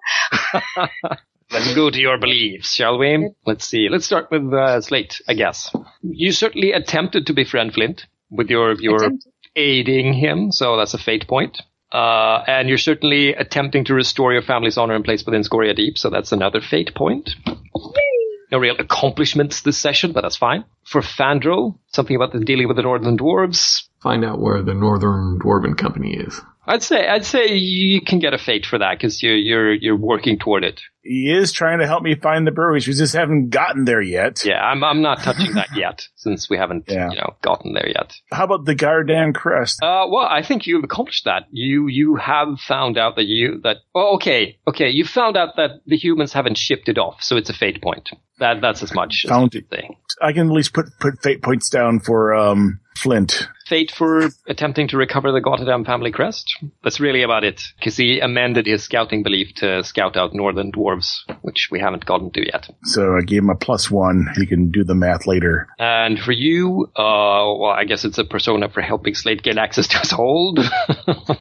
Let's 1.52 1.76
go 1.76 1.90
to 1.90 2.00
your 2.00 2.18
beliefs, 2.18 2.74
shall 2.74 2.98
we? 2.98 3.30
Let's 3.46 3.66
see. 3.68 3.90
Let's 3.90 4.06
start 4.06 4.32
with 4.32 4.54
uh, 4.54 4.80
Slate, 4.82 5.22
I 5.28 5.34
guess. 5.34 5.74
You 6.02 6.32
certainly 6.32 6.72
attempted 6.72 7.28
to 7.28 7.34
befriend 7.34 7.74
Flint 7.74 8.06
with 8.30 8.50
your 8.50 8.74
your 8.80 8.98
Attempted. 9.04 9.32
aiding 9.56 10.14
him, 10.14 10.52
so 10.52 10.78
that's 10.78 10.94
a 10.94 10.98
fate 10.98 11.28
point. 11.28 11.62
Uh, 11.91 12.43
and 12.47 12.68
you're 12.68 12.77
certainly 12.77 13.34
attempting 13.34 13.85
to 13.85 13.93
restore 13.93 14.34
your 14.34 14.41
family's 14.41 14.77
honor 14.77 14.95
and 14.95 15.05
place 15.05 15.26
within 15.26 15.43
Scoria 15.43 15.73
Deep, 15.73 15.97
so 15.97 16.09
that's 16.09 16.31
another 16.31 16.59
fate 16.59 16.93
point. 16.95 17.30
No 18.51 18.59
real 18.59 18.76
accomplishments 18.80 19.61
this 19.61 19.77
session, 19.77 20.11
but 20.11 20.22
that's 20.22 20.38
fine. 20.38 20.65
For 20.85 21.01
Fandral, 21.01 21.77
something 21.88 22.15
about 22.15 22.31
the 22.31 22.39
dealing 22.39 22.68
with 22.68 22.77
the 22.77 22.84
Northern 22.84 23.18
Dwarves. 23.18 23.84
Find 24.01 24.23
out 24.23 24.39
where 24.39 24.61
the 24.61 24.73
Northern 24.73 25.39
Dwarven 25.39 25.77
Company 25.77 26.15
is. 26.15 26.41
I'd 26.65 26.84
say 26.84 27.07
I'd 27.07 27.26
say 27.26 27.55
you 27.55 28.01
can 28.01 28.19
get 28.19 28.34
a 28.34 28.38
fate 28.38 28.65
for 28.65 28.77
that 28.77 28.97
because 28.97 29.23
you're 29.23 29.35
you're 29.35 29.73
you're 29.73 29.95
working 29.95 30.38
toward 30.38 30.65
it. 30.65 30.81
He 31.08 31.32
is 31.32 31.52
trying 31.52 31.80
to 31.80 31.88
help 31.88 32.04
me 32.04 32.16
find 32.16 32.46
the 32.46 32.52
breweries. 32.52 32.88
We 32.88 32.94
just 32.94 33.16
haven't 33.16 33.50
gotten 33.50 33.86
there 33.86 34.02
yet. 34.02 34.44
Yeah, 34.46 34.60
I'm 34.62 34.84
I'm 34.84 35.02
not 35.02 35.20
touching 35.20 35.54
that 35.54 35.70
yet 35.76 36.08
since 36.16 36.50
we 36.50 36.58
haven't 36.58 36.86
Yeah. 36.88 37.10
you 37.12 37.18
know 37.18 37.36
gotten 37.42 37.74
there 37.74 37.88
yet. 37.88 38.14
How 38.32 38.44
about 38.44 38.66
the 38.66 38.76
Gardan 38.76 39.34
crest? 39.34 39.82
Uh, 39.82 40.06
well, 40.10 40.26
I 40.30 40.44
think 40.44 40.68
you've 40.68 40.84
accomplished 40.84 41.26
that. 41.26 41.48
You 41.52 41.88
you 41.88 42.16
have 42.16 42.60
found 42.60 42.98
out 42.98 43.16
that 43.16 43.26
you 43.26 43.62
that 43.64 43.78
oh, 43.96 44.16
okay 44.16 44.58
okay 44.68 44.90
you 44.90 45.06
found 45.06 45.38
out 45.38 45.56
that 45.58 45.82
the 45.86 45.98
humans 45.98 46.34
haven't 46.34 46.58
shipped 46.58 46.90
it 46.90 46.98
off, 46.98 47.24
so 47.24 47.38
it's 47.38 47.50
a 47.50 47.54
fate 47.54 47.82
point. 47.82 48.10
That 48.40 48.62
that's 48.62 48.84
as 48.84 48.94
much 48.94 49.24
as 49.26 49.30
Found 49.30 49.56
it. 49.56 49.70
can. 49.72 49.96
I 50.22 50.32
can 50.34 50.48
at 50.48 50.54
least 50.54 50.74
put 50.74 50.86
put 51.00 51.22
fate 51.24 51.42
points 51.42 51.70
down 51.70 52.00
for 52.02 52.36
um 52.36 52.80
Flint. 52.96 53.48
Fate 53.68 53.92
for 53.92 54.30
attempting 54.48 54.88
to 54.88 54.98
recover 54.98 55.32
the 55.32 55.42
Gotterdam 55.42 55.86
family 55.86 56.12
crest. 56.12 56.56
That's 56.84 57.00
really 57.00 57.22
about 57.22 57.44
it. 57.44 57.62
Because 57.78 57.98
he 57.98 58.20
amended 58.20 58.66
his 58.66 58.84
scouting 58.84 59.22
belief 59.24 59.54
to 59.56 59.84
scout 59.84 60.16
out 60.18 60.34
northern 60.34 60.72
dwarves, 60.72 60.97
which 61.41 61.69
we 61.72 61.80
haven't 61.80 62.06
gotten 62.06 62.32
to 62.32 62.45
yet. 62.45 62.69
So 62.84 63.15
I 63.18 63.22
gave 63.22 63.44
him 63.44 63.49
a 63.49 63.56
plus 63.56 63.90
one. 63.91 64.28
He 64.36 64.45
can 64.45 64.72
do 64.72 64.84
the 64.84 64.95
math 64.95 65.26
later. 65.28 65.68
And 65.80 66.19
for 66.19 66.32
you, 66.32 66.90
uh, 66.95 67.53
well, 67.57 67.72
I 67.72 67.84
guess 67.86 68.06
it's 68.06 68.18
a 68.18 68.24
persona 68.26 68.69
for 68.69 68.82
helping 68.82 69.15
Slate 69.15 69.44
get 69.44 69.57
access 69.57 69.88
to 69.90 69.99
his 69.99 70.11
hold. 70.11 70.60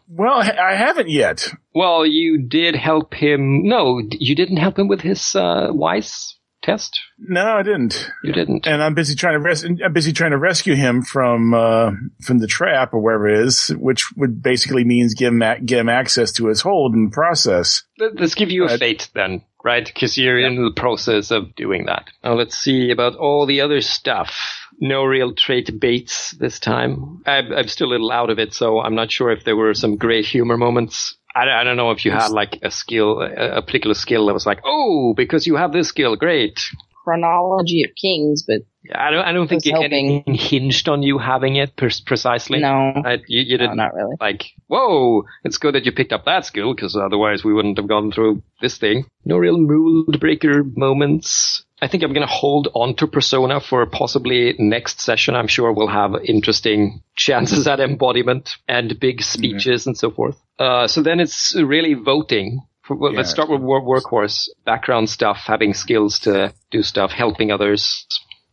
Well, 0.08 0.40
I 0.40 0.72
I 0.72 0.74
haven't 0.76 1.10
yet. 1.10 1.52
well, 1.74 2.06
you 2.06 2.38
did 2.48 2.74
help 2.74 3.12
him. 3.12 3.64
No, 3.68 4.00
you 4.10 4.34
didn't 4.34 4.56
help 4.56 4.78
him 4.78 4.88
with 4.88 5.02
his 5.02 5.34
uh, 5.36 5.68
wise 5.72 6.35
test. 6.66 7.00
No, 7.18 7.56
I 7.56 7.62
didn't. 7.62 8.10
You 8.22 8.32
didn't. 8.32 8.66
And 8.66 8.82
I'm 8.82 8.94
busy 8.94 9.14
trying 9.14 9.34
to 9.34 9.40
res- 9.40 9.64
I'm 9.64 9.92
busy 9.92 10.12
trying 10.12 10.32
to 10.32 10.38
rescue 10.38 10.74
him 10.74 11.02
from 11.02 11.54
uh, 11.54 11.92
from 12.22 12.38
the 12.38 12.46
trap 12.46 12.92
or 12.92 13.00
wherever 13.00 13.26
it 13.28 13.40
is, 13.46 13.68
which 13.68 14.04
would 14.16 14.42
basically 14.42 14.84
means 14.84 15.14
give 15.14 15.32
him 15.32 15.40
a- 15.42 15.60
give 15.60 15.78
him 15.78 15.88
access 15.88 16.32
to 16.32 16.48
his 16.48 16.60
hold 16.60 16.94
and 16.94 17.10
process. 17.12 17.84
Let- 17.98 18.20
Let's 18.20 18.34
give 18.34 18.50
you 18.50 18.64
a 18.66 18.76
fate 18.76 19.08
then, 19.14 19.42
right? 19.64 19.86
Because 19.86 20.18
you're 20.18 20.38
in 20.38 20.62
the 20.62 20.72
process 20.72 21.30
of 21.30 21.54
doing 21.54 21.86
that. 21.86 22.04
Now 22.22 22.34
let's 22.34 22.56
see 22.58 22.90
about 22.90 23.14
all 23.16 23.46
the 23.46 23.62
other 23.62 23.80
stuff. 23.80 24.36
No 24.78 25.04
real 25.04 25.32
trait 25.34 25.80
baits 25.80 26.32
this 26.32 26.60
time. 26.60 27.22
I'm, 27.24 27.50
I'm 27.50 27.68
still 27.68 27.88
a 27.88 27.92
little 27.92 28.12
out 28.12 28.28
of 28.28 28.38
it, 28.38 28.52
so 28.52 28.78
I'm 28.80 28.94
not 28.94 29.10
sure 29.10 29.30
if 29.30 29.42
there 29.44 29.56
were 29.56 29.72
some 29.72 29.96
great 29.96 30.26
humor 30.26 30.58
moments. 30.58 31.16
I, 31.36 31.60
I 31.60 31.64
don't 31.64 31.76
know 31.76 31.90
if 31.90 32.04
you 32.04 32.12
had 32.12 32.30
like 32.30 32.58
a 32.62 32.70
skill, 32.70 33.20
a, 33.20 33.58
a 33.58 33.62
particular 33.62 33.94
skill 33.94 34.26
that 34.26 34.32
was 34.32 34.46
like, 34.46 34.60
oh, 34.64 35.12
because 35.14 35.46
you 35.46 35.56
have 35.56 35.72
this 35.72 35.88
skill, 35.88 36.16
great. 36.16 36.58
Chronology 37.04 37.84
of 37.84 37.90
Kings, 38.00 38.42
but 38.42 38.62
I 38.92 39.10
don't, 39.10 39.24
I 39.24 39.32
don't 39.32 39.46
think 39.46 39.66
anything 39.66 40.24
hinged 40.34 40.88
on 40.88 41.02
you 41.02 41.18
having 41.18 41.56
it 41.56 41.76
per- 41.76 41.90
precisely. 42.04 42.58
no, 42.58 42.94
Right? 43.04 43.20
You, 43.28 43.42
you 43.42 43.58
didn't 43.58 43.76
not 43.76 43.94
really. 43.94 44.16
like, 44.18 44.46
whoa, 44.68 45.24
it's 45.44 45.58
good 45.58 45.74
that 45.74 45.84
you 45.84 45.92
picked 45.92 46.12
up 46.12 46.24
that 46.24 46.46
skill 46.46 46.74
because 46.74 46.96
otherwise 46.96 47.44
we 47.44 47.52
wouldn't 47.52 47.76
have 47.76 47.86
gone 47.86 48.10
through 48.10 48.42
this 48.62 48.78
thing. 48.78 49.04
No 49.24 49.36
real 49.36 49.58
mood 49.58 50.18
breaker 50.18 50.64
moments. 50.64 51.65
I 51.80 51.88
think 51.88 52.02
I'm 52.02 52.14
going 52.14 52.26
to 52.26 52.32
hold 52.32 52.68
on 52.74 52.94
to 52.96 53.06
Persona 53.06 53.60
for 53.60 53.84
possibly 53.84 54.54
next 54.58 55.00
session. 55.00 55.34
I'm 55.34 55.46
sure 55.46 55.72
we'll 55.72 55.88
have 55.88 56.14
interesting 56.24 57.02
chances 57.14 57.66
at 57.66 57.80
embodiment 57.80 58.56
and 58.66 58.98
big 58.98 59.22
speeches 59.22 59.86
and 59.86 59.96
so 59.96 60.10
forth. 60.10 60.40
Uh, 60.58 60.86
so 60.86 61.02
then 61.02 61.20
it's 61.20 61.54
really 61.54 61.92
voting. 61.92 62.60
For, 62.82 62.96
well, 62.96 63.12
Let's 63.12 63.30
start 63.30 63.50
with 63.50 63.60
wor- 63.60 63.82
workhorse, 63.82 64.48
background 64.64 65.10
stuff, 65.10 65.42
having 65.44 65.74
skills 65.74 66.20
to 66.20 66.54
do 66.70 66.82
stuff, 66.82 67.10
helping 67.10 67.50
others. 67.50 68.06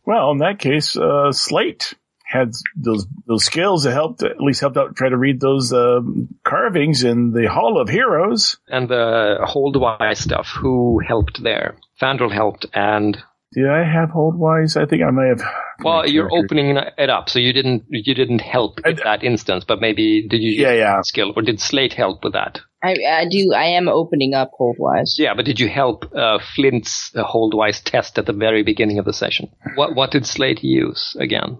Well, 0.04 0.32
in 0.32 0.38
that 0.38 0.58
case, 0.58 0.96
uh, 0.96 1.32
Slate 1.32 1.94
had 2.34 2.50
those 2.76 3.06
those 3.26 3.44
skills 3.44 3.84
that 3.84 3.92
helped 3.92 4.22
at 4.22 4.40
least 4.40 4.60
helped 4.60 4.76
out 4.76 4.94
try 4.96 5.08
to 5.08 5.16
read 5.16 5.40
those 5.40 5.72
um 5.72 6.28
carvings 6.44 7.02
in 7.04 7.32
the 7.32 7.48
Hall 7.48 7.80
of 7.80 7.88
Heroes. 7.88 8.58
And 8.68 8.88
the 8.88 9.38
Holdwise 9.42 10.18
stuff, 10.18 10.48
who 10.60 11.00
helped 11.06 11.42
there? 11.42 11.76
Fandral 12.02 12.32
helped 12.32 12.66
and 12.74 13.16
Did 13.54 13.68
I 13.70 13.84
have 13.84 14.10
Holdwise? 14.10 14.76
I 14.76 14.84
think 14.86 15.02
I 15.02 15.10
may 15.12 15.28
have. 15.28 15.42
Well, 15.84 16.06
you're 16.08 16.28
Character. 16.28 16.44
opening 16.46 16.76
it 16.98 17.10
up, 17.10 17.28
so 17.30 17.38
you 17.38 17.52
didn't 17.52 17.84
you 17.88 18.14
didn't 18.14 18.40
help 18.40 18.80
in 18.84 18.96
that 19.04 19.22
instance, 19.24 19.64
but 19.66 19.80
maybe 19.80 20.26
did 20.28 20.42
you 20.42 20.52
Yeah, 20.62 20.72
yeah. 20.74 21.00
skill 21.02 21.32
or 21.36 21.42
did 21.42 21.60
Slate 21.60 21.94
help 21.94 22.24
with 22.24 22.32
that? 22.34 22.60
I, 22.82 22.96
I 23.22 23.24
do. 23.30 23.52
I 23.56 23.68
am 23.78 23.88
opening 23.88 24.34
up 24.34 24.50
Holdwise. 24.60 25.14
Yeah, 25.18 25.32
but 25.34 25.46
did 25.46 25.58
you 25.58 25.68
help 25.70 26.04
uh, 26.14 26.38
Flint's 26.54 27.10
uh, 27.16 27.24
holdwise 27.24 27.80
test 27.82 28.18
at 28.18 28.26
the 28.26 28.34
very 28.34 28.62
beginning 28.62 28.98
of 28.98 29.04
the 29.06 29.12
session? 29.14 29.48
What 29.76 29.94
what 29.94 30.10
did 30.10 30.26
Slate 30.26 30.62
use 30.62 31.16
again? 31.18 31.58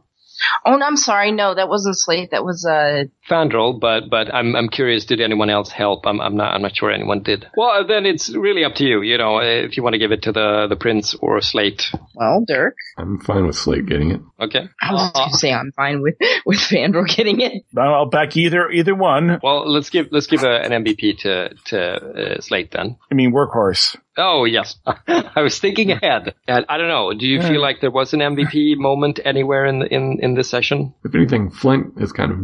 Oh, 0.65 0.77
no, 0.77 0.87
I'm 0.87 0.97
sorry. 0.97 1.33
No, 1.33 1.55
that 1.55 1.69
wasn't 1.69 1.99
Slate. 1.99 2.31
That 2.31 2.45
was 2.45 2.65
uh. 2.65 3.05
Fandral, 3.29 3.79
but 3.81 4.11
but 4.11 4.33
I'm 4.33 4.55
I'm 4.55 4.69
curious. 4.69 5.07
Did 5.07 5.21
anyone 5.21 5.49
else 5.49 5.71
help? 5.71 6.07
I'm 6.07 6.21
I'm 6.21 6.37
not 6.37 6.55
I'm 6.55 6.63
not 6.63 6.77
sure 6.77 6.91
anyone 6.91 7.23
did. 7.23 7.47
Well, 7.57 7.87
then 7.87 8.05
it's 8.05 8.35
really 8.35 8.65
up 8.65 8.75
to 8.77 8.85
you. 8.85 9.03
You 9.03 9.17
know, 9.17 9.39
if 9.39 9.77
you 9.77 9.83
want 9.83 9.95
to 9.95 9.99
give 9.99 10.13
it 10.13 10.23
to 10.23 10.33
the 10.33 10.67
the 10.69 10.77
prince 10.77 11.15
or 11.15 11.41
Slate. 11.41 11.91
Well, 12.15 12.45
Dirk. 12.47 12.77
I'm 12.99 13.19
fine 13.21 13.47
with 13.47 13.57
Slate 13.57 13.87
getting 13.87 14.11
it. 14.11 14.21
Okay. 14.41 14.69
I 14.83 14.93
was 14.93 15.11
going 15.13 15.31
to 15.31 15.37
say 15.37 15.53
I'm 15.53 15.73
fine 15.73 16.03
with 16.03 16.17
with 16.45 16.59
Fandral 16.59 17.07
getting 17.07 17.41
it. 17.41 17.65
I'll 17.77 18.11
back 18.11 18.37
either 18.37 18.71
either 18.71 18.95
one. 18.95 19.41
Well, 19.43 19.71
let's 19.71 19.91
give 19.91 20.09
let's 20.11 20.27
give 20.27 20.43
a, 20.43 20.61
an 20.61 20.85
MVP 20.85 21.19
to 21.21 21.55
to 21.67 21.81
uh, 21.81 22.41
Slate 22.41 22.71
then. 22.73 22.97
I 23.11 23.15
mean, 23.15 23.33
workhorse. 23.33 23.97
Oh 24.17 24.45
yes, 24.45 24.77
I 24.87 25.43
was 25.43 25.59
thinking 25.59 25.91
ahead. 25.91 26.35
And 26.47 26.65
I 26.69 26.79
don't 26.79 26.89
know. 26.89 27.13
Do 27.15 27.27
you 27.27 27.41
feel 27.43 27.61
like 27.61 27.81
there 27.81 27.91
was 27.91 28.13
an 28.15 28.21
MVP 28.21 28.77
moment 28.77 29.21
anywhere 29.25 29.67
in 29.67 29.81
the, 29.81 29.87
in 29.93 30.19
in 30.23 30.35
this 30.35 30.49
session? 30.49 30.95
If 31.05 31.15
anything, 31.15 31.51
Flint 31.51 31.99
has 31.99 32.13
kind 32.13 32.31
of 32.33 32.39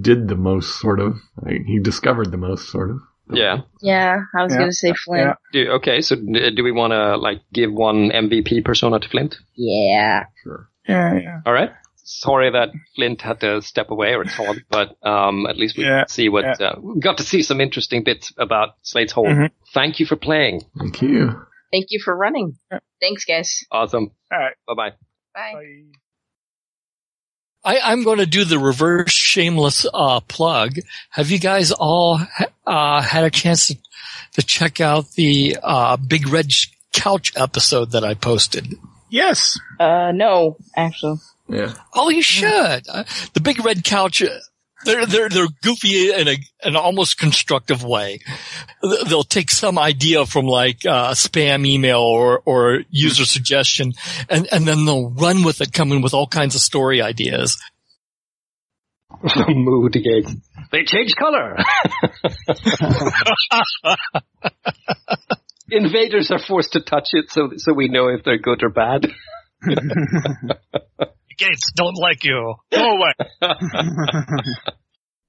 did 0.00 0.28
the 0.28 0.36
most, 0.36 0.80
sort 0.80 1.00
of. 1.00 1.18
Like, 1.42 1.64
he 1.66 1.78
discovered 1.80 2.30
the 2.30 2.36
most, 2.38 2.70
sort 2.70 2.90
of. 2.90 2.98
Yeah. 3.32 3.62
Yeah, 3.80 4.18
I 4.36 4.42
was 4.42 4.52
Yeah, 4.52 4.58
going 4.58 4.70
to 4.70 4.74
say 4.74 4.92
Flint. 4.94 5.20
yeah. 5.22 5.34
Do, 5.52 5.70
okay. 5.72 6.00
So 6.00 6.16
do 6.16 6.64
we 6.64 6.72
want 6.72 6.92
to 6.92 7.16
like 7.16 7.42
give 7.52 7.72
one 7.72 8.10
MVP 8.10 8.64
persona 8.64 8.98
to 8.98 9.08
Flint? 9.08 9.36
Yeah. 9.56 10.24
Sure. 10.42 10.68
Yeah, 10.88 11.14
yeah. 11.14 11.40
All 11.46 11.52
right. 11.52 11.70
Sorry 12.18 12.50
that 12.50 12.70
Flint 12.96 13.20
had 13.22 13.40
to 13.40 13.62
step 13.62 13.90
away 13.90 14.14
or 14.14 14.24
Todd, 14.24 14.64
but 14.70 14.96
um, 15.06 15.46
at 15.46 15.56
least 15.56 15.76
we 15.76 15.84
Yeah, 15.84 16.04
see 16.06 16.28
what 16.28 16.44
yeah. 16.44 16.66
uh, 16.68 16.80
we 16.80 17.00
got 17.00 17.18
to 17.18 17.22
see 17.24 17.42
some 17.42 17.60
interesting 17.60 18.02
bits 18.04 18.32
about 18.36 18.70
Slate's 18.82 19.12
Hole. 19.12 19.26
Mhm. 19.26 19.50
Thank 19.72 20.00
you 20.00 20.06
for 20.06 20.16
playing. 20.16 20.62
Thank 20.78 21.00
you. 21.02 21.30
Thank 21.72 21.86
you 21.90 22.00
for 22.04 22.16
running. 22.16 22.56
Thanks, 23.00 23.24
guys. 23.24 23.64
Awesome. 23.70 24.10
All 24.32 24.38
right. 24.38 24.54
Bye 24.66 24.74
bye. 24.74 24.90
Bye. 25.34 25.52
Bye. 25.54 25.82
I, 27.62 27.78
I'm 27.92 28.04
going 28.04 28.18
to 28.18 28.26
do 28.26 28.44
the 28.44 28.58
reverse 28.58 29.12
shameless 29.12 29.86
uh, 29.92 30.20
plug. 30.20 30.76
Have 31.10 31.30
you 31.30 31.38
guys 31.38 31.70
all 31.72 32.16
ha- 32.16 32.46
uh, 32.66 33.02
had 33.02 33.24
a 33.24 33.30
chance 33.30 33.68
to, 33.68 33.76
to 34.36 34.42
check 34.42 34.80
out 34.80 35.10
the 35.12 35.58
uh, 35.62 35.96
Big 35.98 36.26
Red 36.28 36.46
Couch 36.94 37.32
episode 37.36 37.90
that 37.92 38.02
I 38.02 38.14
posted? 38.14 38.74
Yes. 39.10 39.58
Uh, 39.78 40.10
no, 40.12 40.56
actually. 40.74 41.18
Yeah. 41.50 41.74
Oh, 41.94 42.08
you 42.10 42.22
should. 42.22 42.86
Uh, 42.88 43.04
the 43.34 43.40
Big 43.42 43.62
Red 43.64 43.82
Couch. 43.84 44.22
uh, 44.22 44.28
They're 44.84 45.04
they're 45.04 45.28
they're 45.28 45.48
goofy 45.62 46.10
in 46.12 46.28
a 46.28 46.36
an 46.62 46.76
almost 46.76 47.18
constructive 47.18 47.82
way. 47.84 48.20
They'll 49.08 49.24
take 49.24 49.50
some 49.50 49.78
idea 49.78 50.24
from 50.26 50.46
like 50.46 50.86
uh, 50.86 51.08
a 51.10 51.14
spam 51.14 51.66
email 51.66 51.98
or 52.00 52.40
or 52.46 52.80
user 52.88 53.24
suggestion, 53.26 53.92
and 54.28 54.48
and 54.52 54.66
then 54.66 54.84
they'll 54.86 55.10
run 55.10 55.42
with 55.44 55.60
it, 55.60 55.72
coming 55.72 56.00
with 56.02 56.14
all 56.14 56.26
kinds 56.26 56.54
of 56.54 56.60
story 56.62 57.02
ideas. 57.02 57.58
Mood 59.48 59.92
gates. 59.92 60.32
They 60.72 60.84
change 60.84 61.14
color. 61.16 61.56
Invaders 65.70 66.30
are 66.30 66.38
forced 66.38 66.72
to 66.72 66.80
touch 66.80 67.08
it 67.12 67.30
so 67.30 67.50
so 67.56 67.72
we 67.74 67.88
know 67.88 68.08
if 68.08 68.24
they're 68.24 68.38
good 68.38 68.62
or 68.62 68.70
bad. 68.70 69.06
Gates 71.40 71.72
don't 71.74 71.96
like 71.96 72.22
you. 72.24 72.54
Go 72.70 72.96
away. 72.96 73.12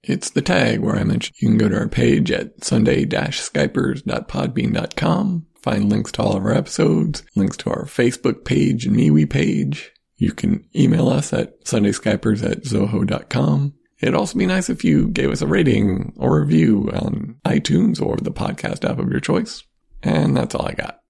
It's 0.03 0.31
the 0.31 0.41
tag 0.41 0.79
where 0.79 0.95
I 0.95 1.03
mentioned 1.03 1.35
you 1.39 1.49
can 1.49 1.59
go 1.59 1.69
to 1.69 1.77
our 1.77 1.87
page 1.87 2.31
at 2.31 2.63
sunday-skypers.podbean.com, 2.63 5.45
find 5.61 5.89
links 5.91 6.11
to 6.13 6.23
all 6.23 6.35
of 6.35 6.43
our 6.43 6.55
episodes, 6.55 7.21
links 7.35 7.55
to 7.57 7.69
our 7.69 7.85
Facebook 7.85 8.43
page 8.43 8.87
and 8.87 8.97
MeWe 8.97 9.29
page. 9.29 9.91
You 10.17 10.31
can 10.31 10.67
email 10.75 11.07
us 11.07 11.31
at 11.33 11.63
sundayskypers 11.65 12.43
at 12.43 12.63
zoho.com. 12.63 13.75
It'd 14.01 14.15
also 14.15 14.39
be 14.39 14.47
nice 14.47 14.71
if 14.71 14.83
you 14.83 15.09
gave 15.09 15.29
us 15.29 15.43
a 15.43 15.47
rating 15.47 16.13
or 16.17 16.41
review 16.41 16.89
on 16.93 17.35
iTunes 17.45 18.01
or 18.01 18.17
the 18.17 18.31
podcast 18.31 18.89
app 18.89 18.97
of 18.97 19.11
your 19.11 19.19
choice. 19.19 19.61
And 20.01 20.35
that's 20.35 20.55
all 20.55 20.65
I 20.65 20.73
got. 20.73 21.00